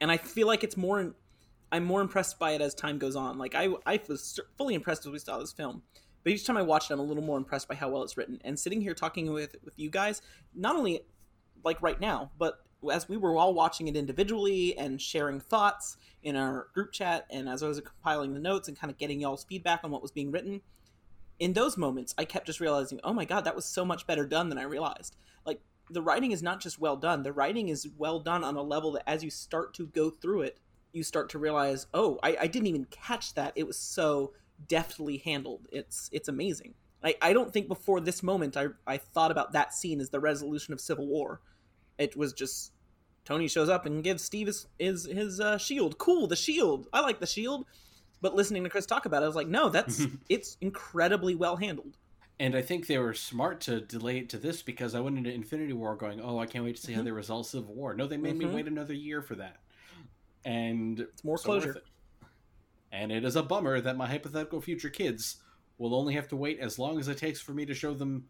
and 0.02 0.11
I 0.11 0.18
feel 0.18 0.48
like 0.48 0.64
it's 0.64 0.77
more. 0.77 1.14
I'm 1.69 1.84
more 1.84 1.99
impressed 1.99 2.39
by 2.39 2.52
it 2.52 2.61
as 2.61 2.73
time 2.73 2.98
goes 2.98 3.18
on. 3.18 3.38
Like 3.38 3.53
I, 3.53 3.68
I 3.85 3.99
was 4.07 4.39
fully 4.57 4.73
impressed 4.73 5.06
as 5.06 5.11
we 5.11 5.19
saw 5.19 5.38
this 5.38 5.52
film, 5.52 5.81
but 6.23 6.31
each 6.31 6.45
time 6.45 6.56
I 6.56 6.61
watch 6.61 6.89
it, 6.89 6.94
I'm 6.94 6.99
a 6.99 7.03
little 7.03 7.23
more 7.23 7.38
impressed 7.38 7.68
by 7.68 7.76
how 7.76 7.89
well 7.89 8.03
it's 8.03 8.15
written. 8.15 8.39
And 8.45 8.57
sitting 8.57 8.81
here 8.81 8.94
talking 8.94 9.31
with 9.34 9.56
with 9.64 9.73
you 9.76 9.89
guys, 9.89 10.22
not 10.56 10.76
only 10.76 11.02
like 11.64 11.81
right 11.81 11.99
now, 11.99 12.31
but 12.39 12.60
as 12.91 13.10
we 13.10 13.18
were 13.18 13.38
all 13.38 13.54
watching 13.54 13.88
it 13.88 13.95
individually 13.95 14.78
and 14.78 15.02
sharing 15.02 15.40
thoughts 15.40 15.98
in 16.24 16.36
our 16.36 16.68
group 16.74 16.91
chat, 16.91 17.26
and 17.30 17.48
as 17.49 17.64
I 17.64 17.68
was 17.68 17.82
compiling 17.82 18.34
the 18.34 18.40
notes 18.40 18.68
and 18.68 18.80
kind 18.80 18.91
of 18.91 18.98
getting 18.98 19.20
y'all's 19.20 19.44
feedback 19.44 19.82
on 19.84 19.91
what 19.91 20.02
was 20.02 20.12
being 20.12 20.32
written, 20.32 20.62
in 21.40 21.54
those 21.54 21.78
moments, 21.78 22.14
I 22.18 22.26
kept 22.26 22.48
just 22.48 22.60
realizing, 22.60 22.99
oh 23.04 23.14
my 23.14 23.26
god, 23.26 23.45
that 23.45 23.56
was 23.56 23.66
so 23.66 23.86
much 23.86 24.08
better 24.08 24.26
done 24.26 24.49
than 24.49 24.58
I 24.58 24.64
realized. 24.64 25.16
Like 25.45 25.62
the 25.90 26.02
writing 26.02 26.32
is 26.32 26.44
not 26.44 26.60
just 26.60 26.80
well 26.80 26.98
done; 26.98 27.24
the 27.24 27.34
writing 27.34 27.70
is 27.70 27.88
well 27.98 28.20
done 28.20 28.44
on 28.44 28.56
a 28.56 28.62
level 28.62 28.91
that, 28.94 29.10
as 29.10 29.24
you 29.24 29.30
start 29.30 29.74
to 29.76 29.88
go 29.88 30.10
through 30.10 30.41
it, 30.41 30.60
you 30.94 31.04
start 31.04 31.30
to 31.30 31.40
realize, 31.40 31.88
oh, 31.94 32.20
I, 32.24 32.38
I 32.41 32.48
didn't 32.48 32.68
even 32.68 32.86
catch 32.86 33.34
that. 33.36 33.54
It 33.56 33.68
was 33.68 33.78
so 33.78 34.34
deftly 34.68 35.18
handled. 35.18 35.68
It's 35.72 36.10
it's 36.12 36.28
amazing. 36.28 36.74
I, 37.04 37.16
I 37.22 37.34
don't 37.34 37.54
think 37.54 37.68
before 37.68 38.02
this 38.02 38.24
moment 38.24 38.58
I, 38.58 38.68
I 38.86 38.98
thought 38.98 39.32
about 39.32 39.54
that 39.54 39.74
scene 39.74 40.02
as 40.02 40.10
the 40.10 40.20
resolution 40.20 40.74
of 40.74 40.82
Civil 40.82 41.08
War. 41.08 41.41
It 41.98 42.15
was 42.15 42.34
just 42.34 42.72
Tony 43.26 43.48
shows 43.48 43.69
up 43.69 43.86
and 43.86 44.03
gives 44.03 44.24
Steve 44.24 44.48
his 44.48 44.68
his, 44.80 45.06
his 45.06 45.40
uh, 45.40 45.57
shield. 45.57 45.98
Cool, 45.98 46.28
the 46.28 46.36
shield. 46.36 46.88
I 46.94 47.02
like 47.02 47.19
the 47.19 47.28
shield. 47.28 47.65
But 48.22 48.36
listening 48.36 48.64
to 48.64 48.69
Chris 48.69 48.86
talk 48.86 49.06
about 49.06 49.22
it, 49.22 49.26
I 49.26 49.28
was 49.28 49.36
like, 49.36 49.48
no, 49.48 49.69
that's 49.69 50.06
it's 50.30 50.57
incredibly 50.61 51.36
well 51.36 51.56
handled. 51.56 51.98
And 52.40 52.56
I 52.56 52.61
think 52.61 52.86
they 52.86 52.99
were 52.99 53.14
smart 53.14 53.61
to 53.61 53.82
delay 53.82 54.19
it 54.19 54.30
to 54.30 54.38
this 54.38 54.61
because 54.61 54.94
I 54.94 54.99
went 54.99 55.18
into 55.18 55.32
Infinity 55.34 55.74
War 55.74 55.95
going, 55.95 56.22
"Oh, 56.22 56.38
I 56.38 56.45
can't 56.45 56.64
wait 56.64 56.76
to 56.76 56.82
see 56.82 56.94
how 56.94 57.02
they 57.02 57.11
resolve 57.11 57.48
Civil 57.48 57.74
War." 57.74 57.95
No, 57.95 58.06
they 58.06 58.18
made 58.18 58.38
me 58.38 58.45
Mhm. 58.45 58.53
wait 58.53 58.68
another 58.68 58.94
year 58.94 59.24
for 59.24 59.34
that, 59.36 59.57
and 60.45 60.99
it's 60.99 61.24
more 61.24 61.38
closure. 61.38 61.72
It. 61.72 61.84
And 62.91 63.11
it 63.11 63.26
is 63.26 63.36
a 63.36 63.44
bummer 63.44 63.82
that 63.82 63.98
my 63.98 64.07
hypothetical 64.07 64.61
future 64.61 64.90
kids 64.90 65.38
will 65.80 65.95
only 65.95 66.14
have 66.14 66.28
to 66.30 66.36
wait 66.36 66.60
as 66.60 66.78
long 66.80 66.99
as 66.99 67.07
it 67.07 67.18
takes 67.18 67.41
for 67.41 67.53
me 67.53 67.65
to 67.65 67.74
show 67.74 67.94
them 67.94 68.28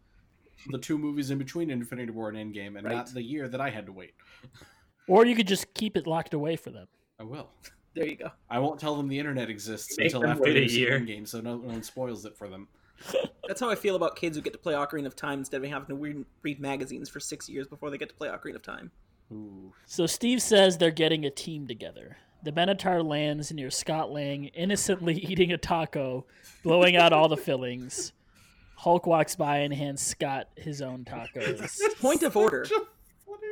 the 0.66 0.78
two 0.78 0.98
movies 0.98 1.30
in 1.30 1.38
between 1.38 1.70
Infinity 1.70 2.10
War 2.12 2.28
and 2.28 2.36
Endgame, 2.36 2.76
and 2.76 2.84
Right. 2.84 2.94
not 2.96 3.12
the 3.14 3.22
year 3.22 3.48
that 3.48 3.60
I 3.60 3.70
had 3.70 3.86
to 3.86 3.92
wait. 3.92 4.14
Or 5.10 5.24
you 5.24 5.34
could 5.34 5.48
just 5.48 5.72
keep 5.72 5.96
it 5.96 6.06
locked 6.06 6.34
away 6.34 6.54
for 6.56 6.68
them. 6.70 6.86
I 7.18 7.22
will. 7.22 7.48
There 7.94 8.06
you 8.06 8.16
go. 8.16 8.30
I 8.50 8.58
won't 8.58 8.78
tell 8.78 8.94
them 8.94 9.08
the 9.08 9.18
internet 9.18 9.48
exists 9.48 9.96
Make 9.96 10.08
until 10.12 10.26
after 10.26 10.42
wait 10.42 10.56
a 10.56 10.60
they 10.60 10.68
see 10.68 10.80
year. 10.80 11.00
Endgame, 11.00 11.26
so 11.26 11.40
no 11.40 11.56
one 11.56 11.82
spoils 11.82 12.26
it 12.26 12.36
for 12.36 12.46
them. 12.46 12.68
That's 13.48 13.58
how 13.58 13.70
I 13.70 13.74
feel 13.74 13.96
about 13.96 14.16
kids 14.16 14.36
who 14.36 14.42
get 14.42 14.52
to 14.52 14.58
play 14.58 14.74
Ocarina 14.74 15.06
of 15.06 15.16
Time 15.16 15.38
instead 15.38 15.64
of 15.64 15.70
having 15.70 15.88
to 15.88 15.94
read, 15.94 16.24
read 16.42 16.60
magazines 16.60 17.08
for 17.08 17.20
six 17.20 17.48
years 17.48 17.66
before 17.66 17.88
they 17.90 17.96
get 17.96 18.10
to 18.10 18.14
play 18.14 18.28
Ocarina 18.28 18.56
of 18.56 18.62
Time. 18.62 18.90
Ooh. 19.32 19.72
So 19.86 20.04
Steve 20.04 20.42
says 20.42 20.76
they're 20.76 20.90
getting 20.90 21.24
a 21.24 21.30
team 21.30 21.66
together. 21.66 22.18
The 22.42 22.52
Benatar 22.52 23.02
lands 23.02 23.50
near 23.50 23.70
Scott 23.70 24.12
Lang, 24.12 24.44
innocently 24.48 25.14
eating 25.26 25.52
a 25.52 25.58
taco, 25.58 26.26
blowing 26.62 26.96
out 26.96 27.14
all 27.14 27.28
the 27.28 27.36
fillings. 27.38 28.12
Hulk 28.78 29.06
walks 29.06 29.34
by 29.34 29.58
and 29.58 29.74
hands 29.74 30.00
Scott 30.00 30.48
his 30.56 30.80
own 30.80 31.04
tacos. 31.04 31.78
Point 32.00 32.22
of 32.22 32.36
order. 32.36 32.64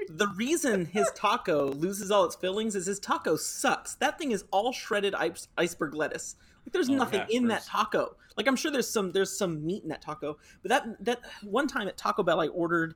The 0.08 0.28
reason 0.36 0.84
his 0.86 1.10
taco 1.16 1.72
loses 1.72 2.12
all 2.12 2.24
its 2.24 2.36
fillings 2.36 2.76
is 2.76 2.86
his 2.86 3.00
taco 3.00 3.34
sucks. 3.34 3.96
That 3.96 4.18
thing 4.18 4.30
is 4.30 4.44
all 4.52 4.72
shredded 4.72 5.16
ice- 5.16 5.48
iceberg 5.58 5.94
lettuce. 5.94 6.36
Like 6.64 6.72
there's 6.72 6.88
Oh, 6.88 6.94
nothing 6.94 7.22
yeah, 7.28 7.36
in 7.38 7.48
that 7.48 7.64
taco. 7.64 8.14
Like 8.36 8.46
I'm 8.46 8.54
sure 8.54 8.70
there's 8.70 8.88
some 8.88 9.10
there's 9.10 9.36
some 9.36 9.66
meat 9.66 9.82
in 9.82 9.88
that 9.88 10.00
taco. 10.00 10.38
But 10.62 10.68
that 10.68 11.04
that 11.04 11.20
one 11.42 11.66
time 11.66 11.88
at 11.88 11.96
Taco 11.96 12.22
Bell 12.22 12.40
I 12.40 12.46
ordered 12.46 12.94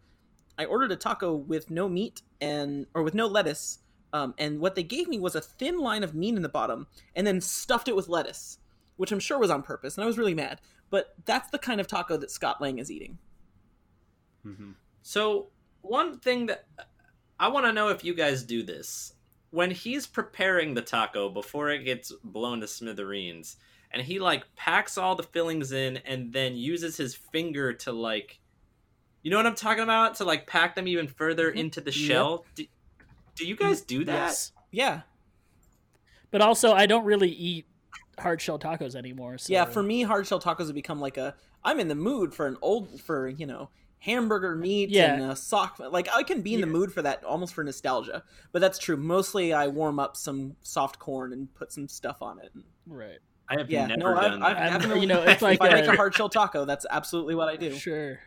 I 0.57 0.67
ordered 0.67 0.93
a 0.93 0.97
taco 0.97 1.35
with 1.35 1.69
no 1.69 1.89
meat 1.89 2.23
and 2.41 2.87
or 2.95 3.03
with 3.03 3.15
no 3.15 3.27
lettuce. 3.27 3.81
Um, 4.13 4.35
and 4.39 4.61
what 4.61 4.77
they 4.77 4.83
gave 4.85 5.09
me 5.09 5.19
was 5.19 5.35
a 5.35 5.41
thin 5.41 5.79
line 5.79 6.05
of 6.05 6.15
meat 6.15 6.37
in 6.37 6.43
the 6.43 6.49
bottom 6.49 6.87
and 7.17 7.27
then 7.27 7.41
stuffed 7.41 7.89
it 7.89 7.97
with 7.97 8.09
lettuce, 8.09 8.59
which 8.97 9.11
I'm 9.13 9.21
sure 9.21 9.39
was 9.39 9.51
on 9.51 9.63
purpose, 9.63 9.97
and 9.97 10.05
I 10.05 10.07
was 10.07 10.19
really 10.19 10.35
mad. 10.35 10.61
But 10.91 11.15
that's 11.25 11.51
the 11.51 11.59
kind 11.59 11.81
of 11.81 11.87
taco 11.87 12.17
that 12.17 12.31
Scott 12.31 12.61
Lang 12.61 12.79
is 12.79 12.91
eating. 12.91 13.19
Mhm. 14.45 14.75
So 15.03 15.51
one 15.83 16.19
thing 16.19 16.47
that 16.47 16.67
I 17.39 17.49
want 17.49 17.67
to 17.67 17.73
know 17.73 17.89
if 17.89 18.05
you 18.05 18.15
guys 18.15 18.43
do 18.43 18.63
this 18.63 19.15
when 19.51 19.71
he's 19.71 20.07
preparing 20.07 20.75
the 20.75 20.83
taco 20.83 21.29
before 21.29 21.71
it 21.71 21.85
gets 21.85 22.13
blown 22.23 22.61
to 22.61 22.69
smithereens, 22.69 23.57
and 23.91 24.03
he 24.03 24.19
like 24.19 24.45
packs 24.57 24.97
all 24.99 25.17
the 25.17 25.23
fillings 25.23 25.73
in 25.73 25.97
and 25.99 26.33
then 26.33 26.57
uses 26.57 26.97
his 26.97 27.15
finger 27.15 27.73
to 27.73 27.93
like, 27.93 28.39
you 29.23 29.31
know 29.31 29.37
what 29.37 29.47
I'm 29.47 29.55
talking 29.55 29.83
about, 29.83 30.15
to 30.17 30.25
like 30.25 30.47
pack 30.47 30.75
them 30.75 30.87
even 30.87 31.09
further 31.09 31.51
into 31.51 31.81
the 31.81 31.91
Yep. 31.91 32.09
shell. 32.09 32.45
Do, 32.55 32.67
do 33.35 33.47
you 33.47 33.57
guys 33.57 33.81
do 33.81 34.05
that? 34.05 34.13
Yes. 34.13 34.53
Yeah, 34.71 35.01
But 36.31 36.41
also, 36.43 36.73
I 36.73 36.87
don't 36.87 37.05
really 37.05 37.31
eat 37.31 37.67
hard 38.21 38.41
shell 38.41 38.59
tacos 38.59 38.95
anymore. 38.95 39.39
So. 39.39 39.53
Yeah, 39.53 39.65
for 39.65 39.83
me, 39.83 40.03
hard 40.03 40.27
shell 40.27 40.41
tacos 40.41 40.67
have 40.67 40.75
become 40.75 41.01
like 41.01 41.17
a. 41.17 41.35
I'm 41.65 41.79
in 41.81 41.89
the 41.89 41.95
mood 41.95 42.33
for 42.35 42.47
an 42.47 42.57
old 42.63 43.01
for 43.01 43.29
you 43.29 43.47
know 43.47 43.71
hamburger 43.99 44.55
meat 44.55 44.89
Yeah. 44.91 45.13
and 45.15 45.23
a 45.33 45.37
sock. 45.37 45.79
Like 45.79 46.09
I 46.15 46.23
can 46.23 46.41
be 46.41 46.55
in 46.55 46.61
the 46.63 46.67
mood 46.67 46.93
for 46.93 47.03
that 47.03 47.23
almost 47.25 47.53
for 47.55 47.63
nostalgia. 47.63 48.23
But 48.53 48.61
that's 48.61 48.79
true. 48.79 48.97
Mostly, 48.97 49.53
I 49.53 49.69
warm 49.69 49.99
up 49.99 50.17
some 50.17 50.57
soft 50.63 50.99
corn 50.99 51.33
and 51.35 51.53
put 51.55 51.73
some 51.73 51.87
stuff 51.89 52.23
on 52.23 52.39
it. 52.41 52.51
right. 52.87 53.19
I 53.53 53.59
have 53.59 53.69
Yeah, 53.69 53.87
never 53.89 53.99
no, 54.15 54.17
I've, 54.17 54.31
done 54.31 54.43
I've. 54.45 54.57
I'm- 54.57 54.73
definitely. 54.75 55.01
you 55.01 55.07
know, 55.09 55.23
it's 55.27 55.43
like 55.43 55.57
if 55.57 55.63
I 55.63 55.75
make 55.75 55.85
a- 55.87 55.91
a 55.93 55.97
hard 55.97 56.15
shell 56.15 56.29
taco, 56.29 56.65
that's 56.65 56.87
absolutely 56.89 57.35
what 57.35 57.49
I 57.49 57.57
do. 57.57 57.75
Sure. 57.75 58.21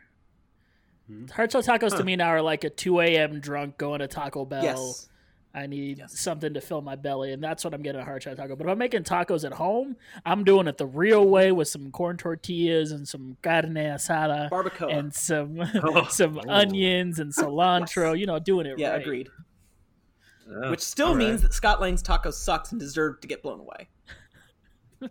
Hmm. 1.08 1.28
Hard 1.28 1.52
shell 1.52 1.64
tacos 1.64 1.92
Huh. 1.92 1.98
to 2.00 2.04
me 2.04 2.16
now 2.18 2.28
are 2.28 2.42
like 2.42 2.64
a 2.66 2.70
2 2.70 3.00
a.m. 3.00 3.40
drunk 3.40 3.78
going 3.78 4.00
to 4.00 4.08
Taco 4.08 4.46
Bell. 4.46 4.64
Yes. 4.64 5.10
I 5.56 5.68
need 5.68 6.00
Yes. 6.00 6.20
something 6.20 6.54
to 6.56 6.62
fill 6.62 6.82
my 6.82 6.96
belly, 6.96 7.32
and 7.32 7.44
that's 7.44 7.64
what 7.64 7.76
I'm 7.76 7.84
getting 7.84 8.02
a 8.02 8.04
hard 8.04 8.24
shell 8.24 8.36
taco. 8.36 8.56
But 8.56 8.66
if 8.66 8.72
I'm 8.72 8.78
making 8.80 9.04
tacos 9.04 9.46
at 9.46 9.54
home, 9.54 9.96
I'm 10.26 10.44
doing 10.44 10.68
it 10.68 10.78
the 10.80 10.88
real 10.88 11.28
way 11.28 11.52
with 11.52 11.68
some 11.68 11.92
corn 11.92 12.18
tortillas 12.18 12.92
and 12.92 13.08
some 13.08 13.38
carne 13.44 13.76
asada 13.76 14.50
Barbacoa. 14.50 14.98
and 14.98 15.14
some 15.14 15.60
Oh. 15.84 16.08
some 16.10 16.40
Oh. 16.40 16.50
onions 16.50 17.20
and 17.20 17.32
cilantro. 17.32 18.18
You 18.18 18.26
know, 18.26 18.40
doing 18.40 18.66
it 18.66 18.80
yeah, 18.80 18.94
right. 18.94 19.02
agreed. 19.02 19.30
Oh, 20.50 20.72
Which 20.72 20.80
still 20.82 21.10
all 21.10 21.16
right. 21.16 21.28
means 21.28 21.42
that 21.44 21.54
Scott 21.54 21.80
Lang's 21.80 22.02
taco 22.02 22.32
sucks 22.32 22.72
and 22.72 22.80
deserved 22.80 23.22
to 23.22 23.28
get 23.28 23.44
blown 23.44 23.60
away. 23.60 23.90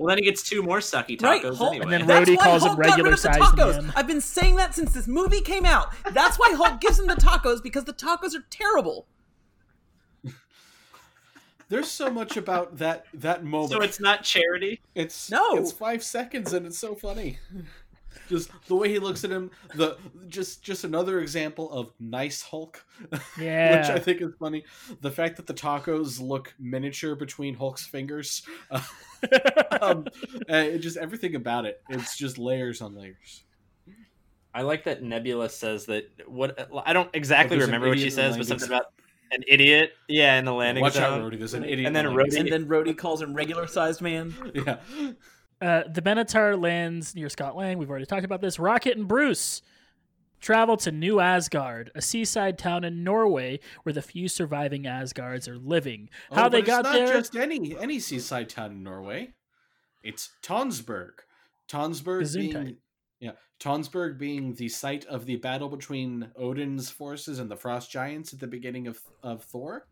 Well, 0.00 0.08
then 0.08 0.16
he 0.16 0.24
gets 0.24 0.42
two 0.42 0.62
more 0.62 0.78
sucky 0.78 1.18
tacos 1.18 1.22
Right, 1.22 1.44
Hulk- 1.44 1.74
anyway. 1.74 1.82
And 1.82 1.92
then 1.92 2.06
That's 2.06 2.30
Rhodey 2.30 2.36
why 2.38 2.44
calls 2.44 2.62
him 2.62 2.68
Hulk 2.68 2.78
got 2.78 2.86
rid 2.86 2.90
regular 2.90 3.10
of 3.12 3.16
the 3.22 3.32
sized 3.34 3.40
tacos. 3.40 3.82
man. 3.82 3.92
I've 3.94 4.06
been 4.06 4.20
saying 4.22 4.56
that 4.56 4.74
since 4.74 4.94
this 4.94 5.06
movie 5.06 5.42
came 5.42 5.66
out. 5.66 5.92
That's 6.12 6.38
why 6.38 6.54
Hulk 6.56 6.80
gives 6.80 6.98
him 6.98 7.06
the 7.06 7.16
tacos 7.16 7.62
because 7.62 7.84
the 7.84 7.92
tacos 7.92 8.34
are 8.34 8.44
terrible. 8.48 9.06
There's 11.68 11.88
so 11.88 12.10
much 12.10 12.36
about 12.36 12.78
that 12.78 13.04
that 13.14 13.44
moment. 13.44 13.70
so 13.72 13.80
it's 13.82 14.00
not 14.00 14.24
charity. 14.24 14.80
It's 14.94 15.30
No. 15.30 15.56
it's 15.56 15.70
five 15.70 16.02
seconds 16.02 16.52
and 16.52 16.66
it's 16.66 16.78
so 16.78 16.94
funny. 16.96 17.38
Just 18.30 18.50
the 18.68 18.76
way 18.76 18.88
he 18.88 18.98
looks 19.00 19.24
at 19.24 19.30
him, 19.30 19.50
the 19.74 19.98
just 20.28 20.62
just 20.62 20.84
another 20.84 21.20
example 21.20 21.70
of 21.72 21.90
nice 21.98 22.40
Hulk, 22.42 22.82
Yeah. 23.38 23.80
which 23.80 23.90
I 23.90 23.98
think 23.98 24.22
is 24.22 24.32
funny. 24.38 24.64
The 25.00 25.10
fact 25.10 25.36
that 25.36 25.46
the 25.48 25.52
tacos 25.54 26.20
look 26.20 26.54
miniature 26.58 27.16
between 27.16 27.54
Hulk's 27.56 27.84
fingers, 27.86 28.42
uh, 28.70 28.80
um, 29.82 30.06
uh, 30.48 30.54
it 30.54 30.78
just 30.78 30.96
everything 30.96 31.34
about 31.34 31.66
it. 31.66 31.82
It's 31.90 32.16
just 32.16 32.38
layers 32.38 32.80
on 32.80 32.94
layers. 32.96 33.42
I 34.54 34.62
like 34.62 34.84
that 34.84 35.02
Nebula 35.02 35.48
says 35.48 35.86
that. 35.86 36.08
What 36.26 36.68
I 36.86 36.92
don't 36.92 37.10
exactly 37.12 37.56
there's 37.56 37.68
an 37.68 37.74
remember 37.74 37.88
what 37.88 37.98
she 37.98 38.06
idiot 38.06 38.18
in 38.18 38.24
the 38.30 38.34
says, 38.34 38.36
but 38.38 38.46
something 38.46 38.68
about 38.68 38.86
an 39.32 39.42
idiot. 39.48 39.92
Yeah, 40.08 40.38
in 40.38 40.44
the 40.44 40.54
landing 40.54 40.82
Watch 40.82 40.96
out. 40.96 41.20
Rhodey. 41.20 41.38
There's 41.38 41.54
an 41.54 41.64
idiot. 41.64 41.86
And 41.86 41.96
then 41.96 42.06
in 42.06 42.12
Rhodey- 42.14 42.38
And 42.38 42.50
then 42.52 42.66
Rhodey 42.66 42.96
calls 42.96 43.20
him 43.22 43.34
regular 43.34 43.66
sized 43.66 44.00
man. 44.00 44.34
Yeah. 44.54 44.76
Uh, 45.60 45.82
the 45.92 46.00
Benatar 46.02 46.60
lands 46.60 47.14
near 47.14 47.28
Scott 47.28 47.56
Lang. 47.56 47.78
We've 47.78 47.90
already 47.90 48.06
talked 48.06 48.24
about 48.24 48.40
this. 48.40 48.58
Rocket 48.58 48.96
and 48.96 49.06
Bruce 49.06 49.60
travel 50.40 50.76
to 50.78 50.90
New 50.90 51.20
Asgard, 51.20 51.90
a 51.94 52.00
seaside 52.00 52.56
town 52.58 52.82
in 52.82 53.04
Norway 53.04 53.60
where 53.82 53.92
the 53.92 54.00
few 54.00 54.26
surviving 54.28 54.86
Asgards 54.86 55.46
are 55.48 55.58
living. 55.58 56.08
How 56.32 56.46
Oh, 56.46 56.48
they 56.48 56.60
but 56.60 56.66
got 56.66 56.80
it's 56.80 56.86
not 56.86 56.92
there? 57.06 57.12
just 57.14 57.36
any 57.36 57.76
any 57.78 58.00
seaside 58.00 58.48
town 58.48 58.70
in 58.72 58.82
Norway. 58.82 59.34
It's 60.02 60.30
Tonsberg. 60.42 61.10
Tonsberg 61.68 62.22
Gesundheit. 62.22 62.52
being 62.64 62.76
yeah, 63.20 63.32
Tonsberg 63.60 64.18
being 64.18 64.54
the 64.54 64.70
site 64.70 65.04
of 65.04 65.26
the 65.26 65.36
battle 65.36 65.68
between 65.68 66.30
Odin's 66.36 66.88
forces 66.88 67.38
and 67.38 67.50
the 67.50 67.56
Frost 67.56 67.90
Giants 67.90 68.32
at 68.32 68.40
the 68.40 68.46
beginning 68.46 68.86
of 68.86 68.98
of 69.22 69.44
Thor, 69.44 69.86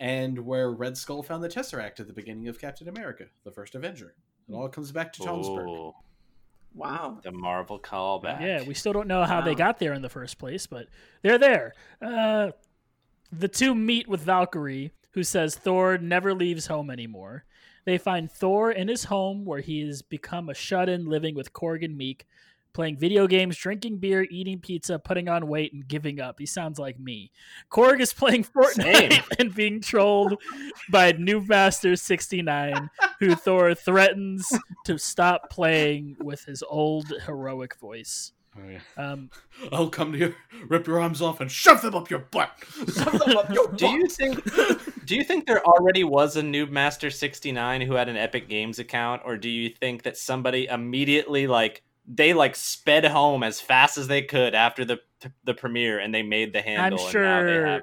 and 0.00 0.38
where 0.38 0.70
Red 0.70 0.96
Skull 0.96 1.22
found 1.22 1.42
the 1.42 1.48
Tesseract 1.48 2.00
at 2.00 2.06
the 2.06 2.12
beginning 2.12 2.48
of 2.48 2.60
Captain 2.60 2.88
America, 2.88 3.26
the 3.44 3.50
first 3.50 3.74
Avenger. 3.74 4.14
It 4.48 4.54
all 4.54 4.68
comes 4.68 4.92
back 4.92 5.12
to 5.14 5.22
Tonsberg. 5.22 5.94
Wow. 6.74 7.18
the 7.22 7.32
Marvel 7.32 7.78
callback. 7.78 8.40
Yeah, 8.40 8.62
we 8.62 8.74
still 8.74 8.92
don't 8.92 9.08
know 9.08 9.24
how 9.24 9.40
they 9.40 9.54
got 9.54 9.78
there 9.78 9.94
in 9.94 10.02
the 10.02 10.08
first 10.08 10.38
place, 10.38 10.66
but 10.66 10.86
they're 11.22 11.38
there. 11.38 11.74
Uh, 12.00 12.50
the 13.32 13.48
two 13.48 13.74
meet 13.74 14.08
with 14.08 14.20
Valkyrie, 14.20 14.92
who 15.12 15.22
says 15.22 15.56
Thor 15.56 15.98
never 15.98 16.34
leaves 16.34 16.66
home 16.66 16.90
anymore. 16.90 17.44
They 17.84 17.98
find 17.98 18.30
Thor 18.30 18.70
in 18.70 18.88
his 18.88 19.04
home 19.04 19.44
where 19.44 19.60
he 19.60 19.80
has 19.86 20.02
become 20.02 20.48
a 20.48 20.54
shut 20.54 20.88
in 20.88 21.06
living 21.06 21.34
with 21.34 21.52
Korg 21.52 21.84
and 21.84 21.98
Miek, 21.98 22.22
playing 22.78 22.96
video 22.96 23.26
games, 23.26 23.56
drinking 23.56 23.98
beer, 23.98 24.24
eating 24.30 24.60
pizza, 24.60 25.00
putting 25.00 25.28
on 25.28 25.48
weight, 25.48 25.72
and 25.72 25.88
giving 25.88 26.20
up. 26.20 26.38
He 26.38 26.46
sounds 26.46 26.78
like 26.78 26.96
me. 26.96 27.32
Korg 27.72 27.98
is 27.98 28.12
playing 28.12 28.44
Fortnite 28.44 29.10
Same. 29.10 29.22
and 29.40 29.52
being 29.52 29.80
trolled 29.80 30.40
by 30.88 31.12
Noob 31.14 31.48
Master 31.48 31.96
69, 31.96 32.88
who 33.18 33.34
Thor 33.34 33.74
threatens 33.74 34.56
to 34.84 34.96
stop 34.96 35.50
playing 35.50 36.18
with 36.20 36.44
his 36.44 36.62
old 36.62 37.12
heroic 37.26 37.74
voice. 37.80 38.30
Oh, 38.56 38.70
yeah. 38.70 38.78
Um, 38.96 39.30
I'll 39.72 39.90
come 39.90 40.12
to 40.12 40.18
you, 40.18 40.34
rip 40.68 40.86
your 40.86 41.00
arms 41.00 41.20
off, 41.20 41.40
and 41.40 41.50
shove 41.50 41.82
them 41.82 41.96
up 41.96 42.10
your 42.10 42.20
butt. 42.30 42.52
Do 43.76 43.88
you 43.88 44.06
think? 44.06 45.04
Do 45.04 45.16
you 45.16 45.24
think 45.24 45.46
there 45.46 45.64
already 45.64 46.04
was 46.04 46.36
a 46.36 46.42
Noob 46.42 46.70
Master 46.70 47.10
sixty 47.10 47.50
nine 47.50 47.80
who 47.80 47.94
had 47.94 48.08
an 48.08 48.16
Epic 48.16 48.48
Games 48.48 48.78
account, 48.78 49.22
or 49.24 49.36
do 49.36 49.48
you 49.48 49.68
think 49.68 50.04
that 50.04 50.16
somebody 50.16 50.66
immediately 50.66 51.46
like 51.46 51.82
they 52.10 52.32
like 52.32 52.56
sped 52.56 53.04
home 53.04 53.42
as 53.42 53.60
fast 53.60 53.98
as 53.98 54.08
they 54.08 54.22
could 54.22 54.54
after 54.54 54.84
the 54.84 54.98
the 55.44 55.54
premiere 55.54 55.98
and 55.98 56.14
they 56.14 56.22
made 56.22 56.52
the 56.52 56.62
handle? 56.62 56.84
and 56.84 56.96
now 56.96 57.06
they 57.06 57.10
sure- 57.12 57.66
have 57.66 57.82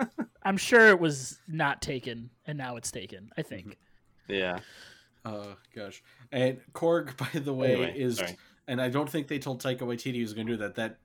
it? 0.00 0.08
I'm 0.42 0.56
sure 0.58 0.88
it 0.88 1.00
was 1.00 1.38
not 1.48 1.80
taken, 1.80 2.28
and 2.46 2.58
now 2.58 2.76
it's 2.76 2.90
taken. 2.90 3.30
I 3.38 3.42
think. 3.42 3.78
Yeah. 4.28 4.58
Oh 5.24 5.56
gosh. 5.74 6.02
And 6.32 6.60
Korg, 6.74 7.16
by 7.32 7.38
the 7.40 7.52
way, 7.54 7.72
Anyway, 7.72 7.94
is 7.98 8.18
sorry. 8.18 8.36
and 8.68 8.80
I 8.80 8.88
don't 8.90 9.08
think 9.08 9.28
they 9.28 9.38
told 9.38 9.62
Taika 9.62 9.80
Waititi 9.80 10.12
he 10.14 10.22
was 10.22 10.34
going 10.34 10.46
to 10.46 10.52
do 10.54 10.56
that. 10.58 10.74
That 10.74 10.98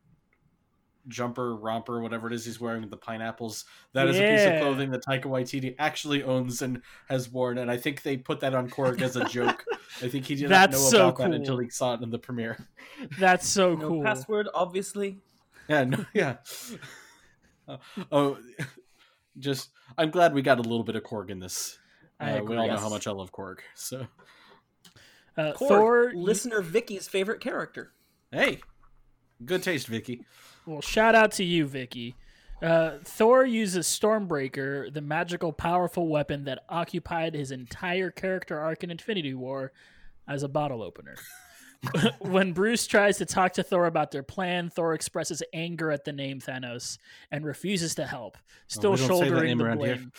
jumper, 1.09 1.55
romper, 1.57 1.99
whatever 2.01 2.27
it 2.27 2.33
is 2.33 2.45
he's 2.45 2.61
wearing 2.61 2.81
with 2.81 2.89
the 2.91 2.97
pineapples. 2.97 3.65
That 3.93 4.07
is 4.07 4.17
a 4.17 4.21
piece 4.21 4.45
of 4.45 4.61
clothing 4.61 4.89
that 4.91 5.03
Taika 5.03 5.25
Waititi 5.25 5.75
actually 5.77 6.23
owns 6.23 6.61
and 6.61 6.81
has 7.09 7.29
worn, 7.29 7.57
and 7.57 7.69
I 7.69 7.75
think 7.77 8.01
they 8.03 8.15
put 8.15 8.39
that 8.39 8.53
on 8.55 8.69
Korg 8.69 9.01
as 9.01 9.15
a 9.17 9.25
joke. 9.25 9.65
I 10.01 10.07
think 10.07 10.25
he 10.25 10.35
did 10.35 10.49
not 10.49 10.71
That's 10.71 10.81
know 10.83 10.89
so 10.89 11.07
about 11.09 11.17
that 11.17 11.25
cool. 11.25 11.33
until 11.35 11.57
he 11.57 11.69
saw 11.69 11.95
it 11.95 12.01
in 12.01 12.09
the 12.09 12.19
premiere. 12.19 12.57
That's 13.19 13.47
so 13.47 13.75
No 13.75 13.87
cool. 13.89 14.03
password, 14.03 14.47
obviously. 14.53 15.19
Yeah, 15.67 15.83
no, 15.83 16.05
yeah. 16.13 16.37
Uh, 17.67 17.77
oh, 18.11 18.37
just 19.37 19.69
I'm 19.97 20.09
glad 20.11 20.33
we 20.33 20.41
got 20.41 20.59
a 20.59 20.61
little 20.63 20.83
bit 20.83 20.95
of 20.95 21.03
Korg 21.03 21.29
in 21.29 21.39
this. 21.39 21.77
I 22.19 22.39
Uh, 22.39 22.43
we 22.43 22.55
all 22.57 22.67
know 22.67 22.73
Yes. 22.73 22.79
how 22.81 22.89
much 22.89 23.07
I 23.07 23.11
love 23.11 23.31
Korg. 23.31 23.59
So 23.75 24.07
Uh, 25.37 25.53
Korg, 25.53 25.57
Thor. 25.57 26.11
listener 26.15 26.61
Vicky's 26.61 27.07
favorite 27.07 27.39
character. 27.39 27.93
hey, 28.31 28.59
good 29.45 29.63
taste, 29.63 29.87
Vicky. 29.87 30.25
Well, 30.69 30.81
shout 30.81 31.15
out 31.15 31.31
to 31.33 31.43
you, 31.43 31.65
Vicky. 31.65 32.15
Uh, 32.61 32.99
Thor 33.03 33.43
uses 33.43 33.87
Stormbreaker, 33.87 34.93
the 34.93 35.01
magical, 35.01 35.51
powerful 35.51 36.07
weapon 36.07 36.43
that 36.43 36.63
occupied 36.69 37.33
his 37.33 37.49
entire 37.49 38.11
character 38.11 38.59
arc 38.59 38.83
in 38.83 38.91
Infinity 38.91 39.33
War, 39.33 39.71
as 40.27 40.43
a 40.43 40.47
bottle 40.47 40.83
opener. 40.83 41.15
when 42.19 42.53
Bruce 42.53 42.85
tries 42.85 43.17
to 43.17 43.25
talk 43.25 43.53
to 43.53 43.63
Thor 43.63 43.87
about 43.87 44.11
their 44.11 44.21
plan, 44.21 44.69
Thor 44.69 44.93
expresses 44.93 45.41
anger 45.53 45.89
at 45.89 46.05
the 46.05 46.13
name 46.13 46.39
Thanos 46.39 46.99
and 47.31 47.43
refuses 47.43 47.95
to 47.95 48.05
help, 48.05 48.37
still 48.67 48.91
Oh, 48.91 48.93
we 48.93 48.97
don't 48.99 49.07
say 49.07 49.17
that 49.17 49.25
shouldering 49.25 49.57
the 49.57 49.75
blame. 49.75 50.11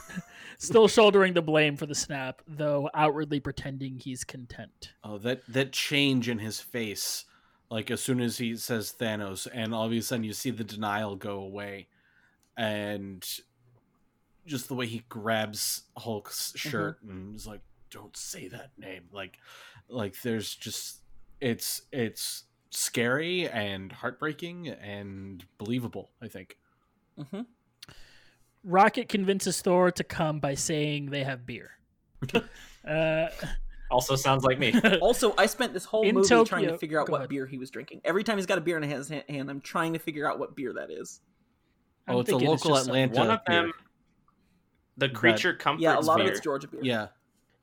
still 0.58 0.86
shouldering 0.86 1.32
the 1.32 1.42
blame 1.42 1.76
for 1.76 1.86
the 1.86 1.94
snap, 1.96 2.40
though 2.46 2.88
outwardly 2.94 3.40
pretending 3.40 3.98
he's 3.98 4.22
content. 4.22 4.92
Oh, 5.02 5.18
that 5.18 5.42
that 5.48 5.72
change 5.72 6.28
in 6.28 6.38
his 6.38 6.60
face, 6.60 7.24
like 7.70 7.90
as 7.90 8.00
soon 8.00 8.20
as 8.20 8.38
he 8.38 8.56
says 8.56 8.94
Thanos, 8.98 9.46
and 9.52 9.74
all 9.74 9.86
of 9.86 9.92
a 9.92 10.00
sudden 10.00 10.24
you 10.24 10.32
see 10.32 10.50
the 10.50 10.64
denial 10.64 11.16
go 11.16 11.38
away, 11.40 11.88
and 12.56 13.26
just 14.46 14.68
the 14.68 14.74
way 14.74 14.86
he 14.86 15.04
grabs 15.08 15.82
Hulk's 15.96 16.52
shirt 16.56 17.02
and 17.02 17.36
is 17.36 17.46
like, 17.46 17.60
"Don't 17.90 18.16
say 18.16 18.48
that 18.48 18.70
name." 18.78 19.04
Like, 19.12 19.38
like 19.88 20.20
there's 20.22 20.54
just 20.54 21.02
it's 21.40 21.82
it's 21.92 22.44
scary 22.70 23.48
and 23.48 23.92
heartbreaking 23.92 24.68
and 24.68 25.44
believable. 25.58 26.10
I 26.22 26.28
think. 26.28 26.56
hmm 27.16 27.42
Rocket 28.64 29.08
convinces 29.08 29.62
Thor 29.62 29.90
to 29.92 30.04
come 30.04 30.40
by 30.40 30.54
saying 30.54 31.06
they 31.06 31.22
have 31.22 31.46
beer. 31.46 31.70
uh, 32.86 33.28
Also 33.90 34.16
sounds 34.16 34.44
like 34.44 34.58
me. 34.58 34.72
Also, 35.00 35.34
I 35.38 35.46
spent 35.46 35.72
this 35.72 35.84
whole 35.84 36.02
In 36.02 36.14
movie 36.14 36.44
trying 36.44 36.66
to 36.66 36.76
figure 36.78 37.00
out 37.00 37.06
go 37.06 37.12
what 37.12 37.18
ahead. 37.22 37.30
beer 37.30 37.46
he 37.46 37.56
was 37.58 37.70
drinking. 37.70 38.00
Every 38.04 38.22
time 38.24 38.36
he's 38.36 38.46
got 38.46 38.58
a 38.58 38.60
beer 38.60 38.76
in 38.76 38.82
his 38.82 39.08
hand, 39.08 39.50
I'm 39.50 39.60
trying 39.60 39.92
to 39.94 39.98
figure 39.98 40.28
out 40.28 40.38
what 40.38 40.54
beer 40.56 40.72
that 40.74 40.90
is. 40.90 41.20
I'm 42.06 42.16
oh, 42.16 42.20
it's 42.20 42.28
a 42.28 42.32
thinking 42.32 42.48
local 42.48 42.70
just 42.70 42.84
some- 42.86 42.90
Atlanta. 42.94 43.14
One 43.18 43.30
of 43.30 43.40
beer. 43.46 43.62
them, 43.62 43.72
the 44.96 45.08
creature 45.08 45.54
comforts 45.54 45.82
Yeah, 45.82 45.98
a 45.98 46.00
lot 46.00 46.20
of 46.20 46.26
it's 46.26 46.40
Georgia 46.40 46.68
beer. 46.68 46.80
Yeah. 46.82 47.06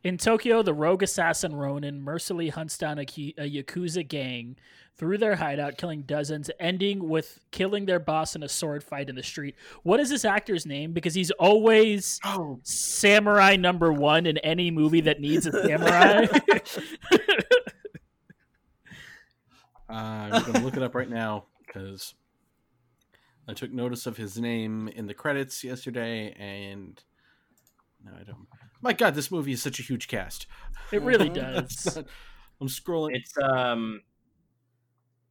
In 0.06 0.20
Tokyo, 0.20 0.62
the 0.62 0.72
rogue 0.72 1.02
assassin 1.02 1.56
Ronin 1.56 2.00
mercilessly 2.00 2.50
hunts 2.50 2.78
down 2.78 3.00
a, 3.00 3.02
a 3.02 3.50
Yakuza 3.50 4.08
gang 4.08 4.56
through 4.96 5.18
their 5.18 5.36
hideout, 5.36 5.80
killing 5.80 6.04
dozens, 6.04 6.52
ending 6.60 7.10
with 7.10 7.40
killing 7.50 7.88
their 7.88 7.98
boss 7.98 8.36
in 8.36 8.44
a 8.44 8.48
sword 8.48 8.84
fight 8.84 9.10
in 9.10 9.16
the 9.16 9.24
street. 9.24 9.56
What 9.82 10.00
is 10.00 10.12
this 10.12 10.24
actor's 10.24 10.68
name? 10.68 10.94
Because 10.94 11.16
he's 11.16 11.32
always 11.32 12.20
Oh, 12.24 12.60
samurai 12.62 13.56
number 13.56 13.92
one 13.92 14.28
in 14.28 14.38
any 14.38 14.70
movie 14.70 15.02
that 15.02 15.22
needs 15.22 15.48
a 15.48 15.52
samurai. 15.52 16.28
Uh, 19.88 20.30
I'm 20.32 20.52
gonna 20.52 20.66
look 20.66 20.76
it 20.76 20.82
up 20.82 20.96
right 20.96 21.10
now 21.10 21.46
because 21.66 22.16
I 23.48 23.54
took 23.54 23.72
notice 23.72 24.08
of 24.08 24.18
his 24.18 24.38
name 24.38 24.88
in 24.88 25.06
the 25.06 25.14
credits 25.14 25.64
yesterday, 25.64 26.36
and 26.40 27.02
no, 28.04 28.12
I 28.20 28.24
don't. 28.24 28.48
My 28.86 28.94
God, 28.94 29.16
this 29.16 29.32
movie 29.32 29.52
is 29.52 29.64
such 29.64 29.80
a 29.80 29.84
huge 29.84 30.08
cast. 30.08 30.46
it 30.92 31.02
really 31.02 31.30
does. 31.44 31.98
I'm 32.62 32.68
scrolling. 32.68 33.16
It's 33.16 33.34
um, 33.42 34.02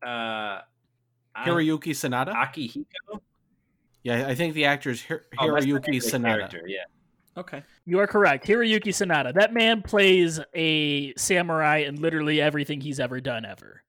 uh, 0.04 0.58
Hiroyuki 1.36 1.90
Sanada. 1.94 2.34
Akihiko. 2.34 3.20
Yeah, 4.02 4.26
I 4.26 4.34
think 4.34 4.54
the 4.54 4.64
actor 4.66 4.90
is 4.90 5.02
Hir- 5.02 5.24
Oh, 5.38 5.52
that's 5.54 5.64
the 5.64 5.72
name 5.72 5.80
Hiroyuki 5.80 5.96
of 5.98 6.02
the 6.10 6.18
Sanada. 6.18 6.22
character, 6.38 6.62
Yeah. 6.66 6.78
Okay. 7.36 7.62
You 7.84 8.00
are 8.00 8.06
correct. 8.08 8.44
Hiroyuki 8.46 8.88
Sanada. 8.88 9.32
That 9.32 9.52
man 9.54 9.82
plays 9.82 10.40
a 10.54 11.14
samurai 11.14 11.78
in 11.78 12.00
literally 12.00 12.40
everything 12.40 12.80
he's 12.80 12.98
ever 13.00 13.20
done 13.20 13.44
ever. 13.44 13.82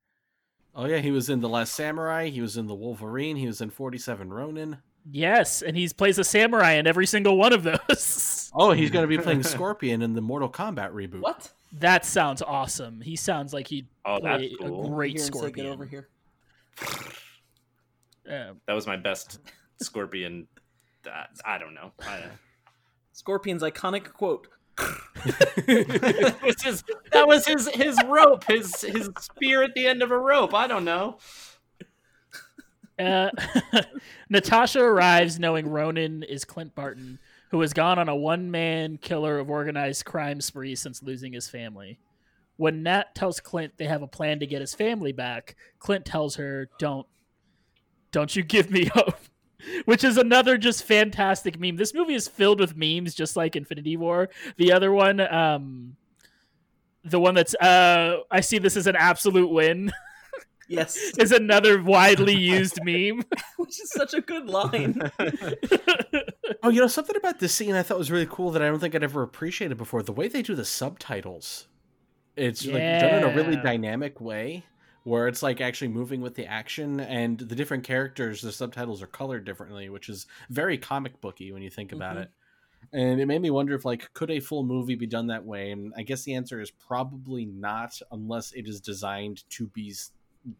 Oh 0.76 0.86
yeah, 0.86 0.98
he 0.98 1.10
was 1.12 1.30
in 1.30 1.42
the 1.42 1.50
Last 1.50 1.74
Samurai. 1.74 2.30
He 2.30 2.42
was 2.42 2.56
in 2.58 2.68
the 2.68 2.76
Wolverine. 2.76 3.36
He 3.38 3.48
was 3.48 3.62
in 3.62 3.70
Forty 3.72 3.98
Seven 3.98 4.32
Ronin. 4.32 4.78
Yes, 5.12 5.62
and 5.62 5.78
he 5.78 5.88
plays 5.90 6.18
a 6.20 6.24
samurai 6.24 6.74
in 6.74 6.86
every 6.88 7.06
single 7.08 7.38
one 7.38 7.54
of 7.54 7.64
those. 7.64 8.42
Oh, 8.57 8.72
he's 8.72 8.90
gonna 8.90 9.07
be 9.07 9.18
playing 9.18 9.44
Scorpion 9.44 10.02
in 10.02 10.14
the 10.14 10.22
Mortal 10.22 10.49
Kombat 10.49 10.91
reboot. 10.94 11.19
What? 11.22 11.52
That 11.80 12.06
sounds 12.06 12.41
awesome. 12.41 13.02
He 13.02 13.15
sounds 13.15 13.53
like 13.53 13.68
he'd 13.68 13.88
Oh, 14.06 14.19
play 14.19 14.56
cool. 14.61 14.86
a 14.86 14.90
great 14.90 15.18
Here 15.18 15.26
Scorpion. 15.26 15.65
Get 15.68 15.73
over 15.73 15.86
here. 15.86 16.07
Uh, 18.30 18.53
That 18.68 18.73
was 18.73 18.88
my 18.88 18.95
best 18.95 19.40
Scorpion. 19.82 20.48
Uh, 21.06 21.23
I 21.45 21.57
don't 21.57 21.73
know. 21.73 21.91
I, 22.02 22.23
Scorpion's 23.11 23.61
iconic 23.61 24.11
quote. 24.14 24.48
that 24.77 26.36
was 26.44 26.61
his. 26.61 26.84
That 27.11 27.27
was 27.27 27.45
his 27.45 27.68
his 27.69 27.98
rope. 28.07 28.44
His 28.45 28.82
his 28.82 29.10
spear 29.19 29.64
at 29.64 29.73
the 29.76 29.88
end 29.88 30.02
of 30.02 30.11
a 30.11 30.18
rope. 30.18 30.53
I 30.53 30.68
don't 30.68 30.86
know. 30.86 31.18
Uh, 32.98 33.30
Natasha 34.30 34.80
arrives 34.80 35.38
knowing 35.38 35.68
Ronin 35.68 36.23
is 36.23 36.45
Clint 36.45 36.73
Barton, 36.76 37.19
who 37.56 37.61
has 37.61 37.72
gone 37.72 37.98
on 37.98 38.10
a 38.10 38.15
one 38.15 38.52
man 38.52 38.98
killer 38.98 39.40
of 39.40 39.49
organized 39.49 40.03
crime 40.03 40.41
spree 40.41 40.76
since 40.76 41.02
losing 41.02 41.32
his 41.32 41.48
family. 41.48 41.98
When 42.57 42.84
Nat 42.84 43.15
tells 43.15 43.40
Clint 43.40 43.77
they 43.77 43.86
have 43.86 44.02
a 44.02 44.07
plan 44.07 44.41
to 44.41 44.45
get 44.45 44.60
his 44.60 44.73
family 44.73 45.14
back, 45.14 45.56
Clint 45.80 46.03
tells 46.03 46.36
her, 46.36 46.68
Don't, 46.80 47.07
don't 48.11 48.36
you 48.36 48.44
give 48.44 48.69
me 48.69 48.86
hope. 48.94 49.15
Which 49.86 50.03
is 50.03 50.18
another 50.18 50.57
just 50.57 50.84
fantastic 50.84 51.57
meme. 51.57 51.77
This 51.77 51.94
movie 51.94 52.14
is 52.14 52.27
filled 52.27 52.60
with 52.60 52.76
memes, 52.76 53.15
just 53.15 53.38
like 53.38 53.56
Infinity 53.56 53.95
War. 53.95 54.27
The 54.57 54.73
other 54.73 54.91
one, 54.91 55.22
um, 55.22 55.95
the 57.06 57.22
one 57.22 57.36
that's, 57.36 57.56
uh, 57.56 58.18
I 58.30 58.41
see 58.41 58.57
this 58.57 58.76
as 58.76 58.86
an 58.86 58.98
absolute 58.98 59.49
win, 59.49 59.94
Yes, 60.68 60.98
is 61.18 61.32
another 61.32 61.82
widely 61.82 62.36
used 62.36 62.80
meme. 62.84 63.24
which 63.58 63.80
is 63.80 63.92
such 63.92 64.14
a 64.14 64.22
good 64.22 64.48
line. 64.50 65.12
Oh, 66.64 66.70
you 66.70 66.82
know 66.82 66.88
something 66.88 67.16
about 67.16 67.40
this 67.40 67.54
scene 67.54 67.76
I 67.76 67.84
thought 67.84 68.00
was 68.00 68.10
really 68.10 68.26
cool 68.28 68.50
that 68.52 68.62
I 68.64 68.68
don't 68.68 68.80
think 68.80 68.96
I'd 68.96 69.04
ever 69.04 69.22
appreciated 69.22 69.78
before. 69.78 70.02
The 70.02 70.12
way 70.12 70.28
they 70.28 70.42
do 70.42 70.56
the 70.56 70.66
subtitles, 70.66 71.68
it's 72.36 72.66
like 72.66 72.82
done 73.00 73.14
in 73.16 73.24
a 73.24 73.36
really 73.36 73.56
dynamic 73.56 74.20
way, 74.20 74.64
where 75.04 75.28
it's 75.28 75.44
like 75.44 75.62
actually 75.62 75.90
moving 75.90 76.22
with 76.22 76.34
the 76.34 76.48
action, 76.48 77.00
and 77.00 77.38
the 77.38 77.54
different 77.56 77.84
characters, 77.84 78.42
the 78.42 78.52
subtitles 78.52 79.04
are 79.04 79.08
colored 79.08 79.46
differently, 79.46 79.90
which 79.90 80.10
is 80.10 80.26
very 80.50 80.78
comic 80.80 81.22
booky 81.22 81.52
when 81.52 81.62
you 81.62 81.70
think 81.70 81.92
about 81.92 82.18
Mhm. 82.18 82.22
it. 82.24 82.32
And 82.94 83.22
it 83.22 83.28
made 83.28 83.42
me 83.42 83.52
wonder 83.52 83.76
if 83.76 83.86
like 83.86 84.12
could 84.14 84.32
a 84.32 84.40
full 84.40 84.64
movie 84.64 84.96
be 84.96 85.08
done 85.08 85.28
that 85.28 85.46
way? 85.46 85.70
And 85.72 85.94
I 85.96 86.02
guess 86.02 86.24
the 86.24 86.34
answer 86.34 86.62
is 86.62 86.72
probably 86.72 87.46
not, 87.46 88.00
unless 88.12 88.54
it 88.54 88.68
is 88.68 88.80
designed 88.82 89.44
to 89.52 89.68
be 89.68 89.90
s- 89.92 90.12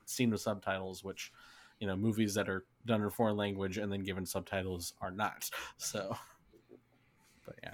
seen 0.06 0.32
with 0.32 0.42
subtitles, 0.42 1.04
which 1.04 1.32
you 1.80 1.88
know 1.88 1.96
movies 1.96 2.34
that 2.36 2.50
are 2.50 2.66
done 2.86 3.02
in 3.02 3.08
a 3.08 3.12
foreign 3.12 3.38
language 3.38 3.78
and 3.78 3.92
then 3.92 4.02
given 4.02 4.26
subtitles 4.26 4.94
are 5.02 5.12
not. 5.12 5.50
So, 5.78 6.16
but 7.46 7.56
yeah. 7.64 7.74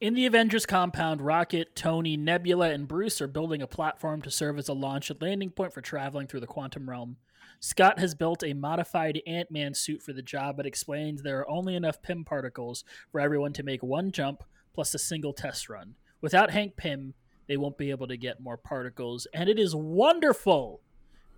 In 0.00 0.14
the 0.14 0.26
Avengers 0.26 0.64
compound, 0.64 1.20
Rocket, 1.20 1.74
Tony, 1.74 2.16
Nebula, 2.16 2.70
and 2.70 2.86
Bruce 2.86 3.20
are 3.20 3.26
building 3.26 3.62
a 3.62 3.66
platform 3.66 4.22
to 4.22 4.30
serve 4.30 4.56
as 4.56 4.68
a 4.68 4.72
launch 4.72 5.10
and 5.10 5.20
landing 5.20 5.50
point 5.50 5.72
for 5.72 5.80
traveling 5.80 6.28
through 6.28 6.40
the 6.40 6.46
quantum 6.46 6.88
realm. 6.88 7.16
Scott 7.58 7.98
has 7.98 8.14
built 8.14 8.44
a 8.44 8.54
modified 8.54 9.20
Ant 9.26 9.50
Man 9.50 9.74
suit 9.74 10.00
for 10.00 10.12
the 10.12 10.22
job, 10.22 10.56
but 10.56 10.66
explains 10.66 11.22
there 11.22 11.40
are 11.40 11.50
only 11.50 11.74
enough 11.74 12.00
Pym 12.00 12.24
particles 12.24 12.84
for 13.10 13.20
everyone 13.20 13.52
to 13.54 13.64
make 13.64 13.82
one 13.82 14.12
jump 14.12 14.44
plus 14.72 14.94
a 14.94 14.98
single 14.98 15.32
test 15.32 15.68
run. 15.68 15.96
Without 16.20 16.52
Hank 16.52 16.76
Pym, 16.76 17.14
they 17.48 17.56
won't 17.56 17.78
be 17.78 17.90
able 17.90 18.06
to 18.06 18.16
get 18.16 18.40
more 18.40 18.56
particles, 18.56 19.26
and 19.34 19.48
it 19.48 19.58
is 19.58 19.74
wonderful 19.74 20.80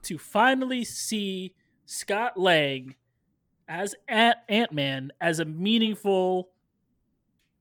to 0.05 0.19
finally 0.19 0.85
see 0.85 1.55
Scott 1.87 2.39
Lang 2.39 2.95
as 3.69 3.95
Ant 4.09 4.73
Man 4.73 5.13
as 5.21 5.39
a 5.39 5.45
meaningful 5.45 6.51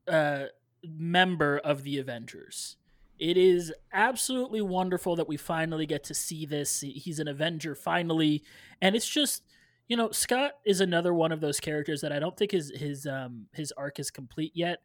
uh, 0.08 0.46
member 0.84 1.58
of 1.58 1.84
the 1.84 1.98
Avengers. 2.00 2.78
It 3.20 3.38
is 3.38 3.74
absolutely 3.92 4.62
wonderful 4.62 5.16
that 5.18 5.28
we 5.28 5.36
finally 5.36 5.86
get 5.86 6.04
to 6.06 6.14
see 6.14 6.46
this. 6.46 6.82
He's 6.82 7.20
an 7.20 7.28
Avenger 7.28 7.76
finally, 7.76 8.44
and 8.82 8.96
it's 8.96 9.08
just 9.08 9.44
you 9.88 9.98
know 9.98 10.12
Scott 10.12 10.54
is 10.66 10.80
another 10.82 11.14
one 11.14 11.32
of 11.32 11.42
those 11.42 11.60
characters 11.60 12.02
that 12.02 12.12
I 12.12 12.20
don't 12.20 12.38
think 12.38 12.52
his 12.52 12.72
his 12.76 13.06
um 13.06 13.48
his 13.54 13.74
arc 13.74 14.00
is 14.00 14.10
complete 14.10 14.54
yet. 14.56 14.80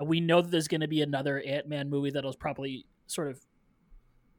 Uh, 0.00 0.04
We 0.04 0.20
know 0.20 0.42
that 0.42 0.50
there's 0.50 0.68
going 0.68 0.82
to 0.82 0.88
be 0.88 1.00
another 1.02 1.40
Ant 1.40 1.68
Man 1.68 1.88
movie 1.88 2.10
that'll 2.10 2.34
probably 2.34 2.86
sort 3.06 3.28
of 3.28 3.40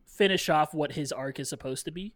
finish 0.05 0.47
off 0.49 0.73
what 0.73 0.91
his 0.91 1.11
arc 1.11 1.39
is 1.39 1.49
supposed 1.49 1.85
to 1.85 1.91
be. 1.91 2.13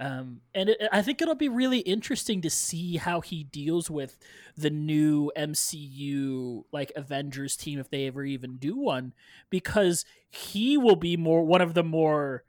Um, 0.00 0.40
and 0.54 0.70
it, 0.70 0.80
I 0.90 1.02
think 1.02 1.20
it'll 1.20 1.34
be 1.34 1.50
really 1.50 1.80
interesting 1.80 2.40
to 2.40 2.48
see 2.48 2.96
how 2.96 3.20
he 3.20 3.44
deals 3.44 3.90
with 3.90 4.16
the 4.56 4.70
new 4.70 5.30
MCU 5.36 6.64
like 6.72 6.90
Avengers 6.96 7.54
team 7.54 7.78
if 7.78 7.90
they 7.90 8.06
ever 8.06 8.24
even 8.24 8.56
do 8.56 8.76
one, 8.78 9.12
because 9.50 10.06
he 10.30 10.78
will 10.78 10.96
be 10.96 11.18
more 11.18 11.44
one 11.44 11.60
of 11.60 11.74
the 11.74 11.84
more 11.84 12.44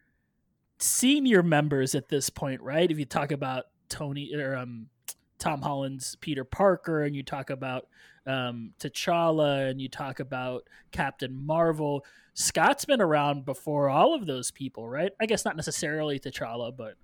senior 0.80 1.44
members 1.44 1.94
at 1.94 2.08
this 2.08 2.30
point, 2.30 2.62
right? 2.62 2.90
If 2.90 2.98
you 2.98 3.06
talk 3.06 3.32
about 3.32 3.66
Tony 3.90 4.34
or 4.34 4.56
um, 4.56 4.88
Tom 5.38 5.62
Holland's 5.62 6.16
Peter 6.22 6.46
Parker, 6.46 7.04
and 7.04 7.14
you 7.14 7.22
talk 7.22 7.50
about 7.50 7.88
um, 8.26 8.72
T'Challa, 8.80 9.70
and 9.70 9.82
you 9.82 9.90
talk 9.90 10.22
about 10.22 10.70
Captain 10.94 11.46
Marvel. 11.46 12.06
Scott's 12.34 12.86
been 12.86 13.02
around 13.02 13.44
before 13.44 13.90
all 13.90 14.16
of 14.16 14.26
those 14.26 14.52
people, 14.52 14.88
right? 14.88 15.12
I 15.20 15.26
guess 15.26 15.44
not 15.44 15.58
necessarily 15.58 16.18
T'Challa, 16.18 16.76
but 16.76 16.96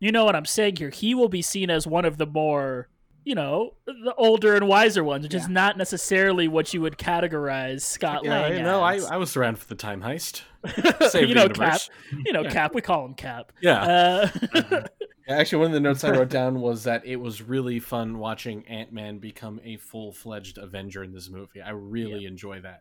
you 0.00 0.12
know 0.12 0.24
what 0.24 0.36
I'm 0.36 0.44
saying 0.44 0.76
here. 0.76 0.90
He 0.90 1.14
will 1.14 1.28
be 1.28 1.42
seen 1.42 1.70
as 1.70 1.86
one 1.86 2.04
of 2.04 2.18
the 2.18 2.26
more, 2.26 2.88
you 3.24 3.34
know, 3.34 3.74
the 3.86 4.14
older 4.16 4.54
and 4.54 4.66
wiser 4.68 5.02
ones, 5.04 5.24
which 5.24 5.34
is 5.34 5.48
not 5.48 5.76
necessarily 5.76 6.48
what 6.48 6.72
you 6.72 6.80
would 6.80 6.96
categorize 6.98 7.82
Scott 7.82 8.24
Yeah, 8.24 8.40
Lang 8.40 8.56
you 8.56 8.62
know, 8.62 8.82
I. 8.82 8.96
I 9.00 9.16
was 9.16 9.36
around 9.36 9.58
for 9.58 9.66
the 9.66 9.74
time 9.74 10.00
heist. 10.02 10.42
Save 11.10 11.28
you 11.28 11.34
the 11.34 11.34
know, 11.34 11.48
Cap. 11.48 11.56
universe. 11.58 11.90
You 12.26 12.32
know, 12.32 12.44
Cap. 12.44 12.74
We 12.74 12.80
call 12.82 13.04
him 13.04 13.14
Cap. 13.14 13.52
Yeah. 13.60 14.28
Uh, 14.32 14.86
Actually, 15.28 15.58
one 15.58 15.66
of 15.66 15.74
the 15.74 15.80
notes 15.80 16.04
I 16.04 16.10
wrote 16.10 16.28
down 16.30 16.60
was 16.62 16.84
that 16.84 17.04
it 17.04 17.16
was 17.16 17.42
really 17.42 17.80
fun 17.80 18.18
watching 18.18 18.66
Ant 18.66 18.92
Man 18.94 19.18
become 19.18 19.60
a 19.62 19.76
full 19.76 20.10
fledged 20.10 20.56
Avenger 20.56 21.04
in 21.04 21.12
this 21.12 21.28
movie. 21.28 21.60
I 21.60 21.70
really 21.70 22.24
enjoy 22.24 22.60
that. 22.62 22.80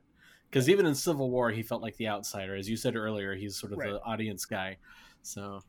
Because 0.49 0.69
even 0.69 0.85
in 0.85 0.95
Civil 0.95 1.29
War, 1.29 1.51
he 1.51 1.61
felt 1.61 1.81
like 1.81 1.97
the 1.97 2.07
outsider. 2.07 2.55
As 2.55 2.69
you 2.69 2.77
said 2.77 2.95
earlier, 2.95 3.35
he's 3.35 3.57
sort 3.57 3.73
of 3.73 3.79
Right. 3.79 3.91
the 3.91 4.01
audience 4.01 4.45
guy. 4.45 4.77
So. 5.23 5.59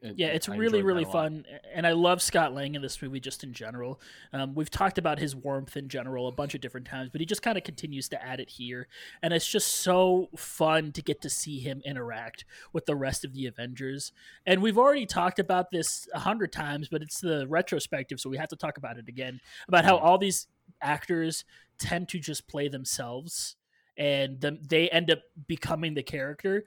It- 0.00 0.18
yeah, 0.18 0.28
it's 0.28 0.48
I 0.48 0.56
really 0.56 0.82
really 0.82 1.04
that 1.04 1.10
a 1.10 1.12
lot. 1.12 1.24
fun, 1.24 1.46
and 1.74 1.86
I 1.86 1.92
love 1.92 2.22
Scott 2.22 2.54
Lang 2.54 2.74
in 2.74 2.82
this 2.82 3.02
movie 3.02 3.18
just 3.20 3.42
in 3.42 3.52
general. 3.52 4.00
Um, 4.32 4.54
we've 4.54 4.70
talked 4.70 4.96
about 4.98 5.18
his 5.18 5.34
warmth 5.34 5.76
in 5.76 5.88
general 5.88 6.28
a 6.28 6.32
bunch 6.32 6.54
of 6.54 6.60
different 6.60 6.86
times, 6.86 7.10
but 7.10 7.20
he 7.20 7.26
just 7.26 7.42
kind 7.42 7.58
of 7.58 7.64
continues 7.64 8.08
to 8.10 8.22
add 8.22 8.38
it 8.40 8.50
here, 8.50 8.86
and 9.22 9.34
it's 9.34 9.48
just 9.48 9.68
so 9.68 10.28
fun 10.36 10.92
to 10.92 11.02
get 11.02 11.20
to 11.22 11.30
see 11.30 11.58
him 11.58 11.82
interact 11.84 12.44
with 12.72 12.86
the 12.86 12.94
rest 12.94 13.24
of 13.24 13.32
the 13.34 13.46
Avengers. 13.46 14.12
And 14.46 14.62
we've 14.62 14.78
already 14.78 15.06
talked 15.06 15.38
about 15.38 15.70
this 15.70 16.08
a 16.14 16.20
hundred 16.20 16.52
times, 16.52 16.88
but 16.88 17.02
it's 17.02 17.20
the 17.20 17.46
retrospective, 17.48 18.20
so 18.20 18.30
we 18.30 18.36
have 18.36 18.48
to 18.50 18.56
talk 18.56 18.78
about 18.78 18.98
it 18.98 19.08
again 19.08 19.40
about 19.66 19.84
how 19.84 19.96
all 19.96 20.18
these 20.18 20.46
actors 20.80 21.44
tend 21.78 22.08
to 22.10 22.18
just 22.20 22.46
play 22.46 22.68
themselves, 22.68 23.56
and 23.96 24.40
them, 24.40 24.60
they 24.68 24.88
end 24.90 25.10
up 25.10 25.20
becoming 25.48 25.94
the 25.94 26.02
character 26.04 26.64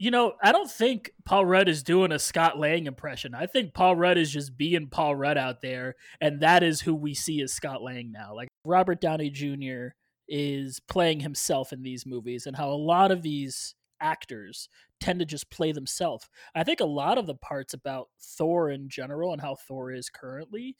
you 0.00 0.10
know, 0.10 0.32
I 0.42 0.50
don't 0.50 0.70
think 0.70 1.10
Paul 1.26 1.44
Rudd 1.44 1.68
is 1.68 1.82
doing 1.82 2.10
a 2.10 2.18
Scott 2.18 2.58
Lang 2.58 2.86
impression. 2.86 3.34
I 3.34 3.44
think 3.44 3.74
Paul 3.74 3.96
Rudd 3.96 4.16
is 4.16 4.32
just 4.32 4.56
being 4.56 4.88
Paul 4.88 5.14
Rudd 5.14 5.36
out 5.36 5.60
there, 5.60 5.94
and 6.22 6.40
that 6.40 6.62
is 6.62 6.80
who 6.80 6.94
we 6.94 7.12
see 7.12 7.42
as 7.42 7.52
Scott 7.52 7.82
Lang 7.82 8.10
now. 8.10 8.34
Like 8.34 8.48
Robert 8.64 9.02
Downey 9.02 9.28
Jr. 9.28 9.88
is 10.26 10.80
playing 10.80 11.20
himself 11.20 11.70
in 11.70 11.82
these 11.82 12.06
movies, 12.06 12.46
and 12.46 12.56
how 12.56 12.70
a 12.70 12.72
lot 12.72 13.12
of 13.12 13.20
these 13.20 13.74
actors 14.00 14.70
tend 15.00 15.18
to 15.18 15.26
just 15.26 15.50
play 15.50 15.70
themselves. 15.70 16.30
I 16.54 16.64
think 16.64 16.80
a 16.80 16.86
lot 16.86 17.18
of 17.18 17.26
the 17.26 17.34
parts 17.34 17.74
about 17.74 18.08
Thor 18.18 18.70
in 18.70 18.88
general 18.88 19.34
and 19.34 19.42
how 19.42 19.54
Thor 19.54 19.92
is 19.92 20.08
currently 20.08 20.76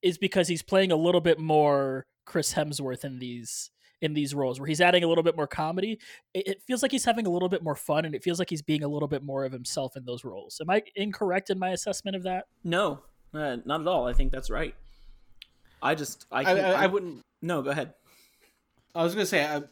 is 0.00 0.16
because 0.16 0.48
he's 0.48 0.62
playing 0.62 0.92
a 0.92 0.96
little 0.96 1.20
bit 1.20 1.38
more 1.38 2.06
Chris 2.24 2.54
Hemsworth 2.54 3.04
in 3.04 3.18
these 3.18 3.70
in 4.02 4.12
these 4.14 4.34
roles 4.34 4.60
where 4.60 4.66
he's 4.66 4.80
adding 4.80 5.02
a 5.04 5.08
little 5.08 5.24
bit 5.24 5.36
more 5.36 5.46
comedy 5.46 5.98
it, 6.34 6.46
it 6.48 6.62
feels 6.66 6.82
like 6.82 6.90
he's 6.92 7.04
having 7.04 7.26
a 7.26 7.30
little 7.30 7.48
bit 7.48 7.62
more 7.62 7.74
fun 7.76 8.04
and 8.04 8.14
it 8.14 8.22
feels 8.22 8.38
like 8.38 8.50
he's 8.50 8.62
being 8.62 8.82
a 8.82 8.88
little 8.88 9.08
bit 9.08 9.22
more 9.22 9.44
of 9.44 9.52
himself 9.52 9.96
in 9.96 10.04
those 10.04 10.24
roles 10.24 10.60
am 10.60 10.68
i 10.70 10.82
incorrect 10.94 11.48
in 11.50 11.58
my 11.58 11.70
assessment 11.70 12.14
of 12.16 12.22
that 12.22 12.44
No, 12.64 13.00
uh, 13.34 13.56
not 13.64 13.80
at 13.80 13.86
all. 13.86 14.06
I 14.06 14.12
think 14.14 14.32
that's 14.32 14.50
right. 14.50 14.74
I 15.82 15.94
just 15.94 16.26
I 16.32 16.42
I, 16.42 16.52
I, 16.52 16.70
I 16.84 16.86
wouldn't. 16.86 17.20
no. 17.42 17.60
Go 17.62 17.70
ahead. 17.70 17.92
I 18.94 19.02
was 19.02 19.14
gonna 19.14 19.26
say 19.26 19.44
I, 19.44 19.62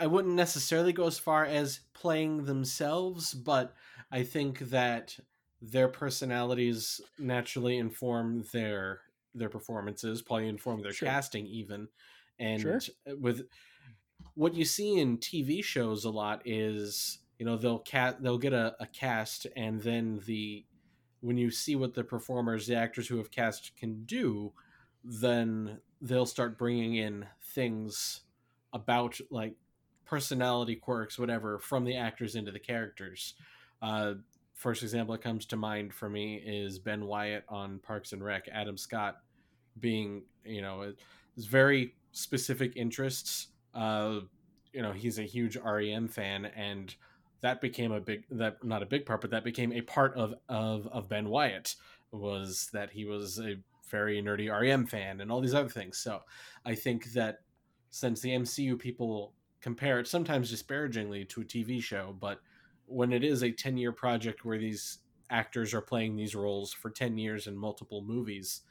I 0.00 0.06
wouldn't 0.06 0.34
necessarily 0.34 0.92
go 0.92 1.06
as 1.06 1.18
far 1.18 1.44
as 1.44 1.80
playing 1.94 2.44
themselves, 2.46 3.34
but 3.34 3.74
I 4.10 4.22
think 4.22 4.60
that 4.70 5.18
their 5.60 5.88
personalities 5.88 7.00
naturally 7.18 7.76
inform 7.78 8.44
their 8.52 9.00
their 9.34 9.48
performances, 9.50 10.22
probably 10.22 10.48
inform 10.48 10.82
their 10.82 10.92
Sure. 10.92 11.08
casting 11.08 11.46
even, 11.46 11.88
and 12.42 12.60
Sure. 12.60 12.80
with 13.20 13.42
what 14.34 14.54
you 14.54 14.64
see 14.64 14.98
in 14.98 15.18
TV 15.18 15.62
shows 15.62 16.04
a 16.04 16.10
lot 16.10 16.42
is 16.44 17.18
you 17.38 17.46
know 17.46 17.56
they'll 17.56 17.78
cat 17.78 18.22
they'll 18.22 18.38
get 18.38 18.52
a, 18.52 18.74
a 18.80 18.86
cast 18.86 19.46
and 19.56 19.80
then 19.82 20.20
the 20.26 20.64
when 21.20 21.36
you 21.36 21.50
see 21.50 21.76
what 21.76 21.94
the 21.94 22.04
performers 22.04 22.66
the 22.66 22.74
actors 22.74 23.08
who 23.08 23.16
have 23.18 23.30
cast 23.30 23.76
can 23.76 24.04
do 24.04 24.52
then 25.04 25.78
they'll 26.00 26.26
start 26.26 26.58
bringing 26.58 26.96
in 26.96 27.26
things 27.42 28.22
about 28.72 29.18
like 29.30 29.54
personality 30.04 30.76
quirks, 30.76 31.18
whatever, 31.18 31.58
from 31.58 31.84
the 31.84 31.96
actors 31.96 32.34
into 32.34 32.52
the 32.52 32.58
characters. 32.58 33.34
Uh, 33.80 34.14
first 34.54 34.82
example 34.82 35.12
that 35.12 35.22
comes 35.22 35.46
to 35.46 35.56
mind 35.56 35.92
for 35.92 36.08
me 36.08 36.36
is 36.44 36.78
Ben 36.78 37.06
Wyatt 37.06 37.44
on 37.48 37.78
Parks 37.78 38.12
and 38.12 38.22
Rec. 38.22 38.46
Adam 38.52 38.76
Scott 38.76 39.20
being, 39.80 40.22
you 40.44 40.60
know, 40.60 40.92
it's 41.36 41.46
very 41.46 41.94
specific 42.12 42.76
interests. 42.76 43.48
Uh, 43.74 44.20
you 44.72 44.82
know, 44.82 44.92
he's 44.92 45.18
a 45.18 45.24
huge 45.24 45.56
REM 45.56 46.08
fan, 46.08 46.46
and 46.46 46.94
that 47.40 47.60
became 47.60 47.92
a 47.92 48.00
big 48.00 48.24
that 48.30 48.62
not 48.64 48.82
a 48.82 48.86
big 48.86 49.04
part, 49.04 49.20
but 49.20 49.30
that 49.30 49.44
became 49.44 49.72
a 49.72 49.82
part 49.82 50.14
of 50.14 50.34
of 50.48 50.86
of 50.88 51.08
Ben 51.08 51.28
Wyatt 51.28 51.74
was 52.12 52.68
that 52.72 52.90
he 52.90 53.04
was 53.04 53.38
a 53.40 53.56
very 53.90 54.22
nerdy 54.22 54.50
REM 54.50 54.86
fan 54.86 55.20
and 55.20 55.30
all 55.30 55.40
these 55.40 55.54
other 55.54 55.68
things. 55.68 55.98
So 55.98 56.20
I 56.64 56.74
think 56.74 57.12
that 57.12 57.40
since 57.90 58.20
the 58.20 58.30
MCU 58.30 58.78
people 58.78 59.34
compare 59.60 60.00
it 60.00 60.08
sometimes 60.08 60.50
disparagingly 60.50 61.24
to 61.26 61.42
a 61.42 61.44
TV 61.44 61.82
show, 61.82 62.16
but 62.18 62.40
when 62.86 63.12
it 63.12 63.22
is 63.22 63.42
a 63.42 63.52
10 63.52 63.76
year 63.76 63.92
project 63.92 64.44
where 64.44 64.58
these 64.58 64.98
actors 65.30 65.72
are 65.72 65.80
playing 65.80 66.16
these 66.16 66.34
roles 66.34 66.72
for 66.72 66.90
10 66.90 67.18
years 67.18 67.46
in 67.46 67.56
multiple 67.56 68.02
movies, 68.02 68.62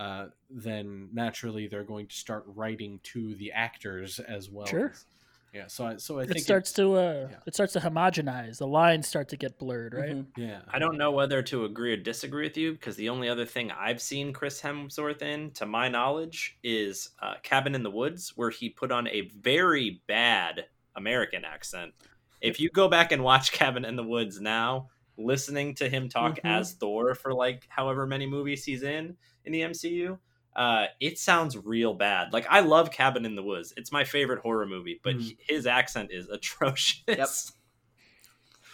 uh, 0.00 0.26
then 0.48 1.10
naturally 1.12 1.66
they're 1.66 1.84
going 1.84 2.06
to 2.06 2.16
start 2.16 2.44
writing 2.46 2.98
to 3.02 3.34
the 3.34 3.52
actors 3.52 4.18
as 4.18 4.48
well. 4.48 4.66
Sure. 4.66 4.94
Yeah. 5.52 5.66
So 5.66 5.84
I, 5.84 5.96
so 5.96 6.18
I 6.18 6.22
think 6.22 6.30
It 6.30 6.34
think 6.34 6.44
starts 6.44 6.72
to 6.74 6.94
uh, 6.94 7.28
yeah. 7.30 7.36
it 7.44 7.54
starts 7.54 7.74
to 7.74 7.80
homogenize. 7.80 8.56
The 8.56 8.66
lines 8.66 9.06
start 9.06 9.28
to 9.28 9.36
get 9.36 9.58
blurred, 9.58 9.92
right? 9.92 10.16
Mhm. 10.16 10.26
yeah. 10.36 10.60
I 10.68 10.78
don't 10.78 10.96
know 10.96 11.10
whether 11.10 11.42
to 11.42 11.66
agree 11.66 11.92
or 11.92 11.96
disagree 11.98 12.46
with 12.46 12.56
you 12.56 12.72
because 12.72 12.96
the 12.96 13.10
only 13.10 13.28
other 13.28 13.44
thing 13.44 13.70
I've 13.72 14.00
seen 14.00 14.32
Chris 14.32 14.62
Hemsworth 14.62 15.20
in, 15.20 15.50
to 15.52 15.66
my 15.66 15.88
knowledge, 15.88 16.56
is 16.62 17.10
uh, 17.20 17.34
Cabin 17.42 17.74
in 17.74 17.82
the 17.82 17.90
Woods, 17.90 18.32
where 18.36 18.50
he 18.50 18.70
put 18.70 18.90
on 18.90 19.06
a 19.08 19.22
very 19.42 20.00
bad 20.06 20.64
American 20.96 21.44
accent. 21.44 21.92
If 22.40 22.58
you 22.58 22.70
go 22.70 22.88
back 22.88 23.12
and 23.12 23.22
watch 23.22 23.52
Cabin 23.52 23.84
in 23.84 23.96
the 23.96 24.04
Woods 24.04 24.40
now, 24.40 24.88
listening 25.24 25.74
to 25.76 25.88
him 25.88 26.08
talk 26.08 26.36
Mhm. 26.36 26.40
as 26.58 26.72
Thor 26.74 27.14
for 27.14 27.32
like 27.34 27.66
however 27.68 28.06
many 28.06 28.26
movies 28.26 28.64
he's 28.64 28.82
in 28.82 29.16
in 29.44 29.52
the 29.52 29.62
MCU, 29.62 30.18
uh, 30.56 30.86
it 31.00 31.18
sounds 31.18 31.56
real 31.56 31.94
bad. 31.94 32.32
Like 32.32 32.46
I 32.50 32.60
love 32.60 32.90
Cabin 32.90 33.24
in 33.24 33.34
the 33.36 33.42
Woods; 33.42 33.72
it's 33.76 33.92
my 33.92 34.04
favorite 34.04 34.40
horror 34.40 34.66
movie, 34.66 35.00
but 35.02 35.16
he- 35.16 35.36
his 35.48 35.66
accent 35.66 36.10
is 36.12 36.28
atrocious. 36.30 37.02
Yep. 37.06 37.28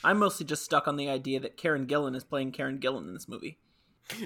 I'm 0.04 0.18
mostly 0.18 0.46
just 0.46 0.64
stuck 0.64 0.86
on 0.86 0.96
the 0.96 1.08
idea 1.08 1.40
that 1.40 1.56
Karen 1.56 1.86
Gillan 1.86 2.14
is 2.14 2.22
playing 2.24 2.52
Karen 2.52 2.78
Gillan 2.78 3.08
in 3.08 3.14
this 3.14 3.28
movie. 3.28 3.58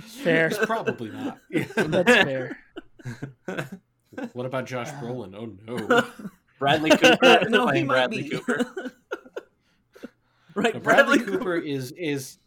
Fair. 0.00 0.48
It's 0.48 0.58
probably 0.66 1.10
not. 1.10 1.38
That's 1.50 2.12
fair. 2.12 2.58
what 4.32 4.44
about 4.46 4.66
Josh 4.66 4.90
Brolin? 4.92 5.34
Oh 5.34 5.56
no. 5.66 6.04
Bradley 6.58 6.90
Cooper 6.90 7.48
no, 7.48 7.66
he 7.66 7.70
playing 7.70 7.86
might 7.86 7.94
Bradley 7.94 8.22
be. 8.24 8.28
Cooper. 8.30 8.92
right, 10.54 10.74
Uh, 10.76 10.78
Bradley, 10.78 11.20
Cooper, 11.20 11.56
is 11.56 11.92
is 11.92 12.38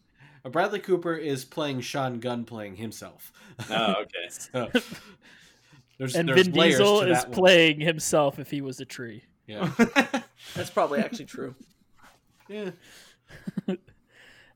uh, 0.44 0.50
Bradley 0.50 0.80
Cooper 0.80 1.16
is 1.16 1.46
playing 1.46 1.82
Sean 1.82 2.20
Gunn 2.20 2.46
playing 2.46 2.76
himself. 2.76 3.32
Oh, 3.70 3.96
okay. 4.02 4.30
So, 4.30 4.70
there's, 5.98 6.16
And 6.16 6.28
there's 6.28 6.48
Vin 6.48 6.52
Diesel 6.52 7.02
is 7.04 7.24
one. 7.24 7.32
playing 7.32 7.80
himself 7.80 8.38
if 8.38 8.52
he 8.52 8.60
was 8.62 8.82
a 8.82 8.86
tree. 8.86 9.24
Yeah. 9.48 9.72
That's 10.56 10.70
probably 10.70 11.00
actually 11.00 11.26
true. 11.26 11.56
yeah. 12.50 12.72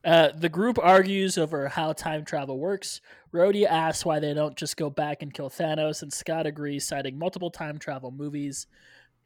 Uh, 0.04 0.30
the 0.34 0.48
group 0.48 0.78
argues 0.78 1.36
over 1.36 1.68
how 1.68 1.92
time 1.92 2.24
travel 2.24 2.58
works. 2.58 3.00
Rhodey 3.34 3.66
asks 3.66 4.04
why 4.04 4.18
they 4.18 4.32
don't 4.32 4.56
just 4.56 4.76
go 4.78 4.88
back 4.88 5.20
and 5.22 5.32
kill 5.32 5.50
Thanos, 5.50 6.02
and 6.02 6.10
Scott 6.12 6.46
agrees, 6.46 6.86
citing 6.86 7.18
multiple 7.18 7.50
time 7.50 7.78
travel 7.78 8.10
movies. 8.10 8.66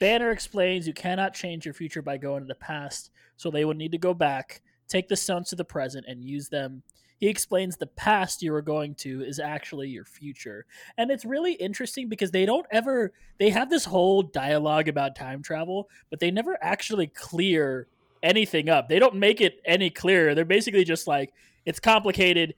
Banner 0.04 0.32
explains 0.32 0.86
you 0.86 0.92
cannot 0.92 1.32
change 1.32 1.64
your 1.64 1.72
future 1.72 2.02
by 2.02 2.18
going 2.18 2.42
to 2.42 2.46
the 2.46 2.54
past, 2.54 3.10
so 3.38 3.50
they 3.50 3.64
would 3.64 3.78
need 3.78 3.92
to 3.92 3.96
go 3.96 4.12
back, 4.12 4.60
take 4.86 5.08
the 5.08 5.16
stones 5.16 5.48
to 5.48 5.56
the 5.56 5.64
present, 5.64 6.04
and 6.06 6.22
use 6.22 6.50
them. 6.50 6.82
He 7.16 7.26
explains 7.26 7.78
the 7.78 7.86
past 7.86 8.42
you 8.42 8.52
are 8.52 8.60
going 8.60 8.96
to 8.96 9.22
is 9.22 9.38
actually 9.38 9.88
your 9.88 10.04
future. 10.04 10.66
And 10.98 11.10
it's 11.10 11.24
really 11.24 11.54
interesting 11.54 12.10
because 12.10 12.32
they 12.32 12.44
don't 12.44 12.66
ever, 12.70 13.14
they 13.38 13.48
have 13.48 13.70
this 13.70 13.86
whole 13.86 14.22
dialogue 14.22 14.88
about 14.88 15.16
time 15.16 15.42
travel, 15.42 15.88
but 16.10 16.20
they 16.20 16.30
never 16.30 16.58
actually 16.60 17.06
clear 17.06 17.86
anything 18.22 18.68
up. 18.68 18.90
They 18.90 18.98
don't 18.98 19.14
make 19.14 19.40
it 19.40 19.62
any 19.64 19.88
clearer. 19.88 20.34
They're 20.34 20.44
basically 20.44 20.84
just 20.84 21.06
like, 21.06 21.32
it's 21.64 21.80
complicated. 21.80 22.56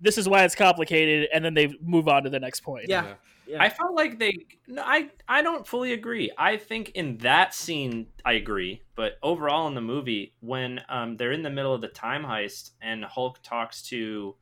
This 0.00 0.16
is 0.16 0.28
why 0.28 0.44
it's 0.44 0.54
complicated, 0.54 1.28
and 1.34 1.44
then 1.44 1.54
they 1.54 1.74
move 1.82 2.06
on 2.06 2.22
to 2.22 2.30
the 2.30 2.38
next 2.38 2.60
point. 2.60 2.84
Yeah. 2.86 3.04
Yeah. 3.04 3.14
I 3.56 3.68
felt 3.70 3.94
like 3.94 4.18
they. 4.18 4.46
No, 4.66 4.82
I 4.84 5.10
I 5.26 5.42
don't 5.42 5.66
fully 5.66 5.92
agree. 5.92 6.30
I 6.36 6.56
think 6.56 6.90
in 6.90 7.18
that 7.18 7.54
scene 7.54 8.08
I 8.24 8.34
agree, 8.34 8.82
but 8.94 9.18
overall 9.22 9.66
in 9.68 9.74
the 9.74 9.80
movie, 9.80 10.34
when 10.40 10.80
um 10.88 11.16
they're 11.16 11.32
in 11.32 11.42
the 11.42 11.50
middle 11.50 11.74
of 11.74 11.80
the 11.80 11.88
time 11.88 12.24
heist 12.24 12.72
and 12.80 13.04
Hulk 13.04 13.42
talks 13.42 13.82
to 13.84 14.36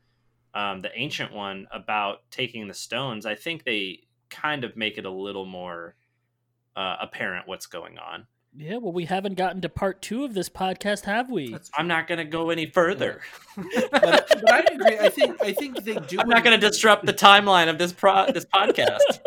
um 0.55 0.81
the 0.81 0.91
ancient 0.99 1.33
one 1.33 1.69
about 1.73 2.31
taking 2.31 2.69
the 2.69 2.75
stones, 2.75 3.27
I 3.27 3.35
think 3.35 3.65
they 3.65 4.05
kind 4.31 4.65
of 4.65 4.77
make 4.77 4.99
it 4.99 5.05
a 5.07 5.11
little 5.11 5.47
more 5.47 5.97
uh, 6.77 6.97
apparent 7.01 7.49
what's 7.49 7.67
going 7.67 7.99
on. 7.99 8.27
Yeah, 8.59 8.79
well, 8.79 8.93
we 8.93 9.05
haven't 9.05 9.35
gotten 9.35 9.61
to 9.63 9.69
part 9.69 10.01
two 10.01 10.25
of 10.25 10.33
this 10.33 10.49
podcast, 10.49 11.05
have 11.05 11.31
we? 11.31 11.55
I'm 11.77 11.87
not 11.87 12.07
going 12.07 12.19
to 12.19 12.25
go 12.25 12.49
any 12.49 12.65
further. 12.65 13.21
But, 13.55 13.85
but 13.91 14.51
I 14.51 14.65
agree. 14.73 14.99
I 14.99 15.11
think 15.11 15.43
I 15.43 15.53
think 15.53 15.85
they 15.85 15.97
do. 15.97 16.19
I'm 16.21 16.29
not 16.29 16.43
going 16.43 16.59
to 16.59 16.67
disrupt 16.67 17.05
the 17.05 17.13
timeline 17.13 17.69
of 17.69 17.77
this 17.77 17.93
pro 17.93 18.33
this 18.33 18.47
podcast. 18.47 19.21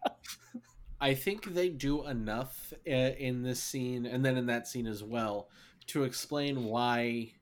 I 1.00 1.12
think 1.12 1.52
they 1.52 1.68
do 1.68 2.06
enough 2.06 2.72
uh, 2.88 2.90
in 2.90 3.42
this 3.42 3.62
scene 3.62 4.06
and 4.06 4.24
then 4.24 4.38
in 4.38 4.46
that 4.46 4.66
scene 4.66 4.86
as 4.86 5.04
well 5.04 5.50
to 5.88 6.04
explain 6.04 6.64
why 6.64 7.32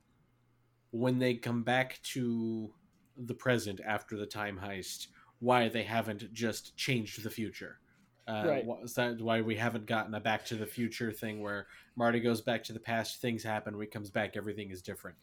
when 0.91 1.21
they 1.21 1.35
come 1.35 1.63
back 1.63 2.01
to 2.03 2.73
the 3.17 3.35
present 3.35 3.81
after 3.87 4.17
the 4.17 4.27
time 4.27 4.59
heist 4.63 5.07
why 5.39 5.69
they 5.69 5.85
haven't 5.85 6.33
just 6.33 6.77
changed 6.77 7.23
the 7.23 7.31
future 7.31 7.79
uh, 8.27 8.45
Right. 8.47 8.65
wh- 8.67 8.85
is 8.85 8.95
that 8.95 9.21
why 9.21 9.41
we 9.43 9.57
haven't 9.57 9.87
gotten 9.87 10.15
a 10.15 10.21
back 10.21 10.45
to 10.47 10.55
the 10.57 10.67
future 10.67 11.13
thing 11.13 11.41
where 11.43 11.67
marty 11.97 12.21
goes 12.21 12.41
back 12.41 12.65
to 12.65 12.73
the 12.73 12.81
past 12.81 13.21
things 13.21 13.43
happen 13.43 13.77
when 13.77 13.87
he 13.87 13.91
comes 13.91 14.11
back 14.11 14.37
everything 14.37 14.71
is 14.71 14.81
different 14.83 15.17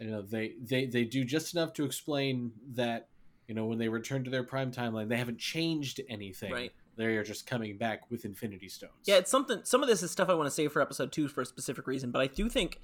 you 0.00 0.06
know 0.10 0.22
they 0.22 0.54
they 0.62 0.86
they 0.86 1.04
do 1.04 1.24
just 1.24 1.54
enough 1.54 1.72
to 1.74 1.84
explain 1.84 2.52
that 2.74 3.08
you 3.48 3.54
know 3.54 3.66
when 3.66 3.78
they 3.78 3.88
return 3.88 4.24
to 4.24 4.30
their 4.30 4.42
prime 4.44 4.70
timeline 4.72 5.08
they 5.08 5.16
haven't 5.16 5.38
changed 5.38 6.00
anything 6.08 6.52
Right. 6.52 6.72
they 6.96 7.16
are 7.16 7.24
just 7.24 7.46
coming 7.46 7.76
back 7.76 8.10
with 8.10 8.24
Infinity 8.24 8.68
Stones. 8.68 8.92
Yeah, 9.04 9.16
it's 9.18 9.30
something. 9.30 9.60
Some 9.64 9.82
of 9.82 9.88
this 9.88 10.02
is 10.02 10.10
stuff 10.10 10.28
I 10.28 10.34
want 10.34 10.46
to 10.46 10.50
save 10.50 10.72
for 10.72 10.80
episode 10.82 11.12
two 11.12 11.28
for 11.28 11.42
a 11.42 11.46
specific 11.46 11.86
reason, 11.86 12.10
but 12.10 12.20
I 12.20 12.26
do 12.26 12.48
think, 12.48 12.80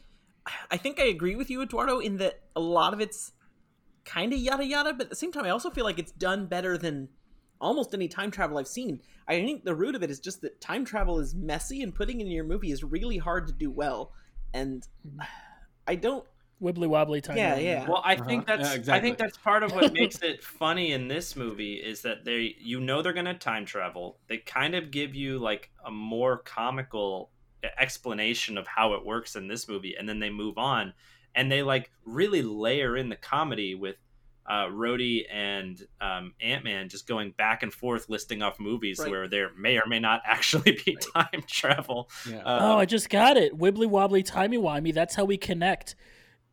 I 0.70 0.76
think 0.76 1.00
I 1.00 1.04
agree 1.04 1.34
with 1.34 1.50
you, 1.50 1.62
Eduardo, 1.62 1.98
in 1.98 2.18
that 2.18 2.40
a 2.54 2.60
lot 2.60 2.92
of 2.94 3.00
it's 3.00 3.32
kind 4.04 4.32
of 4.32 4.38
yada 4.38 4.64
yada, 4.64 4.92
but 4.92 5.04
at 5.06 5.10
the 5.10 5.16
same 5.16 5.32
time, 5.32 5.44
I 5.44 5.50
also 5.50 5.68
feel 5.70 5.84
like 5.84 5.98
it's 5.98 6.12
done 6.12 6.46
better 6.46 6.76
than 6.78 7.08
almost 7.60 7.94
any 7.94 8.08
time 8.08 8.30
travel 8.30 8.58
I've 8.58 8.68
seen. 8.68 9.00
I 9.26 9.44
think 9.44 9.64
the 9.64 9.74
root 9.74 9.94
of 9.94 10.02
it 10.02 10.10
is 10.10 10.20
just 10.20 10.42
that 10.42 10.60
time 10.60 10.84
travel 10.84 11.18
is 11.18 11.34
messy, 11.34 11.82
and 11.82 11.94
putting 11.94 12.20
it 12.20 12.24
in 12.26 12.30
your 12.32 12.44
movie 12.44 12.70
is 12.70 12.84
really 12.84 13.18
hard 13.18 13.46
to 13.46 13.52
do 13.52 13.70
well. 13.70 14.12
And 14.52 14.86
I 15.86 15.96
don't. 15.96 16.24
Wibbly 16.62 16.86
wobbly 16.88 17.20
time. 17.20 17.36
Yeah, 17.36 17.58
yeah. 17.58 17.86
Well, 17.86 18.00
I 18.04 18.14
think 18.16 18.48
Uh-huh. 18.48 18.56
that's 18.56 18.86
Yeah, 18.86 18.94
I 18.94 19.00
think 19.00 19.18
that's 19.18 19.36
part 19.36 19.62
of 19.64 19.72
what 19.72 19.92
makes 20.00 20.22
it 20.22 20.42
funny 20.42 20.92
in 20.92 21.08
this 21.08 21.36
movie 21.36 21.74
is 21.74 22.02
that 22.02 22.24
they 22.24 22.54
you 22.58 22.80
know 22.80 23.02
they're 23.02 23.12
going 23.12 23.26
to 23.26 23.34
time 23.34 23.66
travel. 23.66 24.18
They 24.28 24.38
kind 24.38 24.74
of 24.74 24.90
give 24.90 25.14
you 25.14 25.38
like 25.38 25.70
a 25.84 25.90
more 25.90 26.38
comical 26.38 27.30
explanation 27.78 28.56
of 28.56 28.66
how 28.66 28.94
it 28.94 29.04
works 29.04 29.36
in 29.36 29.48
this 29.48 29.68
movie 29.68 29.94
and 29.98 30.08
then 30.08 30.20
they 30.20 30.30
move 30.30 30.58
on 30.58 30.92
and 31.34 31.50
they 31.50 31.62
like 31.62 31.90
really 32.04 32.42
layer 32.42 32.96
in 32.96 33.08
the 33.08 33.16
comedy 33.16 33.74
with 33.74 33.96
uh, 34.46 34.66
Rhodey 34.66 35.22
and 35.32 35.80
um, 36.00 36.34
Ant 36.40 36.64
Man 36.64 36.88
just 36.88 37.06
going 37.08 37.30
back 37.32 37.62
and 37.62 37.72
forth 37.72 38.08
listing 38.08 38.42
off 38.42 38.60
movies 38.60 38.98
Right. 39.00 39.10
where 39.10 39.26
there 39.28 39.50
may 39.58 39.78
or 39.78 39.86
may 39.86 40.00
not 40.00 40.22
actually 40.26 40.78
be 40.84 40.96
time 41.14 41.42
travel. 41.46 42.10
Yeah. 42.28 42.38
Uh, 42.38 42.58
Oh, 42.74 42.78
I 42.78 42.84
just 42.84 43.08
got 43.10 43.36
it. 43.36 43.56
Wibbly 43.58 43.86
wobbly 43.88 44.22
timey 44.22 44.58
wimey. 44.58 44.92
That's 44.92 45.14
how 45.14 45.24
we 45.24 45.36
connect 45.38 45.94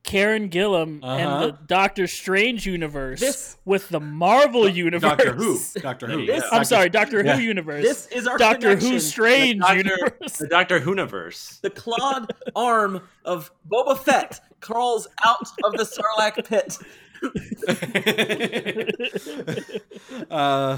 Karen 0.04 0.50
Gillan 0.50 1.00
Uh-huh. 1.04 1.16
and 1.16 1.44
the 1.54 1.58
Doctor 1.68 2.08
Strange 2.08 2.66
universe 2.66 3.20
This- 3.20 3.58
with 3.66 3.88
the 3.90 4.00
Marvel 4.00 4.68
universe. 4.68 5.02
Doctor 5.10 5.34
Who. 5.34 5.60
Doctor 5.82 6.08
Who. 6.08 6.26
This- 6.26 6.44
I'm 6.52 6.64
sorry, 6.66 6.90
Doctor 6.90 7.24
Yeah. 7.24 7.36
Who 7.36 7.42
universe. 7.44 7.84
This 7.84 8.08
is 8.08 8.26
our 8.26 8.38
Doctor 8.38 8.70
connection. 8.70 8.92
Who 8.94 9.00
Strange 9.00 9.60
Doctor- 9.60 9.78
universe. 9.78 10.38
the 10.38 10.48
Doctor 10.48 10.80
Who 10.80 10.92
universe. 10.92 11.60
The 11.62 11.70
clawed 11.70 12.32
arm 12.56 13.02
of 13.26 13.52
Boba 13.70 14.00
Fett 14.00 14.40
crawls 14.62 15.08
out 15.26 15.46
of 15.66 15.74
the 15.74 15.84
Sarlacc 15.84 16.48
pit. 16.48 16.78
uh, 20.32 20.78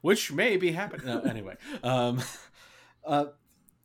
which 0.00 0.32
may 0.32 0.56
be 0.56 0.72
happening. 0.72 1.06
No, 1.06 1.20
anyway, 1.20 1.56
um, 1.82 2.20
uh, 3.04 3.26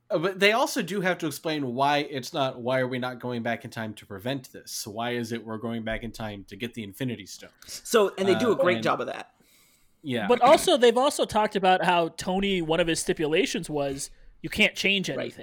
but 0.09 0.39
they 0.39 0.51
also 0.51 0.81
do 0.81 1.01
have 1.01 1.17
to 1.19 1.27
explain 1.27 1.73
why 1.73 1.99
it's 1.99 2.33
not. 2.33 2.61
Why 2.61 2.79
are 2.79 2.87
we 2.87 2.99
not 2.99 3.19
going 3.19 3.43
back 3.43 3.65
in 3.65 3.71
time 3.71 3.93
to 3.95 4.05
prevent 4.05 4.51
this? 4.51 4.85
Why 4.85 5.11
is 5.11 5.31
it 5.31 5.43
we're 5.45 5.57
going 5.57 5.83
back 5.83 6.03
in 6.03 6.11
time 6.11 6.45
to 6.49 6.55
get 6.55 6.73
the 6.73 6.83
Infinity 6.83 7.25
Stones? 7.25 7.81
So, 7.83 8.13
and 8.17 8.27
they 8.27 8.35
do 8.35 8.49
Uh, 8.49 8.53
a 8.53 8.55
great 8.55 8.75
and- 8.77 8.83
job 8.83 9.01
of 9.01 9.07
that. 9.07 9.29
Yeah, 10.05 10.27
But 10.27 10.41
also, 10.41 10.75
they've 10.75 10.97
also 10.97 11.23
talked 11.23 11.55
about 11.55 11.85
how 11.85 12.09
Tony, 12.17 12.61
one 12.61 12.81
of 12.81 12.87
his 12.87 12.99
stipulations 12.99 13.69
was 13.69 14.09
You 14.41 14.49
can't 14.49 14.75
change 14.75 15.07
Right. 15.07 15.33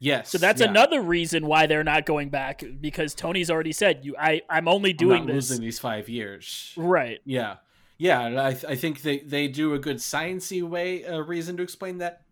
Anything. 0.00 0.18
Yes. 0.18 0.30
So 0.30 0.38
that's 0.38 0.60
yeah. 0.60 0.68
another 0.68 1.02
reason 1.02 1.46
why 1.46 1.66
they're 1.66 1.84
not 1.84 2.06
going 2.06 2.30
back 2.30 2.62
because 2.80 3.14
Tony's 3.14 3.50
already 3.50 3.72
said 3.72 4.04
you 4.04 4.16
I 4.18 4.42
I'm 4.48 4.68
only 4.68 4.90
I'm 4.90 4.96
doing 4.96 5.26
not 5.26 5.34
this 5.34 5.50
losing 5.50 5.64
these 5.64 5.78
five 5.78 6.08
years. 6.08 6.72
right. 6.76 7.20
Yeah, 7.24 7.56
yeah. 7.98 8.22
and 8.22 8.40
I 8.40 8.48
I 8.48 8.74
think 8.76 9.02
they 9.02 9.18
they 9.20 9.48
do 9.48 9.74
a 9.74 9.78
good 9.78 9.98
sciency 9.98 10.62
way 10.62 11.04
uh, 11.04 11.18
reason 11.20 11.56
to 11.58 11.62
explain 11.62 11.98
that, 11.98 12.22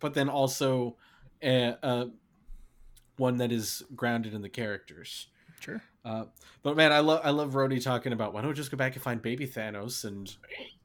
but 0.00 0.14
then 0.14 0.28
also, 0.28 0.96
uh, 1.42 1.74
uh, 1.82 2.06
one 3.16 3.36
that 3.38 3.52
is 3.52 3.82
grounded 3.94 4.34
in 4.34 4.42
the 4.42 4.48
characters. 4.48 5.26
Sure. 5.60 5.82
Uh, 6.04 6.24
but 6.62 6.76
man, 6.76 6.92
I 6.92 7.00
love 7.00 7.20
I 7.24 7.30
love 7.30 7.52
Rhodey 7.52 7.82
talking 7.82 8.12
about 8.12 8.32
why 8.32 8.40
don't 8.40 8.48
we 8.50 8.54
just 8.54 8.70
go 8.70 8.76
back 8.76 8.94
and 8.94 9.02
find 9.02 9.20
baby 9.20 9.46
Thanos 9.46 10.04
and 10.04 10.34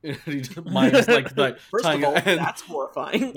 he 0.26 0.42
just- 0.42 0.66
mine's 0.66 1.08
like 1.08 1.38
like 1.38 1.60
First 1.60 1.86
of 1.86 2.04
all, 2.04 2.16
and- 2.26 2.40
that's 2.40 2.62
horrifying. 2.62 3.36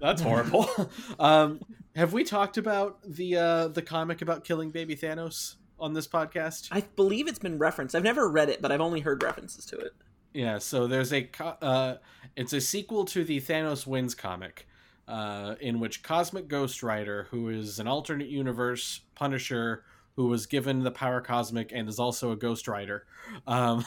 That's 0.00 0.22
horrible. 0.22 0.68
um, 1.18 1.60
have 1.94 2.12
we 2.12 2.24
talked 2.24 2.56
about 2.56 2.98
the 3.04 3.36
uh, 3.36 3.68
the 3.68 3.82
comic 3.82 4.22
about 4.22 4.44
killing 4.44 4.70
baby 4.70 4.96
Thanos 4.96 5.56
on 5.78 5.94
this 5.94 6.06
podcast? 6.06 6.68
I 6.70 6.82
believe 6.96 7.28
it's 7.28 7.38
been 7.38 7.58
referenced. 7.58 7.94
I've 7.94 8.04
never 8.04 8.28
read 8.28 8.48
it, 8.48 8.62
but 8.62 8.72
I've 8.72 8.80
only 8.80 9.00
heard 9.00 9.22
references 9.22 9.64
to 9.66 9.76
it. 9.76 9.92
Yeah, 10.32 10.58
so 10.58 10.86
there's 10.86 11.12
a 11.12 11.24
co- 11.24 11.56
uh, 11.60 11.96
it's 12.36 12.52
a 12.52 12.60
sequel 12.60 13.04
to 13.06 13.24
the 13.24 13.40
Thanos 13.40 13.86
Wins 13.86 14.14
comic, 14.14 14.68
uh, 15.08 15.56
in 15.60 15.80
which 15.80 16.02
Cosmic 16.02 16.46
Ghost 16.48 16.82
Rider, 16.82 17.26
who 17.30 17.48
is 17.48 17.78
an 17.80 17.88
alternate 17.88 18.28
universe 18.28 19.00
Punisher, 19.14 19.84
who 20.16 20.26
was 20.26 20.46
given 20.46 20.84
the 20.84 20.90
power 20.90 21.20
cosmic 21.20 21.72
and 21.72 21.88
is 21.88 21.98
also 21.98 22.30
a 22.30 22.36
Ghost 22.36 22.68
Rider. 22.68 23.06
Um, 23.46 23.84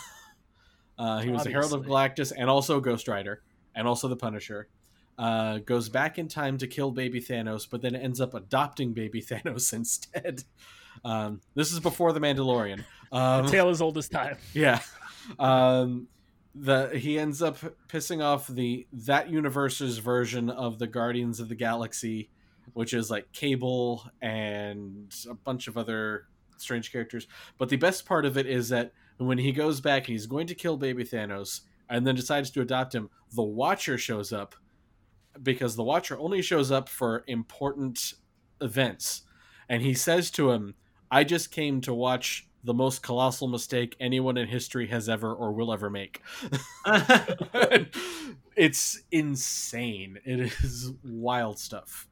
uh, 0.99 1.21
he 1.21 1.29
was 1.29 1.45
a 1.45 1.49
Herald 1.49 1.73
of 1.73 1.83
Galactus 1.83 2.33
and 2.35 2.49
also 2.49 2.77
a 2.77 2.81
Ghost 2.81 3.07
Rider, 3.07 3.41
and 3.73 3.87
also 3.87 4.09
the 4.09 4.17
Punisher. 4.17 4.67
Uh, 5.17 5.59
goes 5.59 5.89
back 5.89 6.17
in 6.17 6.27
time 6.27 6.57
to 6.57 6.67
kill 6.67 6.91
baby 6.91 7.21
Thanos, 7.21 7.67
but 7.69 7.81
then 7.81 7.95
ends 7.95 8.19
up 8.19 8.33
adopting 8.33 8.93
baby 8.93 9.21
Thanos 9.29 9.73
instead. 9.73 10.43
Um, 11.05 11.41
this 11.55 11.71
is 11.71 11.79
before 11.79 12.13
the 12.13 12.19
Mandalorian. 12.19 12.83
Um, 13.11 13.47
Tale 13.51 13.69
as 13.69 13.81
old 13.81 13.97
as 13.97 14.09
time. 14.09 14.37
yeah. 14.53 14.79
Um 15.39 16.07
the 16.55 16.89
he 16.89 17.17
ends 17.17 17.41
up 17.41 17.57
pissing 17.87 18.23
off 18.23 18.47
the 18.47 18.85
that 18.91 19.29
universe's 19.29 19.97
version 19.97 20.49
of 20.49 20.77
the 20.79 20.87
Guardians 20.87 21.39
of 21.39 21.49
the 21.49 21.55
Galaxy, 21.55 22.29
which 22.73 22.93
is 22.93 23.09
like 23.09 23.31
Cable 23.31 24.05
and 24.21 25.13
a 25.29 25.33
bunch 25.33 25.67
of 25.67 25.77
other 25.77 26.27
strange 26.57 26.91
characters. 26.91 27.27
But 27.57 27.69
the 27.69 27.77
best 27.77 28.05
part 28.05 28.25
of 28.25 28.37
it 28.37 28.45
is 28.45 28.69
that 28.69 28.93
when 29.17 29.37
he 29.37 29.51
goes 29.51 29.81
back 29.81 30.03
and 30.03 30.13
he's 30.13 30.27
going 30.27 30.47
to 30.47 30.55
kill 30.55 30.77
baby 30.77 31.03
Thanos 31.03 31.61
and 31.89 32.05
then 32.05 32.15
decides 32.15 32.51
to 32.51 32.61
adopt 32.61 32.93
him, 32.93 33.09
the 33.31 33.43
Watcher 33.43 33.97
shows 33.97 34.31
up 34.31 34.55
because 35.41 35.75
the 35.75 35.83
Watcher 35.83 36.17
only 36.19 36.41
shows 36.41 36.71
up 36.71 36.89
for 36.89 37.23
important 37.27 38.13
events. 38.61 39.23
And 39.69 39.81
he 39.81 39.93
says 39.93 40.29
to 40.31 40.51
him, 40.51 40.75
I 41.09 41.23
just 41.23 41.51
came 41.51 41.81
to 41.81 41.93
watch 41.93 42.47
the 42.63 42.73
most 42.73 43.03
colossal 43.03 43.47
mistake 43.47 43.95
anyone 43.99 44.37
in 44.37 44.47
history 44.47 44.87
has 44.87 45.09
ever 45.09 45.33
or 45.33 45.51
will 45.51 45.73
ever 45.73 45.89
make. 45.89 46.21
it's 48.55 49.01
insane. 49.11 50.19
It 50.25 50.39
is 50.39 50.91
wild 51.03 51.59
stuff. 51.59 52.07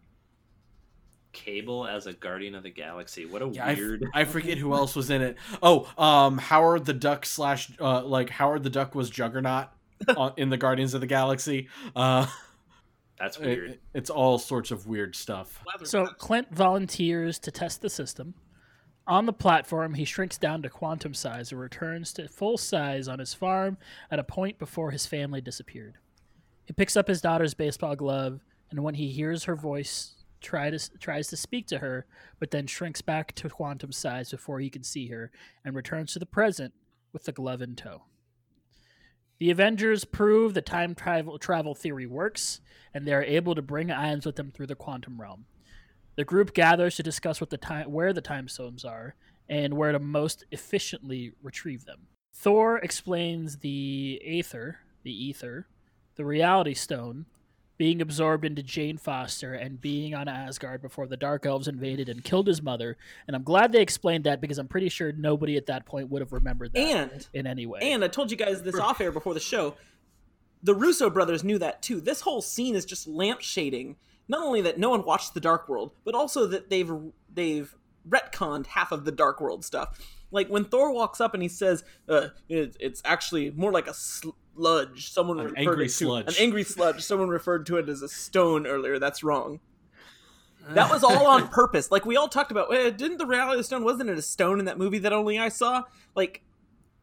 Cable 1.31 1.87
as 1.87 2.07
a 2.07 2.13
Guardian 2.13 2.55
of 2.55 2.63
the 2.63 2.69
Galaxy. 2.69 3.25
What 3.25 3.41
a 3.41 3.47
Yeah, 3.47 3.73
weird. 3.73 4.05
I 4.13 4.25
forget 4.25 4.57
who 4.57 4.73
else 4.73 4.95
was 4.95 5.09
in 5.09 5.21
it. 5.21 5.37
Oh, 5.63 5.89
um, 5.97 6.37
Howard 6.37 6.85
the 6.85 6.93
Duck 6.93 7.25
slash 7.25 7.71
uh, 7.79 8.03
like 8.03 8.29
Howard 8.29 8.63
the 8.63 8.69
Duck 8.69 8.93
was 8.93 9.09
Juggernaut 9.09 9.67
on, 10.17 10.33
in 10.35 10.49
the 10.49 10.57
Guardians 10.57 10.93
of 10.93 10.99
the 10.99 11.07
Galaxy. 11.07 11.69
Uh, 11.95 12.27
That's 13.21 13.37
it- 13.37 13.45
weird. 13.45 13.79
it's 13.93 14.09
all 14.09 14.39
sorts 14.39 14.71
of 14.71 14.87
weird 14.87 15.15
stuff. 15.15 15.63
So 15.83 16.07
Clint 16.07 16.47
volunteers 16.53 17.37
to 17.39 17.51
test 17.51 17.81
the 17.81 17.89
system. 17.89 18.33
On 19.07 19.25
the 19.25 19.33
platform, 19.33 19.95
he 19.95 20.05
shrinks 20.05 20.37
down 20.37 20.61
to 20.61 20.69
quantum 20.69 21.13
size 21.13 21.51
and 21.51 21.59
returns 21.59 22.13
to 22.13 22.27
full 22.27 22.57
size 22.57 23.07
on 23.07 23.19
his 23.19 23.33
farm 23.33 23.77
at 24.09 24.19
a 24.19 24.23
point 24.23 24.57
before 24.59 24.91
his 24.91 25.05
family 25.05 25.41
disappeared. 25.41 25.95
He 26.65 26.73
picks 26.73 26.95
up 26.95 27.07
his 27.07 27.21
daughter's 27.21 27.53
baseball 27.53 27.95
glove, 27.95 28.41
and 28.69 28.83
when 28.83 28.95
he 28.95 29.09
hears 29.11 29.43
her 29.45 29.55
voice, 29.55 30.23
try 30.39 30.69
to, 30.69 30.79
tries 30.99 31.27
to 31.27 31.37
speak 31.37 31.67
to 31.67 31.79
her, 31.79 32.05
but 32.39 32.51
then 32.51 32.67
shrinks 32.67 33.01
back 33.01 33.33
to 33.35 33.49
quantum 33.49 33.91
size 33.91 34.31
before 34.31 34.59
he 34.59 34.69
can 34.69 34.83
see 34.83 35.07
her, 35.07 35.31
and 35.65 35.75
returns 35.75 36.13
to 36.13 36.19
the 36.19 36.25
present 36.25 36.73
with 37.11 37.25
the 37.25 37.31
glove 37.31 37.61
in 37.61 37.75
tow. 37.75 38.03
The 39.41 39.49
Avengers 39.49 40.05
prove 40.05 40.53
the 40.53 40.61
time 40.61 40.93
travel, 40.93 41.39
travel 41.39 41.73
theory 41.73 42.05
works, 42.05 42.61
and 42.93 43.07
they 43.07 43.13
are 43.15 43.23
able 43.23 43.55
to 43.55 43.61
bring 43.63 43.89
items 43.89 44.23
with 44.23 44.35
them 44.35 44.51
through 44.51 44.67
the 44.67 44.75
quantum 44.75 45.19
realm. 45.19 45.45
The 46.15 46.23
group 46.23 46.53
gathers 46.53 46.95
to 46.97 47.01
discuss 47.01 47.41
what 47.41 47.49
the 47.49 47.57
time, 47.57 47.91
where 47.91 48.13
the 48.13 48.21
time 48.21 48.47
stones 48.47 48.85
are 48.85 49.15
and 49.49 49.77
where 49.77 49.93
to 49.93 49.97
most 49.97 50.45
efficiently 50.51 51.33
retrieve 51.41 51.85
them. 51.85 52.01
Thor 52.31 52.77
explains 52.77 53.57
the 53.57 54.21
Aether, 54.23 54.81
the 55.01 55.11
Ether, 55.11 55.65
the 56.17 56.23
Reality 56.23 56.75
Stone, 56.75 57.25
being 57.81 57.99
absorbed 57.99 58.45
into 58.45 58.61
Jane 58.61 58.95
Foster 58.95 59.55
and 59.55 59.81
being 59.81 60.13
on 60.13 60.27
Asgard 60.27 60.83
before 60.83 61.07
the 61.07 61.17
Dark 61.17 61.47
Elves 61.47 61.67
invaded 61.67 62.09
and 62.09 62.23
killed 62.23 62.45
his 62.45 62.61
mother. 62.61 62.95
And 63.25 63.35
I'm 63.35 63.41
glad 63.41 63.71
they 63.71 63.81
explained 63.81 64.25
that 64.25 64.39
because 64.39 64.59
I'm 64.59 64.67
pretty 64.67 64.87
sure 64.87 65.11
nobody 65.11 65.57
at 65.57 65.65
that 65.65 65.87
point 65.87 66.11
would 66.11 66.21
have 66.21 66.31
remembered 66.31 66.73
that 66.73 66.79
And 66.79 67.27
in 67.33 67.47
any 67.47 67.65
way. 67.65 67.79
and 67.81 68.03
I 68.03 68.07
told 68.07 68.29
you 68.29 68.37
guys 68.37 68.61
this 68.61 68.77
off 68.77 69.01
air 69.01 69.11
before 69.11 69.33
the 69.33 69.39
show. 69.39 69.73
The 70.61 70.75
Russo 70.75 71.09
brothers 71.09 71.43
knew 71.43 71.57
that 71.57 71.81
too. 71.81 71.99
This 71.99 72.21
whole 72.21 72.43
scene 72.43 72.75
is 72.75 72.85
just 72.85 73.09
lampshading. 73.09 73.95
Not 74.27 74.45
only 74.45 74.61
that 74.61 74.77
no 74.77 74.91
one 74.91 75.03
watched 75.03 75.33
the 75.33 75.39
Dark 75.39 75.67
World, 75.67 75.89
but 76.05 76.13
also 76.13 76.45
that 76.45 76.69
they've 76.69 76.91
they've 77.33 77.75
retconned 78.07 78.67
half 78.67 78.91
of 78.91 79.05
the 79.05 79.11
Dark 79.11 79.41
World 79.41 79.65
stuff. 79.65 79.99
Like 80.29 80.49
when 80.49 80.65
Thor 80.65 80.93
walks 80.93 81.19
up 81.19 81.33
and 81.33 81.41
he 81.41 81.49
says, 81.49 81.83
uh, 82.07 82.27
it, 82.47 82.77
"It's 82.79 83.01
actually 83.03 83.49
more 83.49 83.71
like 83.71 83.87
a 83.87 83.93
sludge." 84.55 85.11
Someone 85.11 85.39
An 85.39 85.45
referred 85.45 85.59
angry 85.59 85.87
to 85.87 85.93
sludge. 85.93 86.27
an 86.27 86.35
angry 86.43 86.63
sludge. 86.63 87.01
Someone 87.03 87.29
referred 87.29 87.65
to 87.67 87.77
it 87.77 87.89
as 87.89 88.01
a 88.01 88.09
stone 88.09 88.65
earlier. 88.67 88.99
That's 88.99 89.23
wrong. 89.23 89.59
That 90.69 90.91
was 90.91 91.03
all 91.03 91.25
on 91.27 91.47
purpose. 91.49 91.89
Like 91.91 92.05
we 92.05 92.17
all 92.17 92.27
talked 92.27 92.51
about. 92.51 92.73
Eh, 92.73 92.91
didn't 92.91 93.17
the 93.17 93.25
reality 93.25 93.53
of 93.53 93.57
the 93.57 93.63
stone? 93.63 93.83
Wasn't 93.83 94.09
it 94.09 94.17
a 94.17 94.21
stone 94.21 94.59
in 94.59 94.65
that 94.65 94.77
movie 94.77 94.99
that 94.99 95.13
only 95.13 95.39
I 95.39 95.49
saw? 95.49 95.83
Like 96.15 96.41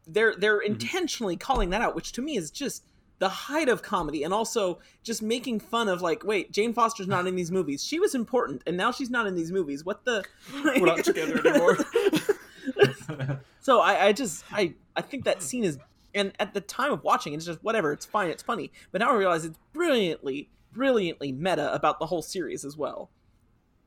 they're 0.07 0.35
they're 0.37 0.61
intentionally 0.61 1.37
calling 1.37 1.71
that 1.71 1.83
out, 1.83 1.95
which 1.95 2.13
to 2.13 2.23
me 2.23 2.37
is 2.37 2.51
just 2.51 2.85
the 3.19 3.29
height 3.29 3.69
of 3.69 3.83
comedy, 3.83 4.23
and 4.23 4.33
also 4.33 4.79
just 5.03 5.23
making 5.23 5.59
fun 5.59 5.89
of 5.89 6.01
like, 6.01 6.23
wait, 6.25 6.53
Jane 6.53 6.73
Foster's 6.73 7.09
not 7.09 7.27
in 7.27 7.35
these 7.35 7.51
movies. 7.51 7.85
She 7.85 7.99
was 7.99 8.15
important, 8.15 8.63
and 8.65 8.77
now 8.77 8.93
she's 8.93 9.11
not 9.11 9.27
in 9.27 9.35
these 9.35 9.51
movies. 9.51 9.85
What 9.85 10.05
the? 10.05 10.25
We're 10.63 10.87
not 10.87 11.03
together 11.05 11.45
anymore. 11.45 11.79
so 13.61 13.81
I, 13.81 14.07
I 14.07 14.13
just 14.13 14.45
I 14.53 14.75
I 14.95 15.03
think 15.03 15.25
that 15.25 15.43
scene 15.43 15.65
is, 15.65 15.79
and 16.15 16.33
at 16.39 16.55
the 16.55 16.61
time 16.61 16.93
of 16.93 17.05
watching, 17.05 17.35
it's 17.35 17.47
just 17.47 17.63
whatever. 17.63 17.93
It's 17.93 18.07
fine. 18.07 18.31
It's 18.31 18.43
funny. 18.43 18.73
But 18.93 19.01
now 19.01 19.11
I 19.11 19.15
realize 19.15 19.45
it's 19.45 19.59
brilliantly, 19.73 20.51
brilliantly 20.73 21.33
meta 21.33 21.73
about 21.73 21.99
the 21.99 22.07
whole 22.07 22.23
series 22.23 22.65
as 22.65 22.77
well. 22.77 23.11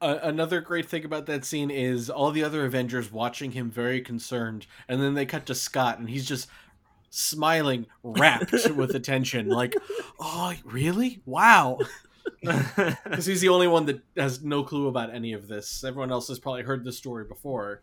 Uh, 0.02 0.18
another 0.24 0.62
great 0.62 0.88
thing 0.88 1.06
about 1.06 1.28
that 1.28 1.46
scene 1.46 1.70
is 1.70 2.10
all 2.10 2.32
the 2.32 2.44
other 2.44 2.66
Avengers 2.66 3.12
watching 3.12 3.52
him 3.52 3.70
very 3.70 4.02
concerned, 4.02 4.66
and 4.88 5.02
then 5.02 5.14
they 5.14 5.28
cut 5.28 5.46
to 5.46 5.54
Scott, 5.54 6.00
and 6.00 6.10
he's 6.10 6.28
just 6.28 6.50
smiling, 7.12 7.86
rapt 8.04 8.52
with 8.76 8.96
attention, 8.96 9.48
like, 9.48 9.76
"Oh, 10.20 10.54
really? 10.66 11.22
Wow!" 11.26 11.78
Because 13.04 13.26
he's 13.26 13.42
the 13.42 13.50
only 13.50 13.68
one 13.68 13.86
that 13.88 14.02
has 14.16 14.44
no 14.44 14.64
clue 14.64 14.88
about 14.88 15.14
any 15.14 15.34
of 15.34 15.48
this. 15.48 15.84
Everyone 15.84 16.12
else 16.12 16.28
has 16.28 16.40
probably 16.40 16.64
heard 16.64 16.84
this 16.84 16.98
story 16.98 17.26
before. 17.26 17.82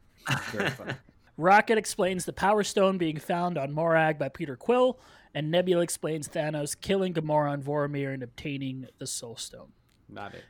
Very 0.52 0.70
funny. 0.70 0.94
Rocket 1.38 1.78
explains 1.78 2.24
the 2.24 2.32
Power 2.32 2.64
Stone 2.64 2.98
being 2.98 3.16
found 3.16 3.56
on 3.56 3.72
Morag 3.72 4.18
by 4.18 4.28
Peter 4.28 4.56
Quill, 4.56 4.98
and 5.34 5.52
Nebula 5.52 5.82
explains 5.82 6.28
Thanos 6.28 6.78
killing 6.78 7.14
Gamora 7.14 7.52
on 7.52 7.62
Vormir 7.62 8.12
and 8.12 8.24
obtaining 8.24 8.86
the 8.98 9.06
Soul 9.06 9.36
Stone. 9.36 9.70
Not 10.08 10.34
it. 10.34 10.42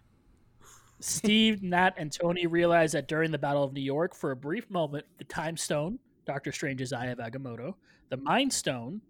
Steve, 0.99 1.63
Nat, 1.63 1.93
and 1.99 2.11
Tony 2.11 2.47
realize 2.47 2.93
that 2.93 3.07
during 3.07 3.31
the 3.31 3.39
Battle 3.39 3.63
of 3.63 3.75
New 3.75 3.83
York, 3.83 4.15
for 4.15 4.31
a 4.31 4.37
brief 4.37 4.71
moment, 4.71 5.05
the 5.19 5.25
Time 5.25 5.59
Stone, 5.59 5.99
Doctor 6.25 6.53
Strange's 6.53 6.95
Eye 6.95 7.07
of 7.09 7.19
Agamotto, 7.19 7.75
the 8.09 8.17
Mind 8.17 8.51
Stone, 8.51 9.03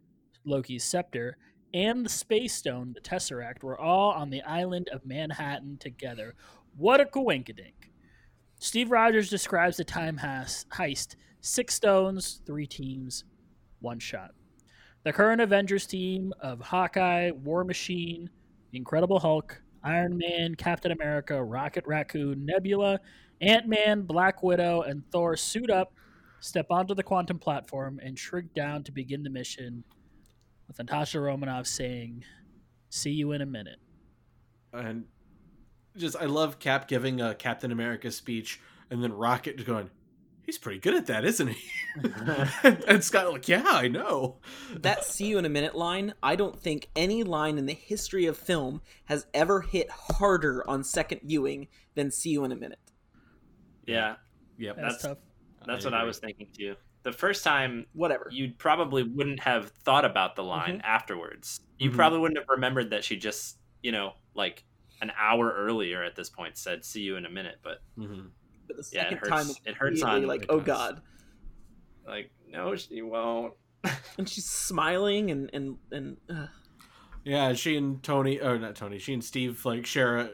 Loki's 0.45 0.83
Scepter, 0.83 1.37
and 1.75 2.05
the 2.05 2.11
Space 2.11 2.55
Stone, 2.55 2.93
the 2.93 3.01
Tesseract, 3.01 3.63
were 3.63 3.79
all 3.81 4.11
on 4.11 4.31
the 4.31 4.43
island 4.43 4.89
of 4.89 5.07
Manhattan 5.07 5.77
together. 5.79 6.35
What 6.77 7.01
a 7.01 7.05
coinkydink. 7.05 7.75
Steve 8.59 8.91
Rogers 8.91 9.31
describes 9.31 9.77
the 9.77 9.85
time 9.85 10.17
has- 10.17 10.67
heist 10.73 11.15
six 11.41 11.75
stones, 11.75 12.41
three 12.47 12.67
teams, 12.67 13.25
one 13.81 13.99
shot. 13.99 14.33
The 15.05 15.13
current 15.13 15.41
Avengers 15.41 15.87
team 15.87 16.33
of 16.41 16.61
Hawkeye, 16.61 17.31
War 17.31 17.65
Machine, 17.65 18.29
Incredible 18.73 19.19
Hulk, 19.19 19.61
Iron 19.83 20.19
Man, 20.19 20.55
Captain 20.55 20.93
America, 20.93 21.43
Rocket 21.43 21.85
Raccoon, 21.87 22.45
Nebula, 22.45 23.01
Ant 23.41 23.69
Man, 23.69 24.03
Black 24.03 24.43
Widow, 24.43 24.83
and 24.83 25.03
Thor 25.11 25.37
suit 25.37 25.71
up, 25.71 25.93
step 26.41 26.67
onto 26.71 26.95
the 26.95 27.03
quantum 27.03 27.39
platform, 27.39 28.01
and 28.03 28.19
shrink 28.19 28.53
down 28.55 28.83
to 28.85 28.93
begin 28.93 29.23
the 29.23 29.31
mission, 29.31 29.85
with 30.67 30.79
Natasha 30.79 31.21
Romanoff 31.21 31.67
saying, 31.67 32.25
See 32.91 33.11
you 33.11 33.33
in 33.33 33.43
a 33.43 33.47
minute. 33.47 33.79
And 34.73 35.05
just 35.97 36.17
I 36.17 36.25
love 36.25 36.59
Cap 36.59 36.89
giving 36.89 37.21
a 37.21 37.35
Captain 37.35 37.71
America 37.73 38.11
speech 38.11 38.61
and 38.91 39.03
then 39.03 39.13
Rocket 39.13 39.65
going, 39.65 39.91
he's 40.49 40.57
pretty 40.57 40.81
good 40.81 40.95
at 40.95 41.05
that, 41.05 41.27
isn't 41.27 41.49
he? 41.49 41.71
and, 42.63 42.83
and 42.89 43.05
Scott 43.05 43.31
like, 43.31 43.49
yeah, 43.49 43.63
I 43.67 43.87
know. 43.87 44.39
that 44.77 45.05
"see 45.05 45.27
you 45.27 45.37
in 45.37 45.45
a 45.45 45.49
minute" 45.51 45.75
line, 45.75 46.15
I 46.23 46.37
don't 46.37 46.59
think 46.59 46.89
any 46.97 47.23
line 47.23 47.59
in 47.59 47.67
the 47.67 47.75
history 47.75 48.25
of 48.25 48.39
film 48.39 48.81
has 49.05 49.27
ever 49.35 49.61
hit 49.61 49.91
harder 49.91 50.69
on 50.69 50.85
second 50.85 51.21
viewing 51.23 51.69
than 51.97 52.11
"see 52.11 52.31
you 52.31 52.45
in 52.45 52.53
a 52.53 52.57
minute." 52.57 52.79
Yeah, 53.87 54.17
Yep. 54.57 54.77
That's, 54.77 55.03
That's- 55.03 55.03
tough. 55.03 55.19
that's 55.67 55.85
I 55.85 55.89
what 55.91 55.95
I 56.01 56.05
was 56.05 56.19
thinking 56.19 56.47
too. 56.57 56.77
The 57.03 57.13
first 57.13 57.45
time 57.45 57.85
Whatever. 57.93 58.29
you 58.33 58.53
probably 58.57 59.03
wouldn't 59.03 59.41
have 59.41 59.71
thought 59.85 60.05
about 60.07 60.35
the 60.35 60.43
line 60.45 60.81
afterwards. 60.83 61.61
You 61.79 61.91
Mhm. 61.91 61.95
probably 61.95 62.19
wouldn't 62.21 62.39
have 62.39 62.49
remembered 62.49 62.91
that 62.91 63.05
she 63.05 63.17
just, 63.17 63.59
you 63.83 63.93
know, 63.93 64.15
like 64.35 64.65
an 65.01 65.13
hour 65.19 65.53
earlier 65.57 66.03
at 66.03 66.17
this 66.17 66.29
point 66.31 66.57
said 66.59 66.85
"see 66.85 67.03
you 67.03 67.17
in 67.17 67.25
a 67.25 67.31
minute," 67.31 67.59
but 67.63 67.83
Mhm. 67.99 68.31
But 68.69 68.77
the 68.77 68.89
Yeah, 68.93 69.01
it 69.03 69.05
second 69.11 69.19
hurts- 69.19 69.47
time, 69.47 69.57
it 69.67 69.75
hurts 69.75 70.03
immediately 70.03 70.23
on- 70.23 70.29
like, 70.29 70.47
oh 70.49 70.59
does. 70.59 70.67
god, 70.67 71.03
like, 72.07 72.31
no, 72.49 72.77
she 72.77 73.03
won't. 73.03 73.55
and 74.19 74.29
she's 74.29 74.45
smiling 74.49 75.31
and 75.31 75.51
and 75.53 75.79
and. 75.91 76.17
Uh, 76.29 76.47
Yeah, 77.25 77.53
she 77.55 77.77
and 77.77 78.03
Tony, 78.03 78.41
oh 78.41 78.57
not 78.59 78.77
Tony, 78.77 78.99
she 78.99 79.13
and 79.15 79.25
Steve 79.25 79.65
like 79.65 79.85
share 79.87 80.19
a 80.19 80.31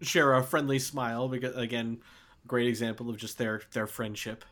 share 0.00 0.34
a 0.34 0.42
friendly 0.42 0.78
smile 0.78 1.28
because 1.28 1.54
again, 1.56 2.00
great 2.46 2.66
example 2.68 3.08
of 3.10 3.16
just 3.18 3.38
their 3.38 3.62
their 3.72 3.86
friendship. 3.86 4.44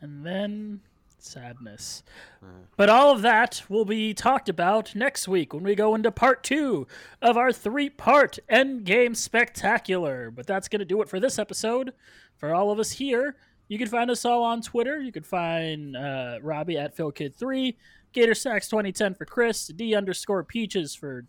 And 0.00 0.26
then 0.26 0.80
sadness. 1.24 2.02
Uh. 2.42 2.46
But 2.76 2.88
all 2.88 3.10
of 3.12 3.22
that 3.22 3.62
will 3.68 3.84
be 3.84 4.14
talked 4.14 4.48
about 4.48 4.94
next 4.94 5.28
week 5.28 5.54
when 5.54 5.64
we 5.64 5.74
go 5.74 5.94
into 5.94 6.10
part 6.10 6.42
two 6.42 6.86
of 7.20 7.36
our 7.36 7.52
three 7.52 7.90
part 7.90 8.38
Endgame 8.50 9.16
Spectacular. 9.16 10.30
But 10.30 10.46
that's 10.46 10.68
going 10.68 10.80
to 10.80 10.84
do 10.84 11.02
it 11.02 11.08
for 11.08 11.20
this 11.20 11.38
episode. 11.38 11.92
For 12.36 12.54
all 12.54 12.70
of 12.70 12.78
us 12.78 12.92
here, 12.92 13.36
you 13.68 13.78
can 13.78 13.88
find 13.88 14.10
us 14.10 14.24
all 14.24 14.42
on 14.42 14.60
Twitter. 14.62 15.00
You 15.00 15.12
can 15.12 15.22
find 15.22 15.96
uh, 15.96 16.38
Robbie 16.42 16.76
at 16.76 16.96
PhilKid3, 16.96 17.74
GatorSax2010 18.12 19.16
for 19.16 19.24
Chris, 19.24 19.68
D 19.68 19.94
underscore 19.94 20.44
Peaches 20.44 20.94
for 20.94 21.24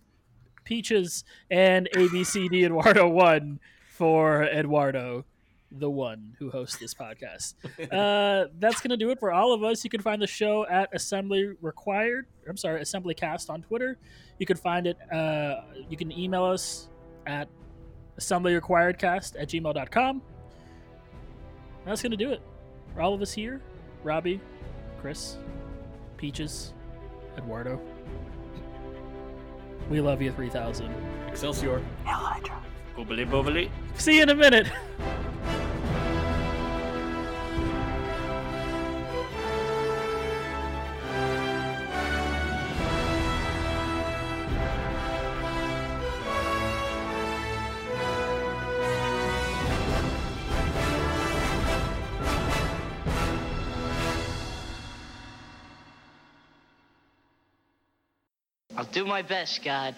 Peaches, 0.64 1.24
and 1.50 1.88
ABCD 1.96 2.68
Eduardo1 2.68 3.60
for 3.88 4.44
Eduardo, 4.44 5.24
the 5.80 5.90
one 5.90 6.36
who 6.38 6.50
hosts 6.50 6.78
this 6.78 6.94
podcast 6.94 7.56
uh, 7.92 8.48
that's 8.60 8.80
going 8.80 8.92
to 8.92 8.98
do 8.98 9.10
it 9.10 9.20
for 9.20 9.32
all 9.32 9.54
of 9.54 9.64
us. 9.64 9.84
You 9.84 9.90
can 9.90 10.02
find 10.02 10.22
the 10.22 10.28
show 10.28 10.66
at 10.68 10.90
Assembly 10.94 11.56
Required. 11.62 12.28
I'm 12.48 12.58
sorry, 12.58 12.82
Assembly 12.82 13.14
Cast 13.14 13.50
on 13.50 13.62
Twitter. 13.64 13.98
You 14.40 14.46
can 14.46 14.58
find 14.58 14.88
it. 14.88 14.98
Uh, 15.12 15.62
you 15.90 15.98
can 15.98 16.12
email 16.12 16.44
us 16.44 16.90
at 17.26 17.48
assemblyrequiredcast 18.20 19.36
at 19.40 19.50
gmail.com. 19.50 20.22
That's 21.86 22.02
going 22.02 22.12
to 22.12 22.18
do 22.18 22.32
it. 22.32 22.42
For 22.94 23.02
all 23.02 23.14
of 23.14 23.22
us 23.22 23.32
here, 23.34 23.62
Robbie, 24.04 24.40
Chris, 25.02 25.38
Peaches, 26.18 26.74
Eduardo. 27.38 27.82
We 29.90 30.00
love 30.00 30.22
you, 30.22 30.32
3000. 30.32 30.94
Excelsior. 31.28 31.84
Boobily 32.96 33.28
boobily. 33.28 33.70
See 33.96 34.18
you 34.18 34.24
in 34.24 34.30
a 34.30 34.36
minute. 34.36 34.68
do 58.94 59.06
my 59.06 59.24
best, 59.24 59.64
God. 59.64 59.96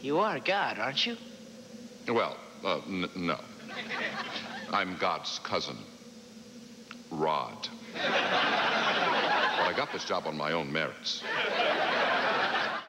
You 0.00 0.18
are 0.18 0.40
God, 0.40 0.78
aren't 0.78 1.06
you? 1.06 1.16
Well, 2.08 2.36
uh, 2.64 2.80
no. 2.86 3.38
I'm 4.70 4.96
God's 4.96 5.38
cousin, 5.40 5.76
Rod. 7.10 7.68
but 7.92 8.02
I 8.02 9.72
got 9.76 9.92
this 9.92 10.04
job 10.04 10.26
on 10.26 10.36
my 10.36 10.52
own 10.52 10.72
merits. 10.72 11.22